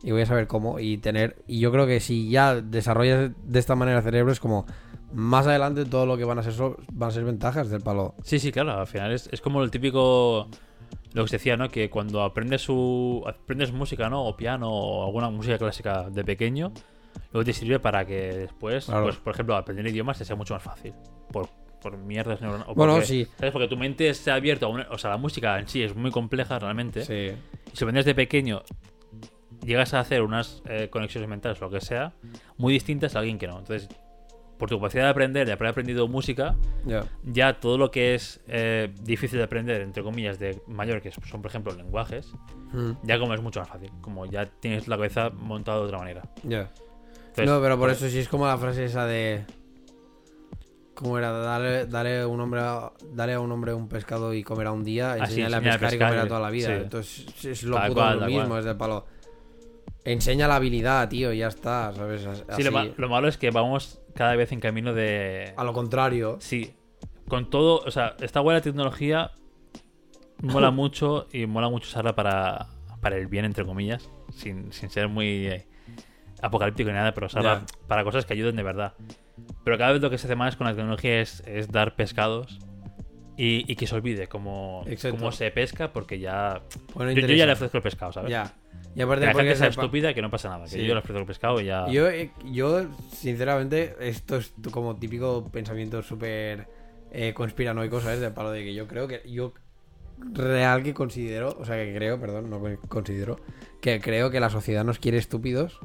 Y 0.03 0.11
voy 0.11 0.21
a 0.21 0.25
saber 0.25 0.47
cómo. 0.47 0.79
Y 0.79 0.97
tener. 0.97 1.37
Y 1.47 1.59
yo 1.59 1.71
creo 1.71 1.85
que 1.85 1.99
si 1.99 2.29
ya 2.29 2.55
desarrollas 2.55 3.31
de 3.43 3.59
esta 3.59 3.75
manera 3.75 3.99
el 3.99 4.03
cerebro, 4.03 4.31
es 4.31 4.39
como. 4.39 4.65
Más 5.13 5.45
adelante 5.45 5.83
todo 5.83 6.05
lo 6.05 6.15
que 6.15 6.23
van 6.23 6.39
a 6.39 6.43
ser 6.43 6.53
so- 6.53 6.77
van 6.93 7.09
a 7.09 7.11
ser 7.11 7.25
ventajas 7.25 7.69
del 7.69 7.81
palo. 7.81 8.15
Sí, 8.23 8.39
sí, 8.39 8.49
claro, 8.53 8.71
al 8.79 8.87
final 8.87 9.11
es, 9.11 9.27
es 9.33 9.41
como 9.41 9.61
el 9.61 9.69
típico 9.69 10.47
lo 11.11 11.23
que 11.23 11.27
se 11.29 11.35
decía, 11.35 11.57
¿no? 11.57 11.67
Que 11.67 11.89
cuando 11.89 12.23
aprendes 12.23 12.61
su 12.61 13.21
aprendes 13.27 13.73
música, 13.73 14.09
¿no? 14.09 14.23
O 14.25 14.37
piano 14.37 14.69
o 14.71 15.03
alguna 15.05 15.29
música 15.29 15.57
clásica 15.57 16.09
de 16.09 16.23
pequeño, 16.23 16.71
luego 17.33 17.43
te 17.43 17.51
sirve 17.51 17.77
para 17.81 18.05
que 18.05 18.21
después, 18.37 18.85
Claro. 18.85 19.03
pues 19.03 19.17
por 19.17 19.33
ejemplo, 19.33 19.57
aprender 19.57 19.85
idiomas 19.87 20.17
te 20.17 20.23
sea 20.23 20.37
mucho 20.37 20.53
más 20.53 20.63
fácil. 20.63 20.93
Por, 21.29 21.49
por 21.81 21.97
mierdas 21.97 22.39
neuronales. 22.39 22.73
Bueno, 22.73 22.93
porque, 22.93 23.07
sí. 23.07 23.27
¿Sabes? 23.37 23.51
Porque 23.51 23.67
tu 23.67 23.75
mente 23.75 24.07
está 24.07 24.35
abierta, 24.35 24.67
a 24.67 24.69
una- 24.69 24.87
o 24.91 24.97
sea, 24.97 25.09
la 25.09 25.17
música 25.17 25.59
en 25.59 25.67
sí 25.67 25.83
es 25.83 25.93
muy 25.93 26.11
compleja 26.11 26.57
realmente. 26.57 27.03
Sí. 27.03 27.35
Y 27.73 27.75
si 27.75 27.83
aprendes 27.83 28.05
de 28.05 28.15
pequeño, 28.15 28.61
llegas 29.65 29.93
a 29.93 29.99
hacer 29.99 30.21
unas 30.21 30.61
eh, 30.65 30.89
conexiones 30.89 31.29
mentales 31.29 31.61
o 31.61 31.65
lo 31.65 31.71
que 31.71 31.81
sea, 31.81 32.13
muy 32.57 32.73
distintas 32.73 33.15
a 33.15 33.19
alguien 33.19 33.37
que 33.37 33.47
no. 33.47 33.59
Entonces, 33.59 33.89
por 34.57 34.69
tu 34.69 34.77
capacidad 34.77 35.05
de 35.05 35.09
aprender, 35.09 35.47
de 35.47 35.53
haber 35.53 35.67
aprendido 35.69 36.07
música, 36.07 36.55
Ya. 36.85 37.05
ya 37.23 37.59
todo 37.59 37.77
lo 37.79 37.89
que 37.89 38.13
es 38.13 38.41
eh, 38.47 38.93
difícil 39.01 39.39
de 39.39 39.45
aprender, 39.45 39.81
entre 39.81 40.03
comillas, 40.03 40.37
de 40.37 40.61
mayor, 40.67 41.01
que 41.01 41.11
son, 41.11 41.41
por 41.41 41.49
ejemplo, 41.49 41.73
lenguajes, 41.73 42.31
Mm, 42.73 42.91
ya 43.03 43.19
como 43.19 43.33
es 43.33 43.41
mucho 43.41 43.59
más 43.59 43.67
fácil. 43.67 43.89
Como 44.01 44.25
ya 44.27 44.45
tienes 44.45 44.87
la 44.87 44.95
cabeza 44.95 45.29
montada 45.29 45.79
de 45.79 45.83
otra 45.85 45.97
manera. 45.97 46.21
Entonces, 46.41 47.45
no, 47.45 47.59
pero 47.59 47.77
por 47.77 47.89
eso 47.89 48.07
sí 48.07 48.19
es 48.19 48.29
como 48.29 48.45
la 48.47 48.57
frase 48.57 48.85
esa 48.85 49.05
de. 49.05 49.43
¿Cómo 50.93 51.17
era? 51.17 51.31
Dale, 51.31 51.87
dale, 51.87 52.25
un 52.25 52.39
hombre 52.39 52.61
a, 52.61 52.91
dale 53.11 53.33
a 53.33 53.39
un 53.39 53.51
hombre 53.51 53.73
un 53.73 53.87
pescado 53.89 54.33
y 54.33 54.43
comerá 54.43 54.71
un 54.71 54.83
día, 54.83 55.13
Ah, 55.13 55.25
sí, 55.25 55.41
enséñale 55.41 55.55
a 55.57 55.61
pescar 55.61 55.93
y 55.93 55.97
comerá 55.97 56.27
toda 56.27 56.39
la 56.39 56.49
vida. 56.51 56.67
sí. 56.67 56.73
Entonces 56.73 57.45
es 57.45 57.63
lo 57.63 57.75
Tal 57.77 57.87
puto 57.89 57.99
cual, 58.01 58.13
lo 58.15 58.19
tal 58.21 58.29
mismo, 58.29 58.47
cual. 58.47 58.59
es 58.59 58.65
del 58.65 58.77
palo. 58.77 59.05
Enseña 60.03 60.47
la 60.47 60.55
habilidad, 60.55 61.07
tío, 61.09 61.31
y 61.31 61.39
ya 61.39 61.47
está, 61.47 61.91
¿sabes? 61.93 62.25
As- 62.25 62.43
Sí, 62.55 62.63
lo, 62.63 62.69
así. 62.77 62.89
ma- 62.89 62.93
lo 62.97 63.09
malo 63.09 63.27
es 63.27 63.37
que 63.37 63.51
vamos 63.51 63.99
cada 64.15 64.35
vez 64.35 64.51
en 64.51 64.59
camino 64.59 64.93
de... 64.93 65.53
A 65.55 65.63
lo 65.63 65.73
contrario. 65.73 66.37
Sí, 66.39 66.73
con 67.27 67.49
todo, 67.49 67.81
o 67.85 67.91
sea, 67.91 68.15
esta 68.19 68.39
buena 68.39 68.61
tecnología 68.61 69.31
mola 70.41 70.71
mucho 70.71 71.27
y 71.31 71.45
mola 71.45 71.69
mucho 71.69 71.87
usarla 71.87 72.15
para, 72.15 72.67
para 72.99 73.17
el 73.17 73.27
bien, 73.27 73.45
entre 73.45 73.63
comillas, 73.65 74.09
sin, 74.33 74.73
sin 74.73 74.89
ser 74.89 75.07
muy 75.07 75.47
eh, 75.47 75.67
apocalíptico 76.41 76.89
ni 76.89 76.95
nada, 76.95 77.13
pero 77.13 77.27
usarla 77.27 77.65
para 77.87 78.03
cosas 78.03 78.25
que 78.25 78.33
ayuden 78.33 78.55
de 78.55 78.63
verdad. 78.63 78.93
Pero 79.63 79.77
cada 79.77 79.91
vez 79.93 80.01
lo 80.01 80.09
que 80.09 80.17
se 80.17 80.25
hace 80.27 80.35
más 80.35 80.55
con 80.55 80.65
la 80.67 80.73
tecnología 80.73 81.21
es, 81.21 81.41
es 81.45 81.71
dar 81.71 81.95
pescados 81.95 82.59
y, 83.37 83.71
y 83.71 83.75
que 83.75 83.85
se 83.87 83.95
olvide 83.95 84.27
cómo, 84.27 84.83
cómo 85.11 85.31
se 85.31 85.51
pesca, 85.51 85.93
porque 85.93 86.19
ya. 86.19 86.61
Bueno, 86.95 87.11
Yo, 87.11 87.21
yo 87.27 87.35
ya 87.35 87.45
le 87.45 87.53
ofrezco 87.53 87.77
el 87.77 87.83
pescado, 87.83 88.11
¿sabes? 88.11 88.31
Ya. 88.31 88.53
Y 88.93 88.95
Que 88.95 89.03
aparte 89.03 89.25
la 89.25 89.31
porque 89.31 89.47
gente 89.47 89.59
sea 89.59 89.67
estúpida 89.69 90.13
que 90.13 90.21
no 90.21 90.29
pasa 90.29 90.49
nada. 90.49 90.65
Que 90.65 90.71
Sí. 90.71 90.85
yo 90.85 90.97
ofrezco 90.97 91.19
el 91.19 91.25
pescado 91.25 91.61
y 91.61 91.65
ya. 91.65 91.87
Yo, 91.89 92.09
eh, 92.09 92.31
yo, 92.45 92.87
sinceramente, 93.13 93.95
esto 94.01 94.37
es 94.37 94.53
como 94.71 94.95
típico 94.97 95.49
pensamiento 95.51 96.01
súper 96.01 96.67
eh, 97.11 97.33
conspiranoico, 97.33 98.01
¿sabes? 98.01 98.19
Del 98.19 98.33
palo 98.33 98.51
de 98.51 98.63
que 98.63 98.73
yo 98.73 98.87
creo 98.87 99.07
que. 99.07 99.21
Yo 99.29 99.53
real 100.33 100.83
que 100.83 100.93
considero, 100.93 101.55
o 101.59 101.65
sea, 101.65 101.75
que 101.77 101.93
creo, 101.95 102.19
perdón, 102.19 102.49
no 102.49 102.61
que 102.63 102.77
considero, 102.87 103.39
que 103.81 103.99
creo 104.01 104.29
que 104.29 104.39
la 104.39 104.49
sociedad 104.49 104.83
nos 104.83 104.99
quiere 104.99 105.17
estúpidos. 105.17 105.79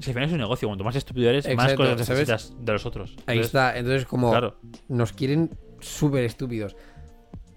Si 0.00 0.10
al 0.10 0.14
final 0.14 0.28
es 0.28 0.32
un 0.32 0.40
negocio, 0.40 0.66
cuanto 0.68 0.82
más 0.82 0.96
estúpido 0.96 1.30
eres, 1.30 1.46
más 1.54 1.74
cosas 1.74 2.04
¿sabes? 2.04 2.28
necesitas 2.28 2.54
de 2.64 2.72
los 2.72 2.84
otros. 2.84 3.14
Ahí 3.26 3.38
está, 3.38 3.78
entonces 3.78 4.06
como 4.06 4.30
Claro. 4.30 4.56
nos 4.88 5.12
quieren 5.12 5.50
súper 5.80 6.24
estúpidos. 6.24 6.74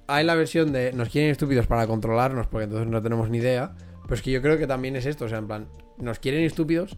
Hay 0.08 0.24
la 0.24 0.36
versión 0.36 0.72
de 0.72 0.94
nos 0.94 1.10
quieren 1.10 1.32
estúpidos 1.32 1.66
para 1.68 1.88
controlarnos, 1.88 2.46
porque 2.48 2.66
entonces 2.66 2.88
no 2.88 3.02
tenemos 3.02 3.30
ni 3.30 3.40
idea. 3.40 3.74
Pero 4.08 4.16
es 4.16 4.22
que 4.22 4.32
yo 4.32 4.42
creo 4.42 4.58
que 4.58 4.66
también 4.68 4.96
es 4.96 5.06
esto, 5.06 5.26
o 5.26 5.30
sea, 5.30 5.38
en 5.38 5.48
plan, 5.48 5.68
nos 5.98 6.20
quieren 6.20 6.44
estúpidos 6.44 6.98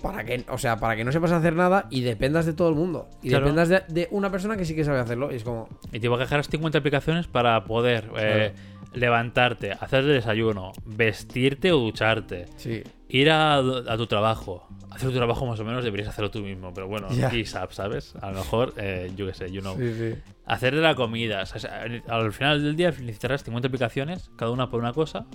para 0.00 0.24
que, 0.24 0.44
o 0.48 0.58
sea, 0.58 0.76
para 0.76 0.94
que 0.94 1.04
no 1.04 1.10
sepas 1.10 1.32
hacer 1.32 1.54
nada 1.54 1.86
y 1.90 2.02
dependas 2.02 2.46
de 2.46 2.52
todo 2.52 2.68
el 2.68 2.76
mundo. 2.76 3.08
Y 3.22 3.30
Claro. 3.30 3.46
dependas 3.46 3.68
de, 3.68 3.82
de 3.88 4.08
una 4.12 4.30
persona 4.30 4.56
que 4.56 4.64
sí 4.64 4.76
que 4.76 4.84
sabe 4.84 5.00
hacerlo. 5.00 5.32
Y 5.32 5.36
es 5.36 5.42
como, 5.44 5.68
Y 5.92 5.98
te 5.98 6.08
voy 6.08 6.16
a 6.18 6.20
dejar 6.20 6.44
50 6.44 6.78
aplicaciones 6.78 7.26
para 7.26 7.64
poder 7.64 8.08
eh, 8.16 8.52
levantarte, 8.94 9.72
hacer 9.72 10.00
el 10.04 10.08
desayuno, 10.12 10.72
vestirte 10.86 11.72
o 11.72 11.78
ducharte, 11.78 12.46
sí, 12.56 12.82
ir 13.08 13.30
a, 13.30 13.56
a 13.56 13.96
tu 13.96 14.06
trabajo. 14.06 14.68
Hacer 14.90 15.10
tu 15.10 15.16
trabajo 15.16 15.44
más 15.46 15.60
o 15.60 15.64
menos 15.64 15.84
deberías 15.84 16.08
hacerlo 16.08 16.30
tú 16.30 16.40
mismo, 16.40 16.72
pero 16.72 16.88
bueno, 16.88 17.08
Ya. 17.10 17.34
y 17.34 17.44
sab, 17.44 17.72
¿sabes? 17.72 18.14
A 18.22 18.30
lo 18.30 18.38
mejor, 18.38 18.74
eh, 18.78 19.10
yo 19.16 19.26
qué 19.26 19.34
sé, 19.34 19.50
you 19.50 19.60
know. 19.60 19.76
sí, 19.76 19.92
sí. 19.98 20.14
Hacer 20.46 20.74
de 20.74 20.80
la 20.80 20.94
comida. 20.94 21.42
o 21.42 21.46
sea, 21.46 21.84
al 22.08 22.32
final 22.32 22.62
del 22.62 22.74
día 22.76 22.90
necesitarás 22.90 23.44
50 23.44 23.68
aplicaciones, 23.68 24.30
cada 24.36 24.50
una 24.50 24.70
por 24.70 24.80
una 24.80 24.92
cosa. 24.94 25.26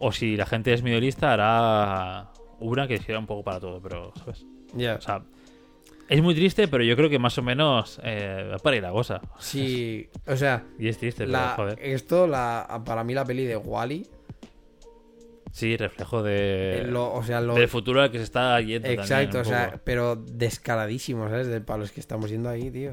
O 0.00 0.12
si 0.12 0.36
la 0.36 0.46
gente 0.46 0.72
es 0.72 0.82
medio 0.82 0.98
lista, 0.98 1.32
hará 1.32 2.30
una 2.58 2.88
que 2.88 2.98
sea 2.98 3.18
un 3.18 3.26
poco 3.26 3.44
para 3.44 3.60
todo, 3.60 3.80
pero, 3.80 4.12
¿sabes? 4.18 4.44
Ya. 4.74 4.94
O 4.96 5.00
sea, 5.00 5.22
es 6.08 6.22
muy 6.22 6.34
triste, 6.34 6.66
pero 6.68 6.82
yo 6.82 6.96
creo 6.96 7.08
que 7.10 7.18
más 7.18 7.36
o 7.38 7.42
menos 7.42 8.00
eh, 8.02 8.56
para 8.62 8.76
ir 8.76 8.82
la 8.82 8.90
cosa. 8.92 9.20
Sí, 9.38 10.08
o 10.26 10.36
sea, 10.36 10.64
Y 10.78 10.88
es 10.88 10.98
triste, 10.98 11.26
la- 11.26 11.52
pero 11.56 11.70
joder. 11.70 11.78
esto, 11.86 12.26
la, 12.26 12.82
para 12.84 13.04
mí 13.04 13.14
la 13.14 13.24
peli 13.24 13.44
de 13.44 13.56
Wally, 13.56 14.06
Sí, 15.52 15.76
reflejo 15.76 16.22
de, 16.22 16.88
o 16.96 17.22
sea, 17.24 17.40
lo, 17.40 17.54
del 17.56 17.68
futuro 17.68 18.00
al 18.00 18.10
que 18.12 18.18
se 18.18 18.24
está 18.24 18.60
yendo. 18.60 18.86
Exacto, 18.88 19.38
también, 19.38 19.40
o 19.40 19.44
sea, 19.44 19.66
poco. 19.72 19.82
pero 19.84 20.16
descaradísimo, 20.16 21.28
¿sabes? 21.28 21.48
De 21.48 21.60
palos 21.60 21.90
que 21.90 21.98
estamos 21.98 22.30
yendo 22.30 22.48
ahí, 22.48 22.70
tío. 22.70 22.92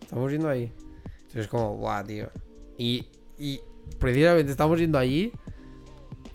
Estamos 0.00 0.30
yendo 0.30 0.48
ahí. 0.48 0.72
Entonces 1.04 1.42
es 1.42 1.48
como, 1.48 1.76
guau, 1.76 2.04
tío. 2.06 2.30
Y, 2.78 3.06
y 3.38 3.60
precisamente 3.98 4.52
estamos 4.52 4.78
yendo 4.78 4.98
allí 4.98 5.32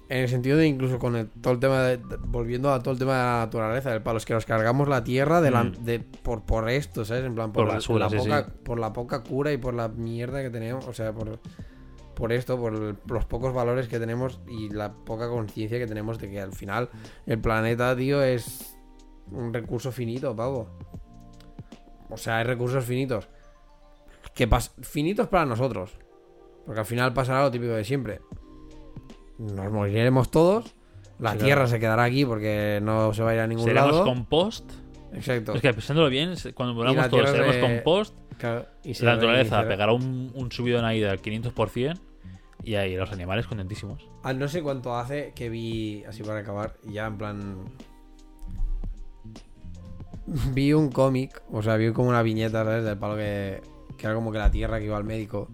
en 0.10 0.18
el 0.23 0.27
sentido 0.27 0.57
de 0.57 0.65
incluso 0.68 0.98
con 0.99 1.15
el- 1.15 1.30
todo 1.30 1.53
el 1.53 1.60
tema 1.60 1.81
de, 1.84 1.98
de- 1.98 2.18
volviendo 2.18 2.73
a 2.73 2.81
todo 2.81 2.94
el 2.94 2.99
tema 2.99 3.14
de 3.14 3.23
la 3.23 3.38
naturaleza, 3.45 3.91
del 3.91 4.02
palo, 4.02 4.18
es 4.18 4.26
que 4.26 4.34
nos 4.34 4.45
cargamos 4.45 4.88
la 4.90 5.03
tierra 5.03 5.40
de 5.40 5.52
la, 5.52 5.64
Mm. 5.65 5.72
de, 5.86 5.99
por, 5.99 6.44
por 6.44 6.69
esto, 6.69 7.06
¿sabes? 7.06 7.23
En 7.26 7.36
plan, 7.36 7.52
por, 7.52 7.64
Por 7.64 7.68
la, 7.68 7.73
basura, 7.76 8.06
la 8.06 8.10
sí, 8.10 8.18
poca, 8.18 8.44
sí. 8.45 8.52
por 8.64 8.80
la 8.80 8.91
poca 8.94 9.23
cura 9.23 9.52
y 9.53 9.57
por 9.57 9.73
la 9.76 9.88
mierda 9.88 10.41
que 10.41 10.49
tenemos, 10.49 10.88
o 10.88 10.94
sea, 10.94 11.14
por, 11.14 11.40
por 12.15 12.34
esto, 12.34 12.60
por 12.60 12.73
el- 12.73 12.98
los 13.07 13.26
pocos 13.26 13.53
valores 13.53 13.88
que 13.88 13.99
tenemos 13.99 14.40
y 14.48 14.69
la 14.69 14.91
poca 14.94 15.30
conciencia 15.30 15.77
que 15.77 15.88
tenemos 15.88 16.18
de 16.19 16.30
que 16.30 16.41
al 16.41 16.53
final 16.53 16.90
el 17.27 17.40
planeta, 17.40 17.95
tío, 17.95 18.22
es 18.23 18.76
un 19.31 19.53
recurso 19.53 19.91
finito, 19.91 20.36
pavo. 20.36 20.68
O 22.10 22.18
sea, 22.18 22.38
hay 22.38 22.44
recursos 22.45 22.84
finitos. 22.84 23.27
Que 24.34 24.49
pas- 24.49 24.72
finitos 24.81 25.27
para 25.27 25.45
nosotros. 25.45 25.95
Porque 26.65 26.80
al 26.80 26.86
final 26.86 27.14
pasará 27.14 27.44
lo 27.44 27.52
típico 27.52 27.73
de 27.73 27.84
siempre. 27.84 28.22
Nos 29.39 29.71
moriremos 29.71 30.29
todos. 30.29 30.75
La 31.17 31.35
tierra 31.35 31.67
se 31.67 31.79
quedará 31.79 32.03
aquí 32.03 32.25
porque 32.25 32.79
no 32.81 33.13
se 33.13 33.23
va 33.23 33.31
a 33.31 33.33
ir 33.33 33.39
a 33.41 33.47
ningún 33.47 33.65
Seremos 33.65 33.91
lado. 33.91 34.05
compost. 34.05 34.69
Exacto. 35.13 35.53
Es 35.53 35.61
que 35.61 35.73
pensándolo 35.73 36.09
bien, 36.09 36.37
se- 36.37 36.53
cuando 36.53 36.73
la 36.83 36.91
volvamos 36.91 37.09
todos, 37.09 37.23
tierra 37.25 37.37
seremos 37.51 37.55
se- 37.55 37.61
compost. 37.83 38.15
Claro, 38.37 38.65
y 38.83 38.93
se 38.93 39.03
La 39.05 39.15
naturaleza 39.15 39.61
reiniciará. 39.61 39.67
pegará 39.67 39.93
un, 39.93 40.31
un 40.33 40.51
subidón 40.51 40.85
ahí 40.85 40.99
del 41.01 41.21
500%. 41.21 41.99
Y 42.63 42.75
ahí 42.75 42.95
los 42.95 43.11
animales 43.11 43.47
contentísimos. 43.47 44.05
Ah, 44.23 44.33
no 44.33 44.47
sé 44.49 44.61
cuánto 44.61 44.95
hace 44.97 45.31
que 45.33 45.49
vi, 45.49 46.03
así 46.05 46.23
para 46.23 46.39
acabar, 46.39 46.75
y 46.87 46.93
ya 46.93 47.07
en 47.07 47.17
plan... 47.17 47.55
Vi 50.53 50.73
un 50.73 50.91
cómic, 50.91 51.41
o 51.51 51.63
sea, 51.63 51.75
vi 51.77 51.91
como 51.91 52.09
una 52.09 52.21
viñeta, 52.21 52.63
¿sabes? 52.63 52.83
Del 52.83 52.97
palo 52.97 53.15
que, 53.15 53.61
que 53.97 54.05
era 54.05 54.13
como 54.15 54.31
que 54.31 54.37
la 54.37 54.51
tierra 54.51 54.77
que 54.79 54.85
iba 54.85 54.97
al 54.97 55.03
médico. 55.03 55.49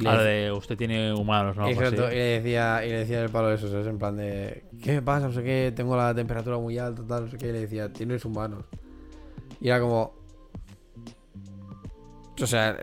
Y 0.00 0.16
le 0.16 0.22
de 0.22 0.52
usted 0.52 0.76
tiene 0.76 1.12
humanos, 1.12 1.56
¿no? 1.56 1.68
Exacto, 1.68 2.06
así. 2.06 2.14
y 2.14 2.18
le 2.18 2.24
decía, 2.24 2.84
y 2.84 2.90
le 2.90 2.98
decía 3.00 3.22
el 3.22 3.30
palo 3.30 3.52
eso, 3.52 3.68
¿sabes? 3.68 3.86
En 3.86 3.98
plan 3.98 4.16
de, 4.16 4.64
¿qué 4.82 4.94
me 4.94 5.02
pasa? 5.02 5.26
No 5.26 5.32
sé 5.32 5.42
qué, 5.42 5.72
tengo 5.74 5.96
la 5.96 6.14
temperatura 6.14 6.58
muy 6.58 6.78
alta, 6.78 7.02
tal, 7.06 7.24
no 7.24 7.30
sé 7.30 7.36
qué. 7.38 7.48
Y 7.48 7.52
le 7.52 7.60
decía, 7.60 7.92
tienes 7.92 8.24
humanos. 8.24 8.64
Y 9.60 9.68
era 9.68 9.80
como... 9.80 10.18
O 12.42 12.46
sea, 12.46 12.78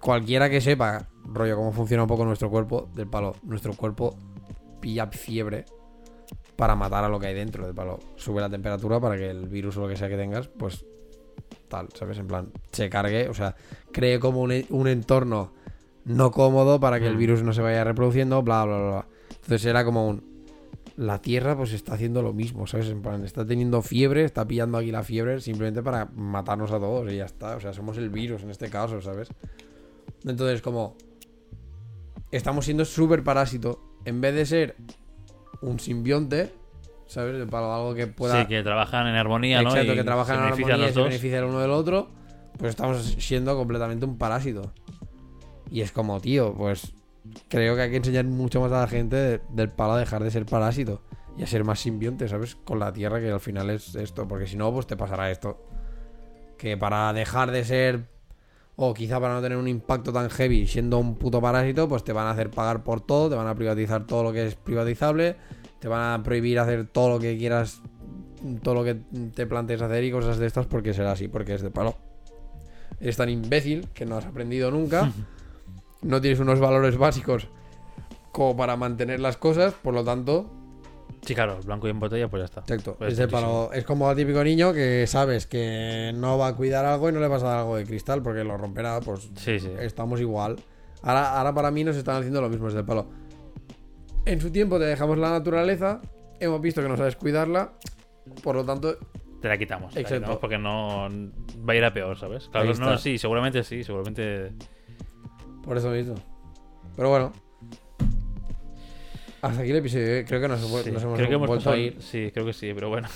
cualquiera 0.00 0.50
que 0.50 0.60
sepa, 0.60 1.06
rollo, 1.24 1.56
cómo 1.56 1.70
funciona 1.70 2.02
un 2.02 2.08
poco 2.08 2.24
nuestro 2.24 2.50
cuerpo, 2.50 2.88
del 2.94 3.06
palo, 3.06 3.36
nuestro 3.44 3.74
cuerpo 3.74 4.16
pilla 4.80 5.06
fiebre 5.06 5.64
para 6.56 6.74
matar 6.74 7.04
a 7.04 7.08
lo 7.08 7.20
que 7.20 7.28
hay 7.28 7.34
dentro, 7.34 7.64
del 7.64 7.74
palo. 7.74 8.00
Sube 8.16 8.40
la 8.40 8.50
temperatura 8.50 8.98
para 8.98 9.16
que 9.16 9.30
el 9.30 9.48
virus 9.48 9.76
o 9.76 9.82
lo 9.82 9.88
que 9.88 9.96
sea 9.96 10.08
que 10.08 10.16
tengas, 10.16 10.48
pues 10.48 10.84
tal, 11.68 11.88
¿sabes? 11.94 12.18
En 12.18 12.26
plan, 12.26 12.50
se 12.72 12.90
cargue, 12.90 13.28
o 13.28 13.34
sea, 13.34 13.54
cree 13.92 14.18
como 14.18 14.40
un, 14.40 14.64
un 14.70 14.88
entorno 14.88 15.52
no 16.04 16.30
cómodo 16.30 16.80
para 16.80 16.98
que 17.00 17.06
el 17.06 17.14
Mm. 17.14 17.18
virus 17.18 17.42
no 17.42 17.52
se 17.52 17.62
vaya 17.62 17.84
reproduciendo, 17.84 18.42
bla, 18.42 18.64
bla, 18.64 18.76
bla. 18.78 19.06
Entonces 19.30 19.64
era 19.66 19.84
como 19.84 20.08
un... 20.08 20.32
La 20.96 21.22
Tierra 21.22 21.56
pues 21.56 21.72
está 21.72 21.94
haciendo 21.94 22.20
lo 22.22 22.32
mismo, 22.34 22.66
¿sabes? 22.66 22.88
En 22.88 23.00
plan, 23.00 23.24
está 23.24 23.46
teniendo 23.46 23.80
fiebre, 23.80 24.24
está 24.24 24.46
pillando 24.46 24.76
aquí 24.76 24.90
la 24.92 25.02
fiebre 25.02 25.40
simplemente 25.40 25.82
para 25.82 26.04
matarnos 26.14 26.70
a 26.70 26.78
todos 26.78 27.10
y 27.10 27.16
ya 27.16 27.24
está. 27.24 27.56
O 27.56 27.60
sea, 27.60 27.72
somos 27.72 27.96
el 27.96 28.10
virus 28.10 28.42
en 28.42 28.50
este 28.50 28.68
caso, 28.68 29.00
¿sabes? 29.00 29.28
Entonces 30.24 30.60
como... 30.60 30.96
Estamos 32.30 32.64
siendo 32.64 32.84
súper 32.84 33.22
parásito. 33.24 33.80
En 34.04 34.20
vez 34.20 34.34
de 34.34 34.46
ser 34.46 34.76
un 35.60 35.78
simbionte, 35.80 36.52
¿sabes? 37.06 37.46
Palo, 37.48 37.72
algo 37.72 37.94
que 37.94 38.06
pueda... 38.06 38.42
Sí, 38.42 38.48
que 38.48 38.62
trabajan 38.62 39.06
en 39.06 39.14
armonía, 39.14 39.62
¿no? 39.62 39.70
Exacto, 39.70 39.94
que 39.94 40.04
trabajan 40.04 40.36
en 40.38 40.44
benefician 40.44 40.72
armonía 40.72 40.90
y 40.90 40.92
se 40.92 40.98
dos. 40.98 41.08
beneficia 41.08 41.38
el 41.38 41.44
uno 41.44 41.60
del 41.60 41.70
otro, 41.70 42.08
pues 42.58 42.70
estamos 42.70 43.02
siendo 43.18 43.56
completamente 43.56 44.04
un 44.06 44.18
parásito. 44.18 44.72
Y 45.72 45.80
es 45.80 45.90
como, 45.92 46.20
tío, 46.20 46.54
pues 46.54 46.92
creo 47.48 47.74
que 47.76 47.82
hay 47.82 47.90
que 47.90 47.96
enseñar 47.96 48.24
mucho 48.26 48.60
más 48.60 48.70
a 48.72 48.80
la 48.80 48.86
gente 48.88 49.16
de- 49.16 49.40
del 49.50 49.68
palo 49.70 49.92
a 49.94 49.98
dejar 49.98 50.22
de 50.22 50.30
ser 50.30 50.44
parásito 50.44 51.00
y 51.38 51.42
a 51.42 51.46
ser 51.46 51.64
más 51.64 51.80
simbionte, 51.80 52.28
¿sabes? 52.28 52.56
Con 52.56 52.78
la 52.78 52.92
tierra, 52.92 53.20
que 53.20 53.30
al 53.30 53.40
final 53.40 53.70
es 53.70 53.94
esto, 53.94 54.28
porque 54.28 54.46
si 54.46 54.56
no, 54.56 54.72
pues 54.72 54.86
te 54.86 54.96
pasará 54.96 55.30
esto. 55.30 55.64
Que 56.58 56.76
para 56.76 57.12
dejar 57.14 57.50
de 57.50 57.64
ser, 57.64 58.08
o 58.76 58.92
quizá 58.92 59.18
para 59.18 59.34
no 59.34 59.40
tener 59.40 59.56
un 59.56 59.66
impacto 59.68 60.12
tan 60.12 60.28
heavy 60.28 60.66
siendo 60.66 60.98
un 60.98 61.14
puto 61.16 61.40
parásito, 61.40 61.88
pues 61.88 62.04
te 62.04 62.12
van 62.12 62.26
a 62.26 62.30
hacer 62.32 62.50
pagar 62.50 62.84
por 62.84 63.00
todo, 63.00 63.30
te 63.30 63.36
van 63.36 63.46
a 63.46 63.54
privatizar 63.54 64.06
todo 64.06 64.22
lo 64.24 64.32
que 64.32 64.46
es 64.46 64.54
privatizable, 64.56 65.36
te 65.80 65.88
van 65.88 66.20
a 66.20 66.22
prohibir 66.22 66.58
hacer 66.58 66.86
todo 66.86 67.08
lo 67.08 67.18
que 67.18 67.36
quieras, 67.38 67.80
todo 68.62 68.74
lo 68.74 68.84
que 68.84 68.96
te 69.34 69.46
plantees 69.46 69.80
hacer 69.80 70.04
y 70.04 70.12
cosas 70.12 70.36
de 70.38 70.46
estas, 70.46 70.66
porque 70.66 70.92
será 70.92 71.12
así, 71.12 71.28
porque 71.28 71.54
es 71.54 71.62
de 71.62 71.70
palo. 71.70 71.96
Eres 73.00 73.16
tan 73.16 73.28
imbécil 73.30 73.88
que 73.94 74.04
no 74.06 74.16
has 74.16 74.26
aprendido 74.26 74.70
nunca, 74.70 75.10
no 76.02 76.20
tienes 76.20 76.40
unos 76.40 76.60
valores 76.60 76.96
básicos 76.96 77.48
como 78.30 78.56
para 78.56 78.76
mantener 78.76 79.20
las 79.20 79.36
cosas, 79.36 79.74
por 79.74 79.94
lo 79.94 80.04
tanto, 80.04 80.50
Sí, 81.24 81.36
claro, 81.36 81.60
blanco 81.64 81.86
y 81.86 81.90
en 81.90 82.00
botella, 82.00 82.28
pues 82.28 82.40
ya 82.40 82.44
está. 82.46 82.60
Exacto. 82.62 82.96
Pues 82.98 83.16
es, 83.16 83.28
palo- 83.28 83.70
es 83.72 83.84
como 83.84 84.10
el 84.10 84.16
típico 84.16 84.42
niño 84.42 84.72
que 84.72 85.06
sabes 85.06 85.46
que 85.46 86.10
no 86.16 86.36
va 86.36 86.48
a 86.48 86.56
cuidar 86.56 86.84
algo 86.84 87.08
y 87.08 87.12
no 87.12 87.20
le 87.20 87.28
vas 87.28 87.44
a 87.44 87.46
dar 87.48 87.58
algo 87.58 87.76
de 87.76 87.84
cristal 87.84 88.22
porque 88.24 88.42
lo 88.42 88.56
romperá. 88.56 88.98
Pues 89.00 89.30
Sí, 89.36 89.60
sí. 89.60 89.70
estamos 89.78 90.20
igual. 90.20 90.56
Ahora, 91.02 91.38
ahora 91.38 91.54
para 91.54 91.70
mí 91.70 91.84
nos 91.84 91.94
están 91.94 92.16
haciendo 92.16 92.40
lo 92.40 92.48
mismo, 92.48 92.66
es 92.66 92.74
de 92.74 92.82
palo. 92.82 93.06
En 94.24 94.40
su 94.40 94.50
tiempo 94.50 94.80
te 94.80 94.84
dejamos 94.86 95.16
la 95.16 95.30
naturaleza, 95.30 96.00
hemos 96.40 96.60
visto 96.60 96.82
que 96.82 96.88
no 96.88 96.96
sabes 96.96 97.14
cuidarla, 97.14 97.70
por 98.42 98.56
lo 98.56 98.64
tanto, 98.64 98.96
Te 99.40 99.46
la 99.48 99.56
quitamos. 99.56 99.92
te 99.92 100.00
la 100.00 100.00
Exacto. 100.00 100.22
quitamos 100.22 100.40
porque 100.40 100.58
no 100.58 101.08
va 101.68 101.72
a 101.72 101.76
ir 101.76 101.84
a 101.84 101.92
peor, 101.92 102.18
¿sabes? 102.18 102.48
Claro, 102.48 102.72
no, 102.74 102.98
sí, 102.98 103.16
seguramente 103.18 103.62
sí, 103.62 103.84
seguramente. 103.84 104.52
Por 105.64 105.76
eso 105.76 105.90
mismo. 105.90 106.14
Pero 106.96 107.08
bueno. 107.10 107.32
Hasta 109.40 109.62
aquí 109.62 109.70
el 109.70 109.76
episodio, 109.78 110.06
¿eh? 110.18 110.24
creo 110.26 110.40
que 110.40 110.48
nos, 110.48 110.60
hemos- 110.64 110.82
sí. 110.82 110.92
nos 110.92 111.02
hemos 111.02 111.16
creo 111.16 111.28
que 111.28 111.34
hemos 111.34 111.48
vuelto 111.48 111.70
a 111.70 111.76
ir. 111.76 111.96
Sí, 112.00 112.30
creo 112.32 112.46
que 112.46 112.52
sí, 112.52 112.70
pero 112.74 112.88
bueno. 112.90 113.08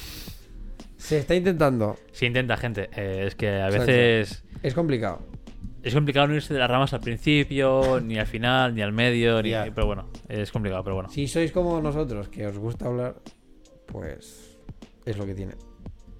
Se 0.96 1.18
está 1.18 1.34
intentando. 1.36 1.96
Sí, 2.10 2.26
intenta, 2.26 2.56
gente. 2.56 2.88
Eh, 2.96 3.24
es 3.28 3.36
que 3.36 3.48
a 3.48 3.66
Exacto. 3.68 3.86
veces 3.86 4.44
Es 4.62 4.74
complicado. 4.74 5.20
es 5.84 5.94
complicado 5.94 6.26
no 6.26 6.34
irse 6.34 6.52
de 6.52 6.58
las 6.58 6.68
ramas 6.68 6.92
al 6.94 7.00
principio, 7.00 8.00
ni 8.00 8.18
al 8.18 8.26
final, 8.26 8.74
ni 8.74 8.82
al 8.82 8.92
medio, 8.92 9.40
ni... 9.40 9.50
Pero 9.72 9.86
bueno, 9.86 10.08
es 10.28 10.50
complicado, 10.50 10.82
pero 10.82 10.96
bueno. 10.96 11.10
Si 11.10 11.28
sois 11.28 11.52
como 11.52 11.80
nosotros, 11.80 12.28
que 12.28 12.44
os 12.44 12.58
gusta 12.58 12.86
hablar, 12.86 13.14
pues 13.86 14.58
es 15.04 15.16
lo 15.16 15.26
que 15.26 15.34
tiene. 15.34 15.54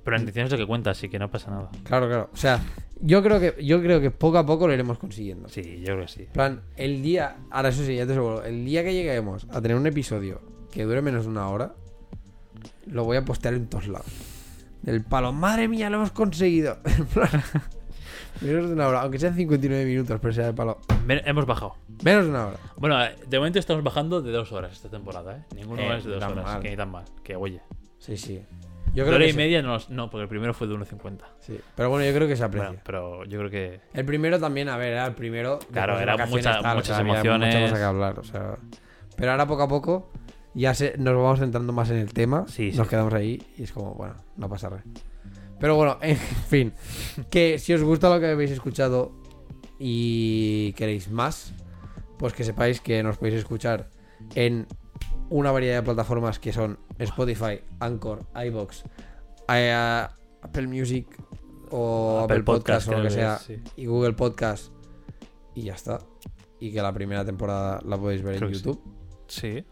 Pero 0.07 0.17
la 0.19 0.21
intención 0.23 0.47
es 0.47 0.53
lo 0.53 0.57
que 0.59 0.67
cuenta, 0.67 0.93
así 0.93 1.09
que 1.09 1.19
no 1.19 1.29
pasa 1.31 1.51
nada. 1.51 1.69
Claro, 1.83 2.07
claro. 2.07 2.31
O 2.33 2.37
sea, 2.37 2.61
yo 3.03 3.23
creo 3.25 3.41
que 3.41 3.63
yo 3.63 3.83
creo 3.83 4.01
que 4.01 4.11
poco 4.13 4.39
a 4.39 4.47
poco 4.47 4.67
lo 4.69 4.73
iremos 4.73 4.99
consiguiendo. 4.99 5.49
Sí, 5.49 5.81
yo 5.81 5.95
creo 5.95 6.03
que 6.07 6.09
sí. 6.13 6.23
En 6.23 6.33
plan, 6.33 6.63
el 6.77 7.03
día, 7.03 7.39
ahora 7.51 7.71
eso 7.71 7.85
sí, 7.85 7.97
ya 7.97 8.07
te 8.07 8.13
aseguro, 8.13 8.45
el 8.45 8.65
día 8.65 8.85
que 8.85 8.95
lleguemos 8.95 9.47
a 9.51 9.61
tener 9.61 9.77
un 9.77 9.87
episodio 9.87 10.41
que 10.71 10.85
dure 10.85 11.03
menos 11.03 11.25
de 11.25 11.31
una 11.31 11.49
hora, 11.49 11.75
lo 12.87 13.03
voy 13.05 13.17
a 13.17 13.25
postear 13.25 13.55
en 13.55 13.67
todos 13.67 13.89
lados. 13.89 14.07
Del 14.83 15.03
palo, 15.03 15.33
madre 15.33 15.67
mía, 15.67 15.91
lo 15.91 15.97
hemos 15.97 16.13
conseguido. 16.13 16.79
Menos 18.43 18.67
de 18.69 18.73
una 18.75 18.87
hora, 18.89 19.01
aunque 19.01 19.19
sean 19.19 19.35
59 19.35 19.85
minutos, 19.87 20.19
pero 20.21 20.33
sea 20.35 20.47
de 20.47 20.53
palo. 20.53 20.79
Hemos 21.09 21.47
bajado. 21.47 21.75
Menos 22.05 22.25
de 22.25 22.31
una 22.31 22.47
hora. 22.49 22.59
Bueno, 22.77 23.03
eh, 23.03 23.17
de 23.27 23.39
momento 23.39 23.59
estamos 23.59 23.83
bajando 23.83 24.21
de 24.21 24.31
dos 24.31 24.53
horas 24.53 24.73
esta 24.73 24.91
temporada, 24.91 25.39
¿eh? 25.39 25.45
Ninguno 25.57 25.81
Eh, 25.81 25.97
es 25.99 26.05
de 26.05 26.11
dos 26.11 26.21
tan 26.21 26.33
horas, 26.33 26.45
mal. 26.45 26.61
que 26.63 26.71
ni 26.71 26.77
tan 26.77 26.91
mal. 26.91 27.05
Que 27.25 27.35
oye. 27.35 27.63
Sí, 27.99 28.17
sí. 28.19 28.43
Yo 28.97 29.05
De 29.05 29.11
hora 29.11 29.19
que 29.19 29.29
y 29.29 29.33
sí. 29.33 29.37
media 29.37 29.63
no, 29.63 29.79
no, 29.91 30.11
porque 30.11 30.23
el 30.23 30.29
primero 30.29 30.55
fue 30.55 30.67
de 30.67 30.75
1.50. 30.75 31.19
Sí. 31.41 31.61
Pero 31.75 31.91
bueno, 31.91 32.07
yo 32.07 32.15
creo 32.15 32.27
que 32.27 32.35
se 32.37 32.43
aprecia. 32.45 32.69
Bueno, 32.69 32.83
pero 32.85 33.25
yo 33.27 33.39
creo 33.39 33.51
que. 33.51 33.81
El 33.93 34.05
primero 34.07 34.41
también, 34.41 34.69
a 34.71 34.77
ver, 34.77 34.93
era 34.93 35.07
el 35.07 35.15
primero. 35.15 35.59
Claro, 35.71 36.01
era 36.01 36.17
mucha- 36.27 36.61
tal, 36.61 36.73
o 36.73 36.75
muchas 36.77 36.87
sea, 36.87 36.99
había 36.99 37.13
emociones. 37.13 37.55
Mucha 37.55 37.67
cosa 37.69 37.77
que 37.77 37.85
hablar, 37.85 38.19
o 38.19 38.25
sea. 38.25 38.57
Pero 39.17 39.31
ahora 39.33 39.47
poco 39.47 39.63
a 39.63 39.69
poco 39.69 40.11
ya 40.55 40.75
se, 40.75 40.97
nos 40.97 41.15
vamos 41.15 41.39
centrando 41.39 41.73
más 41.73 41.91
en 41.91 41.99
el 41.99 42.13
tema. 42.15 42.47
Sí, 42.49 42.73
nos 42.75 42.87
sí. 42.87 42.91
quedamos 42.91 43.13
ahí 43.13 43.43
y 43.59 43.63
es 43.65 43.73
como, 43.73 43.95
bueno, 43.95 44.15
no 44.37 44.49
pasa 44.49 44.71
nada. 44.71 44.83
Pero 45.61 45.77
bueno, 45.77 45.99
en 46.03 46.17
fin. 46.17 46.73
Que 47.31 47.59
si 47.59 47.75
os 47.75 47.83
gusta 47.83 48.09
lo 48.09 48.19
que 48.19 48.31
habéis 48.31 48.51
escuchado 48.51 49.13
y 49.79 50.73
queréis 50.73 51.11
más, 51.11 51.53
pues 52.19 52.33
que 52.33 52.45
sepáis 52.45 52.81
que 52.81 53.03
nos 53.03 53.19
podéis 53.19 53.37
escuchar 53.41 53.91
en 54.35 54.67
una 55.31 55.51
variedad 55.53 55.77
de 55.77 55.83
plataformas 55.83 56.39
que 56.39 56.53
son 56.53 56.79
Spotify, 56.99 57.61
Anchor, 57.81 58.25
iBox, 58.47 58.85
eh, 59.49 59.73
Apple 60.43 60.67
Music 60.69 61.07
o 61.71 62.21
Apple, 62.25 62.43
Podcast, 62.43 62.89
o 62.89 62.93
lo 62.93 63.03
que 63.03 63.11
sea 63.11 63.39
sí. 63.39 63.61
y 63.77 63.87
Google 63.87 64.13
Podcast 64.13 64.73
y 65.55 65.63
ya 65.63 65.75
está. 65.75 65.99
Y 66.61 66.73
que 66.73 66.81
la 66.81 66.93
primera 66.93 67.25
temporada 67.25 67.81
la 67.85 67.99
podéis 67.99 68.23
ver 68.23 68.37
Creo 68.37 68.49
en 68.49 68.55
sí. 68.55 68.61
YouTube. 68.63 68.81
Sí. 69.27 69.65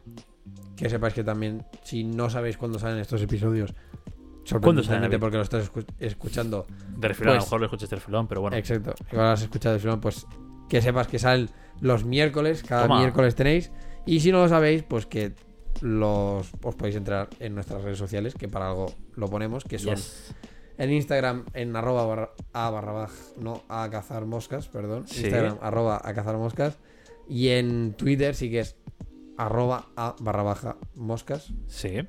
Que 0.76 0.90
sepáis 0.90 1.14
que 1.14 1.22
también, 1.24 1.64
si 1.82 2.04
no 2.04 2.28
sabéis 2.28 2.56
cuándo 2.58 2.78
salen 2.78 2.98
estos 2.98 3.22
episodios, 3.22 3.72
¿Cuándo 3.72 4.82
salen, 4.82 4.84
sorprendentemente 4.84 5.18
porque 5.18 5.36
lo 5.38 5.42
estás 5.42 5.72
escu- 5.72 5.86
escuchando. 5.98 6.66
De 6.98 7.08
refilón, 7.08 7.30
a 7.30 7.34
lo 7.34 7.38
Pues- 7.38 7.46
mejor 7.46 7.60
lo 7.60 7.66
escuchaste 7.66 7.94
el 7.94 8.00
filón, 8.02 8.26
pero 8.26 8.40
bueno. 8.42 8.56
Exacto. 8.56 8.94
Igual 9.10 9.28
has 9.28 9.42
escuchado 9.42 9.74
el 9.76 9.80
filón, 9.80 10.00
pues 10.00 10.26
que 10.68 10.82
sepas 10.82 11.06
que 11.06 11.18
salen 11.18 11.48
los 11.80 12.04
miércoles, 12.04 12.62
cada 12.62 12.82
Toma. 12.82 12.98
miércoles 12.98 13.34
tenéis. 13.34 13.70
Y 14.04 14.20
si 14.20 14.32
no 14.32 14.40
lo 14.42 14.48
sabéis, 14.50 14.82
pues 14.82 15.06
que 15.06 15.32
los 15.82 16.50
os 16.62 16.74
podéis 16.74 16.96
entrar 16.96 17.28
en 17.40 17.54
nuestras 17.54 17.82
redes 17.82 17.98
sociales, 17.98 18.34
que 18.34 18.48
para 18.48 18.68
algo 18.68 18.86
lo 19.16 19.28
ponemos, 19.28 19.64
que 19.64 19.78
son 19.78 19.96
Yes. 19.96 20.34
en 20.78 20.92
Instagram 20.92 21.44
en 21.54 21.74
arroba 21.76 22.04
barra, 22.06 22.30
a 22.52 22.70
barra 22.70 22.92
baj, 22.92 23.12
no 23.38 23.62
a 23.68 23.88
cazar 23.90 24.24
moscas, 24.26 24.68
perdón. 24.68 25.06
Sí. 25.06 25.22
Instagram 25.22 25.58
arroba 25.60 26.00
a 26.02 26.14
cazar 26.14 26.36
moscas. 26.36 26.78
Y 27.28 27.48
en 27.48 27.94
Twitter 27.94 28.34
sí 28.34 28.50
que 28.50 28.60
es 28.60 28.76
arroba 29.36 29.86
a 29.96 30.14
barra 30.20 30.42
baja 30.42 30.76
moscas. 30.94 31.52
Sí. 31.66 32.00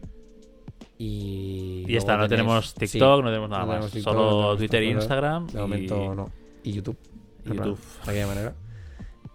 Y, 0.98 1.86
Y 1.88 1.96
está, 1.98 2.16
no 2.18 2.28
tenemos 2.30 2.70
sí, 2.72 2.76
TikTok, 2.80 3.24
no 3.24 3.30
tenemos 3.30 3.50
nada 3.50 3.62
no 3.64 3.68
más. 3.68 3.76
tenemos 3.78 3.92
TikTok, 3.92 4.14
no 4.14 4.20
Solo 4.20 4.36
tenemos 4.38 4.58
Twitter 4.58 4.84
e 4.84 4.86
Instagram. 4.92 5.48
De 5.48 5.58
y- 5.58 5.62
momento 5.62 6.16
no. 6.16 6.30
Y 6.64 6.72
YouTube. 6.72 6.98
y 7.46 7.50
YouTube. 7.50 7.80
De 8.06 8.12
aquella 8.12 8.28
manera. 8.28 8.56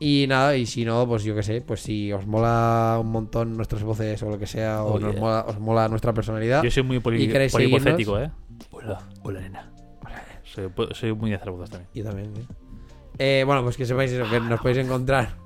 Y 0.03 0.25
nada, 0.27 0.57
y 0.57 0.65
si 0.65 0.85
no, 0.87 1.07
pues 1.07 1.25
yo 1.25 1.35
qué 1.35 1.43
sé, 1.43 1.61
pues 1.61 1.81
si 1.83 2.11
os 2.11 2.27
mola 2.27 2.97
un 3.01 3.09
montón 3.13 3.55
nuestras 3.55 3.83
voces 3.83 4.23
o 4.23 4.31
lo 4.31 4.39
que 4.39 4.47
sea, 4.47 4.83
o 4.83 4.95
Oh, 4.95 4.99
nos 4.99 5.13
yeah. 5.13 5.21
mola, 5.21 5.45
os 5.47 5.61
mola 5.61 5.89
nuestra 5.89 6.15
personalidad, 6.15 6.63
Yo 6.63 6.71
soy 6.71 6.83
muy 6.83 7.01
poli 7.01 7.23
¿Y 7.23 7.29
queréis 7.29 7.53
polipocético, 7.53 8.19
¿eh? 8.19 8.31
Hola, 8.71 8.99
hola, 9.23 9.41
nena. 9.41 9.71
Soy, 10.43 10.69
soy 10.93 11.13
muy 11.13 11.31
de 11.31 11.37
hacer 11.37 11.51
voces 11.53 11.71
también. 11.71 11.91
yo 11.95 12.03
también, 12.05 12.33
¿eh? 12.37 12.45
Eh, 13.19 13.45
bueno, 13.45 13.63
pues 13.63 13.77
que 13.77 13.85
sepáis 13.85 14.11
eso, 14.11 14.29
que 14.31 14.41
nos 14.41 14.59
podéis 14.61 14.79
encontrar 14.87 15.37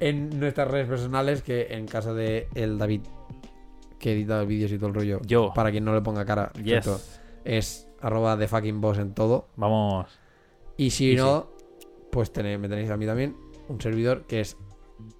en 0.00 0.40
nuestras 0.40 0.68
redes 0.68 0.88
personales, 0.88 1.42
que 1.42 1.66
en 1.74 1.86
casa 1.86 2.14
de 2.14 2.48
el 2.54 2.78
David, 2.78 3.02
que 3.98 4.14
edita 4.14 4.42
vídeos 4.44 4.72
y 4.72 4.78
todo 4.78 4.88
el 4.88 4.94
rollo. 4.94 5.20
Yo. 5.26 5.52
Para 5.54 5.70
quien 5.70 5.84
no 5.84 5.94
le 5.94 6.00
ponga 6.00 6.24
cara, 6.24 6.50
Yes. 6.54 6.78
excepto, 6.78 7.00
es 7.44 7.88
arroba 8.00 8.36
de 8.38 8.48
fucking 8.48 8.80
boss 8.80 8.96
en 8.98 9.12
todo. 9.12 9.48
Vamos. 9.56 10.06
Y 10.78 10.90
si 10.90 11.12
Y 11.12 11.16
no, 11.16 11.50
pues 12.10 12.32
tenéis- 12.32 12.58
me 12.58 12.68
tenéis 12.70 12.90
a 12.90 12.96
mí 12.96 13.04
también, 13.06 13.36
un 13.72 13.80
servidor 13.80 14.26
que 14.26 14.40
es 14.40 14.56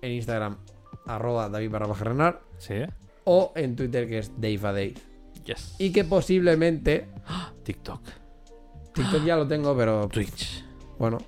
en 0.00 0.12
Instagram, 0.12 0.58
arroba 1.06 1.48
David 1.48 1.70
barra 1.70 1.86
baja 1.86 2.04
Renar, 2.04 2.40
¿Sí? 2.58 2.74
o 3.24 3.52
en 3.56 3.74
Twitter 3.76 4.08
que 4.08 4.18
es 4.18 4.32
Dave 4.36 4.58
a 4.62 4.72
Dave. 4.72 4.94
Yes. 5.44 5.74
Y 5.78 5.90
que 5.92 6.04
posiblemente, 6.04 7.08
TikTok. 7.64 8.00
TikTok 8.94 9.24
ya 9.24 9.36
lo 9.36 9.46
tengo, 9.48 9.76
pero 9.76 10.06
Twitch. 10.08 10.64
bueno, 10.98 11.18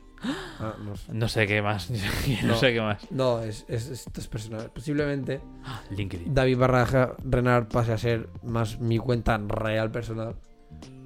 ah, 0.61 0.75
no 0.85 0.97
sé. 0.97 1.13
No 1.13 1.29
sé 1.29 1.47
qué 1.47 1.63
más. 1.63 1.91
no, 2.43 2.49
No. 2.49 2.57
sé 2.57 2.73
qué 2.73 2.81
más. 2.81 3.11
No, 3.11 3.41
es, 3.43 3.65
es- 3.69 3.89
esto 3.89 4.21
es 4.21 4.29
personal. 4.29 4.71
Posiblemente 4.73 5.41
LinkedIn. 5.91 6.33
David 6.35 6.59
barra 6.59 7.17
Renar 7.25 7.69
pase 7.69 7.93
a 7.93 7.99
ser 7.99 8.29
más 8.45 8.79
mi 8.79 8.99
cuenta 8.99 9.37
real 9.39 9.91
personal. 9.91 10.37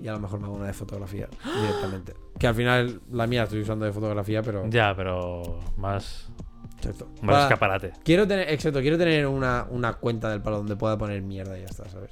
Y 0.02 0.08
a 0.08 0.12
lo 0.12 0.20
mejor 0.20 0.38
me 0.40 0.46
hago 0.46 0.54
una 0.56 0.66
de 0.66 0.72
fotografía 0.72 1.28
directamente. 1.60 2.14
Que 2.38 2.46
al 2.46 2.54
final 2.54 3.00
la 3.10 3.26
mía 3.26 3.40
la 3.40 3.44
estoy 3.44 3.60
usando 3.62 3.84
de 3.84 3.92
fotografía, 3.92 4.42
pero. 4.42 4.68
Ya, 4.68 4.94
pero 4.94 5.58
más. 5.76 6.30
Exacto. 6.76 7.06
Más 7.22 7.34
Para- 7.34 7.42
escaparate. 7.44 7.92
Quiero 8.04 8.26
tener, 8.28 8.48
exacto, 8.50 8.80
quiero 8.80 8.96
tener 8.96 9.26
una, 9.26 9.66
una 9.70 9.94
cuenta 9.94 10.30
del 10.30 10.40
palo 10.40 10.58
donde 10.58 10.76
pueda 10.76 10.96
poner 10.96 11.20
mierda 11.22 11.58
y 11.58 11.62
ya 11.62 11.66
está, 11.66 11.88
¿sabes? 11.88 12.10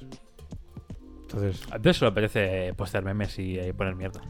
Entonces. 1.21 1.61
A 1.71 1.77
veces 1.77 1.97
solo 1.97 2.11
apetece 2.11 2.73
postear 2.75 3.03
memes 3.03 3.37
y 3.39 3.57
eh, 3.57 3.73
poner 3.73 3.95
mierda. 3.95 4.21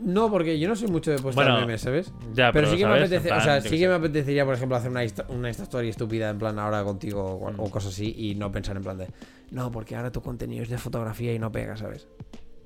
No, 0.00 0.30
porque 0.30 0.58
yo 0.58 0.68
no 0.68 0.74
soy 0.76 0.88
mucho 0.88 1.10
de 1.12 1.16
Bueno, 1.18 1.60
memes, 1.60 1.80
¿sabes? 1.80 2.12
Ya, 2.32 2.50
Pero, 2.52 2.68
sí 2.70 2.76
que 2.76 2.86
me 2.86 2.94
apetece, 2.98 3.32
o 3.32 3.40
sea, 3.40 3.60
sí 3.60 3.78
que 3.78 3.86
me 3.88 3.94
apetecería, 3.94 4.44
por 4.44 4.54
ejemplo, 4.54 4.76
hacer 4.76 4.90
una, 4.90 5.04
insta- 5.04 5.26
una 5.28 5.48
Insta 5.48 5.62
story 5.64 5.88
estúpida 5.88 6.30
en 6.30 6.38
plan 6.38 6.58
ahora 6.58 6.82
contigo 6.82 7.22
o, 7.24 7.50
Mm. 7.52 7.60
o 7.60 7.70
cosas 7.70 7.92
así 7.92 8.12
y 8.16 8.34
no 8.34 8.50
pensar 8.50 8.76
en 8.76 8.82
plan 8.82 8.98
de 8.98 9.08
no, 9.50 9.70
porque 9.70 9.94
ahora 9.94 10.10
tu 10.10 10.20
contenido 10.20 10.64
es 10.64 10.68
de 10.68 10.78
fotografía 10.78 11.32
y 11.32 11.38
no 11.38 11.52
pega, 11.52 11.76
¿sabes? 11.76 12.08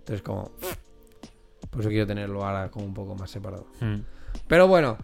Entonces 0.09 0.23
como 0.23 0.51
por 1.71 1.81
eso 1.81 1.91
quiero 1.91 2.07
tenerlo 2.07 2.43
ahora 2.43 2.71
como 2.71 2.87
un 2.87 2.95
poco 2.95 3.15
más 3.15 3.31
separado. 3.31 3.67
Mm. 3.81 3.97
Pero 4.47 4.67
bueno, 4.67 4.97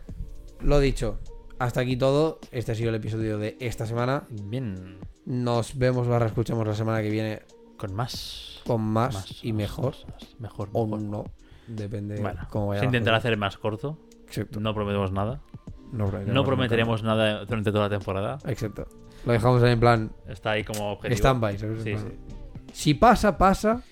lo 0.61 0.81
dicho, 0.81 1.19
hasta 1.59 1.81
aquí 1.81 1.97
todo. 1.97 2.39
Este 2.53 2.73
ha 2.73 2.75
sido 2.75 2.89
el 2.89 2.95
episodio 2.95 3.37
de 3.37 3.59
esta 3.61 3.85
semana. 3.87 4.25
Bien. 4.31 4.99
Nos 5.27 5.77
vemos, 5.77 6.09
barra 6.09 6.27
escuchamos 6.27 6.67
la 6.67 6.75
semana 6.75 7.03
que 7.03 7.11
viene 7.11 7.43
Con 7.77 7.95
más. 7.95 8.63
con 8.67 8.81
más, 8.83 9.15
más 9.15 9.45
y 9.45 9.53
mejor 9.53 9.95
más. 10.11 10.41
Mejor. 10.41 10.69
o 10.73 10.87
mejor. 10.87 11.03
no, 11.03 11.25
depende 11.67 12.21
Bueno, 12.21 12.47
cómo 12.51 12.69
vaya. 12.69 12.81
se 12.81 12.87
intentará 12.87 13.19
hacer 13.19 13.37
más 13.37 13.59
corto. 13.59 13.99
Exacto. 14.27 14.59
No 14.61 14.75
prometemos 14.75 15.13
nada. 15.13 15.43
No, 15.93 16.07
prometemos 16.07 16.27
No 16.29 16.35
nunca 16.35 16.47
prometeremos 16.47 17.03
nada 17.03 17.45
durante 17.45 17.71
toda 17.73 17.89
la 17.89 17.99
temporada. 17.99 18.39
Exacto. 18.47 18.87
Lo 19.27 19.33
dejamos 19.33 19.63
ahí 19.63 19.73
en 19.73 19.81
plan 19.81 20.13
Está 20.29 20.53
ahí 20.53 20.65
como 20.65 20.93
objetivo. 20.93 21.19
stand-by. 21.19 21.59
Sí, 21.59 21.67
sí. 21.83 21.97
Si 22.73 22.95
pasa, 22.95 23.37
pasa. 23.39 23.83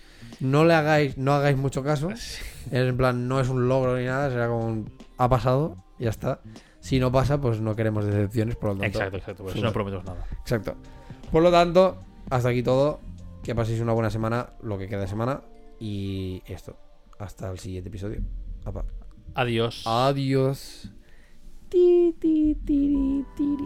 No 0.43 0.64
le 0.64 0.74
hagáis, 0.74 1.16
no 1.16 1.32
hagáis 1.32 1.56
mucho 1.56 1.82
caso. 1.82 2.10
Es 2.10 2.40
en 2.70 2.97
plan, 2.97 3.28
no 3.28 3.40
es 3.40 3.48
un 3.48 3.69
logro 3.69 3.97
ni 3.97 4.05
nada, 4.05 4.31
será 4.31 4.48
como 4.48 4.66
un, 4.66 4.90
ha 5.19 5.28
pasado, 5.28 5.77
ya 5.98 6.10
está. 6.10 6.40
Si 6.81 6.98
no 6.98 7.12
pasa, 7.12 7.40
pues 7.40 7.60
no 7.60 7.77
queremos 7.77 8.05
decepciones, 8.05 8.56
por 8.56 8.70
lo 8.70 8.77
tanto. 8.77 8.86
Exacto, 8.98 9.16
exacto. 9.19 9.43
Pues 9.44 9.56
no 9.56 9.73
prometemos 9.73 10.05
nada. 10.05 10.27
Exacto. 10.40 10.74
Por 11.31 11.43
lo 11.43 11.51
tanto, 11.51 11.98
hasta 12.31 12.48
aquí 12.48 12.62
todo. 12.62 13.01
Que 13.43 13.55
paséis 13.55 13.81
una 13.81 13.93
buena 13.93 14.10
semana, 14.10 14.51
lo 14.62 14.78
que 14.78 14.89
queda 14.89 15.01
de 15.01 15.09
semana. 15.09 15.43
Y 15.78 16.43
esto. 16.47 16.77
Hasta 17.19 17.51
el 17.51 17.59
siguiente 17.59 17.89
episodio. 17.89 18.23
Apa. 18.64 18.85
Adiós. 19.35 19.82
Adiós. 19.86 20.90
Ti, 21.69 22.14
ti, 22.19 22.56
tiri, 22.64 23.24
tiri. 23.36 23.64